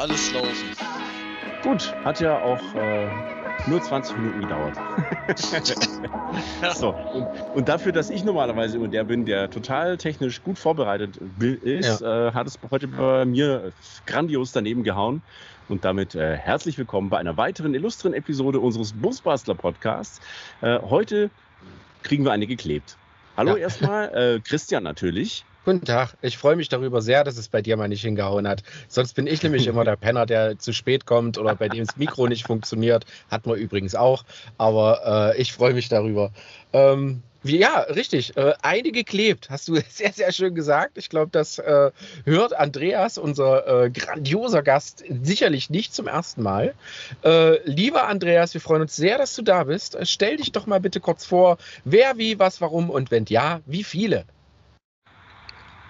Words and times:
alles 0.00 0.32
laufen. 0.32 0.50
Gut, 1.62 1.94
hat 2.04 2.20
ja 2.20 2.40
auch 2.40 2.74
äh, 2.74 3.06
nur 3.66 3.82
20 3.82 4.16
Minuten 4.16 4.40
gedauert. 4.40 4.74
so, 6.74 6.94
und, 6.94 7.26
und, 7.54 7.68
dafür, 7.68 7.92
dass 7.92 8.08
ich 8.08 8.24
normalerweise 8.24 8.78
immer 8.78 8.88
der 8.88 9.04
bin, 9.04 9.26
der 9.26 9.50
total 9.50 9.98
technisch 9.98 10.42
gut 10.42 10.58
vorbereitet 10.58 11.20
ist, 11.62 12.00
ja. 12.00 12.28
äh, 12.28 12.32
hat 12.32 12.46
es 12.46 12.58
heute 12.70 12.88
bei 12.88 13.26
mir 13.26 13.72
grandios 14.06 14.52
daneben 14.52 14.84
gehauen. 14.84 15.20
Und 15.68 15.84
damit 15.84 16.14
äh, 16.14 16.34
herzlich 16.34 16.78
willkommen 16.78 17.10
bei 17.10 17.18
einer 17.18 17.36
weiteren 17.36 17.74
illustren 17.74 18.14
Episode 18.14 18.58
unseres 18.58 18.94
Busbastler 18.94 19.54
Podcasts. 19.54 20.20
Äh, 20.62 20.78
heute 20.80 21.30
kriegen 22.02 22.24
wir 22.24 22.32
eine 22.32 22.46
geklebt. 22.46 22.96
Hallo 23.36 23.52
ja. 23.52 23.58
erstmal, 23.58 24.14
äh, 24.14 24.40
Christian 24.40 24.82
natürlich. 24.82 25.44
Guten 25.66 25.84
Tag. 25.84 26.14
Ich 26.22 26.38
freue 26.38 26.56
mich 26.56 26.70
darüber 26.70 27.02
sehr, 27.02 27.22
dass 27.22 27.36
es 27.36 27.48
bei 27.48 27.60
dir 27.60 27.76
mal 27.76 27.86
nicht 27.86 28.00
hingehauen 28.00 28.48
hat. 28.48 28.62
Sonst 28.88 29.12
bin 29.12 29.26
ich 29.26 29.42
nämlich 29.42 29.66
immer 29.66 29.84
der 29.84 29.96
Penner, 30.00 30.24
der 30.24 30.58
zu 30.58 30.72
spät 30.72 31.04
kommt 31.04 31.36
oder 31.36 31.54
bei 31.54 31.68
dem 31.68 31.84
das 31.84 31.98
Mikro 31.98 32.28
nicht 32.28 32.46
funktioniert. 32.46 33.04
Hat 33.30 33.44
man 33.44 33.58
übrigens 33.58 33.94
auch. 33.94 34.24
Aber 34.56 35.34
äh, 35.34 35.40
ich 35.40 35.52
freue 35.52 35.74
mich 35.74 35.90
darüber. 35.90 36.32
Ähm, 36.72 37.22
wie, 37.42 37.58
ja, 37.58 37.80
richtig. 37.80 38.38
Äh, 38.38 38.54
eine 38.62 38.90
geklebt, 38.90 39.50
hast 39.50 39.68
du 39.68 39.74
sehr, 39.90 40.14
sehr 40.14 40.32
schön 40.32 40.54
gesagt. 40.54 40.96
Ich 40.96 41.10
glaube, 41.10 41.30
das 41.30 41.58
äh, 41.58 41.90
hört 42.24 42.54
Andreas, 42.54 43.18
unser 43.18 43.84
äh, 43.84 43.90
grandioser 43.90 44.62
Gast, 44.62 45.04
sicherlich 45.22 45.68
nicht 45.68 45.92
zum 45.94 46.06
ersten 46.06 46.42
Mal. 46.42 46.74
Äh, 47.22 47.62
lieber 47.68 48.08
Andreas, 48.08 48.54
wir 48.54 48.62
freuen 48.62 48.80
uns 48.80 48.96
sehr, 48.96 49.18
dass 49.18 49.34
du 49.34 49.42
da 49.42 49.64
bist. 49.64 49.98
Stell 50.04 50.38
dich 50.38 50.52
doch 50.52 50.66
mal 50.66 50.80
bitte 50.80 51.00
kurz 51.00 51.26
vor, 51.26 51.58
wer, 51.84 52.16
wie, 52.16 52.38
was, 52.38 52.62
warum 52.62 52.88
und 52.88 53.10
wenn 53.10 53.26
ja, 53.26 53.60
wie 53.66 53.84
viele? 53.84 54.24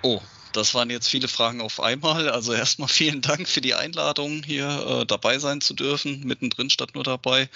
Oh, 0.03 0.21
das 0.53 0.75
waren 0.75 0.91
jetzt 0.91 1.09
viele 1.09 1.29
Fragen 1.29 1.61
auf 1.61 1.81
einmal. 1.81 2.29
Also 2.31 2.53
erstmal 2.53 2.89
vielen 3.01 3.21
Dank 3.21 3.49
für 3.49 3.61
die 3.61 3.75
Einladung, 3.75 4.43
hier 4.43 4.69
äh, 5.03 5.07
dabei 5.07 5.39
sein 5.39 5.61
zu 5.61 5.75
dürfen, 5.75 6.21
mittendrin 6.25 6.71
statt 6.71 6.95
nur 6.95 7.05
dabei. 7.05 7.49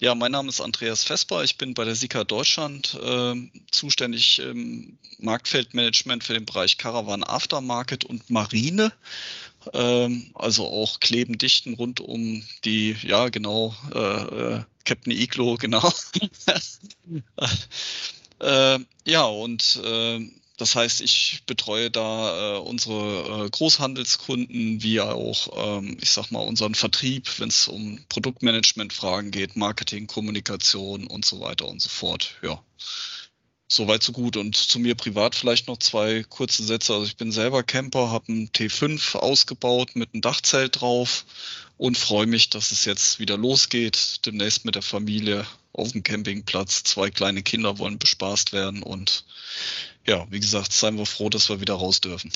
Ja, 0.00 0.14
mein 0.14 0.32
Name 0.32 0.48
ist 0.48 0.60
Andreas 0.60 1.04
Vesper. 1.04 1.44
Ich 1.44 1.56
bin 1.56 1.74
bei 1.74 1.84
der 1.84 1.94
Sika 1.94 2.24
Deutschland 2.24 2.98
äh, 3.02 3.34
zuständig 3.70 4.40
im 4.40 4.98
Marktfeldmanagement 5.18 6.24
für 6.24 6.34
den 6.34 6.46
Bereich 6.46 6.78
Caravan 6.78 7.24
Aftermarket 7.24 8.04
und 8.04 8.28
Marine. 8.30 8.92
Ähm, 9.72 10.30
also 10.34 10.66
auch 10.66 11.00
Kleben, 11.00 11.38
Dichten 11.38 11.74
rund 11.74 12.00
um 12.00 12.44
die, 12.64 12.96
ja 13.02 13.28
genau, 13.28 13.74
äh, 13.94 13.98
äh 13.98 14.64
Captain 14.84 15.12
Iglo, 15.12 15.56
genau. 15.60 15.92
Äh, 18.40 18.78
ja, 19.04 19.24
und 19.24 19.80
äh, 19.84 20.20
das 20.58 20.74
heißt, 20.74 21.00
ich 21.02 21.42
betreue 21.46 21.88
da 21.88 22.56
äh, 22.56 22.58
unsere 22.58 23.46
äh, 23.46 23.50
Großhandelskunden 23.50 24.82
wie 24.82 25.00
auch, 25.00 25.78
ähm, 25.78 25.96
ich 26.00 26.10
sag 26.10 26.32
mal, 26.32 26.40
unseren 26.40 26.74
Vertrieb, 26.74 27.38
wenn 27.38 27.48
es 27.48 27.68
um 27.68 28.04
Produktmanagement-Fragen 28.08 29.30
geht, 29.30 29.56
Marketing, 29.56 30.08
Kommunikation 30.08 31.06
und 31.06 31.24
so 31.24 31.40
weiter 31.40 31.68
und 31.68 31.80
so 31.80 31.88
fort. 31.88 32.34
Ja. 32.42 32.60
Soweit 33.68 34.02
so 34.02 34.10
gut. 34.10 34.36
Und 34.36 34.56
zu 34.56 34.80
mir 34.80 34.96
privat 34.96 35.36
vielleicht 35.36 35.68
noch 35.68 35.78
zwei 35.78 36.24
kurze 36.28 36.64
Sätze. 36.64 36.92
Also 36.94 37.06
ich 37.06 37.16
bin 37.16 37.30
selber 37.30 37.62
Camper, 37.62 38.10
habe 38.10 38.32
einen 38.32 38.48
T5 38.48 39.14
ausgebaut 39.14 39.94
mit 39.94 40.12
einem 40.12 40.22
Dachzelt 40.22 40.80
drauf 40.80 41.24
und 41.76 41.96
freue 41.96 42.26
mich, 42.26 42.50
dass 42.50 42.72
es 42.72 42.84
jetzt 42.84 43.20
wieder 43.20 43.36
losgeht. 43.36 44.26
Demnächst 44.26 44.64
mit 44.64 44.74
der 44.74 44.82
Familie 44.82 45.46
auf 45.72 45.92
dem 45.92 46.02
Campingplatz. 46.02 46.82
Zwei 46.82 47.10
kleine 47.10 47.42
Kinder 47.42 47.78
wollen 47.78 47.98
bespaßt 47.98 48.52
werden 48.52 48.82
und 48.82 49.24
ja, 50.08 50.26
wie 50.30 50.40
gesagt, 50.40 50.72
seien 50.72 50.96
wir 50.96 51.06
froh, 51.06 51.28
dass 51.28 51.48
wir 51.50 51.60
wieder 51.60 51.74
raus 51.74 52.00
dürfen. 52.00 52.32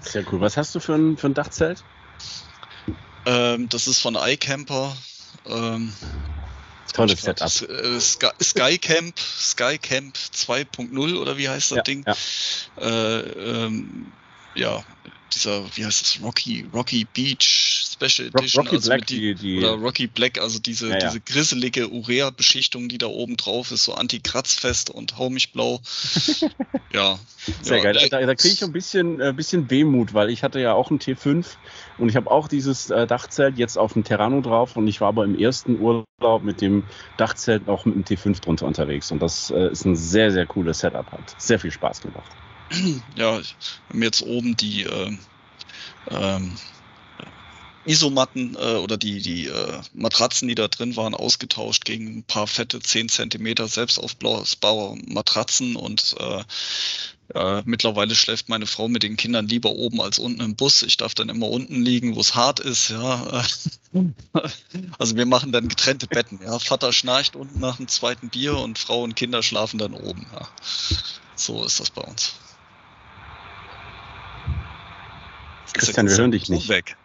Sehr 0.00 0.24
cool. 0.32 0.40
Was 0.40 0.56
hast 0.56 0.74
du 0.74 0.80
für 0.80 0.94
ein, 0.94 1.16
für 1.16 1.26
ein 1.26 1.34
Dachzelt? 1.34 1.82
Ähm, 3.26 3.68
das 3.68 3.88
ist 3.88 4.00
von 4.00 4.14
iCamper. 4.14 4.96
Ähm, 5.46 5.92
Tolles 6.92 7.20
Setup. 7.20 7.68
Äh, 7.68 8.00
Sky, 8.00 8.28
Skycamp, 8.40 9.18
Skycamp 9.18 10.16
2.0 10.16 11.16
oder 11.16 11.36
wie 11.36 11.48
heißt 11.48 11.72
das 11.72 11.76
ja, 11.76 11.82
Ding? 11.82 12.04
Ja. 12.06 12.14
Äh, 12.80 13.20
ähm, 13.64 14.12
ja, 14.54 14.84
dieser, 15.34 15.64
wie 15.76 15.84
heißt 15.84 16.00
das, 16.00 16.22
Rocky, 16.22 16.68
Rocky 16.72 17.04
Beach 17.04 17.75
Special 17.96 18.28
Edition. 18.28 18.64
Rocky 18.64 18.76
also 18.76 18.90
Black, 18.90 19.06
die, 19.06 19.34
die, 19.34 19.58
oder 19.58 19.72
Rocky 19.72 20.06
Black, 20.06 20.38
also 20.38 20.58
diese, 20.58 20.88
ja, 20.88 20.98
ja. 20.98 21.08
diese 21.08 21.20
grisselige 21.20 21.88
Urea-Beschichtung, 21.88 22.88
die 22.88 22.98
da 22.98 23.06
oben 23.06 23.36
drauf 23.36 23.70
ist, 23.70 23.84
so 23.84 23.94
anti-kratzfest 23.94 24.90
und 24.90 25.16
hau 25.18 25.30
mich 25.30 25.52
blau. 25.52 25.80
ja. 26.92 27.18
Sehr 27.62 27.78
ja, 27.78 27.82
geil. 27.84 28.08
Da, 28.10 28.20
da 28.20 28.34
kriege 28.34 28.54
ich 28.54 28.64
ein 28.64 28.72
bisschen, 28.72 29.20
ein 29.20 29.30
äh, 29.30 29.32
bisschen 29.32 29.70
Wehmut, 29.70 30.14
weil 30.14 30.30
ich 30.30 30.42
hatte 30.42 30.60
ja 30.60 30.74
auch 30.74 30.90
ein 30.90 30.98
T5 30.98 31.46
und 31.98 32.08
ich 32.08 32.16
habe 32.16 32.30
auch 32.30 32.48
dieses 32.48 32.90
äh, 32.90 33.06
Dachzelt 33.06 33.56
jetzt 33.56 33.78
auf 33.78 33.92
dem 33.94 34.04
Terrano 34.04 34.40
drauf 34.40 34.76
und 34.76 34.86
ich 34.88 35.00
war 35.00 35.08
aber 35.08 35.24
im 35.24 35.38
ersten 35.38 35.80
Urlaub 35.80 36.42
mit 36.42 36.60
dem 36.60 36.84
Dachzelt 37.16 37.68
auch 37.68 37.84
mit 37.84 37.94
dem 37.94 38.04
T5 38.04 38.40
drunter 38.42 38.66
unterwegs 38.66 39.10
und 39.10 39.22
das 39.22 39.50
äh, 39.50 39.70
ist 39.70 39.84
ein 39.84 39.96
sehr, 39.96 40.32
sehr 40.32 40.46
cooles 40.46 40.80
Setup. 40.80 41.10
Hat 41.10 41.40
sehr 41.40 41.58
viel 41.58 41.70
Spaß 41.70 42.00
gemacht 42.00 42.30
ja, 43.16 43.38
wir 43.38 43.44
haben 43.90 44.02
jetzt 44.02 44.22
oben 44.22 44.56
die 44.56 44.82
äh, 44.82 45.16
ähm, 46.10 46.52
Isomatten 47.86 48.56
äh, 48.56 48.74
oder 48.74 48.96
die, 48.96 49.22
die 49.22 49.46
äh, 49.46 49.80
Matratzen, 49.94 50.48
die 50.48 50.54
da 50.54 50.68
drin 50.68 50.96
waren, 50.96 51.14
ausgetauscht 51.14 51.84
gegen 51.84 52.18
ein 52.18 52.22
paar 52.24 52.46
fette 52.46 52.80
10 52.80 53.08
cm 53.08 53.66
selbstaufbauer 53.66 54.96
Matratzen 55.06 55.76
und 55.76 56.16
äh, 56.18 56.44
ja, 57.34 57.62
mittlerweile 57.64 58.14
schläft 58.14 58.48
meine 58.48 58.66
Frau 58.66 58.88
mit 58.88 59.02
den 59.02 59.16
Kindern 59.16 59.48
lieber 59.48 59.70
oben 59.70 60.00
als 60.00 60.18
unten 60.18 60.40
im 60.40 60.54
Bus. 60.54 60.82
Ich 60.82 60.96
darf 60.96 61.14
dann 61.14 61.28
immer 61.28 61.48
unten 61.48 61.82
liegen, 61.82 62.14
wo 62.14 62.20
es 62.20 62.34
hart 62.34 62.60
ist. 62.60 62.90
Ja. 62.90 63.44
Also 64.98 65.16
wir 65.16 65.24
machen 65.24 65.52
dann 65.52 65.68
getrennte 65.68 66.06
Betten. 66.06 66.38
Ja. 66.44 66.58
Vater 66.58 66.92
schnarcht 66.92 67.34
unten 67.34 67.60
nach 67.60 67.78
dem 67.78 67.88
zweiten 67.88 68.28
Bier 68.28 68.58
und 68.58 68.78
Frau 68.78 69.02
und 69.02 69.16
Kinder 69.16 69.42
schlafen 69.42 69.78
dann 69.78 69.94
oben. 69.94 70.26
Ja. 70.34 70.48
So 71.34 71.64
ist 71.64 71.80
das 71.80 71.88
bei 71.88 72.02
uns. 72.02 72.34
Christian, 75.72 76.08
wir 76.08 76.16
hören 76.16 76.30
dich 76.30 76.50
nicht. 76.50 76.68
Weg. 76.68 76.98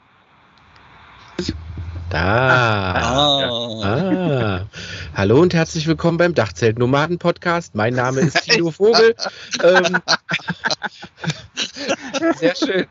Da. 2.09 2.93
Ah. 2.93 3.83
ah. 3.83 4.65
Hallo 5.15 5.41
und 5.41 5.53
herzlich 5.53 5.87
willkommen 5.87 6.17
beim 6.17 6.33
Dachzelt 6.33 6.77
Nomaden 6.77 7.19
Podcast. 7.19 7.73
Mein 7.73 7.93
Name 7.93 8.21
ist 8.21 8.41
Tino 8.43 8.71
Vogel. 8.71 9.15
ähm, 9.63 9.97
sehr 12.35 12.55
schön. 12.55 12.85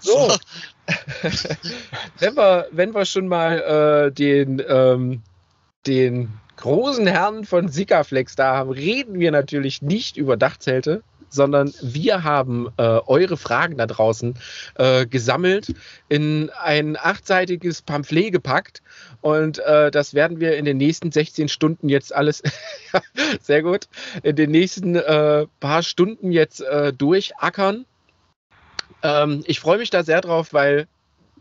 So. 0.00 0.34
wenn, 2.18 2.36
wir, 2.36 2.66
wenn 2.70 2.94
wir 2.94 3.04
schon 3.04 3.28
mal 3.28 4.06
äh, 4.08 4.12
den, 4.12 4.62
ähm, 4.68 5.22
den 5.86 6.30
großen 6.56 7.06
Herrn 7.06 7.44
von 7.44 7.68
Sikaflex 7.68 8.36
da 8.36 8.56
haben, 8.56 8.70
reden 8.70 9.18
wir 9.18 9.30
natürlich 9.32 9.82
nicht 9.82 10.16
über 10.16 10.36
Dachzelte, 10.36 11.02
sondern 11.28 11.72
wir 11.82 12.24
haben 12.24 12.68
äh, 12.76 12.82
eure 12.82 13.36
Fragen 13.36 13.76
da 13.76 13.86
draußen 13.86 14.34
äh, 14.76 15.06
gesammelt, 15.06 15.74
in 16.08 16.50
ein 16.62 16.96
achtseitiges 16.96 17.82
Pamphlet 17.82 18.32
gepackt 18.32 18.82
und 19.20 19.58
äh, 19.58 19.90
das 19.90 20.14
werden 20.14 20.40
wir 20.40 20.56
in 20.56 20.64
den 20.64 20.76
nächsten 20.76 21.10
16 21.10 21.48
Stunden 21.48 21.88
jetzt 21.88 22.14
alles, 22.14 22.42
sehr 23.40 23.62
gut, 23.62 23.88
in 24.22 24.36
den 24.36 24.50
nächsten 24.50 24.96
äh, 24.96 25.46
paar 25.60 25.82
Stunden 25.82 26.32
jetzt 26.32 26.60
äh, 26.60 26.92
durchackern. 26.92 27.86
Ähm, 29.02 29.42
ich 29.46 29.60
freue 29.60 29.78
mich 29.78 29.90
da 29.90 30.02
sehr 30.02 30.20
drauf, 30.20 30.52
weil 30.52 30.86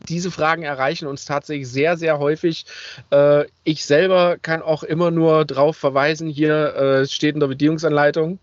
diese 0.10 0.30
Fragen 0.30 0.64
erreichen 0.64 1.08
uns 1.08 1.26
tatsächlich 1.26 1.70
sehr, 1.70 1.96
sehr 1.96 2.20
häufig. 2.20 2.66
Äh, 3.12 3.46
ich 3.64 3.86
selber 3.86 4.38
kann 4.42 4.62
auch 4.62 4.84
immer 4.84 5.10
nur 5.10 5.46
darauf 5.46 5.78
verweisen, 5.78 6.28
hier 6.28 7.06
steht 7.08 7.36
in 7.36 7.40
der 7.40 7.48
Bedienungsanleitung, 7.48 8.40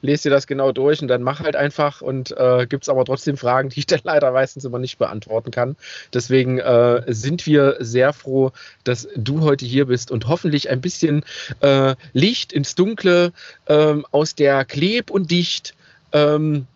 lese 0.00 0.24
dir 0.24 0.30
das 0.30 0.46
genau 0.46 0.72
durch 0.72 1.02
und 1.02 1.08
dann 1.08 1.22
mach 1.22 1.40
halt 1.40 1.56
einfach 1.56 2.00
und 2.00 2.36
äh, 2.36 2.66
gibt 2.66 2.84
es 2.84 2.88
aber 2.88 3.04
trotzdem 3.04 3.36
Fragen, 3.36 3.68
die 3.68 3.80
ich 3.80 3.86
dann 3.86 4.00
leider 4.04 4.32
meistens 4.32 4.64
immer 4.64 4.78
nicht 4.78 4.98
beantworten 4.98 5.50
kann. 5.50 5.76
Deswegen 6.12 6.58
äh, 6.58 7.02
sind 7.06 7.46
wir 7.46 7.76
sehr 7.80 8.12
froh, 8.12 8.52
dass 8.84 9.08
du 9.16 9.40
heute 9.40 9.64
hier 9.64 9.86
bist 9.86 10.10
und 10.10 10.28
hoffentlich 10.28 10.70
ein 10.70 10.80
bisschen 10.80 11.24
äh, 11.60 11.94
Licht 12.12 12.52
ins 12.52 12.74
Dunkle 12.74 13.32
ähm, 13.66 14.06
aus 14.10 14.34
der 14.34 14.64
Kleb 14.64 15.10
und 15.10 15.30
Dicht 15.30 15.74
ähm, 16.12 16.66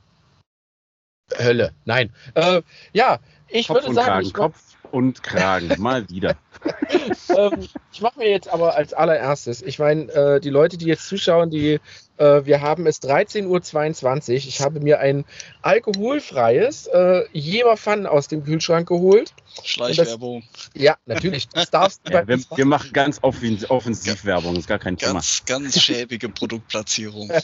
Hölle. 1.37 1.73
Nein. 1.85 2.11
Äh, 2.35 2.62
ja, 2.93 3.19
ich 3.49 3.69
Kopf 3.69 3.82
würde 3.82 3.94
sagen, 3.94 4.06
Kragen, 4.06 4.26
ich 4.26 4.35
Kopf 4.35 4.61
und 4.91 5.23
Kragen, 5.23 5.75
mal 5.79 6.09
wieder. 6.09 6.37
ähm, 7.37 7.69
ich 7.93 8.00
mache 8.00 8.19
mir 8.19 8.31
jetzt 8.31 8.49
aber 8.49 8.75
als 8.75 8.93
allererstes, 8.93 9.62
ich 9.62 9.79
meine, 9.79 10.11
äh, 10.12 10.41
die 10.41 10.50
Leute, 10.50 10.76
die 10.76 10.87
jetzt 10.87 11.06
zuschauen, 11.06 11.50
die 11.50 11.81
äh, 12.19 12.44
wir 12.44 12.61
haben 12.61 12.87
es 12.87 13.03
13.22 13.03 14.31
Uhr. 14.31 14.35
Ich 14.37 14.61
habe 14.61 14.81
mir 14.81 15.00
ein 15.00 15.25
alkoholfreies 15.62 16.87
äh, 16.88 17.25
Jever 17.32 17.76
aus 18.11 18.29
dem 18.29 18.44
Kühlschrank 18.44 18.88
geholt. 18.88 19.32
Schleichwerbung. 19.65 20.43
ja, 20.75 20.97
natürlich. 21.06 21.49
Das 21.49 21.70
darfst 21.70 22.00
du 22.05 22.12
ja, 22.12 22.26
wir, 22.26 22.38
wir, 22.55 22.65
machen 22.65 22.93
ganz 22.93 23.20
offensiv 23.23 24.25
Werbung, 24.25 24.56
ist 24.56 24.69
gar 24.69 24.79
kein 24.79 24.97
Thema. 24.97 25.15
Ganz, 25.15 25.43
ganz 25.47 25.81
schäbige 25.81 26.29
Produktplatzierung. 26.29 27.31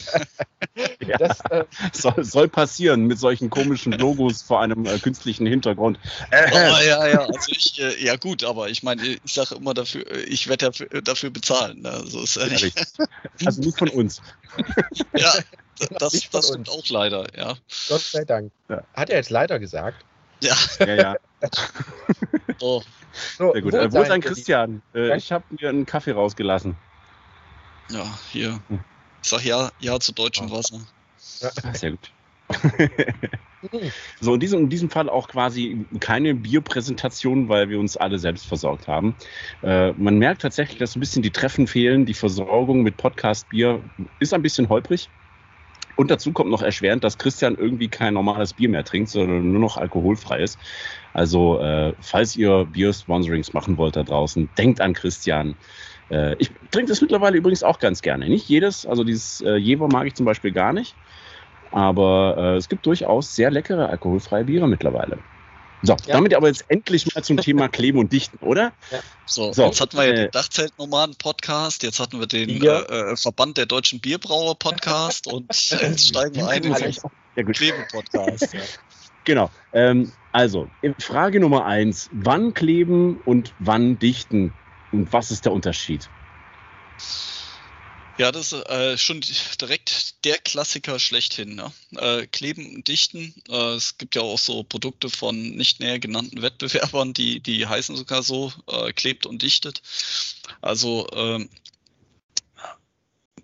Ja. 1.06 1.18
Das 1.18 1.40
äh, 1.50 1.64
soll, 1.92 2.24
soll, 2.24 2.48
passieren 2.48 3.04
mit 3.06 3.18
solchen 3.18 3.50
komischen 3.50 3.92
Logos 3.92 4.42
vor 4.42 4.60
einem 4.60 4.86
äh, 4.86 4.98
künstlichen 4.98 5.46
Hintergrund. 5.46 5.98
Äh. 6.30 6.50
Oh, 6.50 6.56
ja, 6.56 7.06
ja, 7.06 7.20
also 7.20 7.48
ich, 7.48 7.80
äh, 7.80 8.02
ja 8.02 8.16
gut, 8.16 8.42
aber 8.42 8.70
ich 8.70 8.82
meine, 8.82 9.02
ich 9.02 9.34
sage 9.34 9.54
immer 9.56 9.74
dafür, 9.74 10.10
äh, 10.10 10.22
ich 10.22 10.48
werde 10.48 10.66
dafür, 10.66 11.02
dafür 11.02 11.30
bezahlen. 11.30 11.82
Ne? 11.82 11.90
Also, 11.90 12.22
ist, 12.22 12.38
also 12.38 13.60
nicht 13.60 13.78
von 13.78 13.88
uns. 13.90 14.22
ja, 15.14 15.32
das, 15.98 16.28
das 16.30 16.48
stimmt 16.48 16.68
auch 16.68 16.88
leider, 16.88 17.26
ja. 17.36 17.54
Gott 17.88 18.00
sei 18.00 18.24
Dank. 18.24 18.52
Ja. 18.68 18.82
Hat 18.94 19.10
er 19.10 19.16
jetzt 19.16 19.30
leider 19.30 19.58
gesagt? 19.58 20.04
Ja. 20.42 20.54
Ja, 20.80 20.94
ja. 20.94 21.16
so. 22.58 22.82
so. 23.38 23.52
Sehr 23.52 23.62
gut. 23.62 23.72
Wo, 23.72 23.92
wo 23.92 24.02
ist 24.02 24.10
ein 24.10 24.20
Christian? 24.20 24.82
Äh, 24.94 25.16
ich 25.16 25.32
habe 25.32 25.44
mir 25.50 25.68
einen 25.68 25.86
Kaffee 25.86 26.12
rausgelassen. 26.12 26.76
Ja, 27.90 28.18
hier. 28.30 28.60
Hm. 28.68 28.80
Ich 29.22 29.28
sag 29.28 29.44
ja, 29.44 29.70
ja 29.78 29.98
zu 30.00 30.12
deutschem. 30.12 30.50
Wasser. 30.50 30.80
Ja. 31.40 31.74
Sehr 31.74 31.92
gut. 31.92 32.10
so, 34.20 34.34
in 34.34 34.40
diesem, 34.40 34.60
in 34.60 34.68
diesem 34.68 34.90
Fall 34.90 35.08
auch 35.08 35.28
quasi 35.28 35.84
keine 36.00 36.34
Bierpräsentation, 36.34 37.48
weil 37.48 37.68
wir 37.68 37.78
uns 37.78 37.96
alle 37.96 38.18
selbst 38.18 38.46
versorgt 38.46 38.88
haben. 38.88 39.14
Äh, 39.62 39.92
man 39.92 40.18
merkt 40.18 40.42
tatsächlich, 40.42 40.78
dass 40.78 40.96
ein 40.96 41.00
bisschen 41.00 41.22
die 41.22 41.30
Treffen 41.30 41.66
fehlen. 41.66 42.06
Die 42.06 42.14
Versorgung 42.14 42.82
mit 42.82 42.96
Podcast-Bier 42.96 43.80
ist 44.20 44.34
ein 44.34 44.42
bisschen 44.42 44.68
holprig. 44.68 45.08
Und 45.96 46.10
dazu 46.10 46.32
kommt 46.32 46.50
noch 46.50 46.62
erschwerend, 46.62 47.04
dass 47.04 47.18
Christian 47.18 47.54
irgendwie 47.54 47.88
kein 47.88 48.14
normales 48.14 48.52
Bier 48.52 48.68
mehr 48.68 48.84
trinkt, 48.84 49.10
sondern 49.10 49.52
nur 49.52 49.60
noch 49.60 49.76
alkoholfreies. 49.76 50.58
Also, 51.12 51.60
äh, 51.60 51.92
falls 52.00 52.36
ihr 52.36 52.64
Bier-Sponsorings 52.64 53.52
machen 53.52 53.76
wollt 53.76 53.94
da 53.94 54.02
draußen, 54.02 54.48
denkt 54.58 54.80
an 54.80 54.94
Christian. 54.94 55.54
Äh, 56.10 56.34
ich 56.38 56.50
trinke 56.72 56.88
das 56.88 57.00
mittlerweile 57.00 57.36
übrigens 57.36 57.62
auch 57.62 57.78
ganz 57.78 58.02
gerne. 58.02 58.28
Nicht 58.28 58.48
jedes, 58.48 58.86
also 58.86 59.04
dieses 59.04 59.40
äh, 59.42 59.54
Jever 59.54 59.86
mag 59.86 60.06
ich 60.06 60.14
zum 60.14 60.26
Beispiel 60.26 60.50
gar 60.50 60.72
nicht. 60.72 60.96
Aber 61.74 62.36
äh, 62.38 62.56
es 62.56 62.68
gibt 62.68 62.86
durchaus 62.86 63.34
sehr 63.34 63.50
leckere 63.50 63.88
alkoholfreie 63.88 64.44
Biere 64.44 64.68
mittlerweile. 64.68 65.18
So, 65.82 65.94
ja. 66.06 66.14
damit 66.14 66.32
aber 66.32 66.46
jetzt 66.46 66.64
endlich 66.68 67.12
mal 67.12 67.24
zum 67.24 67.36
Thema 67.36 67.68
Kleben 67.72 67.98
und 67.98 68.12
Dichten, 68.12 68.38
oder? 68.46 68.72
Ja. 68.92 69.00
So, 69.26 69.52
so, 69.52 69.64
jetzt 69.64 69.80
hatten 69.80 69.96
wir 69.96 70.04
ja 70.04 70.12
äh, 70.12 70.16
den 70.16 70.30
Dachzeltnomaden-Podcast, 70.30 71.82
jetzt 71.82 71.98
hatten 71.98 72.20
wir 72.20 72.28
den 72.28 72.48
äh, 72.48 72.66
äh, 72.66 73.16
Verband 73.16 73.58
der 73.58 73.66
deutschen 73.66 73.98
Bierbrauer-Podcast 73.98 75.26
und 75.26 75.48
jetzt 75.70 76.06
steigen 76.06 76.36
wir 76.36 76.46
ein 76.46 76.62
in 76.62 76.74
den 77.36 77.52
Kleben-Podcast. 77.52 78.56
Genau. 79.26 79.50
Ähm, 79.72 80.12
also, 80.32 80.68
Frage 80.98 81.40
Nummer 81.40 81.64
eins: 81.64 82.10
Wann 82.12 82.52
kleben 82.52 83.22
und 83.24 83.54
wann 83.58 83.98
dichten? 83.98 84.52
Und 84.92 85.14
was 85.14 85.30
ist 85.30 85.46
der 85.46 85.52
Unterschied? 85.52 86.10
Ja, 88.16 88.30
das 88.30 88.52
ist 88.52 88.68
äh, 88.68 88.96
schon 88.96 89.20
direkt 89.60 90.24
der 90.24 90.38
Klassiker 90.38 91.00
schlechthin. 91.00 91.56
Ne? 91.56 91.72
Äh, 91.96 92.26
kleben 92.28 92.76
und 92.76 92.86
dichten. 92.86 93.34
Äh, 93.48 93.74
es 93.74 93.98
gibt 93.98 94.14
ja 94.14 94.22
auch 94.22 94.38
so 94.38 94.62
Produkte 94.62 95.10
von 95.10 95.36
nicht 95.56 95.80
näher 95.80 95.98
genannten 95.98 96.40
Wettbewerbern, 96.40 97.12
die, 97.12 97.40
die 97.40 97.66
heißen 97.66 97.96
sogar 97.96 98.22
so, 98.22 98.52
äh, 98.68 98.92
klebt 98.92 99.26
und 99.26 99.42
dichtet. 99.42 99.82
Also 100.60 101.08
ähm, 101.12 101.48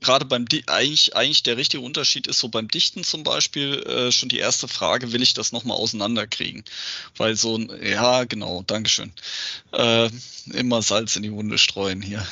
gerade 0.00 0.24
beim 0.24 0.46
Di 0.46 0.62
eigentlich, 0.68 1.16
eigentlich 1.16 1.42
der 1.42 1.56
richtige 1.56 1.82
Unterschied 1.82 2.28
ist 2.28 2.38
so 2.38 2.48
beim 2.48 2.68
Dichten 2.68 3.02
zum 3.02 3.24
Beispiel 3.24 3.82
äh, 3.82 4.12
schon 4.12 4.28
die 4.28 4.38
erste 4.38 4.68
Frage, 4.68 5.12
will 5.12 5.22
ich 5.22 5.34
das 5.34 5.50
nochmal 5.50 5.78
auseinanderkriegen? 5.78 6.64
Weil 7.16 7.34
so 7.34 7.56
ein, 7.56 7.70
ja, 7.82 8.22
genau, 8.24 8.62
Dankeschön. 8.62 9.12
Äh, 9.72 10.10
immer 10.52 10.80
Salz 10.82 11.16
in 11.16 11.24
die 11.24 11.32
Wunde 11.32 11.58
streuen 11.58 12.02
hier. 12.02 12.24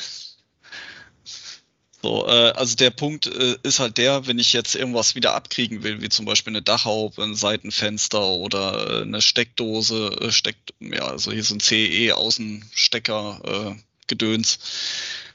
So, 2.03 2.27
äh, 2.29 2.53
also 2.53 2.77
der 2.77 2.91
Punkt 2.91 3.27
äh, 3.27 3.57
ist 3.65 3.81
halt 3.81 3.99
der, 3.99 4.27
wenn 4.27 4.39
ich 4.39 4.53
jetzt 4.53 4.77
irgendwas 4.77 5.17
wieder 5.17 5.35
abkriegen 5.35 5.83
will, 5.83 6.01
wie 6.01 6.09
zum 6.09 6.27
Beispiel 6.27 6.53
eine 6.53 6.63
Dachhaube, 6.63 7.23
ein 7.23 7.35
Seitenfenster 7.35 8.25
oder 8.25 9.01
äh, 9.01 9.03
eine 9.03 9.21
Steckdose, 9.21 10.17
äh, 10.21 10.31
steckt, 10.31 10.75
ja, 10.81 11.07
also 11.07 11.33
hier 11.33 11.43
so 11.43 11.55
ein 11.55 11.61
CE-Außenstecker, 11.61 13.77
äh, 13.77 13.83
Gedöns 14.07 14.59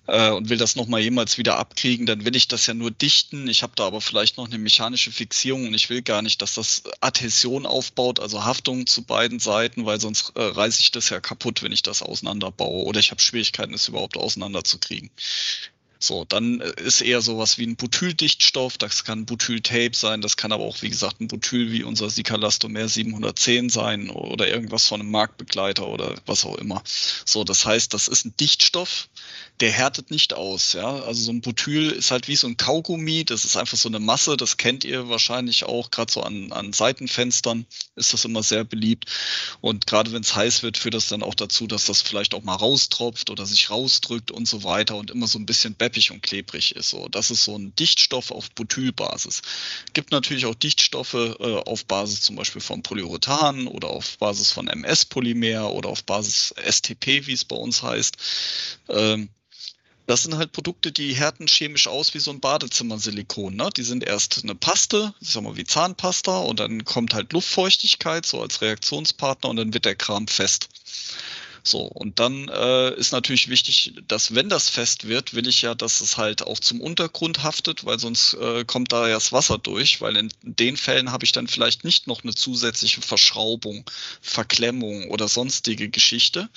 äh, 0.08 0.32
und 0.32 0.50
will 0.50 0.58
das 0.58 0.76
nochmal 0.76 1.02
jemals 1.02 1.38
wieder 1.38 1.58
abkriegen, 1.58 2.06
dann 2.06 2.26
will 2.26 2.36
ich 2.36 2.48
das 2.48 2.66
ja 2.66 2.74
nur 2.74 2.92
dichten. 2.92 3.48
Ich 3.48 3.64
habe 3.64 3.74
da 3.76 3.86
aber 3.86 4.02
vielleicht 4.02 4.38
noch 4.38 4.48
eine 4.48 4.58
mechanische 4.58 5.12
Fixierung 5.12 5.68
und 5.68 5.74
ich 5.74 5.90
will 5.90 6.02
gar 6.02 6.22
nicht, 6.22 6.42
dass 6.42 6.56
das 6.56 6.84
Adhäsion 7.02 7.66
aufbaut, 7.66 8.20
also 8.20 8.44
Haftung 8.44 8.88
zu 8.88 9.04
beiden 9.04 9.40
Seiten, 9.40 9.86
weil 9.86 10.02
sonst 10.02 10.34
äh, 10.36 10.42
reiße 10.42 10.82
ich 10.82 10.92
das 10.92 11.10
ja 11.10 11.20
kaputt, 11.20 11.64
wenn 11.64 11.72
ich 11.72 11.84
das 11.84 12.02
auseinanderbaue 12.02 12.86
oder 12.86 13.00
ich 13.00 13.12
habe 13.12 13.22
Schwierigkeiten, 13.22 13.74
es 13.74 13.88
überhaupt 13.88 14.18
auseinanderzukriegen. 14.18 15.10
So, 16.04 16.26
dann 16.26 16.60
äh, 16.60 16.74
ist 16.82 17.02
eher 17.02 17.22
sowas 17.22 17.58
wie 17.58 17.66
ein 17.66 17.78
Butyldichtstoff, 17.78 18.78
das 18.78 19.06
kann 19.06 19.26
Butyltape 19.26 19.96
sein, 19.96 20.22
das 20.22 20.36
kann 20.36 20.52
aber 20.52 20.66
auch, 20.66 20.82
wie 20.82 20.90
gesagt, 20.90 21.22
ein 21.22 21.30
Butyl 21.30 21.72
wie 21.72 21.84
unser 21.84 22.10
Sikalastomer 22.10 22.90
710 22.90 23.70
sein 23.70 24.10
oder 24.10 24.50
irgendwas 24.50 24.86
von 24.86 25.00
einem 25.00 25.12
Marktbegleiter 25.12 25.88
oder 25.88 26.16
was 26.26 26.44
auch 26.44 26.58
immer. 26.58 26.84
So, 27.26 27.46
das 27.46 27.66
heißt, 27.66 27.94
das 27.94 28.10
ist 28.10 28.26
ein 28.26 28.36
Dichtstoff, 28.38 29.08
der 29.62 29.72
härtet 29.72 30.12
nicht 30.12 30.34
aus. 30.34 30.74
Ja? 30.74 31.04
Also 31.04 31.24
so 31.24 31.32
ein 31.32 31.40
Butyl 31.42 31.92
ist 31.92 32.12
halt 32.12 32.28
wie 32.28 32.36
so 32.36 32.48
ein 32.48 32.58
Kaugummi, 32.58 33.24
das 33.24 33.46
ist 33.46 33.56
einfach 33.56 33.78
so 33.78 33.88
eine 33.88 34.00
Masse, 34.00 34.36
das 34.36 34.58
kennt 34.58 34.84
ihr 34.84 35.08
wahrscheinlich 35.08 35.64
auch, 35.64 35.90
gerade 35.90 36.12
so 36.12 36.22
an, 36.22 36.52
an 36.52 36.74
Seitenfenstern 36.74 37.66
ist 37.96 38.14
das 38.14 38.26
immer 38.26 38.44
sehr 38.44 38.66
beliebt. 38.66 39.06
Und 39.62 39.88
gerade 39.88 40.12
wenn 40.12 40.24
es 40.24 40.36
heiß 40.36 40.64
wird, 40.64 40.78
führt 40.78 40.96
das 40.96 41.08
dann 41.08 41.24
auch 41.24 41.36
dazu, 41.36 41.66
dass 41.66 41.86
das 41.86 42.02
vielleicht 42.02 42.34
auch 42.34 42.44
mal 42.44 42.56
raustropft 42.56 43.30
oder 43.30 43.46
sich 43.46 43.70
rausdrückt 43.70 44.32
und 44.32 44.48
so 44.48 44.64
weiter 44.64 44.98
und 44.98 45.12
immer 45.12 45.28
so 45.28 45.40
ein 45.40 45.46
bisschen 45.46 45.76
beppig 45.94 46.12
und 46.12 46.22
klebrig 46.22 46.76
ist. 46.76 46.90
So, 46.90 47.08
das 47.08 47.32
ist 47.32 47.44
so 47.44 47.58
ein 47.58 47.76
Dichtstoff 47.76 48.32
auf 48.32 48.50
Butylbasis. 48.52 49.42
Gibt 49.94 50.12
natürlich 50.12 50.46
auch 50.46 50.56
Dichtstoffe 50.56 51.14
äh, 51.14 51.62
auf 51.66 51.86
Basis 51.86 52.22
zum 52.22 52.36
Beispiel 52.36 52.62
von 52.62 52.82
Polyurethan 52.82 53.68
oder 53.68 53.90
auf 53.90 54.18
Basis 54.18 54.52
von 54.52 54.68
MS-Polymer 54.68 55.72
oder 55.72 55.90
auf 55.90 56.04
Basis 56.04 56.54
STP, 56.58 57.28
wie 57.28 57.34
es 57.34 57.46
bei 57.46 57.56
uns 57.56 57.84
heißt. 57.84 58.18
Ähm, 58.90 59.30
das 60.06 60.24
sind 60.24 60.36
halt 60.36 60.52
Produkte, 60.52 60.92
die 60.92 61.14
härten 61.14 61.48
chemisch 61.48 61.88
aus 61.88 62.14
wie 62.14 62.20
so 62.20 62.32
ein 62.32 62.42
Badezimmersilikon. 62.42 63.56
Ne? 63.56 63.70
Die 63.78 63.84
sind 63.84 64.04
erst 64.04 64.44
eine 64.44 64.56
Paste, 64.56 65.14
ich 65.22 65.30
sag 65.30 65.44
mal 65.44 65.56
wie 65.56 65.64
Zahnpasta, 65.64 66.40
und 66.40 66.60
dann 66.60 66.84
kommt 66.84 67.14
halt 67.14 67.32
Luftfeuchtigkeit 67.32 68.26
so 68.26 68.42
als 68.42 68.62
Reaktionspartner 68.62 69.50
und 69.50 69.56
dann 69.56 69.74
wird 69.74 69.86
der 69.86 69.96
Kram 69.96 70.28
fest. 70.28 70.68
So, 71.66 71.84
und 71.84 72.20
dann 72.20 72.50
äh, 72.50 72.94
ist 72.96 73.14
natürlich 73.14 73.48
wichtig, 73.48 73.94
dass 74.10 74.36
wenn 74.36 74.50
das 74.50 74.70
fest 74.70 75.08
wird, 75.08 75.34
will 75.34 75.48
ich 75.48 75.62
ja, 75.62 75.76
dass 75.76 76.02
es 76.02 76.18
halt 76.18 76.42
auch 76.42 76.60
zum 76.60 76.82
Untergrund 76.82 77.42
haftet, 77.42 77.86
weil 77.86 78.00
sonst 78.00 78.34
äh, 78.34 78.66
kommt 78.66 78.92
da 78.92 79.08
ja 79.08 79.14
das 79.14 79.32
Wasser 79.32 79.58
durch, 79.60 80.02
weil 80.02 80.18
in 80.18 80.30
den 80.42 80.76
Fällen 80.76 81.14
habe 81.14 81.24
ich 81.24 81.32
dann 81.32 81.48
vielleicht 81.48 81.86
nicht 81.86 82.06
noch 82.06 82.24
eine 82.24 82.36
zusätzliche 82.36 83.02
Verschraubung, 83.02 83.90
Verklemmung 84.22 85.10
oder 85.10 85.30
sonstige 85.30 85.88
Geschichte. 85.88 86.50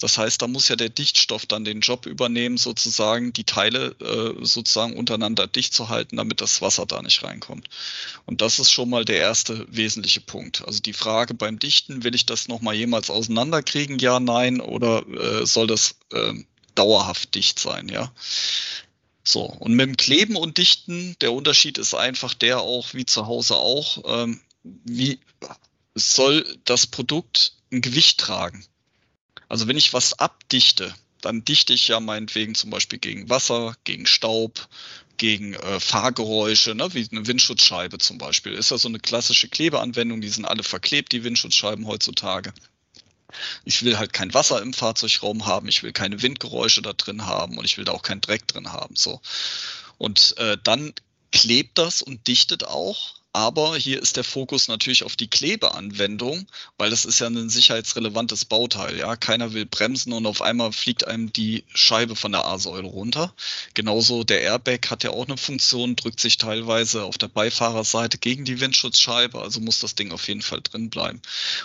Das 0.00 0.18
heißt, 0.18 0.42
da 0.42 0.48
muss 0.48 0.66
ja 0.66 0.74
der 0.74 0.88
Dichtstoff 0.88 1.46
dann 1.46 1.64
den 1.64 1.80
Job 1.80 2.06
übernehmen, 2.06 2.56
sozusagen 2.56 3.32
die 3.32 3.44
Teile 3.44 3.94
äh, 4.00 4.44
sozusagen 4.44 4.96
untereinander 4.96 5.46
dicht 5.46 5.72
zu 5.72 5.88
halten, 5.88 6.16
damit 6.16 6.40
das 6.40 6.60
Wasser 6.60 6.84
da 6.84 7.00
nicht 7.00 7.22
reinkommt. 7.22 7.68
Und 8.26 8.40
das 8.40 8.58
ist 8.58 8.72
schon 8.72 8.90
mal 8.90 9.04
der 9.04 9.18
erste 9.18 9.68
wesentliche 9.70 10.20
Punkt. 10.20 10.66
Also 10.66 10.80
die 10.80 10.94
Frage 10.94 11.34
beim 11.34 11.60
Dichten, 11.60 12.02
will 12.02 12.16
ich 12.16 12.26
das 12.26 12.48
nochmal 12.48 12.74
jemals 12.74 13.08
auseinanderkriegen? 13.08 14.00
Ja, 14.00 14.18
nein 14.18 14.47
sein 14.48 14.60
oder 14.60 15.06
äh, 15.08 15.46
soll 15.46 15.66
das 15.66 15.96
äh, 16.12 16.32
dauerhaft 16.74 17.34
dicht 17.34 17.58
sein, 17.58 17.88
ja? 17.88 18.12
So, 19.24 19.42
und 19.42 19.74
mit 19.74 19.86
dem 19.86 19.96
Kleben 19.96 20.36
und 20.36 20.56
Dichten, 20.56 21.16
der 21.20 21.32
Unterschied 21.32 21.76
ist 21.76 21.94
einfach 21.94 22.32
der 22.32 22.60
auch, 22.60 22.94
wie 22.94 23.04
zu 23.04 23.26
Hause 23.26 23.56
auch, 23.56 24.22
ähm, 24.22 24.40
wie 24.62 25.20
soll 25.94 26.58
das 26.64 26.86
Produkt 26.86 27.52
ein 27.70 27.82
Gewicht 27.82 28.18
tragen? 28.18 28.64
Also 29.48 29.66
wenn 29.66 29.76
ich 29.76 29.92
was 29.92 30.18
abdichte, 30.18 30.94
dann 31.20 31.44
dichte 31.44 31.74
ich 31.74 31.88
ja 31.88 32.00
meinetwegen 32.00 32.54
zum 32.54 32.70
Beispiel 32.70 32.98
gegen 32.98 33.28
Wasser, 33.28 33.74
gegen 33.84 34.06
Staub, 34.06 34.68
gegen 35.18 35.54
äh, 35.54 35.80
Fahrgeräusche, 35.80 36.74
ne, 36.74 36.94
wie 36.94 37.06
eine 37.10 37.26
Windschutzscheibe 37.26 37.98
zum 37.98 38.16
Beispiel. 38.16 38.52
Ist 38.52 38.70
ja 38.70 38.78
so 38.78 38.88
eine 38.88 39.00
klassische 39.00 39.48
Klebeanwendung, 39.48 40.20
die 40.20 40.28
sind 40.28 40.46
alle 40.46 40.62
verklebt, 40.62 41.12
die 41.12 41.24
Windschutzscheiben 41.24 41.86
heutzutage. 41.86 42.54
Ich 43.64 43.82
will 43.82 43.98
halt 43.98 44.12
kein 44.12 44.32
Wasser 44.34 44.62
im 44.62 44.72
Fahrzeugraum 44.72 45.46
haben, 45.46 45.68
ich 45.68 45.82
will 45.82 45.92
keine 45.92 46.22
Windgeräusche 46.22 46.82
da 46.82 46.92
drin 46.92 47.26
haben 47.26 47.58
und 47.58 47.64
ich 47.64 47.76
will 47.76 47.84
da 47.84 47.92
auch 47.92 48.02
keinen 48.02 48.20
Dreck 48.20 48.46
drin 48.48 48.72
haben. 48.72 48.96
So. 48.96 49.20
Und 49.98 50.36
äh, 50.38 50.56
dann 50.62 50.94
klebt 51.32 51.78
das 51.78 52.02
und 52.02 52.26
dichtet 52.26 52.64
auch 52.64 53.17
aber 53.38 53.76
hier 53.76 54.02
ist 54.02 54.16
der 54.16 54.24
Fokus 54.24 54.66
natürlich 54.66 55.04
auf 55.04 55.14
die 55.14 55.28
Klebeanwendung, 55.28 56.48
weil 56.76 56.90
das 56.90 57.04
ist 57.04 57.20
ja 57.20 57.28
ein 57.28 57.48
sicherheitsrelevantes 57.48 58.44
Bauteil. 58.46 58.98
Ja, 58.98 59.14
keiner 59.14 59.52
will 59.52 59.64
bremsen 59.64 60.12
und 60.12 60.26
auf 60.26 60.42
einmal 60.42 60.72
fliegt 60.72 61.06
einem 61.06 61.32
die 61.32 61.62
Scheibe 61.72 62.16
von 62.16 62.32
der 62.32 62.44
A-Säule 62.46 62.88
runter. 62.88 63.32
Genauso 63.74 64.24
der 64.24 64.40
Airbag 64.40 64.90
hat 64.90 65.04
ja 65.04 65.10
auch 65.10 65.28
eine 65.28 65.36
Funktion, 65.36 65.94
drückt 65.94 66.18
sich 66.18 66.36
teilweise 66.36 67.04
auf 67.04 67.16
der 67.16 67.28
Beifahrerseite 67.28 68.18
gegen 68.18 68.44
die 68.44 68.58
Windschutzscheibe, 68.58 69.40
also 69.40 69.60
muss 69.60 69.78
das 69.78 69.94
Ding 69.94 70.10
auf 70.10 70.26
jeden 70.26 70.42
Fall 70.42 70.60
drin 70.60 70.90
bleiben. 70.90 71.22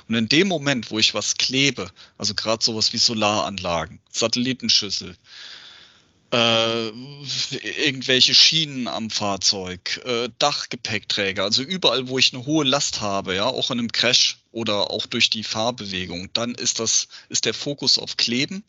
Und 0.08 0.14
in 0.14 0.30
dem 0.30 0.50
Moment, 0.50 0.92
wo 0.92 1.00
ich 1.00 1.16
was 1.16 1.38
klebe, 1.38 1.90
also 2.20 2.36
gerade 2.36 2.64
sowas 2.64 2.94
wie 2.94 3.00
Solaranlagen, 3.00 4.00
Satellitenschüssel, 4.12 5.18
äh, 6.34 6.88
irgendwelche 7.86 8.34
Schienen 8.34 8.88
am 8.88 9.10
Fahrzeug, 9.12 10.02
äh, 10.04 10.30
Dachgepäckträger, 10.40 11.44
also 11.44 11.62
überall, 11.62 12.08
wo 12.10 12.18
ich 12.18 12.34
eine 12.34 12.46
hohe 12.46 12.66
Last 12.66 13.02
habe, 13.02 13.36
ja, 13.36 13.46
auch 13.46 13.70
in 13.70 13.80
einem 13.80 13.92
Crash 13.92 14.43
oder 14.54 14.92
auch 14.92 15.08
durch 15.08 15.30
die 15.30 15.44
Fahrbewegung, 15.44 16.30
dann 16.34 16.56
ist 16.56 16.80
das, 16.80 17.08
ist 17.28 17.46
der 17.46 17.54
Fokus 17.54 17.98
auf 17.98 18.18
Kleben. 18.18 18.64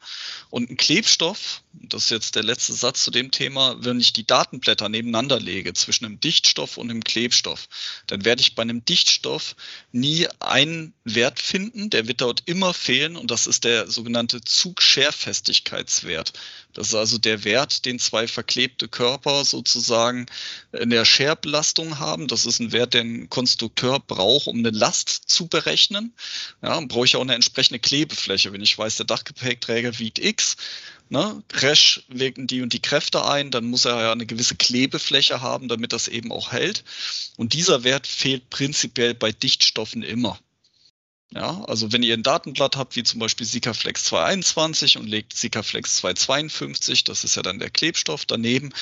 Und 0.50 0.70
ein 0.70 0.76
Klebstoff, 0.76 1.62
das 1.72 2.04
ist 2.04 2.10
jetzt 2.10 2.36
der 2.36 2.42
letzte 2.42 2.72
Satz 2.72 3.04
zu 3.04 3.10
dem 3.10 3.30
Thema, 3.30 3.76
wenn 3.84 4.00
ich 4.00 4.14
die 4.14 4.26
Datenblätter 4.26 4.88
nebeneinander 4.88 5.38
lege 5.38 5.74
zwischen 5.74 6.06
einem 6.06 6.20
Dichtstoff 6.20 6.78
und 6.78 6.90
einem 6.90 7.04
Klebstoff, 7.04 7.68
dann 8.06 8.24
werde 8.24 8.40
ich 8.40 8.54
bei 8.54 8.62
einem 8.62 8.84
Dichtstoff 8.84 9.56
nie 9.92 10.26
einen 10.40 10.94
Wert 11.04 11.38
finden, 11.38 11.90
der 11.90 12.08
wird 12.08 12.22
dort 12.22 12.42
immer 12.46 12.72
fehlen 12.72 13.16
und 13.16 13.30
das 13.30 13.46
ist 13.46 13.64
der 13.64 13.90
sogenannte 13.90 14.40
Zugscherfestigkeitswert. 14.40 16.32
Das 16.72 16.88
ist 16.88 16.94
also 16.94 17.18
der 17.18 17.44
Wert, 17.44 17.84
den 17.84 17.98
zwei 17.98 18.26
verklebte 18.26 18.88
Körper 18.88 19.44
sozusagen 19.44 20.26
in 20.72 20.90
der 20.90 21.04
Scherbelastung 21.04 21.98
haben. 21.98 22.26
Das 22.26 22.46
ist 22.46 22.58
ein 22.58 22.72
Wert, 22.72 22.94
den 22.94 23.24
ein 23.24 23.30
Konstrukteur 23.30 24.00
braucht, 24.00 24.48
um 24.48 24.58
eine 24.58 24.70
Last 24.70 25.08
zu 25.26 25.46
berechnen. 25.46 25.73
Ja, 26.62 26.80
brauche 26.80 27.06
ich 27.06 27.16
auch 27.16 27.22
eine 27.22 27.34
entsprechende 27.34 27.78
Klebefläche. 27.78 28.52
Wenn 28.52 28.62
ich 28.62 28.76
weiß, 28.76 28.96
der 28.96 29.06
Dachgepäckträger 29.06 29.98
wiegt 29.98 30.18
X, 30.18 30.56
ne, 31.08 31.42
Crash 31.48 32.02
wirken 32.08 32.46
die 32.46 32.62
und 32.62 32.72
die 32.72 32.82
Kräfte 32.82 33.24
ein, 33.24 33.50
dann 33.50 33.64
muss 33.64 33.84
er 33.84 34.00
ja 34.00 34.12
eine 34.12 34.26
gewisse 34.26 34.56
Klebefläche 34.56 35.40
haben, 35.40 35.68
damit 35.68 35.92
das 35.92 36.08
eben 36.08 36.32
auch 36.32 36.52
hält. 36.52 36.84
Und 37.36 37.52
dieser 37.52 37.84
Wert 37.84 38.06
fehlt 38.06 38.50
prinzipiell 38.50 39.14
bei 39.14 39.32
Dichtstoffen 39.32 40.02
immer. 40.02 40.38
Ja, 41.30 41.64
also 41.64 41.90
wenn 41.92 42.04
ihr 42.04 42.14
ein 42.14 42.22
Datenblatt 42.22 42.76
habt, 42.76 42.94
wie 42.94 43.02
zum 43.02 43.18
Beispiel 43.18 43.44
Sikaflex 43.44 44.04
221 44.04 44.98
und 44.98 45.08
legt 45.08 45.36
Sikaflex 45.36 45.96
252, 45.96 47.02
das 47.02 47.24
ist 47.24 47.34
ja 47.34 47.42
dann 47.42 47.58
der 47.58 47.70
Klebstoff 47.70 48.24
daneben. 48.24 48.72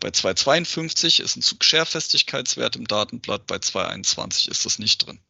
Bei 0.00 0.10
252 0.10 1.20
ist 1.20 1.36
ein 1.36 1.42
Zugscherfestigkeitswert 1.42 2.74
im 2.74 2.88
Datenblatt, 2.88 3.46
bei 3.46 3.60
221 3.60 4.48
ist 4.48 4.66
das 4.66 4.80
nicht 4.80 5.06
drin. 5.06 5.20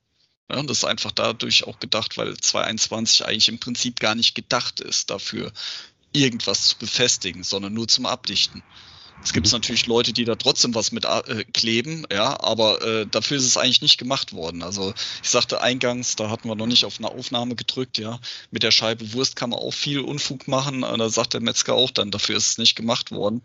Ja, 0.52 0.62
das 0.62 0.78
ist 0.78 0.84
einfach 0.84 1.12
dadurch 1.12 1.64
auch 1.66 1.78
gedacht, 1.80 2.18
weil 2.18 2.36
221 2.36 3.24
eigentlich 3.24 3.48
im 3.48 3.58
Prinzip 3.58 4.00
gar 4.00 4.14
nicht 4.14 4.34
gedacht 4.34 4.80
ist, 4.80 5.08
dafür 5.10 5.50
irgendwas 6.12 6.68
zu 6.68 6.78
befestigen, 6.78 7.42
sondern 7.42 7.72
nur 7.72 7.88
zum 7.88 8.04
Abdichten. 8.04 8.62
Es 9.24 9.32
gibt 9.32 9.46
mhm. 9.46 9.52
natürlich 9.52 9.86
Leute, 9.86 10.12
die 10.12 10.24
da 10.24 10.34
trotzdem 10.34 10.74
was 10.74 10.92
mit 10.92 11.04
äh, 11.04 11.44
kleben, 11.52 12.06
ja, 12.12 12.40
aber 12.40 12.82
äh, 12.82 13.06
dafür 13.06 13.36
ist 13.36 13.44
es 13.44 13.56
eigentlich 13.56 13.82
nicht 13.82 13.98
gemacht 13.98 14.32
worden. 14.32 14.62
Also 14.62 14.92
ich 15.22 15.30
sagte 15.30 15.60
eingangs, 15.60 16.16
da 16.16 16.28
hatten 16.30 16.48
wir 16.48 16.56
noch 16.56 16.66
nicht 16.66 16.84
auf 16.84 16.98
eine 16.98 17.08
Aufnahme 17.08 17.54
gedrückt, 17.54 17.98
ja. 17.98 18.18
Mit 18.50 18.62
der 18.62 18.70
Scheibe 18.70 19.12
Wurst 19.12 19.36
kann 19.36 19.50
man 19.50 19.60
auch 19.60 19.74
viel 19.74 20.00
Unfug 20.00 20.48
machen. 20.48 20.82
Da 20.82 21.08
sagt 21.08 21.34
der 21.34 21.40
Metzger 21.40 21.74
auch 21.74 21.90
dann, 21.90 22.10
dafür 22.10 22.36
ist 22.36 22.50
es 22.50 22.58
nicht 22.58 22.74
gemacht 22.74 23.10
worden. 23.10 23.42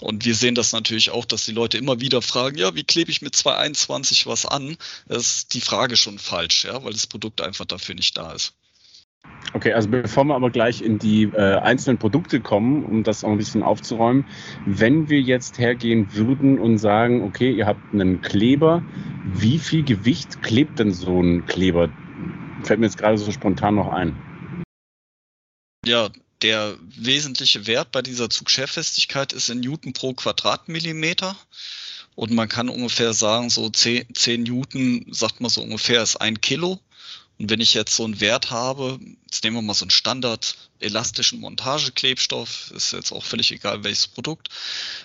Und 0.00 0.24
wir 0.24 0.34
sehen 0.34 0.54
das 0.54 0.72
natürlich 0.72 1.10
auch, 1.10 1.26
dass 1.26 1.44
die 1.44 1.52
Leute 1.52 1.76
immer 1.76 2.00
wieder 2.00 2.22
fragen, 2.22 2.56
ja, 2.58 2.74
wie 2.74 2.84
klebe 2.84 3.10
ich 3.10 3.20
mit 3.20 3.36
221 3.36 4.26
was 4.26 4.46
an? 4.46 4.76
Das 5.06 5.26
ist 5.26 5.54
die 5.54 5.60
Frage 5.60 5.96
schon 5.96 6.18
falsch, 6.18 6.64
ja, 6.64 6.82
weil 6.82 6.92
das 6.92 7.06
Produkt 7.06 7.42
einfach 7.42 7.66
dafür 7.66 7.94
nicht 7.94 8.16
da 8.16 8.32
ist. 8.32 8.54
Okay, 9.52 9.72
also 9.72 9.88
bevor 9.88 10.24
wir 10.24 10.34
aber 10.36 10.50
gleich 10.50 10.80
in 10.80 10.98
die 10.98 11.24
äh, 11.24 11.56
einzelnen 11.56 11.98
Produkte 11.98 12.40
kommen, 12.40 12.84
um 12.84 13.02
das 13.02 13.24
auch 13.24 13.30
ein 13.30 13.38
bisschen 13.38 13.62
aufzuräumen, 13.62 14.24
wenn 14.64 15.08
wir 15.08 15.20
jetzt 15.20 15.58
hergehen 15.58 16.14
würden 16.14 16.58
und 16.58 16.78
sagen, 16.78 17.24
okay, 17.24 17.50
ihr 17.50 17.66
habt 17.66 17.92
einen 17.92 18.20
Kleber, 18.20 18.82
wie 19.24 19.58
viel 19.58 19.82
Gewicht 19.82 20.42
klebt 20.42 20.78
denn 20.78 20.92
so 20.92 21.20
ein 21.20 21.46
Kleber? 21.46 21.88
Fällt 22.62 22.78
mir 22.78 22.86
jetzt 22.86 22.98
gerade 22.98 23.18
so 23.18 23.32
spontan 23.32 23.74
noch 23.74 23.92
ein. 23.92 24.14
Ja, 25.84 26.10
der 26.42 26.76
wesentliche 26.80 27.66
Wert 27.66 27.90
bei 27.90 28.02
dieser 28.02 28.30
Zugscherfestigkeit 28.30 29.32
ist 29.32 29.50
in 29.50 29.60
Newton 29.60 29.92
pro 29.92 30.14
Quadratmillimeter. 30.14 31.36
Und 32.14 32.32
man 32.32 32.48
kann 32.48 32.68
ungefähr 32.68 33.14
sagen, 33.14 33.50
so 33.50 33.68
10, 33.68 34.14
10 34.14 34.42
Newton, 34.44 35.06
sagt 35.10 35.40
man 35.40 35.50
so 35.50 35.62
ungefähr, 35.62 36.02
ist 36.02 36.16
ein 36.16 36.40
Kilo. 36.40 36.78
Und 37.40 37.48
wenn 37.48 37.60
ich 37.60 37.72
jetzt 37.72 37.96
so 37.96 38.04
einen 38.04 38.20
Wert 38.20 38.50
habe, 38.50 39.00
jetzt 39.24 39.42
nehmen 39.42 39.56
wir 39.56 39.62
mal 39.62 39.72
so 39.72 39.84
einen 39.84 39.90
Standard 39.90 40.69
elastischen 40.80 41.40
Montageklebstoff, 41.40 42.70
ist 42.74 42.92
jetzt 42.92 43.12
auch 43.12 43.24
völlig 43.24 43.50
egal 43.52 43.84
welches 43.84 44.06
Produkt. 44.06 44.48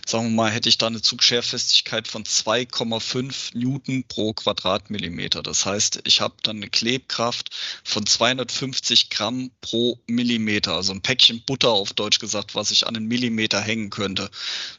Sagen 0.05 0.25
wir 0.25 0.35
mal, 0.35 0.51
hätte 0.51 0.69
ich 0.69 0.77
da 0.77 0.87
eine 0.87 1.01
Zugschärfestigkeit 1.01 2.07
von 2.07 2.23
2,5 2.23 3.57
Newton 3.57 4.03
pro 4.07 4.33
Quadratmillimeter. 4.33 5.43
Das 5.43 5.65
heißt, 5.65 6.01
ich 6.05 6.21
habe 6.21 6.35
dann 6.43 6.57
eine 6.57 6.69
Klebkraft 6.69 7.49
von 7.83 8.05
250 8.05 9.09
Gramm 9.09 9.51
pro 9.61 9.99
Millimeter, 10.07 10.73
also 10.73 10.93
ein 10.93 11.01
Päckchen 11.01 11.43
Butter 11.45 11.69
auf 11.69 11.93
Deutsch 11.93 12.19
gesagt, 12.19 12.55
was 12.55 12.71
ich 12.71 12.87
an 12.87 12.95
einen 12.95 13.07
Millimeter 13.07 13.61
hängen 13.61 13.89
könnte. 13.89 14.29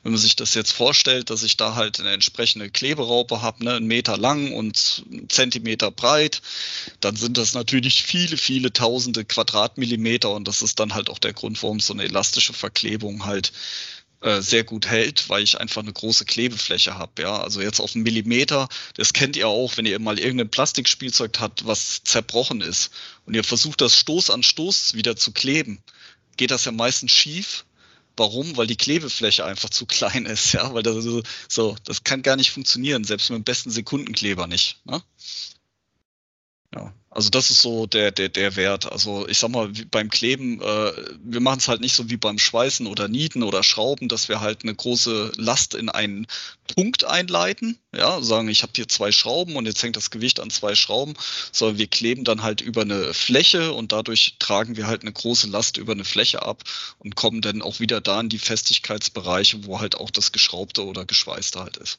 Wenn 0.03 0.12
man 0.12 0.21
sich 0.21 0.37
das 0.37 0.55
jetzt 0.55 0.73
vorstellt, 0.73 1.31
dass 1.31 1.43
ich 1.43 1.57
da 1.57 1.75
halt 1.75 2.00
eine 2.00 2.12
entsprechende 2.12 2.71
Kleberaupe 2.71 3.43
habe, 3.43 3.65
ne, 3.65 3.75
einen 3.75 3.87
Meter 3.87 4.17
lang 4.17 4.53
und 4.53 5.05
einen 5.11 5.29
Zentimeter 5.29 5.91
breit, 5.91 6.43
dann 7.00 7.17
sind 7.17 7.37
das 7.38 7.55
natürlich 7.55 8.03
viele, 8.03 8.37
viele 8.37 8.73
tausende 8.73 9.25
Quadratmillimeter 9.25 10.31
und 10.31 10.49
das 10.49 10.62
ist 10.62 10.81
dann 10.81 10.86
halt 10.95 11.11
auch 11.11 11.19
der 11.19 11.33
Grund, 11.33 11.62
warum 11.62 11.81
so 11.81 11.93
eine 11.93 12.05
elastische 12.05 12.52
Verklebung 12.52 13.25
halt 13.25 13.52
äh, 14.23 14.40
sehr 14.40 14.64
gut 14.64 14.87
hält, 14.87 15.28
weil 15.28 15.43
ich 15.43 15.61
einfach 15.61 15.83
eine 15.83 15.93
große 15.93 16.25
Klebefläche 16.25 16.97
habe. 16.97 17.23
Ja, 17.23 17.43
also 17.43 17.61
jetzt 17.61 17.81
auf 17.81 17.95
einen 17.95 18.02
Millimeter, 18.02 18.69
das 18.95 19.12
kennt 19.12 19.37
ihr 19.37 19.47
auch, 19.47 19.76
wenn 19.76 19.87
ihr 19.87 19.99
mal 19.99 20.19
irgendein 20.19 20.50
Plastikspielzeug 20.50 21.38
habt, 21.38 21.66
was 21.66 22.02
zerbrochen 22.02 22.61
ist 22.61 22.90
und 23.26 23.35
ihr 23.35 23.45
versucht 23.45 23.81
das 23.83 23.97
Stoß 23.99 24.31
an 24.31 24.43
Stoß 24.43 24.95
wieder 24.95 25.16
zu 25.16 25.33
kleben, 25.33 25.83
geht 26.37 26.50
das 26.50 26.64
ja 26.64 26.73
meistens 26.73 27.12
schief. 27.12 27.66
Warum? 28.16 28.57
Weil 28.57 28.66
die 28.66 28.76
Klebefläche 28.76 29.45
einfach 29.45 29.69
zu 29.69 29.85
klein 29.85 30.25
ist, 30.26 30.52
ja, 30.52 30.73
weil 30.73 30.83
das 30.83 31.05
so, 31.05 31.23
so 31.49 31.76
das 31.85 32.02
kann 32.02 32.23
gar 32.23 32.37
nicht 32.37 32.50
funktionieren, 32.50 33.05
selbst 33.05 33.28
mit 33.28 33.37
dem 33.37 33.45
besten 33.45 33.71
Sekundenkleber 33.71 34.47
nicht. 34.47 34.81
Ne? 34.87 35.02
Ja, 36.75 36.93
also 37.17 37.31
das 37.31 37.51
ist 37.51 37.63
so 37.63 37.87
der, 37.87 38.11
der, 38.11 38.29
der 38.29 38.57
Wert. 38.57 38.93
Also 38.93 39.27
ich 39.27 39.39
sag 39.39 39.51
mal, 39.51 39.73
beim 39.91 40.11
Kleben, 40.11 40.61
äh, 40.61 40.93
wir 41.25 41.41
machen 41.41 41.61
es 41.61 41.67
halt 41.67 41.81
nicht 41.81 41.95
so 41.95 42.11
wie 42.11 42.19
beim 42.19 42.39
Schweißen 42.39 42.87
oder 42.87 43.09
Nieten 43.09 43.43
oder 43.43 43.63
Schrauben, 43.63 44.09
dass 44.09 44.29
wir 44.29 44.43
halt 44.43 44.65
eine 44.65 44.75
große 44.75 45.33
Last 45.37 45.75
in 45.75 45.89
einen 45.89 46.27
Punkt 46.75 47.05
einleiten. 47.05 47.79
Ja, 47.95 48.21
sagen, 48.21 48.49
ich 48.49 48.63
habe 48.63 48.73
hier 48.77 48.87
zwei 48.87 49.13
Schrauben 49.13 49.57
und 49.57 49.65
jetzt 49.65 49.83
hängt 49.83 49.97
das 49.97 50.11
Gewicht 50.11 50.41
an 50.41 50.51
zwei 50.51 50.75
Schrauben, 50.75 51.15
sondern 51.53 51.79
wir 51.79 51.87
kleben 51.87 52.25
dann 52.25 52.43
halt 52.43 52.61
über 52.61 52.83
eine 52.83 53.15
Fläche 53.15 53.73
und 53.73 53.93
dadurch 53.93 54.35
tragen 54.39 54.77
wir 54.77 54.87
halt 54.87 55.01
eine 55.01 55.13
große 55.13 55.49
Last 55.49 55.79
über 55.79 55.93
eine 55.93 56.05
Fläche 56.05 56.43
ab 56.43 56.65
und 56.99 57.17
kommen 57.17 57.41
dann 57.41 57.63
auch 57.63 57.81
wieder 57.81 58.03
da 58.03 58.21
in 58.21 58.29
die 58.29 58.39
Festigkeitsbereiche, 58.39 59.65
wo 59.65 59.81
halt 59.81 59.95
auch 59.95 60.11
das 60.11 60.33
Geschraubte 60.33 60.85
oder 60.85 61.07
Geschweißte 61.07 61.61
halt 61.61 61.79
ist. 61.79 61.99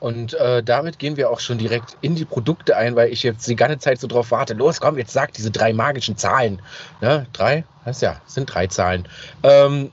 Und 0.00 0.34
äh, 0.34 0.62
damit 0.62 0.98
gehen 0.98 1.16
wir 1.16 1.30
auch 1.30 1.40
schon 1.40 1.58
direkt 1.58 1.96
in 2.00 2.14
die 2.14 2.24
Produkte 2.24 2.76
ein, 2.76 2.94
weil 2.94 3.12
ich 3.12 3.22
jetzt 3.22 3.48
die 3.48 3.56
ganze 3.56 3.78
Zeit 3.78 4.00
so 4.00 4.06
drauf 4.06 4.30
warte. 4.30 4.54
Los, 4.54 4.80
komm, 4.80 4.96
jetzt 4.96 5.12
sag 5.12 5.32
diese 5.32 5.50
drei 5.50 5.72
magischen 5.72 6.16
Zahlen. 6.16 6.62
Ne? 7.00 7.26
Drei? 7.32 7.64
Das 7.84 8.00
ja, 8.00 8.20
sind 8.26 8.46
drei 8.46 8.68
Zahlen. 8.68 9.08
Ähm, 9.42 9.90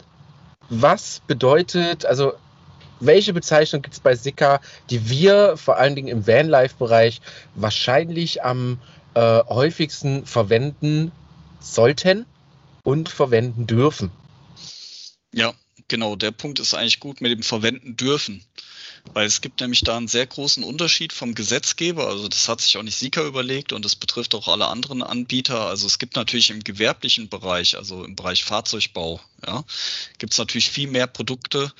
was 0.69 1.21
bedeutet, 1.27 2.05
also 2.05 2.33
welche 2.99 3.33
Bezeichnung 3.33 3.81
gibt 3.81 3.93
es 3.93 3.99
bei 3.99 4.15
Sika, 4.15 4.61
die 4.89 5.09
wir 5.09 5.57
vor 5.57 5.77
allen 5.77 5.95
Dingen 5.95 6.07
im 6.07 6.27
Vanlife-Bereich 6.27 7.21
wahrscheinlich 7.55 8.43
am 8.43 8.79
äh, 9.15 9.43
häufigsten 9.47 10.25
verwenden 10.25 11.11
sollten 11.59 12.25
und 12.83 13.09
verwenden 13.09 13.67
dürfen? 13.67 14.11
Ja, 15.33 15.53
genau. 15.87 16.15
Der 16.15 16.31
Punkt 16.31 16.59
ist 16.59 16.73
eigentlich 16.73 16.99
gut 16.99 17.21
mit 17.21 17.31
dem 17.31 17.43
Verwenden 17.43 17.97
dürfen. 17.97 18.43
Weil 19.13 19.27
es 19.27 19.39
gibt 19.41 19.61
nämlich 19.61 19.83
da 19.83 19.95
einen 19.95 20.07
sehr 20.07 20.25
großen 20.25 20.63
Unterschied 20.63 21.13
vom 21.13 21.35
Gesetzgeber. 21.35 22.07
Also 22.07 22.27
das 22.27 22.49
hat 22.49 22.59
sich 22.61 22.77
auch 22.77 22.83
nicht 22.83 22.97
Sika 22.97 23.23
überlegt 23.23 23.71
und 23.71 23.85
das 23.85 23.95
betrifft 23.95 24.35
auch 24.35 24.47
alle 24.47 24.67
anderen 24.67 25.01
Anbieter. 25.01 25.67
Also 25.67 25.87
es 25.87 25.99
gibt 25.99 26.15
natürlich 26.15 26.49
im 26.49 26.63
gewerblichen 26.63 27.29
Bereich, 27.29 27.77
also 27.77 28.03
im 28.03 28.15
Bereich 28.15 28.43
Fahrzeugbau, 28.43 29.21
ja, 29.45 29.63
gibt 30.17 30.33
es 30.33 30.39
natürlich 30.39 30.69
viel 30.69 30.89
mehr 30.89 31.07
Produkte, 31.07 31.71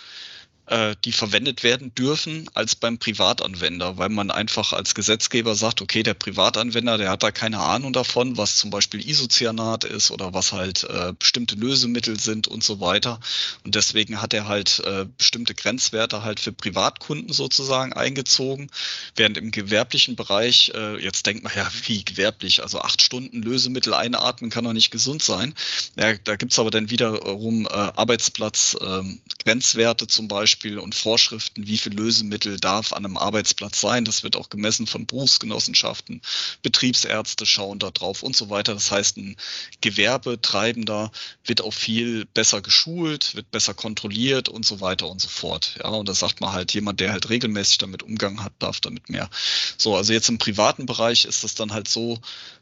äh, 0.67 0.95
die 1.05 1.11
verwendet 1.11 1.63
werden 1.63 1.93
dürfen 1.95 2.49
als 2.53 2.75
beim 2.75 2.97
Privatanwender, 2.97 3.97
weil 3.97 4.09
man 4.09 4.31
einfach 4.31 4.73
als 4.73 4.95
Gesetzgeber 4.95 5.55
sagt, 5.55 5.81
okay, 5.81 6.03
der 6.03 6.15
Privatanwender, 6.15 6.97
der 6.97 7.11
hat 7.11 7.23
da 7.23 7.31
keine 7.31 7.59
Ahnung 7.59 7.93
davon, 7.93 8.37
was 8.37 8.57
zum 8.57 8.71
Beispiel 8.71 9.07
Isocyanat 9.07 9.83
ist 9.83 10.11
oder 10.11 10.33
was 10.33 10.51
halt 10.51 10.83
äh, 10.85 11.13
bestimmte 11.17 11.55
Lösemittel 11.55 12.19
sind 12.19 12.47
und 12.47 12.63
so 12.63 12.79
weiter. 12.79 13.19
Und 13.63 13.75
deswegen 13.75 14.21
hat 14.21 14.33
er 14.33 14.47
halt 14.47 14.79
äh, 14.85 15.05
bestimmte 15.17 15.53
Grenzwerte 15.53 16.23
halt 16.23 16.39
für 16.39 16.51
Privatkunden 16.51 17.31
sozusagen 17.31 17.93
eingezogen, 17.93 18.69
während 19.15 19.37
im 19.37 19.51
gewerblichen 19.51 20.15
Bereich, 20.15 20.71
äh, 20.73 21.01
jetzt 21.01 21.25
denkt 21.25 21.43
man 21.43 21.53
ja, 21.55 21.69
wie 21.85 22.03
gewerblich, 22.03 22.63
also 22.63 22.81
acht 22.81 23.01
Stunden 23.01 23.41
Lösemittel 23.41 23.93
einatmen 23.93 24.49
kann 24.49 24.63
doch 24.63 24.73
nicht 24.73 24.91
gesund 24.91 25.21
sein. 25.21 25.53
Ja, 25.95 26.13
da 26.23 26.35
gibt's 26.35 26.57
aber 26.57 26.71
dann 26.71 26.89
wiederum 26.89 27.67
äh, 27.67 27.69
Arbeitsplatz, 27.69 28.75
äh, 28.79 29.03
Grenzwerte 29.43 30.07
zum 30.07 30.27
Beispiel, 30.27 30.54
Beispiel 30.55 30.79
und 30.79 30.95
Vorschriften, 30.95 31.67
wie 31.67 31.77
viel 31.77 31.93
Lösemittel 31.93 32.57
darf 32.57 32.93
an 32.93 33.05
einem 33.05 33.17
Arbeitsplatz 33.17 33.81
sein. 33.81 34.05
Das 34.05 34.23
wird 34.23 34.37
auch 34.37 34.47
gemessen 34.47 34.87
von 34.87 35.05
Berufsgenossenschaften, 35.05 36.21
Betriebsärzte 36.61 37.45
schauen 37.45 37.79
da 37.79 37.91
drauf 37.91 38.23
und 38.23 38.37
so 38.37 38.49
weiter. 38.49 38.73
Das 38.73 38.89
heißt, 38.89 39.17
ein 39.17 39.35
Gewerbetreibender 39.81 41.11
wird 41.43 41.59
auch 41.59 41.73
viel 41.73 42.25
besser 42.33 42.61
geschult, 42.61 43.35
wird 43.35 43.51
besser 43.51 43.73
kontrolliert 43.73 44.47
und 44.47 44.65
so 44.65 44.79
weiter 44.79 45.09
und 45.09 45.19
so 45.19 45.27
fort. 45.27 45.75
Ja, 45.83 45.89
und 45.89 46.07
da 46.07 46.13
sagt 46.13 46.39
man 46.39 46.53
halt, 46.53 46.73
jemand, 46.73 47.01
der 47.01 47.11
halt 47.11 47.29
regelmäßig 47.29 47.79
damit 47.79 48.01
Umgang 48.01 48.41
hat, 48.41 48.53
darf 48.59 48.79
damit 48.79 49.09
mehr. 49.09 49.29
So, 49.77 49.97
also 49.97 50.13
jetzt 50.13 50.29
im 50.29 50.37
privaten 50.37 50.85
Bereich 50.85 51.25
ist 51.25 51.43
das 51.43 51.55
dann 51.55 51.73
halt 51.73 51.89
so, 51.89 52.17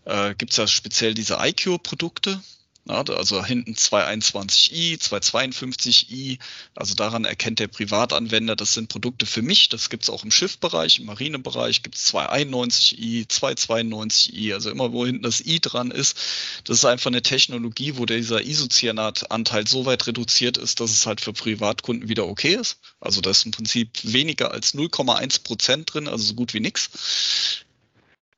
äh, 0.06 0.34
gibt 0.34 0.52
es 0.52 0.58
ja 0.58 0.66
speziell 0.66 1.14
diese 1.14 1.38
iCure-Produkte, 1.40 2.32
ja, 2.32 2.42
also 2.86 3.44
hinten 3.46 3.74
221i, 3.74 5.00
252i. 5.00 6.38
Also 6.76 6.96
daran 6.96 7.24
erkennt 7.24 7.60
der 7.60 7.70
Privatanwender, 7.70 8.58
das 8.58 8.74
sind 8.74 8.90
Produkte 8.90 9.26
für 9.26 9.42
mich. 9.42 9.70
Das 9.70 9.90
gibt 9.90 10.04
es 10.04 10.10
auch 10.10 10.24
im 10.26 10.32
Schiffbereich, 10.32 11.00
im 11.00 11.06
Marinebereich 11.06 11.82
gibt 11.82 11.96
es 11.96 12.14
291i, 12.14 13.28
292i. 13.30 14.54
Also 14.54 14.70
immer 14.70 14.92
wo 14.92 15.06
hinten 15.06 15.24
das 15.24 15.40
i 15.40 15.62
dran 15.62 15.92
ist. 15.92 16.18
Das 16.66 16.80
ist 16.80 16.86
einfach 16.86 17.08
eine 17.08 17.22
Technologie, 17.22 17.96
wo 17.96 18.06
dieser 18.06 18.42
Isocyanat-Anteil 18.42 19.66
so 19.66 19.86
weit 19.86 20.06
reduziert 20.08 20.58
ist, 20.58 20.82
dass 20.82 20.92
es 20.92 21.06
halt 21.06 21.22
für 21.22 21.34
Privatkunden 21.34 22.10
wieder 22.10 22.28
okay 22.28 22.56
ist. 22.56 22.80
Also 23.00 23.22
da 23.22 23.30
ist 23.30 23.46
im 23.46 23.52
Prinzip 23.52 23.92
weniger 24.04 24.52
als 24.52 24.74
0,1 24.74 25.44
Prozent 25.44 25.94
drin, 25.94 26.10
also 26.10 26.26
so 26.26 26.34
gut 26.34 26.54
wie 26.54 26.60
nichts. 26.60 26.90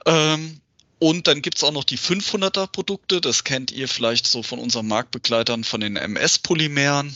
Ähm, 0.06 0.62
und 1.00 1.28
dann 1.28 1.42
gibt's 1.42 1.64
auch 1.64 1.72
noch 1.72 1.84
die 1.84 1.98
500er 1.98 2.68
Produkte. 2.68 3.22
Das 3.22 3.44
kennt 3.44 3.72
ihr 3.72 3.88
vielleicht 3.88 4.28
so 4.28 4.44
von 4.44 4.60
unseren 4.60 4.88
Marktbegleitern, 4.88 5.64
von 5.64 5.82
den 5.82 5.98
MS-Polymeren. 5.98 7.16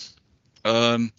Ähm, 0.66 1.14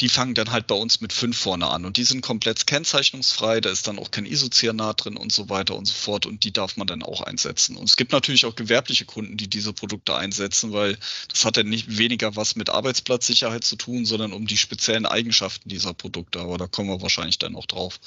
die 0.00 0.08
fangen 0.08 0.34
dann 0.34 0.50
halt 0.50 0.66
bei 0.66 0.74
uns 0.74 1.00
mit 1.00 1.12
5 1.12 1.36
vorne 1.36 1.68
an. 1.68 1.84
Und 1.84 1.98
die 1.98 2.04
sind 2.04 2.22
komplett 2.22 2.66
kennzeichnungsfrei. 2.66 3.60
Da 3.60 3.70
ist 3.70 3.86
dann 3.86 3.98
auch 3.98 4.10
kein 4.10 4.26
Isocyanat 4.26 5.04
drin 5.04 5.16
und 5.16 5.32
so 5.32 5.48
weiter 5.50 5.74
und 5.74 5.86
so 5.86 5.94
fort. 5.94 6.26
Und 6.26 6.44
die 6.44 6.52
darf 6.52 6.76
man 6.76 6.86
dann 6.86 7.02
auch 7.02 7.20
einsetzen. 7.20 7.76
Und 7.76 7.84
es 7.84 7.96
gibt 7.96 8.12
natürlich 8.12 8.46
auch 8.46 8.56
gewerbliche 8.56 9.04
Kunden, 9.04 9.36
die 9.36 9.48
diese 9.48 9.72
Produkte 9.72 10.16
einsetzen, 10.16 10.72
weil 10.72 10.98
das 11.28 11.44
hat 11.44 11.56
dann 11.58 11.68
nicht 11.68 11.98
weniger 11.98 12.36
was 12.36 12.56
mit 12.56 12.70
Arbeitsplatzsicherheit 12.70 13.64
zu 13.64 13.76
tun, 13.76 14.06
sondern 14.06 14.32
um 14.32 14.46
die 14.46 14.58
speziellen 14.58 15.06
Eigenschaften 15.06 15.68
dieser 15.68 15.94
Produkte. 15.94 16.40
Aber 16.40 16.56
da 16.58 16.66
kommen 16.66 16.88
wir 16.88 17.02
wahrscheinlich 17.02 17.38
dann 17.38 17.56
auch 17.56 17.66
drauf. 17.66 18.00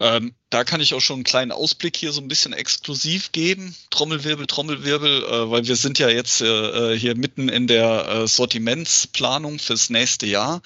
Ähm, 0.00 0.34
da 0.50 0.64
kann 0.64 0.80
ich 0.80 0.94
auch 0.94 1.00
schon 1.00 1.16
einen 1.16 1.24
kleinen 1.24 1.52
Ausblick 1.52 1.96
hier 1.96 2.12
so 2.12 2.20
ein 2.20 2.28
bisschen 2.28 2.52
exklusiv 2.52 3.32
geben. 3.32 3.74
Trommelwirbel, 3.90 4.46
Trommelwirbel, 4.46 5.24
äh, 5.24 5.50
weil 5.50 5.66
wir 5.66 5.76
sind 5.76 5.98
ja 5.98 6.08
jetzt 6.08 6.40
äh, 6.40 6.98
hier 6.98 7.16
mitten 7.16 7.48
in 7.48 7.66
der 7.66 8.08
äh, 8.08 8.26
Sortimentsplanung 8.28 9.58
fürs 9.58 9.90
nächste 9.90 10.26
Jahr. 10.26 10.62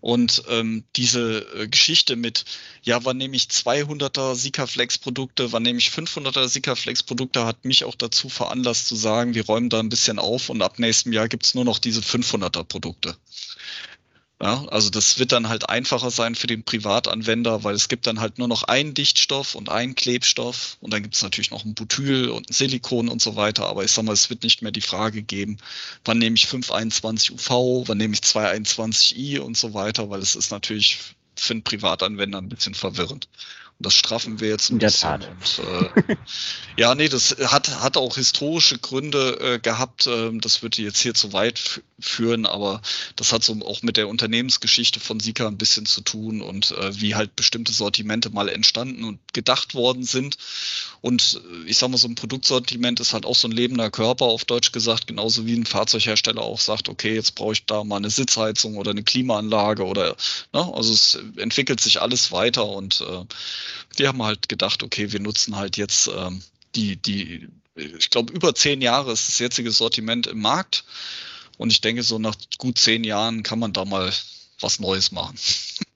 Und 0.00 0.44
ähm, 0.48 0.84
diese 0.94 1.40
äh, 1.54 1.68
Geschichte 1.68 2.14
mit, 2.14 2.44
ja, 2.82 3.04
wann 3.04 3.16
nehme 3.16 3.34
ich 3.34 3.44
200er 3.44 4.36
Sikaflex-Produkte, 4.36 5.50
wann 5.52 5.64
nehme 5.64 5.78
ich 5.78 5.88
500er 5.88 6.46
Sikaflex-Produkte, 6.46 7.44
hat 7.44 7.64
mich 7.64 7.84
auch 7.84 7.96
dazu 7.96 8.28
veranlasst 8.28 8.86
zu 8.86 8.94
sagen, 8.94 9.34
wir 9.34 9.46
räumen 9.46 9.70
da 9.70 9.80
ein 9.80 9.88
bisschen 9.88 10.18
auf 10.18 10.48
und 10.48 10.62
ab 10.62 10.78
nächstem 10.78 11.12
Jahr 11.12 11.28
gibt's 11.28 11.54
nur 11.54 11.64
noch 11.64 11.78
diese 11.78 12.00
500er 12.00 12.62
Produkte. 12.64 13.16
Ja, 14.40 14.64
also 14.66 14.88
das 14.88 15.18
wird 15.18 15.32
dann 15.32 15.48
halt 15.48 15.68
einfacher 15.68 16.12
sein 16.12 16.36
für 16.36 16.46
den 16.46 16.62
Privatanwender, 16.62 17.64
weil 17.64 17.74
es 17.74 17.88
gibt 17.88 18.06
dann 18.06 18.20
halt 18.20 18.38
nur 18.38 18.46
noch 18.46 18.62
einen 18.62 18.94
Dichtstoff 18.94 19.56
und 19.56 19.68
einen 19.68 19.96
Klebstoff 19.96 20.76
und 20.80 20.92
dann 20.92 21.02
gibt 21.02 21.16
es 21.16 21.22
natürlich 21.22 21.50
noch 21.50 21.64
ein 21.64 21.74
Butyl 21.74 22.28
und 22.30 22.48
ein 22.48 22.52
Silikon 22.52 23.08
und 23.08 23.20
so 23.20 23.34
weiter. 23.34 23.66
Aber 23.66 23.82
ich 23.84 23.90
sag 23.90 24.04
mal, 24.04 24.12
es 24.12 24.30
wird 24.30 24.44
nicht 24.44 24.62
mehr 24.62 24.70
die 24.70 24.80
Frage 24.80 25.22
geben, 25.22 25.58
wann 26.04 26.18
nehme 26.18 26.36
ich 26.36 26.46
521 26.46 27.32
UV, 27.32 27.88
wann 27.88 27.98
nehme 27.98 28.14
ich 28.14 28.20
221i 28.20 29.40
und 29.40 29.56
so 29.56 29.74
weiter, 29.74 30.08
weil 30.08 30.20
es 30.20 30.36
ist 30.36 30.52
natürlich 30.52 30.98
für 31.34 31.54
einen 31.54 31.64
Privatanwender 31.64 32.38
ein 32.38 32.48
bisschen 32.48 32.74
verwirrend. 32.74 33.28
Das 33.80 33.94
straffen 33.94 34.40
wir 34.40 34.48
jetzt 34.48 34.70
ein 34.70 34.74
In 34.74 34.78
der 34.80 34.90
Tat. 34.90 35.28
Und, 35.28 35.64
äh, 35.64 36.16
ja, 36.76 36.96
nee, 36.96 37.08
das 37.08 37.36
hat, 37.38 37.80
hat 37.80 37.96
auch 37.96 38.16
historische 38.16 38.78
Gründe 38.78 39.38
äh, 39.40 39.58
gehabt. 39.60 40.08
Ähm, 40.08 40.40
das 40.40 40.62
würde 40.62 40.82
jetzt 40.82 40.98
hier 40.98 41.14
zu 41.14 41.32
weit 41.32 41.82
führen, 42.00 42.44
aber 42.44 42.82
das 43.14 43.32
hat 43.32 43.44
so 43.44 43.54
auch 43.64 43.82
mit 43.82 43.96
der 43.96 44.08
Unternehmensgeschichte 44.08 44.98
von 44.98 45.20
Sika 45.20 45.46
ein 45.46 45.58
bisschen 45.58 45.86
zu 45.86 46.00
tun 46.00 46.42
und 46.42 46.72
äh, 46.72 47.00
wie 47.00 47.14
halt 47.14 47.36
bestimmte 47.36 47.72
Sortimente 47.72 48.30
mal 48.30 48.48
entstanden 48.48 49.04
und 49.04 49.20
gedacht 49.32 49.74
worden 49.74 50.02
sind. 50.02 50.38
Und 51.00 51.40
äh, 51.44 51.68
ich 51.68 51.78
sag 51.78 51.90
mal, 51.90 51.96
so 51.96 52.08
ein 52.08 52.14
Produktsortiment 52.14 53.00
ist 53.00 53.12
halt 53.12 53.26
auch 53.26 53.34
so 53.34 53.48
ein 53.48 53.52
lebender 53.52 53.90
Körper, 53.90 54.26
auf 54.26 54.44
Deutsch 54.44 54.72
gesagt, 54.72 55.06
genauso 55.06 55.46
wie 55.46 55.54
ein 55.54 55.66
Fahrzeughersteller 55.66 56.42
auch 56.42 56.60
sagt, 56.60 56.88
okay, 56.88 57.14
jetzt 57.14 57.34
brauche 57.34 57.52
ich 57.52 57.66
da 57.66 57.84
mal 57.84 57.96
eine 57.96 58.10
Sitzheizung 58.10 58.76
oder 58.76 58.90
eine 58.90 59.02
Klimaanlage 59.02 59.84
oder, 59.84 60.16
ne, 60.52 60.74
also 60.74 60.92
es 60.92 61.18
entwickelt 61.36 61.80
sich 61.80 62.00
alles 62.00 62.32
weiter 62.32 62.66
und 62.66 63.00
äh, 63.00 63.24
die 63.98 64.08
haben 64.08 64.22
halt 64.22 64.48
gedacht, 64.48 64.82
okay, 64.82 65.12
wir 65.12 65.20
nutzen 65.20 65.56
halt 65.56 65.76
jetzt 65.76 66.08
ähm, 66.08 66.42
die, 66.74 66.96
die, 66.96 67.48
ich 67.76 68.10
glaube, 68.10 68.32
über 68.32 68.54
zehn 68.54 68.80
Jahre 68.80 69.12
ist 69.12 69.28
das 69.28 69.38
jetzige 69.38 69.70
Sortiment 69.70 70.26
im 70.26 70.40
Markt. 70.40 70.84
Und 71.56 71.72
ich 71.72 71.80
denke, 71.80 72.02
so 72.02 72.18
nach 72.18 72.36
gut 72.58 72.78
zehn 72.78 73.04
Jahren 73.04 73.42
kann 73.42 73.58
man 73.58 73.72
da 73.72 73.84
mal 73.84 74.12
was 74.60 74.78
Neues 74.78 75.12
machen. 75.12 75.36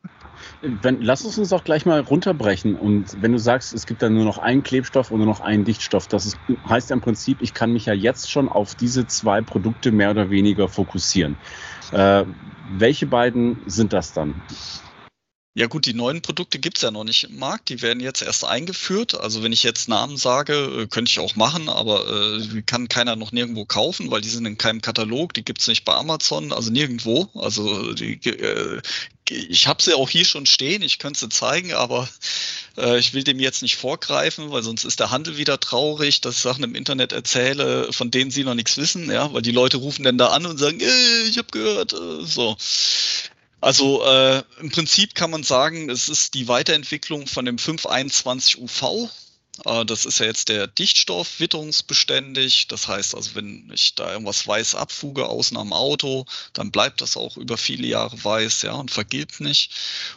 Wenn, 0.63 1.03
lass 1.03 1.25
uns 1.25 1.39
uns 1.39 1.49
doch 1.49 1.65
gleich 1.65 1.87
mal 1.87 2.01
runterbrechen. 2.01 2.77
Und 2.77 3.21
wenn 3.21 3.33
du 3.33 3.39
sagst, 3.39 3.73
es 3.73 3.85
gibt 3.85 4.01
dann 4.01 4.15
nur 4.15 4.25
noch 4.25 4.39
einen 4.39 4.63
Klebstoff 4.63 5.11
und 5.11 5.19
nur 5.19 5.27
noch 5.27 5.41
einen 5.41 5.65
Dichtstoff, 5.65 6.07
das 6.07 6.25
ist, 6.25 6.39
heißt 6.69 6.91
ja 6.91 6.95
im 6.95 7.03
Prinzip, 7.03 7.39
ich 7.43 7.53
kann 7.53 7.73
mich 7.73 7.87
ja 7.87 7.95
jetzt 7.95 8.31
schon 8.31 8.49
auf 8.49 8.77
diese 8.77 9.07
zwei 9.09 9.41
Produkte 9.41 9.91
mehr 9.91 10.13
oder 10.13 10.31
weniger 10.31 10.69
fokussieren. 10.69 11.37
Äh, 11.91 12.25
welche 12.79 13.07
beiden 13.07 13.59
sind 13.67 13.93
das 13.93 14.13
dann? 14.13 14.41
Ja 15.55 15.67
gut, 15.67 15.85
die 15.85 15.93
neuen 15.93 16.23
Produkte 16.23 16.59
gibt's 16.59 16.81
ja 16.81 16.91
noch 16.91 17.05
nicht 17.05 17.25
im 17.25 17.39
Markt. 17.39 17.69
Die 17.69 17.83
werden 17.83 18.01
jetzt 18.01 18.23
erst 18.23 18.43
eingeführt. 18.43 19.21
Also 19.21 19.43
wenn 19.43 19.53
ich 19.53 19.63
jetzt 19.63 19.87
Namen 19.87 20.17
sage, 20.17 20.55
äh, 20.55 20.87
könnte 20.87 21.11
ich 21.11 21.19
auch 21.19 21.37
machen, 21.37 21.69
aber 21.69 22.07
äh, 22.09 22.63
kann 22.63 22.89
keiner 22.89 23.17
noch 23.17 23.33
nirgendwo 23.33 23.67
kaufen, 23.67 24.11
weil 24.11 24.23
die 24.23 24.31
sind 24.31 24.47
in 24.47 24.57
keinem 24.57 24.81
Katalog. 24.81 25.35
Die 25.35 25.45
gibt's 25.45 25.69
nicht 25.69 25.85
bei 25.85 25.93
Amazon, 25.93 26.53
also 26.53 26.71
nirgendwo. 26.71 27.29
Also 27.35 27.93
die, 27.93 28.15
äh, 28.31 28.81
ich 29.33 29.67
habe 29.67 29.83
sie 29.83 29.95
auch 29.95 30.09
hier 30.09 30.25
schon 30.25 30.47
stehen. 30.47 30.83
Ich 30.83 30.99
könnte 30.99 31.21
sie 31.21 31.29
zeigen, 31.29 31.73
aber 31.73 32.09
äh, 32.77 32.99
ich 32.99 33.15
will 33.15 33.25
dem 33.25 33.41
jetzt 33.41 33.63
nicht 33.63 33.77
vorgreifen, 33.77 34.51
weil 34.51 34.63
sonst 34.63 34.85
ist 34.85 35.01
der 35.01 35.11
Handel 35.11 35.37
wieder 35.37 35.59
traurig, 35.61 36.21
dass 36.21 36.37
ich 36.37 36.43
Sachen 36.43 36.65
im 36.65 36.75
Internet 36.75 37.13
erzähle, 37.13 37.93
von 37.93 38.11
denen 38.11 38.31
sie 38.31 38.45
noch 38.45 38.55
nichts 38.55 38.77
wissen. 38.77 39.11
Ja, 39.11 39.33
weil 39.33 39.43
die 39.43 39.53
Leute 39.53 39.79
rufen 39.79 40.05
dann 40.05 40.19
da 40.19 40.29
an 40.29 40.47
und 40.47 40.59
sagen, 40.59 40.81
äh, 40.81 41.23
ich 41.29 41.39
habe 41.39 41.49
gehört, 41.51 41.93
äh, 41.93 42.25
so. 42.25 42.57
Also 43.61 44.05
äh, 44.05 44.43
im 44.61 44.71
Prinzip 44.71 45.15
kann 45.15 45.31
man 45.31 45.45
sagen, 45.45 45.89
es 45.89 46.09
ist 46.09 46.35
die 46.35 46.49
Weiterentwicklung 46.49 47.29
von 47.29 47.45
dem 47.45 47.59
521 47.59 48.61
UV. 48.61 49.09
Äh, 49.65 49.85
das 49.85 50.07
ist 50.07 50.19
ja 50.19 50.27
jetzt 50.27 50.49
der 50.49 50.67
Dichtstoff 50.67 51.41
witterungsbeständig. 51.41 52.69
Das 52.69 52.89
heißt 52.89 53.15
also, 53.15 53.35
wenn 53.35 53.71
ich 53.73 53.95
da 53.95 54.13
irgendwas 54.13 54.47
weiß 54.47 54.75
abfuge 54.75 55.27
außen 55.29 55.57
am 55.57 55.73
Auto, 55.73 56.27
dann 56.53 56.71
bleibt 56.71 57.01
das 57.01 57.17
auch 57.17 57.37
über 57.37 57.57
viele 57.59 57.87
Jahre 57.87 58.23
weiß, 58.23 58.63
ja, 58.63 58.73
und 58.73 58.91
vergilbt 58.91 59.41
nicht. 59.41 59.73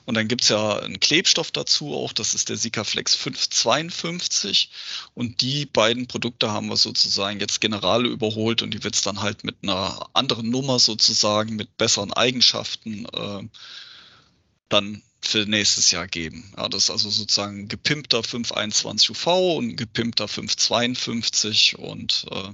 Und 0.05 0.15
dann 0.15 0.27
gibt's 0.27 0.49
ja 0.49 0.79
einen 0.79 0.99
Klebstoff 0.99 1.51
dazu 1.51 1.93
auch, 1.93 2.13
das 2.13 2.33
ist 2.33 2.49
der 2.49 2.57
Sikaflex 2.57 3.15
552. 3.15 4.69
Und 5.13 5.41
die 5.41 5.65
beiden 5.65 6.07
Produkte 6.07 6.51
haben 6.51 6.67
wir 6.69 6.77
sozusagen 6.77 7.39
jetzt 7.39 7.61
general 7.61 8.05
überholt 8.05 8.61
und 8.61 8.71
die 8.71 8.83
wird's 8.83 9.01
dann 9.01 9.21
halt 9.21 9.43
mit 9.43 9.57
einer 9.63 10.09
anderen 10.13 10.49
Nummer 10.49 10.79
sozusagen, 10.79 11.55
mit 11.55 11.77
besseren 11.77 12.13
Eigenschaften 12.13 13.05
äh, 13.05 13.43
dann 14.69 15.01
für 15.27 15.45
nächstes 15.45 15.91
Jahr 15.91 16.07
geben. 16.07 16.53
Ja, 16.57 16.69
das 16.69 16.85
ist 16.85 16.89
also 16.89 17.09
sozusagen 17.09 17.61
ein 17.61 17.67
gepimpter 17.67 18.23
521 18.23 19.09
UV 19.11 19.57
und 19.57 19.69
ein 19.69 19.75
gepimpter 19.75 20.27
552 20.27 21.77
und 21.77 22.25
äh, 22.31 22.49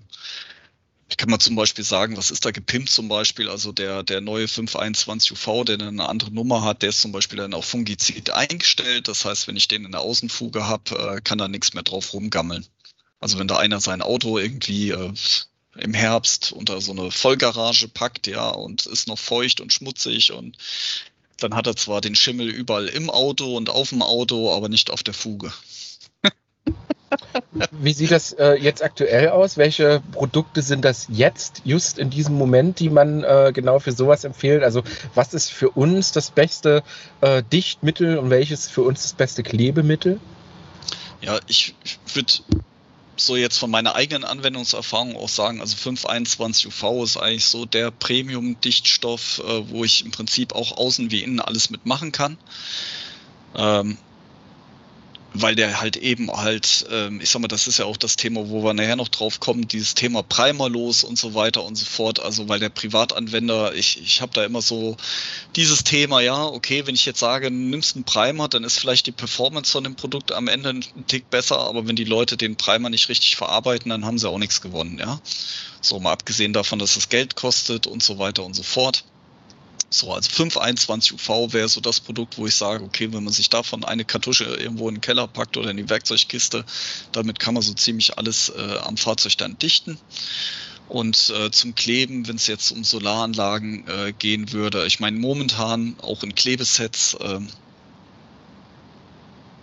ich 1.11 1.17
kann 1.17 1.29
mal 1.29 1.39
zum 1.39 1.57
Beispiel 1.57 1.83
sagen, 1.83 2.15
was 2.15 2.31
ist 2.31 2.45
da 2.45 2.51
gepimpt 2.51 2.89
zum 2.89 3.09
Beispiel? 3.09 3.49
Also 3.49 3.73
der, 3.73 4.01
der 4.01 4.21
neue 4.21 4.47
521 4.47 5.33
UV, 5.33 5.65
der 5.65 5.77
eine 5.77 6.07
andere 6.07 6.31
Nummer 6.31 6.63
hat, 6.63 6.81
der 6.81 6.89
ist 6.89 7.01
zum 7.01 7.11
Beispiel 7.11 7.37
dann 7.37 7.53
auf 7.53 7.65
Fungizid 7.65 8.29
eingestellt. 8.29 9.09
Das 9.09 9.25
heißt, 9.25 9.45
wenn 9.47 9.57
ich 9.57 9.67
den 9.67 9.83
in 9.83 9.91
der 9.91 9.99
Außenfuge 9.99 10.67
habe, 10.67 10.97
äh, 10.97 11.21
kann 11.21 11.37
da 11.37 11.49
nichts 11.49 11.73
mehr 11.73 11.83
drauf 11.83 12.13
rumgammeln. 12.13 12.65
Also 13.19 13.37
wenn 13.39 13.49
da 13.49 13.57
einer 13.57 13.81
sein 13.81 14.01
Auto 14.01 14.37
irgendwie 14.37 14.91
äh, 14.91 15.13
im 15.77 15.93
Herbst 15.93 16.53
unter 16.53 16.79
so 16.79 16.93
eine 16.93 17.11
Vollgarage 17.11 17.89
packt, 17.89 18.27
ja, 18.27 18.47
und 18.49 18.85
ist 18.85 19.07
noch 19.07 19.19
feucht 19.19 19.59
und 19.59 19.73
schmutzig 19.73 20.31
und 20.31 20.57
dann 21.43 21.55
hat 21.55 21.67
er 21.67 21.75
zwar 21.75 22.01
den 22.01 22.15
Schimmel 22.15 22.49
überall 22.49 22.87
im 22.87 23.09
Auto 23.09 23.55
und 23.57 23.69
auf 23.69 23.89
dem 23.89 24.01
Auto, 24.01 24.53
aber 24.53 24.69
nicht 24.69 24.91
auf 24.91 25.03
der 25.03 25.13
Fuge. 25.13 25.51
Wie 27.71 27.93
sieht 27.93 28.11
das 28.11 28.33
äh, 28.33 28.53
jetzt 28.53 28.83
aktuell 28.83 29.29
aus? 29.29 29.57
Welche 29.57 30.01
Produkte 30.11 30.61
sind 30.61 30.85
das 30.85 31.07
jetzt, 31.09 31.61
just 31.65 31.97
in 31.97 32.09
diesem 32.09 32.35
Moment, 32.35 32.79
die 32.79 32.89
man 32.89 33.23
äh, 33.23 33.51
genau 33.53 33.79
für 33.79 33.91
sowas 33.91 34.23
empfiehlt? 34.23 34.63
Also 34.63 34.83
was 35.13 35.33
ist 35.33 35.51
für 35.51 35.69
uns 35.69 36.11
das 36.11 36.31
beste 36.31 36.83
äh, 37.21 37.43
Dichtmittel 37.51 38.17
und 38.17 38.29
welches 38.29 38.69
für 38.69 38.83
uns 38.83 39.01
das 39.01 39.13
beste 39.13 39.43
Klebemittel? 39.43 40.19
Ja, 41.21 41.39
ich 41.47 41.75
würde 42.13 42.33
so 43.25 43.35
jetzt 43.35 43.57
von 43.57 43.71
meiner 43.71 43.95
eigenen 43.95 44.23
Anwendungserfahrung 44.23 45.15
auch 45.15 45.29
sagen, 45.29 45.61
also 45.61 45.75
521 45.75 46.67
UV 46.67 47.03
ist 47.03 47.17
eigentlich 47.17 47.45
so 47.45 47.65
der 47.65 47.91
Premium-Dichtstoff, 47.91 49.39
äh, 49.39 49.69
wo 49.69 49.83
ich 49.83 50.03
im 50.05 50.11
Prinzip 50.11 50.53
auch 50.53 50.77
außen 50.77 51.11
wie 51.11 51.23
innen 51.23 51.39
alles 51.39 51.69
mitmachen 51.69 52.11
kann. 52.11 52.37
Ähm, 53.55 53.97
weil 55.33 55.55
der 55.55 55.79
halt 55.79 55.95
eben 55.95 56.29
halt, 56.31 56.85
ähm, 56.91 57.21
ich 57.21 57.29
sag 57.29 57.41
mal, 57.41 57.47
das 57.47 57.67
ist 57.67 57.79
ja 57.79 57.85
auch 57.85 57.97
das 57.97 58.17
Thema, 58.17 58.49
wo 58.49 58.63
wir 58.63 58.73
nachher 58.73 58.97
noch 58.97 59.07
drauf 59.07 59.39
kommen, 59.39 59.67
dieses 59.67 59.95
Thema 59.95 60.23
Primerlos 60.23 61.03
und 61.03 61.17
so 61.17 61.33
weiter 61.33 61.63
und 61.63 61.75
so 61.75 61.85
fort. 61.85 62.19
Also 62.19 62.49
weil 62.49 62.59
der 62.59 62.69
Privatanwender, 62.69 63.73
ich, 63.73 64.01
ich 64.01 64.21
habe 64.21 64.33
da 64.33 64.43
immer 64.43 64.61
so 64.61 64.97
dieses 65.55 65.83
Thema, 65.83 66.19
ja, 66.19 66.45
okay, 66.45 66.85
wenn 66.85 66.95
ich 66.95 67.05
jetzt 67.05 67.19
sage, 67.19 67.49
nimmst 67.49 67.95
einen 67.95 68.03
Primer, 68.03 68.49
dann 68.49 68.63
ist 68.65 68.79
vielleicht 68.79 69.07
die 69.07 69.13
Performance 69.13 69.71
von 69.71 69.83
dem 69.83 69.95
Produkt 69.95 70.33
am 70.33 70.47
Ende 70.47 70.69
ein 70.69 71.07
Tick 71.07 71.29
besser, 71.29 71.59
aber 71.59 71.87
wenn 71.87 71.95
die 71.95 72.03
Leute 72.03 72.35
den 72.35 72.57
Primer 72.57 72.89
nicht 72.89 73.07
richtig 73.07 73.37
verarbeiten, 73.37 73.89
dann 73.89 74.05
haben 74.05 74.17
sie 74.17 74.29
auch 74.29 74.39
nichts 74.39 74.61
gewonnen, 74.61 74.97
ja. 74.99 75.21
So 75.79 75.99
mal 75.99 76.11
abgesehen 76.11 76.53
davon, 76.53 76.77
dass 76.77 76.95
es 76.95 77.09
Geld 77.09 77.35
kostet 77.35 77.87
und 77.87 78.03
so 78.03 78.19
weiter 78.19 78.43
und 78.43 78.53
so 78.53 78.63
fort. 78.63 79.05
So, 79.93 80.13
also 80.13 80.29
521 80.31 81.13
UV 81.13 81.51
wäre 81.51 81.67
so 81.67 81.81
das 81.81 81.99
Produkt, 81.99 82.37
wo 82.37 82.47
ich 82.47 82.55
sage, 82.55 82.81
okay, 82.81 83.11
wenn 83.11 83.25
man 83.25 83.33
sich 83.33 83.49
davon 83.49 83.83
eine 83.83 84.05
Kartusche 84.05 84.45
irgendwo 84.45 84.87
in 84.87 84.95
den 84.95 85.01
Keller 85.01 85.27
packt 85.27 85.57
oder 85.57 85.69
in 85.69 85.75
die 85.75 85.89
Werkzeugkiste, 85.89 86.63
damit 87.11 87.39
kann 87.39 87.55
man 87.55 87.61
so 87.61 87.73
ziemlich 87.73 88.17
alles 88.17 88.49
äh, 88.49 88.77
am 88.83 88.95
Fahrzeug 88.95 89.37
dann 89.37 89.59
dichten. 89.59 89.99
Und 90.87 91.29
äh, 91.37 91.51
zum 91.51 91.75
Kleben, 91.75 92.27
wenn 92.29 92.37
es 92.37 92.47
jetzt 92.47 92.71
um 92.71 92.85
Solaranlagen 92.85 93.85
äh, 93.87 94.13
gehen 94.17 94.53
würde, 94.53 94.85
ich 94.85 95.01
meine 95.01 95.19
momentan 95.19 95.95
auch 96.01 96.23
in 96.23 96.35
Klebesets, 96.35 97.15
äh, 97.15 97.39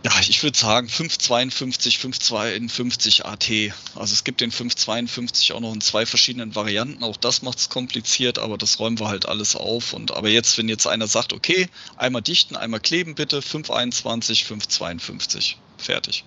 ja, 0.04 0.12
ich 0.28 0.42
würde 0.44 0.56
sagen 0.56 0.88
552, 0.88 1.98
552 1.98 3.26
AT. 3.26 3.48
Also 3.96 4.12
es 4.12 4.22
gibt 4.22 4.40
den 4.40 4.52
552 4.52 5.52
auch 5.52 5.60
noch 5.60 5.72
in 5.72 5.80
zwei 5.80 6.06
verschiedenen 6.06 6.54
Varianten. 6.54 7.02
Auch 7.02 7.16
das 7.16 7.42
macht 7.42 7.58
es 7.58 7.68
kompliziert, 7.68 8.38
aber 8.38 8.56
das 8.56 8.78
räumen 8.78 9.00
wir 9.00 9.08
halt 9.08 9.26
alles 9.26 9.56
auf. 9.56 9.92
Und 9.92 10.16
aber 10.16 10.28
jetzt, 10.28 10.56
wenn 10.56 10.68
jetzt 10.68 10.86
einer 10.86 11.08
sagt, 11.08 11.32
okay, 11.32 11.68
einmal 11.96 12.22
dichten, 12.22 12.54
einmal 12.54 12.78
kleben 12.78 13.16
bitte, 13.16 13.42
521, 13.42 14.44
552. 14.44 15.58
Fertig. 15.78 16.24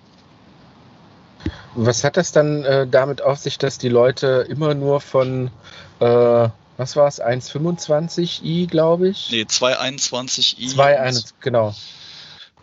Was 1.74 2.04
hat 2.04 2.18
das 2.18 2.34
dann 2.34 2.66
äh, 2.66 2.86
damit 2.88 3.22
auf 3.22 3.40
sich, 3.40 3.58
dass 3.58 3.78
die 3.78 3.90
Leute 3.90 4.46
immer 4.50 4.74
nur 4.74 5.00
von 5.00 5.50
äh, 6.00 6.50
was 6.78 6.96
war 6.96 7.08
es, 7.08 7.22
1,25i, 7.22 8.68
glaube 8.68 9.10
ich? 9.10 9.30
Nee, 9.32 9.44
2,21i. 9.44 10.74
2,21, 10.76 11.34
genau 11.40 11.74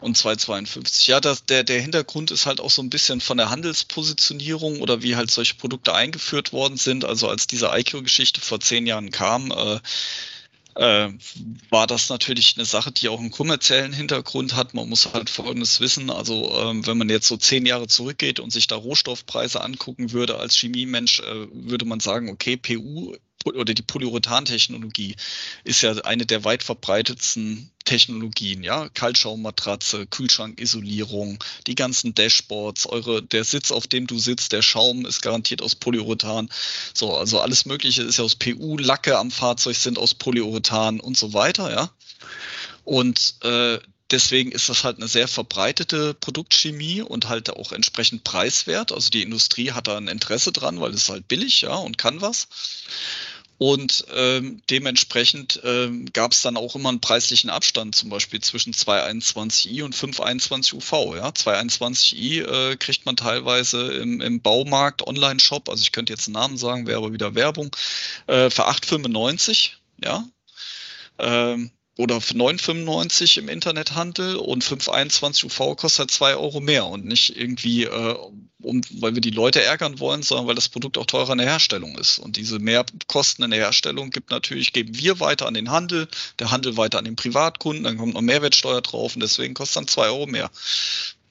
und 0.00 0.16
2,52. 0.16 1.08
Ja, 1.08 1.20
das, 1.20 1.44
der, 1.44 1.64
der 1.64 1.80
Hintergrund 1.80 2.30
ist 2.30 2.46
halt 2.46 2.61
auch 2.61 2.70
so 2.70 2.82
ein 2.82 2.90
bisschen 2.90 3.20
von 3.20 3.37
der 3.37 3.50
Handelspositionierung 3.50 4.80
oder 4.80 5.02
wie 5.02 5.16
halt 5.16 5.30
solche 5.30 5.54
Produkte 5.54 5.94
eingeführt 5.94 6.52
worden 6.52 6.76
sind. 6.76 7.04
Also 7.04 7.28
als 7.28 7.46
diese 7.46 7.70
IQ-Geschichte 7.72 8.40
vor 8.40 8.61
zehn 8.61 8.87
Jahren 8.87 9.11
kam, 9.11 9.50
äh, 9.50 9.80
äh, 10.78 11.12
war 11.70 11.88
das 11.88 12.08
natürlich 12.08 12.54
eine 12.56 12.64
Sache, 12.64 12.92
die 12.92 13.08
auch 13.08 13.18
einen 13.18 13.32
kommerziellen 13.32 13.92
Hintergrund 13.92 14.54
hat. 14.54 14.74
Man 14.74 14.88
muss 14.88 15.12
halt 15.12 15.28
Folgendes 15.28 15.80
wissen. 15.80 16.11
Also 16.11 16.54
ähm, 16.56 16.87
wenn 16.87 16.98
man 16.98 17.08
jetzt 17.08 17.26
so 17.26 17.37
zehn 17.37 17.66
Jahre 17.66 17.88
zurückgeht 17.88 18.38
und 18.38 18.52
sich 18.52 18.68
da 18.68 18.76
Rohstoffpreise 18.76 19.61
angucken 19.61 20.12
würde 20.12 20.38
als 20.38 20.56
Chemiemensch, 20.56 21.20
äh, 21.20 21.48
würde 21.52 21.84
man 21.84 21.98
sagen, 21.98 22.28
okay, 22.30 22.56
PU 22.56 23.16
oder 23.54 23.74
die 23.74 23.82
Polyurethan-Technologie 23.82 25.16
ist 25.64 25.82
ja 25.82 25.92
eine 25.98 26.26
der 26.26 26.44
weit 26.44 26.62
verbreitetsten 26.62 27.70
Technologien, 27.84 28.62
ja, 28.62 28.88
Kaltschaummatratze, 28.90 30.06
Kühlschrankisolierung, 30.06 31.42
die 31.66 31.74
ganzen 31.74 32.14
Dashboards, 32.14 32.87
eure, 32.87 33.22
der 33.22 33.44
Sitz, 33.44 33.70
auf 33.70 33.87
dem 33.87 34.06
du 34.06 34.18
sitzt, 34.18 34.52
der 34.52 34.61
Schaum 34.61 35.06
ist 35.06 35.22
garantiert 35.22 35.62
aus 35.62 35.74
Polyurethan. 35.74 36.50
So, 36.92 37.16
also 37.16 37.40
alles 37.40 37.64
Mögliche 37.64 38.02
ist 38.02 38.18
ja 38.18 38.24
aus 38.24 38.34
PU, 38.34 38.76
Lacke 38.76 39.16
am 39.16 39.30
Fahrzeug 39.30 39.76
sind 39.76 39.98
aus 39.98 40.14
Polyurethan 40.14 41.00
und 41.00 41.16
so 41.16 41.32
weiter, 41.32 41.70
ja. 41.70 41.90
Und 42.84 43.37
äh, 43.42 43.78
deswegen 44.11 44.52
ist 44.52 44.68
das 44.68 44.84
halt 44.84 44.96
eine 44.96 45.08
sehr 45.08 45.28
verbreitete 45.28 46.14
Produktchemie 46.14 47.02
und 47.02 47.28
halt 47.28 47.50
auch 47.50 47.72
entsprechend 47.72 48.24
preiswert. 48.24 48.92
Also 48.92 49.11
die 49.11 49.22
Industrie 49.22 49.72
hat 49.72 49.87
da 49.87 49.96
ein 49.96 50.08
Interesse 50.08 50.52
dran, 50.52 50.80
weil 50.80 50.92
es 50.92 51.08
halt 51.08 51.28
billig, 51.28 51.62
ja, 51.62 51.74
und 51.74 51.98
kann 51.98 52.20
was. 52.20 52.48
Und 53.59 54.05
ähm, 54.14 54.62
dementsprechend 54.71 55.61
ähm, 55.64 56.07
gab 56.12 56.31
es 56.31 56.42
dann 56.42 56.57
auch 56.57 56.77
immer 56.77 56.90
einen 56.90 57.01
preislichen 57.01 57.51
Abstand, 57.51 57.97
zum 57.97 58.09
Beispiel 58.09 58.40
zwischen 58.40 58.73
221i 58.73 59.83
und 59.83 59.97
521 59.97 60.75
UV. 60.75 61.16
Ja? 61.16 61.31
221i 61.31 62.44
äh, 62.44 62.77
kriegt 62.77 63.05
man 63.05 63.16
teilweise 63.16 63.92
im, 63.94 64.21
im 64.21 64.40
Baumarkt, 64.40 65.05
Online-Shop, 65.05 65.68
also 65.68 65.83
ich 65.83 65.90
könnte 65.90 66.12
jetzt 66.12 66.29
einen 66.29 66.35
Namen 66.35 66.57
sagen, 66.57 66.87
wäre 66.87 66.99
aber 66.99 67.12
wieder 67.12 67.35
Werbung, 67.35 67.75
äh, 68.29 68.49
für 68.49 68.68
8,95. 68.68 69.71
Ja. 70.05 70.25
Ähm, 71.18 71.73
oder 71.98 72.20
für 72.20 72.34
9,95 72.34 73.40
im 73.40 73.48
Internethandel 73.48 74.37
und 74.37 74.62
5,21 74.62 75.46
UV 75.46 75.76
kostet 75.76 76.12
2 76.12 76.37
Euro 76.37 76.61
mehr 76.61 76.87
und 76.87 77.04
nicht 77.04 77.37
irgendwie, 77.37 77.84
äh, 77.84 78.16
um, 78.62 78.82
weil 79.00 79.14
wir 79.14 79.20
die 79.20 79.30
Leute 79.30 79.62
ärgern 79.62 79.98
wollen, 79.98 80.22
sondern 80.22 80.46
weil 80.46 80.54
das 80.54 80.68
Produkt 80.68 80.96
auch 80.96 81.06
teurer 81.06 81.32
in 81.32 81.38
der 81.38 81.48
Herstellung 81.48 81.98
ist. 81.98 82.20
Und 82.20 82.37
diese 82.37 82.61
Mehrkosten 82.61 83.44
in 83.44 83.50
der 83.50 83.58
Herstellung 83.58 84.11
gibt 84.11 84.30
natürlich, 84.30 84.72
geben 84.72 84.96
wir 84.96 85.18
weiter 85.18 85.46
an 85.46 85.54
den 85.54 85.72
Handel, 85.72 86.06
der 86.38 86.52
Handel 86.52 86.76
weiter 86.76 86.98
an 86.98 87.04
den 87.04 87.16
Privatkunden, 87.16 87.82
dann 87.82 87.98
kommt 87.98 88.14
noch 88.14 88.20
Mehrwertsteuer 88.20 88.80
drauf 88.80 89.16
und 89.16 89.20
deswegen 89.20 89.54
kostet 89.54 89.78
dann 89.78 89.88
2 89.88 90.06
Euro 90.06 90.26
mehr. 90.26 90.52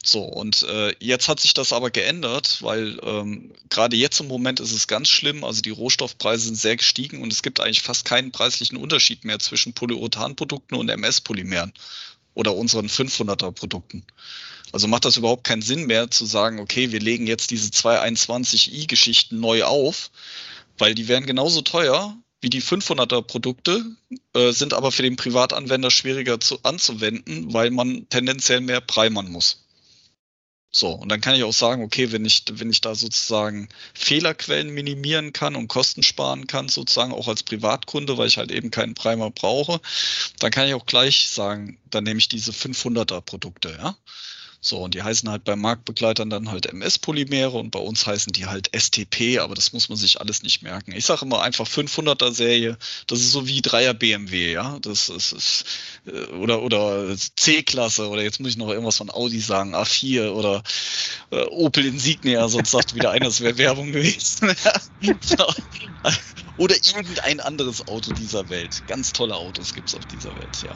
So, 0.10 0.22
und 0.24 0.63
äh, 0.63 0.96
jetzt 1.02 1.28
hat 1.28 1.41
sich 1.41 1.54
das 1.54 1.74
aber 1.74 1.91
geändert, 1.91 2.60
weil 2.62 2.98
ähm, 3.04 3.52
gerade 3.70 3.98
jetzt 3.98 4.22
im 4.22 4.30
Moment 4.30 4.62
ist 4.62 4.72
es 4.72 4.88
ganz 4.88 5.10
schlimm. 5.10 5.43
Also 5.43 5.62
die 5.62 5.70
Rohstoffpreise 5.70 6.46
sind 6.46 6.56
sehr 6.56 6.78
gestiegen 6.78 7.22
und 7.22 7.34
es 7.34 7.43
gibt 7.43 7.60
eigentlich 7.60 7.82
fast 7.82 8.06
keinen 8.06 8.32
preislichen 8.32 8.78
Unterschied 8.78 9.26
mehr 9.26 9.39
zwischen 9.39 9.74
Polyurethan-Produkten 9.74 10.76
und 10.76 10.88
MS-Polymeren 10.88 11.74
oder 12.36 12.56
unseren 12.56 12.88
500er 12.88 13.52
Produkten. 13.52 14.06
Also 14.72 14.88
macht 14.88 15.04
das 15.04 15.17
überhaupt 15.17 15.43
keinen 15.43 15.62
Sinn 15.62 15.88
mehr 15.88 16.10
zu 16.10 16.26
sagen, 16.26 16.60
okay, 16.60 16.93
wir 16.93 17.02
legen 17.02 17.28
jetzt 17.28 17.52
diese 17.52 17.70
221i-Geschichten 17.72 19.41
neu 19.41 19.65
auf, 19.65 20.10
weil 20.78 20.96
die 20.96 21.10
wären 21.10 21.26
genauso 21.26 21.62
teuer 21.62 22.15
wie 22.39 22.50
die 22.50 22.62
500er 22.62 23.24
Produkte, 23.24 23.84
äh, 24.34 24.52
sind 24.52 24.74
aber 24.74 24.93
für 24.93 25.04
den 25.04 25.17
Privatanwender 25.17 25.91
schwieriger 25.91 26.39
zu, 26.39 26.60
anzuwenden, 26.63 27.52
weil 27.52 27.72
man 27.72 28.08
tendenziell 28.10 28.62
mehr 28.62 28.80
primern 28.80 29.30
muss. 29.30 29.66
So, 30.78 30.90
und 30.90 31.10
dann 31.10 31.22
kann 31.22 31.34
ich 31.34 31.44
auch 31.44 31.54
sagen, 31.54 31.82
okay, 31.82 32.12
wenn 32.12 32.24
ich, 32.24 32.44
wenn 32.52 32.70
ich 32.70 32.82
da 32.82 32.94
sozusagen 32.94 33.68
Fehlerquellen 33.96 34.70
minimieren 34.70 35.34
kann 35.34 35.56
und 35.56 35.70
Kosten 35.70 36.04
sparen 36.04 36.46
kann, 36.46 36.70
sozusagen 36.70 37.13
auch 37.13 37.28
als 37.28 37.42
Privatkunde, 37.42 38.16
weil 38.20 38.28
ich 38.28 38.38
halt 38.38 38.52
eben 38.52 38.70
keinen 38.70 38.94
Primer 38.94 39.32
brauche, 39.32 39.82
dann 40.38 40.52
kann 40.52 40.68
ich 40.68 40.76
auch 40.76 40.86
gleich 40.86 41.30
sagen, 41.30 41.80
dann 41.90 42.04
nehme 42.04 42.20
ich 42.20 42.30
diese 42.30 42.52
500er 42.52 43.22
Produkte, 43.22 43.76
ja. 43.76 43.98
So, 44.60 44.80
und 44.80 44.96
die 44.96 45.04
heißen 45.04 45.30
halt 45.30 45.43
bei 45.43 45.56
Marktbegleitern 45.56 46.30
dann 46.30 46.50
halt 46.50 46.65
MS-Polymere 46.65 47.58
und 47.58 47.72
bei 47.72 47.80
uns 47.80 48.08
heißen 48.08 48.34
die 48.34 48.48
halt 48.48 48.70
STP, 48.76 49.39
aber 49.39 49.54
das 49.54 49.72
muss 49.72 49.88
man 49.88 49.98
sich 49.98 50.20
alles 50.20 50.41
nicht 50.41 50.63
merken. 50.63 50.93
Ich 50.93 51.06
sage 51.06 51.26
immer 51.26 51.41
einfach 51.41 51.67
500er 51.67 52.32
Serie, 52.34 52.78
das 53.06 53.20
ist 53.20 53.32
so 53.32 53.48
wie 53.48 53.62
3er 53.62 53.93
BMW, 53.93 54.54
ja, 54.54 54.80
das 54.82 55.10
ist, 55.10 55.32
ist 55.32 55.65
äh, 56.08 56.34
oder, 56.34 56.63
oder 56.63 57.15
C-Klasse 57.36 58.10
oder 58.10 58.24
jetzt 58.24 58.39
muss 58.39 58.52
ich 58.52 58.58
noch 58.58 58.70
irgendwas 58.70 58.98
von 58.98 59.12
Audi 59.12 59.39
sagen, 59.39 59.76
A4 59.76 60.32
oder 60.32 60.63
äh, 61.32 61.43
Opel 61.46 61.86
Insignia, 61.86 62.48
sonst 62.48 62.72
sagt 62.72 62.96
wieder 62.96 63.12
einer, 63.12 63.28
es 63.28 63.41
wäre 63.41 63.58
Werbung 63.58 63.91
gewesen. 63.91 64.56
oder 66.58 66.76
irgendein 66.76 67.39
anderes 67.39 67.88
Auto 67.88 68.13
dieser 68.13 68.50
Welt. 68.50 68.84
Ganz 68.88 69.13
tolle 69.13 69.36
Autos 69.36 69.74
gibt 69.74 69.89
es 69.89 69.96
auf 69.96 70.06
dieser 70.06 70.36
Welt, 70.36 70.63
ja. 70.63 70.72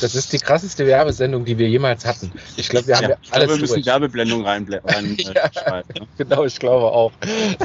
Das 0.00 0.14
ist 0.14 0.32
die 0.32 0.38
krasseste 0.38 0.86
Werbesendung, 0.86 1.44
die 1.44 1.56
wir 1.56 1.68
jemals 1.68 2.04
hatten. 2.04 2.30
Ich 2.56 2.68
glaube, 2.68 2.88
wir 2.88 2.96
haben 2.96 3.04
ja, 3.04 3.10
ja 3.10 3.16
alles. 3.30 3.48
Wir 3.48 3.56
müssen 3.56 3.86
Werbeblendung 3.86 4.44
rein, 4.44 4.66
rein 4.84 5.16
ja, 5.18 5.78
äh, 5.78 5.82
ne? 5.98 6.06
Genau, 6.18 6.44
ich 6.44 6.58
glaube 6.58 6.86
auch. 6.86 7.12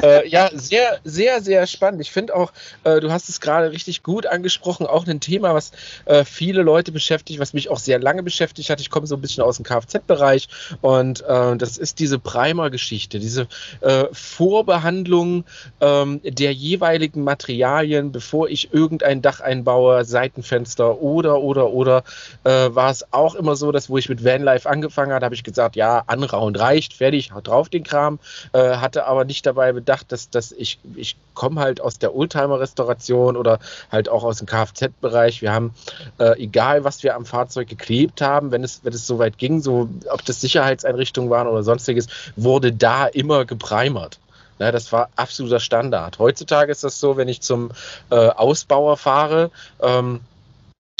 äh, 0.02 0.26
ja, 0.28 0.50
sehr, 0.54 1.00
sehr, 1.04 1.42
sehr 1.42 1.66
spannend. 1.66 2.00
Ich 2.00 2.10
finde 2.10 2.34
auch, 2.34 2.52
äh, 2.84 3.00
du 3.00 3.12
hast 3.12 3.28
es 3.28 3.40
gerade 3.40 3.72
richtig 3.72 4.02
gut 4.02 4.26
angesprochen, 4.26 4.86
auch 4.86 5.06
ein 5.06 5.20
Thema, 5.20 5.54
was 5.54 5.72
äh, 6.06 6.24
viele 6.24 6.62
Leute 6.62 6.92
beschäftigt, 6.92 7.40
was 7.40 7.52
mich 7.52 7.68
auch 7.68 7.78
sehr 7.78 7.98
lange 7.98 8.22
beschäftigt 8.22 8.70
hat. 8.70 8.80
Ich 8.80 8.90
komme 8.90 9.06
so 9.06 9.16
ein 9.16 9.20
bisschen 9.20 9.44
aus 9.44 9.56
dem 9.56 9.64
Kfz-Bereich 9.64 10.48
und 10.80 11.20
äh, 11.22 11.56
das 11.56 11.76
ist 11.76 11.98
diese 11.98 12.18
Primer-Geschichte, 12.18 13.18
diese 13.18 13.48
äh, 13.82 14.04
Vorbehandlung 14.12 15.44
ähm, 15.80 16.20
der 16.24 16.52
jeweiligen 16.52 17.22
Materialien 17.22 17.33
Materialien, 17.34 18.12
bevor 18.12 18.48
ich 18.48 18.72
irgendein 18.72 19.20
Dach 19.20 19.40
einbaue, 19.40 20.04
Seitenfenster 20.04 21.00
oder, 21.00 21.40
oder, 21.40 21.70
oder, 21.70 22.04
äh, 22.44 22.72
war 22.72 22.90
es 22.90 23.12
auch 23.12 23.34
immer 23.34 23.56
so, 23.56 23.72
dass 23.72 23.90
wo 23.90 23.98
ich 23.98 24.08
mit 24.08 24.24
Vanlife 24.24 24.70
angefangen 24.70 25.12
habe, 25.12 25.24
habe 25.24 25.34
ich 25.34 25.42
gesagt, 25.42 25.74
ja, 25.74 26.04
anrauen 26.06 26.54
reicht, 26.54 26.94
fertig, 26.94 27.32
drauf 27.42 27.68
den 27.68 27.82
Kram, 27.82 28.20
äh, 28.52 28.76
hatte 28.76 29.06
aber 29.06 29.24
nicht 29.24 29.44
dabei 29.46 29.72
bedacht, 29.72 30.12
dass, 30.12 30.30
dass 30.30 30.52
ich, 30.52 30.78
ich 30.94 31.16
komme 31.34 31.60
halt 31.60 31.80
aus 31.80 31.98
der 31.98 32.14
Oldtimer-Restauration 32.14 33.36
oder 33.36 33.58
halt 33.90 34.08
auch 34.08 34.22
aus 34.22 34.38
dem 34.38 34.46
Kfz-Bereich. 34.46 35.42
Wir 35.42 35.52
haben, 35.52 35.74
äh, 36.18 36.40
egal 36.40 36.84
was 36.84 37.02
wir 37.02 37.16
am 37.16 37.26
Fahrzeug 37.26 37.68
geklebt 37.68 38.20
haben, 38.20 38.52
wenn 38.52 38.62
es, 38.62 38.84
wenn 38.84 38.92
es 38.92 39.08
soweit 39.08 39.38
ging, 39.38 39.60
so 39.60 39.88
ob 40.08 40.24
das 40.24 40.40
Sicherheitseinrichtungen 40.40 41.30
waren 41.30 41.48
oder 41.48 41.64
sonstiges, 41.64 42.06
wurde 42.36 42.72
da 42.72 43.06
immer 43.06 43.44
geprimert. 43.44 44.20
Ja, 44.58 44.70
das 44.72 44.92
war 44.92 45.08
absoluter 45.16 45.60
Standard. 45.60 46.18
Heutzutage 46.18 46.70
ist 46.70 46.84
das 46.84 47.00
so, 47.00 47.16
wenn 47.16 47.28
ich 47.28 47.40
zum 47.40 47.72
äh, 48.10 48.14
Ausbauer 48.14 48.96
fahre, 48.96 49.50
ähm, 49.80 50.20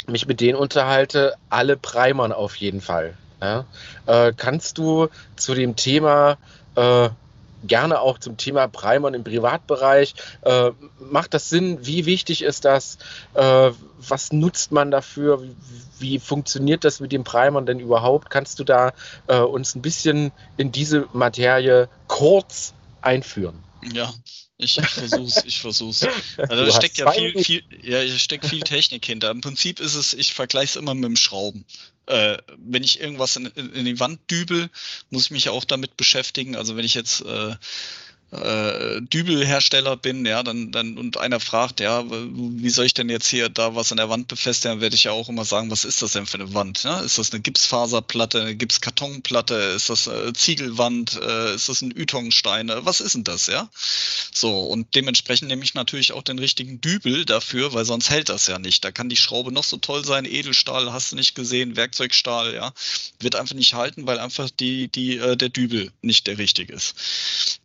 mich 0.07 0.27
mit 0.27 0.41
denen 0.41 0.57
unterhalte, 0.57 1.35
alle 1.49 1.77
primern 1.77 2.31
auf 2.31 2.55
jeden 2.57 2.81
Fall. 2.81 3.15
Ja? 3.41 3.65
Äh, 4.05 4.33
kannst 4.35 4.77
du 4.77 5.07
zu 5.35 5.55
dem 5.55 5.75
Thema 5.75 6.37
äh, 6.75 7.09
gerne 7.67 7.99
auch 7.99 8.19
zum 8.19 8.37
Thema 8.37 8.67
Primern 8.67 9.13
im 9.13 9.23
Privatbereich. 9.23 10.15
Äh, 10.41 10.71
macht 10.99 11.33
das 11.33 11.49
Sinn? 11.49 11.79
Wie 11.81 12.05
wichtig 12.05 12.43
ist 12.43 12.65
das? 12.65 12.97
Äh, 13.33 13.71
was 14.07 14.31
nutzt 14.31 14.71
man 14.71 14.91
dafür? 14.91 15.41
Wie, 15.41 15.55
wie, 15.99 16.19
funktioniert 16.19 16.83
das 16.83 16.99
mit 16.99 17.11
dem 17.11 17.23
Primern 17.23 17.65
denn 17.65 17.79
überhaupt? 17.79 18.29
Kannst 18.29 18.59
du 18.59 18.63
da 18.63 18.93
äh, 19.27 19.39
uns 19.39 19.75
ein 19.75 19.81
bisschen 19.81 20.31
in 20.57 20.71
diese 20.71 21.07
Materie 21.13 21.89
kurz 22.07 22.73
einführen? 23.05 23.63
Ja, 23.93 24.13
ich, 24.57 24.77
ich 24.77 24.89
versuch's, 24.89 25.43
ich 25.45 25.59
versuch's. 25.59 26.07
Also 26.37 26.65
da 26.65 26.71
steckt 26.71 26.97
ja 26.97 27.11
viel, 27.11 27.43
viel, 27.43 27.63
ja, 27.81 28.07
steckt 28.17 28.45
viel 28.45 28.61
Technik 28.61 29.05
hinter. 29.05 29.29
Im 29.31 29.41
Prinzip 29.41 29.79
ist 29.79 29.95
es, 29.95 30.13
ich 30.13 30.33
vergleiche 30.33 30.71
es 30.71 30.75
immer 30.75 30.93
mit 30.93 31.03
dem 31.03 31.15
Schrauben. 31.15 31.65
Äh, 32.07 32.37
wenn 32.57 32.83
ich 32.83 32.99
irgendwas 32.99 33.35
in, 33.35 33.47
in, 33.47 33.73
in, 33.73 33.85
die 33.85 33.99
Wand 33.99 34.19
dübel, 34.29 34.69
muss 35.09 35.25
ich 35.25 35.31
mich 35.31 35.49
auch 35.49 35.65
damit 35.65 35.97
beschäftigen. 35.97 36.55
Also 36.55 36.77
wenn 36.77 36.85
ich 36.85 36.93
jetzt 36.93 37.21
äh, 37.21 37.55
äh, 38.31 39.01
Dübelhersteller 39.01 39.97
bin, 39.97 40.25
ja, 40.25 40.43
dann, 40.43 40.71
dann 40.71 40.97
und 40.97 41.17
einer 41.17 41.39
fragt, 41.39 41.79
ja, 41.79 42.03
wie 42.09 42.69
soll 42.69 42.85
ich 42.85 42.93
denn 42.93 43.09
jetzt 43.09 43.27
hier 43.27 43.49
da 43.49 43.75
was 43.75 43.91
an 43.91 43.97
der 43.97 44.09
Wand 44.09 44.27
befestigen, 44.27 44.75
dann 44.75 44.81
werde 44.81 44.95
ich 44.95 45.05
ja 45.05 45.11
auch 45.11 45.29
immer 45.29 45.45
sagen, 45.45 45.71
was 45.71 45.85
ist 45.85 46.01
das 46.01 46.13
denn 46.13 46.25
für 46.25 46.39
eine 46.39 46.53
Wand? 46.53 46.83
Ne? 46.83 47.01
Ist 47.05 47.17
das 47.17 47.31
eine 47.31 47.41
Gipsfaserplatte, 47.41 48.41
eine 48.41 48.55
Gipskartonplatte, 48.55 49.55
ist 49.55 49.89
das 49.89 50.07
eine 50.07 50.33
Ziegelwand, 50.33 51.19
äh, 51.21 51.55
ist 51.55 51.69
das 51.69 51.81
ein 51.81 51.93
Ytongstein, 51.95 52.71
was 52.75 52.99
ist 52.99 53.15
denn 53.15 53.23
das, 53.23 53.47
ja? 53.47 53.69
So, 54.33 54.63
und 54.63 54.95
dementsprechend 54.95 55.47
nehme 55.47 55.63
ich 55.63 55.73
natürlich 55.73 56.11
auch 56.11 56.23
den 56.23 56.39
richtigen 56.39 56.81
Dübel 56.81 57.25
dafür, 57.25 57.73
weil 57.73 57.85
sonst 57.85 58.09
hält 58.09 58.29
das 58.29 58.47
ja 58.47 58.59
nicht. 58.59 58.83
Da 58.83 58.91
kann 58.91 59.09
die 59.09 59.15
Schraube 59.15 59.51
noch 59.51 59.63
so 59.63 59.77
toll 59.77 60.03
sein, 60.03 60.25
Edelstahl, 60.25 60.91
hast 60.91 61.11
du 61.11 61.15
nicht 61.15 61.35
gesehen, 61.35 61.75
Werkzeugstahl, 61.75 62.53
ja, 62.53 62.73
wird 63.19 63.35
einfach 63.35 63.55
nicht 63.55 63.75
halten, 63.75 64.07
weil 64.07 64.19
einfach 64.19 64.49
die, 64.49 64.87
die, 64.87 65.17
äh, 65.17 65.37
der 65.37 65.49
Dübel 65.49 65.91
nicht 66.01 66.27
der 66.27 66.37
richtige 66.37 66.73
ist. 66.73 66.95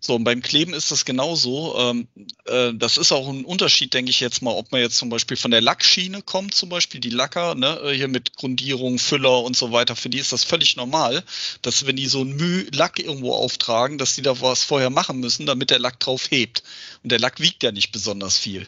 So, 0.01 0.15
und 0.15 0.25
beim 0.25 0.43
Kleben 0.43 0.60
ist 0.69 0.91
das 0.91 1.05
genauso. 1.05 1.75
Ähm, 1.79 2.09
äh, 2.45 2.73
das 2.75 2.99
ist 2.99 3.13
auch 3.13 3.29
ein 3.29 3.45
Unterschied, 3.45 3.95
denke 3.95 4.11
ich 4.11 4.21
jetzt 4.21 4.43
mal, 4.43 4.53
ob 4.53 4.71
man 4.71 4.81
jetzt 4.81 4.97
zum 4.97 5.09
Beispiel 5.09 5.37
von 5.37 5.51
der 5.51 5.61
Lackschiene 5.61 6.23
kommt, 6.23 6.55
zum 6.55 6.69
Beispiel 6.69 7.01
die 7.01 7.11
Lacker, 7.11 7.55
ne, 7.55 7.81
äh, 7.85 7.95
hier 7.95 8.09
mit 8.09 8.37
Grundierung, 8.37 8.99
Füller 8.99 9.43
und 9.43 9.57
so 9.57 9.73
weiter. 9.73 9.97
Für 9.97 10.11
die 10.11 10.19
ist 10.19 10.33
das 10.33 10.45
völlig 10.45 10.77
normal, 10.77 11.25
dass 11.63 11.87
wenn 11.87 11.97
die 11.97 12.07
so 12.07 12.23
ein 12.23 12.37
Müh 12.37 12.67
Lack 12.73 12.99
irgendwo 12.99 13.33
auftragen, 13.33 13.99
dass 13.99 14.15
die 14.15 14.23
da 14.23 14.41
was 14.41 14.63
vorher 14.63 14.91
machen 14.91 15.21
müssen, 15.21 15.47
damit 15.47 15.71
der 15.71 15.79
Lack 15.79 15.99
drauf 16.01 16.31
hebt. 16.31 16.63
Und 17.03 17.11
der 17.13 17.19
Lack 17.19 17.41
wiegt 17.41 17.63
ja 17.63 17.73
nicht 17.73 17.93
besonders 17.93 18.37
viel. 18.37 18.67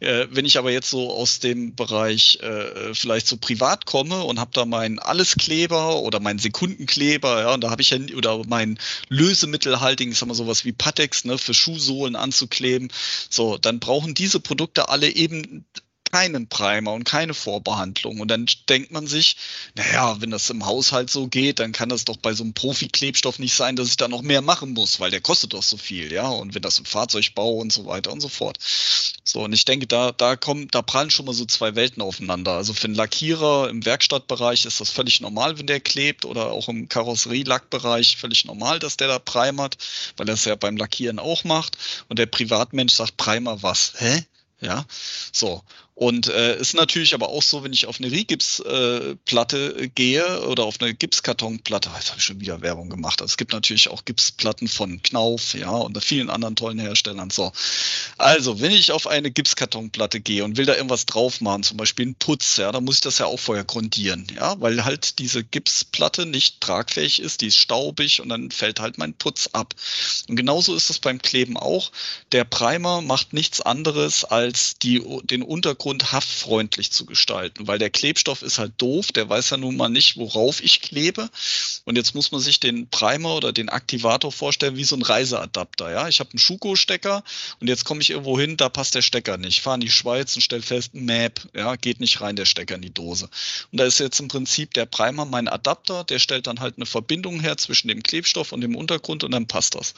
Äh, 0.00 0.26
wenn 0.30 0.44
ich 0.44 0.58
aber 0.58 0.70
jetzt 0.70 0.90
so 0.90 1.10
aus 1.12 1.38
dem 1.38 1.74
Bereich 1.74 2.38
äh, 2.42 2.94
vielleicht 2.94 3.26
so 3.26 3.36
privat 3.38 3.86
komme 3.86 4.22
und 4.24 4.38
habe 4.38 4.50
da 4.52 4.66
meinen 4.66 4.98
Alleskleber 4.98 6.00
oder 6.00 6.20
meinen 6.20 6.38
Sekundenkleber, 6.38 7.40
ja, 7.40 7.54
und 7.54 7.62
da 7.62 7.70
habe 7.70 7.80
ich 7.80 7.90
ja, 7.90 7.98
oder 8.16 8.42
mein 8.46 8.78
Lösemittelhaltigen, 9.08 10.12
ich 10.12 10.18
sag 10.18 10.28
mal 10.28 10.34
sowas 10.34 10.64
wie 10.64 10.72
Patex, 10.72 11.19
ne, 11.24 11.38
für 11.38 11.54
Schuhsohlen 11.54 12.16
anzukleben. 12.16 12.92
So, 13.28 13.58
dann 13.58 13.80
brauchen 13.80 14.14
diese 14.14 14.40
Produkte 14.40 14.88
alle 14.88 15.10
eben 15.10 15.64
keinen 16.10 16.48
Primer 16.48 16.92
und 16.92 17.04
keine 17.04 17.34
Vorbehandlung. 17.34 18.20
Und 18.20 18.28
dann 18.28 18.46
denkt 18.68 18.90
man 18.90 19.06
sich, 19.06 19.36
naja, 19.74 20.20
wenn 20.20 20.30
das 20.30 20.50
im 20.50 20.66
Haushalt 20.66 21.10
so 21.10 21.28
geht, 21.28 21.58
dann 21.58 21.72
kann 21.72 21.88
das 21.88 22.04
doch 22.04 22.16
bei 22.16 22.32
so 22.32 22.42
einem 22.42 22.54
Profi-Klebstoff 22.54 23.38
nicht 23.38 23.54
sein, 23.54 23.76
dass 23.76 23.88
ich 23.88 23.96
da 23.96 24.08
noch 24.08 24.22
mehr 24.22 24.42
machen 24.42 24.72
muss, 24.72 25.00
weil 25.00 25.10
der 25.10 25.20
kostet 25.20 25.52
doch 25.52 25.62
so 25.62 25.76
viel, 25.76 26.12
ja. 26.12 26.28
Und 26.28 26.54
wenn 26.54 26.62
das 26.62 26.78
im 26.78 26.84
Fahrzeugbau 26.84 27.54
und 27.54 27.72
so 27.72 27.86
weiter 27.86 28.12
und 28.12 28.20
so 28.20 28.28
fort. 28.28 28.58
So, 29.24 29.44
und 29.44 29.52
ich 29.52 29.64
denke, 29.64 29.86
da, 29.86 30.12
da 30.12 30.36
kommen, 30.36 30.68
da 30.68 30.82
prallen 30.82 31.10
schon 31.10 31.26
mal 31.26 31.34
so 31.34 31.44
zwei 31.44 31.74
Welten 31.76 32.02
aufeinander. 32.02 32.52
Also 32.52 32.72
für 32.74 32.86
einen 32.86 32.94
Lackierer 32.94 33.68
im 33.68 33.84
Werkstattbereich 33.84 34.64
ist 34.64 34.80
das 34.80 34.90
völlig 34.90 35.20
normal, 35.20 35.58
wenn 35.58 35.66
der 35.66 35.80
klebt, 35.80 36.24
oder 36.24 36.50
auch 36.50 36.68
im 36.68 36.88
Karosserielackbereich 36.88 38.16
völlig 38.16 38.44
normal, 38.44 38.78
dass 38.78 38.96
der 38.96 39.08
da 39.08 39.18
primert, 39.18 39.76
weil 40.16 40.28
er 40.28 40.34
es 40.34 40.44
ja 40.44 40.56
beim 40.56 40.76
Lackieren 40.76 41.18
auch 41.18 41.44
macht. 41.44 41.78
Und 42.08 42.18
der 42.18 42.26
Privatmensch 42.26 42.94
sagt, 42.94 43.16
Primer 43.16 43.62
was? 43.62 43.92
Hä? 43.98 44.24
Ja, 44.60 44.84
so. 45.32 45.62
Und 45.94 46.28
äh, 46.28 46.58
ist 46.58 46.74
natürlich 46.74 47.12
aber 47.12 47.28
auch 47.28 47.42
so, 47.42 47.62
wenn 47.62 47.74
ich 47.74 47.86
auf 47.86 47.98
eine 48.00 48.10
Rigipsplatte 48.10 49.76
äh, 49.78 49.88
gehe 49.88 50.46
oder 50.46 50.64
auf 50.64 50.80
eine 50.80 50.94
Gipskartonplatte, 50.94 51.90
jetzt 51.94 52.08
habe 52.08 52.18
ich 52.18 52.24
schon 52.24 52.40
wieder 52.40 52.62
Werbung 52.62 52.88
gemacht. 52.88 53.20
Also 53.20 53.32
es 53.32 53.36
gibt 53.36 53.52
natürlich 53.52 53.90
auch 53.90 54.06
Gipsplatten 54.06 54.66
von 54.66 55.02
Knauf, 55.02 55.52
ja, 55.52 55.68
und 55.68 56.02
vielen 56.02 56.30
anderen 56.30 56.56
tollen 56.56 56.78
Herstellern. 56.78 57.28
So. 57.28 57.52
Also, 58.16 58.60
wenn 58.60 58.72
ich 58.72 58.92
auf 58.92 59.06
eine 59.06 59.30
Gipskartonplatte 59.30 60.20
gehe 60.20 60.42
und 60.44 60.56
will 60.56 60.64
da 60.64 60.74
irgendwas 60.74 61.04
drauf 61.04 61.42
machen, 61.42 61.64
zum 61.64 61.76
Beispiel 61.76 62.06
einen 62.06 62.14
Putz, 62.14 62.56
ja, 62.56 62.72
dann 62.72 62.84
muss 62.84 62.96
ich 62.96 63.00
das 63.02 63.18
ja 63.18 63.26
auch 63.26 63.38
vorher 63.38 63.64
grundieren, 63.64 64.26
ja, 64.34 64.58
weil 64.58 64.84
halt 64.86 65.18
diese 65.18 65.44
Gipsplatte 65.44 66.24
nicht 66.24 66.62
tragfähig 66.62 67.20
ist, 67.20 67.42
die 67.42 67.48
ist 67.48 67.56
staubig 67.56 68.22
und 68.22 68.30
dann 68.30 68.50
fällt 68.50 68.80
halt 68.80 68.96
mein 68.96 69.12
Putz 69.12 69.50
ab. 69.52 69.74
Und 70.28 70.36
genauso 70.36 70.74
ist 70.74 70.88
es 70.88 70.98
beim 70.98 71.20
Kleben 71.20 71.58
auch. 71.58 71.92
Der 72.32 72.44
Primer 72.44 73.02
macht 73.02 73.34
nichts 73.34 73.60
anderes 73.60 74.24
als 74.24 74.78
die, 74.78 75.04
den 75.24 75.42
Untergrund 75.42 75.79
Hintergrund 75.80 76.12
haftfreundlich 76.12 76.92
zu 76.92 77.06
gestalten, 77.06 77.66
weil 77.66 77.78
der 77.78 77.90
Klebstoff 77.90 78.42
ist 78.42 78.58
halt 78.58 78.74
doof, 78.78 79.12
der 79.12 79.28
weiß 79.28 79.50
ja 79.50 79.56
nun 79.56 79.76
mal 79.76 79.88
nicht, 79.88 80.16
worauf 80.16 80.62
ich 80.62 80.82
klebe. 80.82 81.30
Und 81.84 81.96
jetzt 81.96 82.14
muss 82.14 82.32
man 82.32 82.40
sich 82.40 82.60
den 82.60 82.88
Primer 82.88 83.34
oder 83.34 83.52
den 83.52 83.70
Aktivator 83.70 84.30
vorstellen 84.30 84.76
wie 84.76 84.84
so 84.84 84.96
ein 84.96 85.02
Reiseadapter. 85.02 85.90
Ja, 85.90 86.08
ich 86.08 86.20
habe 86.20 86.30
einen 86.30 86.38
Schuko-Stecker 86.38 87.24
und 87.60 87.68
jetzt 87.68 87.84
komme 87.84 88.02
ich 88.02 88.10
irgendwo 88.10 88.38
hin, 88.38 88.56
da 88.56 88.68
passt 88.68 88.94
der 88.94 89.02
Stecker 89.02 89.38
nicht. 89.38 89.56
Ich 89.56 89.62
fahre 89.62 89.76
in 89.76 89.80
die 89.80 89.90
Schweiz 89.90 90.36
und 90.36 90.42
stelle 90.42 90.62
fest, 90.62 90.94
Map, 90.94 91.40
ja, 91.54 91.76
geht 91.76 92.00
nicht 92.00 92.20
rein 92.20 92.36
der 92.36 92.44
Stecker 92.44 92.74
in 92.74 92.82
die 92.82 92.92
Dose. 92.92 93.28
Und 93.72 93.80
da 93.80 93.84
ist 93.84 93.98
jetzt 93.98 94.20
im 94.20 94.28
Prinzip 94.28 94.74
der 94.74 94.86
Primer 94.86 95.24
mein 95.24 95.48
Adapter, 95.48 96.04
der 96.04 96.18
stellt 96.18 96.46
dann 96.46 96.60
halt 96.60 96.76
eine 96.76 96.86
Verbindung 96.86 97.40
her 97.40 97.56
zwischen 97.56 97.88
dem 97.88 98.02
Klebstoff 98.02 98.52
und 98.52 98.60
dem 98.60 98.76
Untergrund 98.76 99.24
und 99.24 99.30
dann 99.30 99.46
passt 99.46 99.74
das. 99.74 99.94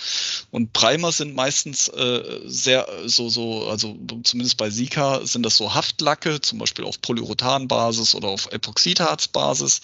Und 0.51 0.73
Primer 0.73 1.11
sind 1.11 1.35
meistens 1.35 1.89
äh, 1.89 2.41
sehr 2.45 2.87
so 3.07 3.29
so, 3.29 3.69
also 3.69 3.99
zumindest 4.23 4.57
bei 4.57 4.71
Sika 4.71 5.27
sind 5.27 5.45
das 5.45 5.57
so 5.57 5.72
Haftlacke, 5.75 6.41
zum 6.41 6.59
Beispiel 6.59 6.85
auf 6.85 7.01
Polyurethanbasis 7.01 8.15
oder 8.15 8.29
auf 8.29 8.47
Epoxidharzbasis, 8.53 9.81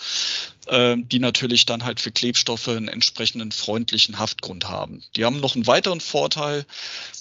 äh, 0.66 0.96
die 0.98 1.18
natürlich 1.18 1.66
dann 1.66 1.84
halt 1.84 2.00
für 2.00 2.12
Klebstoffe 2.12 2.68
einen 2.68 2.88
entsprechenden 2.88 3.52
freundlichen 3.52 4.18
Haftgrund 4.18 4.68
haben. 4.68 5.02
Die 5.16 5.24
haben 5.24 5.40
noch 5.40 5.54
einen 5.54 5.66
weiteren 5.66 6.00
Vorteil, 6.00 6.66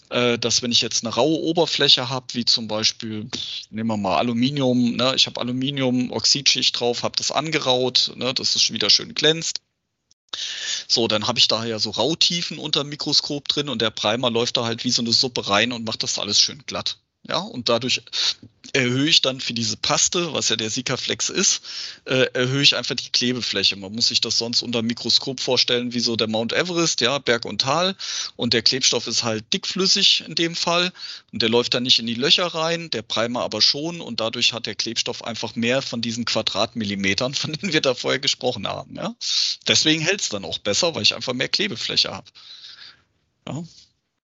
äh, 0.10 0.38
dass 0.38 0.62
wenn 0.62 0.72
ich 0.72 0.82
jetzt 0.82 1.06
eine 1.06 1.14
raue 1.14 1.40
Oberfläche 1.40 2.10
habe, 2.10 2.28
wie 2.34 2.46
zum 2.46 2.68
Beispiel, 2.68 3.30
nehmen 3.70 3.90
wir 3.90 3.98
mal 3.98 4.18
Aluminium, 4.18 4.96
ne, 4.96 5.14
ich 5.16 5.28
habe 5.28 5.42
Aluminium-Oxidschicht 5.42 6.80
drauf, 6.80 7.04
habe 7.04 7.18
das 7.18 7.32
angeraut, 7.32 8.12
ne, 8.16 8.34
dass 8.34 8.56
es 8.56 8.72
wieder 8.72 8.90
schön 8.90 9.14
glänzt. 9.14 9.62
So, 10.88 11.08
dann 11.08 11.28
habe 11.28 11.40
ich 11.40 11.48
da 11.48 11.66
ja 11.66 11.80
so 11.80 11.90
Rautiefen 11.92 12.60
unter 12.60 12.84
dem 12.84 12.90
Mikroskop 12.90 13.48
drin 13.48 13.70
und 13.70 13.82
der 13.82 13.90
Primer 13.92 14.30
läuft 14.30 14.58
da 14.58 14.66
halt 14.66 14.84
wie 14.84 14.92
so 14.92 15.02
eine 15.02 15.14
Suppe 15.14 15.50
rein 15.50 15.72
und 15.72 15.86
macht 15.86 16.04
das 16.04 16.20
alles 16.20 16.40
schön 16.40 16.64
glatt. 16.66 16.98
Ja, 17.30 17.40
und 17.40 17.68
dadurch 17.68 18.02
erhöhe 18.74 19.10
ich 19.10 19.22
dann 19.22 19.42
für 19.42 19.54
diese 19.54 19.78
Paste, 19.78 20.34
was 20.34 20.50
ja 20.50 20.56
der 20.56 20.70
Sikaflex 20.70 21.30
ist, 21.30 21.62
äh, 22.06 22.28
erhöhe 22.34 22.62
ich 22.62 22.76
einfach 22.76 22.96
die 22.96 23.10
Klebefläche. 23.10 23.76
Man 23.76 23.94
muss 23.94 24.08
sich 24.08 24.22
das 24.22 24.38
sonst 24.38 24.62
unter 24.62 24.82
Mikroskop 24.82 25.40
vorstellen, 25.40 25.94
wie 25.94 26.00
so 26.00 26.16
der 26.16 26.28
Mount 26.28 26.54
Everest, 26.54 27.02
ja, 27.02 27.18
Berg 27.18 27.46
und 27.46 27.62
Tal. 27.62 27.96
Und 28.36 28.54
der 28.54 28.62
Klebstoff 28.62 29.08
ist 29.08 29.24
halt 29.24 29.52
dickflüssig 29.54 30.24
in 30.28 30.36
dem 30.36 30.56
Fall. 30.56 30.92
Und 31.34 31.42
der 31.42 31.50
läuft 31.50 31.74
dann 31.74 31.84
nicht 31.84 32.00
in 32.00 32.08
die 32.08 32.14
Löcher 32.14 32.48
rein, 32.48 32.90
der 32.92 33.02
Primer 33.02 33.42
aber 33.42 33.62
schon. 33.62 34.02
Und 34.02 34.20
dadurch 34.20 34.54
hat 34.54 34.66
der 34.66 34.76
Klebstoff 34.76 35.24
einfach 35.24 35.56
mehr 35.56 35.82
von 35.82 36.02
diesen 36.02 36.26
Quadratmillimetern, 36.26 37.34
von 37.34 37.54
denen 37.54 37.74
wir 37.74 37.82
da 37.82 37.94
vorher 37.94 38.20
gesprochen 38.20 38.68
haben. 38.68 38.96
Ja. 38.96 39.16
Deswegen 39.68 40.02
hält 40.02 40.22
es 40.22 40.30
dann 40.30 40.46
auch 40.46 40.60
besser, 40.60 40.96
weil 40.96 41.04
ich 41.04 41.16
einfach 41.16 41.34
mehr 41.34 41.50
Klebefläche 41.50 42.12
habe. 42.12 42.28
Ja. 43.48 43.64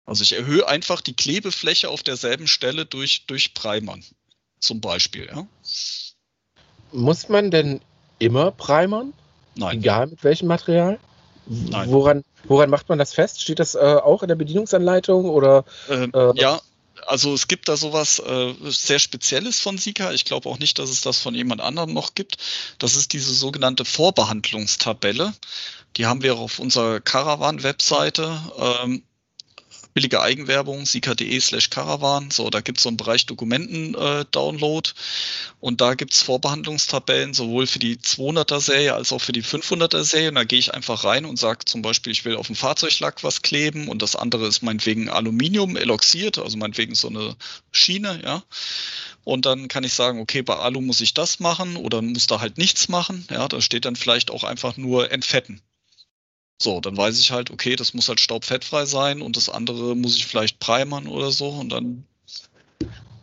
Also 0.05 0.23
ich 0.23 0.33
erhöhe 0.33 0.67
einfach 0.67 1.01
die 1.01 1.15
Klebefläche 1.15 1.89
auf 1.89 2.03
derselben 2.03 2.49
Stelle 2.49 2.87
durch, 2.87 3.27
durch 3.27 3.55
Primern 3.55 4.05
zum 4.59 4.81
Beispiel. 4.81 5.27
Ja. 5.27 5.47
Muss 6.93 7.29
man 7.29 7.51
denn 7.51 7.81
immer 8.19 8.51
primern? 8.51 9.13
Nein. 9.55 9.79
Egal 9.79 10.09
mit 10.09 10.25
welchem 10.25 10.49
Material? 10.49 10.99
Nein. 11.47 11.91
Woran, 11.91 12.25
woran 12.45 12.71
macht 12.71 12.89
man 12.89 12.99
das 12.99 13.15
fest? 13.15 13.41
Steht 13.41 13.59
das 13.59 13.75
äh, 13.75 13.79
auch 13.79 14.23
in 14.23 14.29
der 14.29 14.37
Bedienungsanleitung 14.37 15.29
oder? 15.29 15.65
Ähm, 15.89 16.13
äh, 16.15 16.33
ja, 16.41 16.61
also 17.07 17.35
es 17.35 17.49
gibt 17.49 17.69
da 17.69 17.77
sowas 17.77 18.19
äh, 18.21 18.55
sehr 18.63 18.99
Spezielles 18.99 19.61
von 19.61 19.79
Sika. 19.79 20.13
Ich 20.13 20.25
glaube 20.25 20.49
auch 20.49 20.59
nicht, 20.59 20.79
dass 20.79 20.91
es 20.91 21.01
das 21.01 21.19
von 21.19 21.35
jemand 21.35 21.61
anderem 21.61 21.93
noch 21.93 22.15
gibt. 22.15 22.37
Das 22.79 22.97
ist 22.97 23.13
diese 23.13 23.35
sogenannte 23.35 23.85
Vorbehandlungstabelle. 23.85 25.33
Die 25.97 26.07
haben 26.07 26.23
wir 26.23 26.37
auf 26.37 26.59
unserer 26.59 27.01
Caravan-Webseite. 27.01 28.41
Ähm, 28.59 29.03
billige 29.95 30.23
Eigenwerbung, 30.23 30.87
sika.de 30.87 31.41
slash 31.41 31.71
Caravan. 31.71 32.31
So, 32.31 32.51
da 32.51 32.61
gibt 32.61 32.79
es 32.79 32.85
so 32.85 32.89
einen 32.89 32.97
Bereich 32.97 33.27
Dokumenten-Download 33.27 34.91
äh, 34.91 34.93
und 35.61 35.81
da 35.81 35.95
gibt 35.95 36.13
es 36.13 36.23
Vorbehandlungstabellen 36.23 37.35
sowohl 37.35 37.67
für 37.67 37.79
die 37.79 37.97
200er 37.97 38.61
Serie 38.61 38.95
als 38.95 39.13
auch 39.13 39.21
für 39.21 39.33
die 39.33 39.43
500er 39.43 40.03
Serie. 40.05 40.29
Und 40.31 40.37
da 40.37 40.45
gehe 40.45 40.59
ich 40.59 40.75
einfach 40.75 41.05
rein 41.05 41.25
und 41.25 41.39
sage 41.39 41.65
zum 41.65 41.83
Beispiel, 41.83 42.13
ich 42.13 42.25
will 42.25 42.37
auf 42.37 42.47
dem 42.47 42.57
Fahrzeuglack 42.57 43.23
was 43.25 43.43
kleben 43.43 43.89
und 43.89 44.03
das 44.03 44.17
andere 44.17 44.47
ist 44.47 44.63
meinetwegen 44.63 45.09
Aluminium 45.09 45.77
eloxiert, 45.77 46.39
also 46.39 46.57
meinetwegen 46.57 46.95
so 46.95 47.09
eine 47.09 47.37
Schiene, 47.71 48.21
ja. 48.25 48.43
Und 49.25 49.47
dann 49.47 49.69
kann 49.69 49.85
ich 49.85 49.93
sagen, 49.93 50.21
okay, 50.21 50.43
bei 50.43 50.57
Alu 50.57 50.81
muss 50.81 51.01
ich 51.01 51.15
das 51.15 51.39
machen 51.39 51.77
oder 51.77 52.03
muss 52.03 52.27
da 52.27 52.41
halt 52.41 52.59
nichts 52.59 52.89
machen. 52.89 53.27
Ja, 53.31 53.47
da 53.47 53.61
steht 53.61 53.85
dann 53.85 53.95
vielleicht 53.95 54.31
auch 54.31 54.43
einfach 54.43 54.77
nur 54.77 55.13
entfetten. 55.13 55.63
So, 56.59 56.81
dann 56.81 56.97
weiß 56.97 57.19
ich 57.19 57.33
halt, 57.33 57.51
okay, 57.51 57.77
das 57.77 57.95
muss 57.95 58.09
halt 58.09 58.21
staubfettfrei 58.21 58.87
sein 58.87 59.21
und 59.21 59.37
das 59.37 59.49
andere 59.49 59.97
muss 59.97 60.17
ich 60.17 60.27
vielleicht 60.27 60.61
primern 60.61 61.07
oder 61.07 61.33
so 61.33 61.49
und 61.49 61.71
dann 61.71 62.07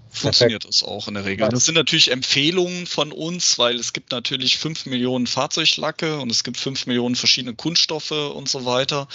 funktioniert 0.10 0.64
Perfekt. 0.64 0.82
das 0.82 0.88
auch 0.88 1.08
in 1.08 1.14
der 1.14 1.26
Regel. 1.26 1.48
Das 1.50 1.66
sind 1.66 1.76
natürlich 1.76 2.12
Empfehlungen 2.12 2.86
von 2.86 3.12
uns, 3.12 3.58
weil 3.58 3.76
es 3.78 3.94
gibt 3.94 4.12
natürlich 4.12 4.58
fünf 4.58 4.86
Millionen 4.86 5.28
Fahrzeuglacke 5.28 6.20
und 6.20 6.30
es 6.30 6.44
gibt 6.44 6.58
fünf 6.58 6.86
Millionen 6.86 7.16
verschiedene 7.16 7.56
Kunststoffe 7.56 8.12
und 8.12 8.50
so 8.50 8.66
weiter. 8.66 9.08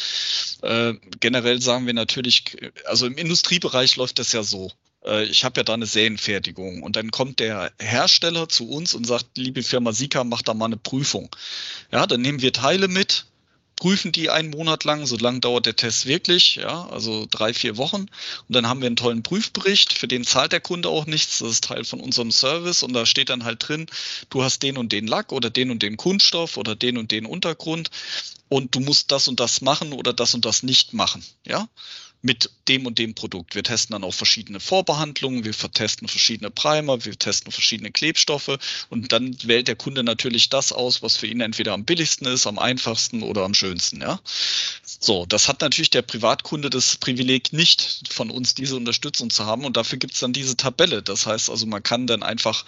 Äh, 0.62 0.94
generell 1.20 1.60
sagen 1.60 1.86
wir 1.86 1.94
natürlich, 1.94 2.56
also 2.86 3.06
im 3.06 3.16
Industriebereich 3.16 3.96
läuft 3.96 4.18
das 4.18 4.32
ja 4.32 4.42
so. 4.42 4.70
Äh, 5.04 5.24
ich 5.24 5.44
habe 5.44 5.60
ja 5.60 5.64
da 5.64 5.74
eine 5.74 5.86
Serienfertigung 5.86 6.82
und 6.82 6.96
dann 6.96 7.10
kommt 7.10 7.40
der 7.40 7.72
Hersteller 7.78 8.48
zu 8.48 8.68
uns 8.68 8.94
und 8.94 9.06
sagt, 9.06 9.36
liebe 9.36 9.62
Firma 9.62 9.92
Sika, 9.92 10.24
mach 10.24 10.42
da 10.42 10.54
mal 10.54 10.66
eine 10.66 10.76
Prüfung. 10.76 11.34
Ja, 11.92 12.06
dann 12.06 12.22
nehmen 12.22 12.42
wir 12.42 12.52
Teile 12.52 12.88
mit, 12.88 13.26
prüfen 13.76 14.12
die 14.12 14.30
einen 14.30 14.50
Monat 14.50 14.84
lang, 14.84 15.06
so 15.06 15.16
lang 15.16 15.40
dauert 15.40 15.66
der 15.66 15.76
Test 15.76 16.06
wirklich, 16.06 16.56
ja, 16.56 16.86
also 16.88 17.26
drei, 17.30 17.52
vier 17.52 17.76
Wochen. 17.76 18.02
Und 18.02 18.10
dann 18.48 18.68
haben 18.68 18.80
wir 18.80 18.86
einen 18.86 18.96
tollen 18.96 19.22
Prüfbericht, 19.22 19.92
für 19.92 20.08
den 20.08 20.24
zahlt 20.24 20.52
der 20.52 20.60
Kunde 20.60 20.88
auch 20.88 21.06
nichts, 21.06 21.38
das 21.38 21.50
ist 21.50 21.64
Teil 21.64 21.84
von 21.84 22.00
unserem 22.00 22.30
Service. 22.30 22.82
Und 22.82 22.92
da 22.92 23.06
steht 23.06 23.30
dann 23.30 23.44
halt 23.44 23.68
drin, 23.68 23.86
du 24.30 24.42
hast 24.42 24.62
den 24.62 24.76
und 24.76 24.92
den 24.92 25.06
Lack 25.06 25.32
oder 25.32 25.50
den 25.50 25.70
und 25.70 25.82
den 25.82 25.96
Kunststoff 25.96 26.56
oder 26.56 26.76
den 26.76 26.98
und 26.98 27.10
den 27.10 27.26
Untergrund. 27.26 27.90
Und 28.48 28.74
du 28.74 28.80
musst 28.80 29.10
das 29.10 29.26
und 29.26 29.40
das 29.40 29.60
machen 29.60 29.92
oder 29.92 30.12
das 30.12 30.34
und 30.34 30.44
das 30.44 30.62
nicht 30.62 30.92
machen, 30.92 31.24
ja 31.46 31.68
mit 32.24 32.50
dem 32.68 32.86
und 32.86 32.98
dem 32.98 33.14
Produkt. 33.14 33.54
Wir 33.54 33.62
testen 33.62 33.92
dann 33.92 34.02
auch 34.02 34.14
verschiedene 34.14 34.58
Vorbehandlungen, 34.58 35.44
wir 35.44 35.52
testen 35.52 36.08
verschiedene 36.08 36.50
Primer, 36.50 37.04
wir 37.04 37.18
testen 37.18 37.52
verschiedene 37.52 37.92
Klebstoffe 37.92 38.58
und 38.88 39.12
dann 39.12 39.36
wählt 39.42 39.68
der 39.68 39.76
Kunde 39.76 40.02
natürlich 40.02 40.48
das 40.48 40.72
aus, 40.72 41.02
was 41.02 41.18
für 41.18 41.26
ihn 41.26 41.42
entweder 41.42 41.74
am 41.74 41.84
billigsten 41.84 42.26
ist, 42.26 42.46
am 42.46 42.58
einfachsten 42.58 43.22
oder 43.22 43.44
am 43.44 43.52
schönsten. 43.52 44.00
Ja? 44.00 44.20
So, 44.82 45.26
das 45.26 45.48
hat 45.48 45.60
natürlich 45.60 45.90
der 45.90 46.00
Privatkunde 46.00 46.70
das 46.70 46.96
Privileg 46.96 47.52
nicht 47.52 48.08
von 48.10 48.30
uns 48.30 48.54
diese 48.54 48.76
Unterstützung 48.76 49.28
zu 49.28 49.44
haben 49.44 49.66
und 49.66 49.76
dafür 49.76 49.98
gibt 49.98 50.14
es 50.14 50.20
dann 50.20 50.32
diese 50.32 50.56
Tabelle. 50.56 51.02
Das 51.02 51.26
heißt 51.26 51.50
also, 51.50 51.66
man 51.66 51.82
kann 51.82 52.06
dann 52.06 52.22
einfach 52.22 52.64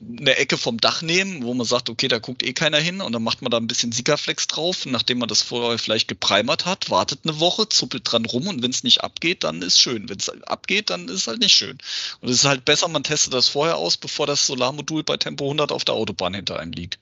eine 0.00 0.36
Ecke 0.36 0.58
vom 0.58 0.78
Dach 0.78 1.02
nehmen, 1.02 1.44
wo 1.44 1.54
man 1.54 1.66
sagt, 1.66 1.88
okay, 1.88 2.08
da 2.08 2.18
guckt 2.18 2.42
eh 2.42 2.52
keiner 2.52 2.78
hin 2.78 3.00
und 3.00 3.12
dann 3.12 3.22
macht 3.22 3.42
man 3.42 3.50
da 3.50 3.56
ein 3.56 3.66
bisschen 3.66 3.92
Sikaflex 3.92 4.46
drauf, 4.48 4.86
nachdem 4.86 5.18
man 5.18 5.28
das 5.28 5.42
vorher 5.42 5.78
vielleicht 5.78 6.08
geprimert 6.08 6.66
hat, 6.66 6.90
wartet 6.90 7.20
eine 7.24 7.40
Woche, 7.40 7.68
zuppelt 7.68 8.10
dran 8.10 8.24
rum 8.26 8.48
und 8.48 8.62
wenn 8.62 8.70
es 8.70 8.84
nicht 8.84 9.02
abgeht, 9.02 9.44
dann 9.44 9.62
ist 9.62 9.80
schön. 9.80 10.08
Wenn 10.08 10.18
es 10.18 10.28
abgeht, 10.28 10.90
dann 10.90 11.08
ist 11.08 11.14
es 11.14 11.26
halt 11.26 11.40
nicht 11.40 11.54
schön. 11.54 11.78
Und 12.20 12.28
es 12.28 12.38
ist 12.38 12.44
halt 12.44 12.64
besser, 12.64 12.88
man 12.88 13.04
testet 13.04 13.32
das 13.34 13.48
vorher 13.48 13.76
aus, 13.76 13.96
bevor 13.96 14.26
das 14.26 14.46
Solarmodul 14.46 15.04
bei 15.04 15.16
Tempo 15.16 15.44
100 15.44 15.72
auf 15.72 15.84
der 15.84 15.94
Autobahn 15.94 16.34
hinter 16.34 16.58
einem 16.58 16.72
liegt. 16.72 16.98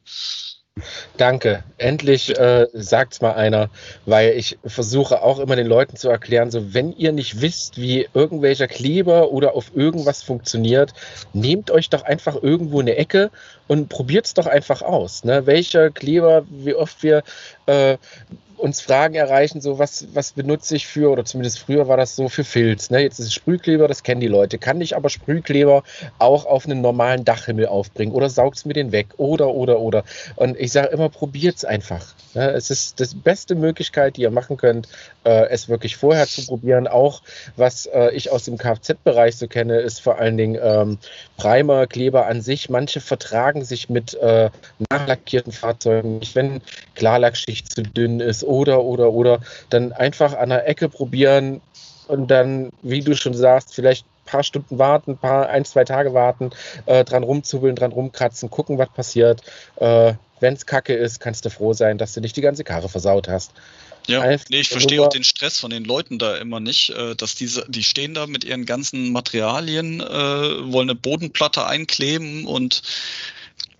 Danke. 1.18 1.64
Endlich 1.76 2.38
äh, 2.38 2.66
sagt's 2.72 3.20
mal 3.20 3.35
einer, 3.35 3.68
weil 4.06 4.32
ich 4.32 4.58
versuche 4.64 5.22
auch 5.22 5.38
immer 5.38 5.54
den 5.54 5.66
Leuten 5.66 5.96
zu 5.96 6.08
erklären, 6.08 6.50
so 6.50 6.72
wenn 6.72 6.92
ihr 6.92 7.12
nicht 7.12 7.42
wisst, 7.42 7.76
wie 7.76 8.08
irgendwelcher 8.14 8.68
Kleber 8.68 9.30
oder 9.30 9.54
auf 9.54 9.76
irgendwas 9.76 10.22
funktioniert, 10.22 10.94
nehmt 11.35 11.70
euch 11.70 11.90
doch 11.90 12.02
einfach 12.02 12.42
irgendwo 12.42 12.80
eine 12.80 12.96
Ecke 12.96 13.30
und 13.68 13.90
probiert's 13.90 14.32
doch 14.32 14.46
einfach 14.46 14.80
aus. 14.80 15.24
Ne? 15.24 15.46
Welcher 15.46 15.90
Kleber, 15.90 16.46
wie 16.48 16.74
oft 16.74 17.02
wir 17.02 17.22
äh, 17.66 17.98
uns 18.62 18.81
Fragen 18.81 19.16
erreichen, 19.16 19.61
so 19.61 19.81
was, 19.81 20.07
was 20.14 20.33
benutze 20.33 20.77
ich 20.77 20.87
für, 20.87 21.11
oder 21.11 21.25
zumindest 21.25 21.59
früher 21.59 21.88
war 21.88 21.96
das 21.96 22.14
so 22.14 22.29
für 22.29 22.44
Filz. 22.44 22.90
Ne? 22.90 23.01
Jetzt 23.01 23.18
ist 23.18 23.27
es 23.27 23.35
Sprühkleber, 23.35 23.88
das 23.88 24.05
kennen 24.05 24.20
die 24.20 24.29
Leute. 24.29 24.57
Kann 24.59 24.81
ich 24.81 24.94
aber 24.94 25.11
Sprühkleber 25.11 25.83
auch 26.20 26.46
auf 26.46 26.64
einen 26.64 26.81
normalen 26.81 27.25
Dachhimmel 27.25 27.66
aufbringen 27.66 28.12
oder 28.12 28.31
saugst 28.31 28.64
mir 28.64 28.75
den 28.75 28.92
weg 28.92 29.09
oder, 29.16 29.48
oder, 29.48 29.81
oder. 29.81 30.05
Und 30.37 30.57
ich 30.59 30.70
sage 30.70 30.88
immer, 30.88 31.09
probiert 31.09 31.57
es 31.57 31.64
einfach. 31.64 32.14
Ne? 32.35 32.51
Es 32.53 32.70
ist 32.70 33.01
die 33.01 33.16
beste 33.16 33.57
Möglichkeit, 33.57 34.16
die 34.16 34.22
ihr 34.22 34.31
machen 34.31 34.57
könnt, 34.57 34.88
äh, 35.25 35.48
es 35.48 35.68
wirklich 35.68 35.96
vorher 35.96 36.29
zu 36.29 36.46
probieren. 36.46 36.87
Auch 36.87 37.22
was 37.57 37.87
äh, 37.87 38.11
ich 38.12 38.31
aus 38.31 38.44
dem 38.44 38.59
Kfz-Bereich 38.59 39.37
so 39.38 39.48
kenne, 39.48 39.81
ist 39.81 40.01
vor 40.01 40.18
allen 40.18 40.37
Dingen 40.37 40.57
ähm, 40.62 40.98
Primer, 41.37 41.88
Kleber 41.88 42.27
an 42.27 42.40
sich. 42.42 42.70
Manche 42.70 43.01
vertragen 43.01 43.64
sich 43.64 43.90
mit 43.90 44.14
äh, 44.14 44.51
nachlackierten 44.88 45.53
Fahrzeugen 45.53 46.20
nicht, 46.20 46.37
wenn 46.37 46.61
Klarlackschicht 46.94 47.72
zu 47.72 47.83
dünn 47.83 48.20
ist 48.20 48.44
oder, 48.53 48.83
oder, 48.83 49.12
oder. 49.12 49.41
Dann 49.71 49.93
einfach 49.93 50.37
an 50.37 50.51
der 50.51 50.69
Ecke 50.69 50.88
probieren 50.88 51.61
und 52.09 52.31
dann, 52.31 52.71
wie 52.83 53.01
du 53.01 53.17
schon 53.17 53.35
sagst, 53.35 53.75
vielleicht 53.75 54.05
ein 54.05 54.27
paar 54.27 54.43
Stunden 54.43 54.79
warten, 54.79 55.17
paar, 55.17 55.49
ein, 55.49 55.65
zwei 55.65 55.85
Tage 55.85 56.12
warten, 56.12 56.51
äh, 56.87 57.05
dran 57.05 57.23
rumzubbeln, 57.23 57.75
dran 57.75 57.93
rumkratzen, 57.93 58.51
gucken, 58.51 58.79
was 58.79 58.91
passiert. 58.91 59.43
Äh, 59.77 60.15
Wenn 60.41 60.55
es 60.55 60.67
kacke 60.67 60.95
ist, 60.95 61.21
kannst 61.21 61.45
du 61.45 61.51
froh 61.51 61.73
sein, 61.73 61.99
dass 61.99 62.12
du 62.12 62.21
nicht 62.21 62.37
die 62.37 62.43
ganze 62.43 62.65
Karre 62.65 62.88
versaut 62.88 63.29
hast. 63.29 63.53
Ja, 64.09 64.27
nee, 64.27 64.61
ich 64.61 64.69
verstehe 64.69 65.01
auch 65.01 65.09
den 65.09 65.23
Stress 65.23 65.61
von 65.61 65.71
den 65.71 65.85
Leuten 65.85 66.19
da 66.19 66.37
immer 66.37 66.59
nicht, 66.59 66.91
äh, 66.91 67.15
dass 67.15 67.37
diese, 67.37 67.65
die 67.69 67.85
stehen 67.85 68.15
da 68.15 68.27
mit 68.27 68.45
ihren 68.45 68.67
ganzen 68.67 69.12
Materialien, 69.12 70.01
äh, 70.01 70.05
wollen 70.05 70.91
eine 70.91 70.97
Bodenplatte 70.97 71.67
einkleben 71.67 72.45
und 72.45 72.83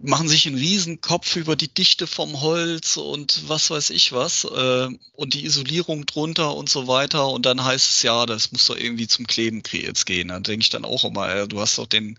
machen 0.03 0.29
sich 0.29 0.47
einen 0.47 0.57
riesen 0.57 1.01
Kopf 1.01 1.37
über 1.37 1.55
die 1.55 1.73
Dichte 1.73 2.07
vom 2.07 2.41
Holz 2.41 2.97
und 2.97 3.49
was 3.49 3.71
weiß 3.71 3.91
ich 3.91 4.13
was 4.13 4.45
äh, 4.45 4.89
und 5.15 5.35
die 5.35 5.45
Isolierung 5.45 6.07
drunter 6.07 6.55
und 6.57 6.69
so 6.69 6.89
weiter 6.89 7.29
und 7.29 7.47
dann 7.47 7.65
heißt 7.65 7.91
es 7.91 8.03
ja, 8.03 8.27
das 8.27 8.53
muss 8.53 8.67
doch 8.67 8.77
irgendwie 8.77 9.07
zum 9.07 9.27
Kleben 9.27 9.63
jetzt 9.71 10.05
gehen. 10.07 10.29
Dann 10.29 10.43
denke 10.43 10.63
ich 10.63 10.71
dann 10.71 10.85
auch 10.85 11.05
immer, 11.05 11.47
du 11.47 11.61
hast 11.61 11.79
doch 11.79 11.87
den 11.87 12.19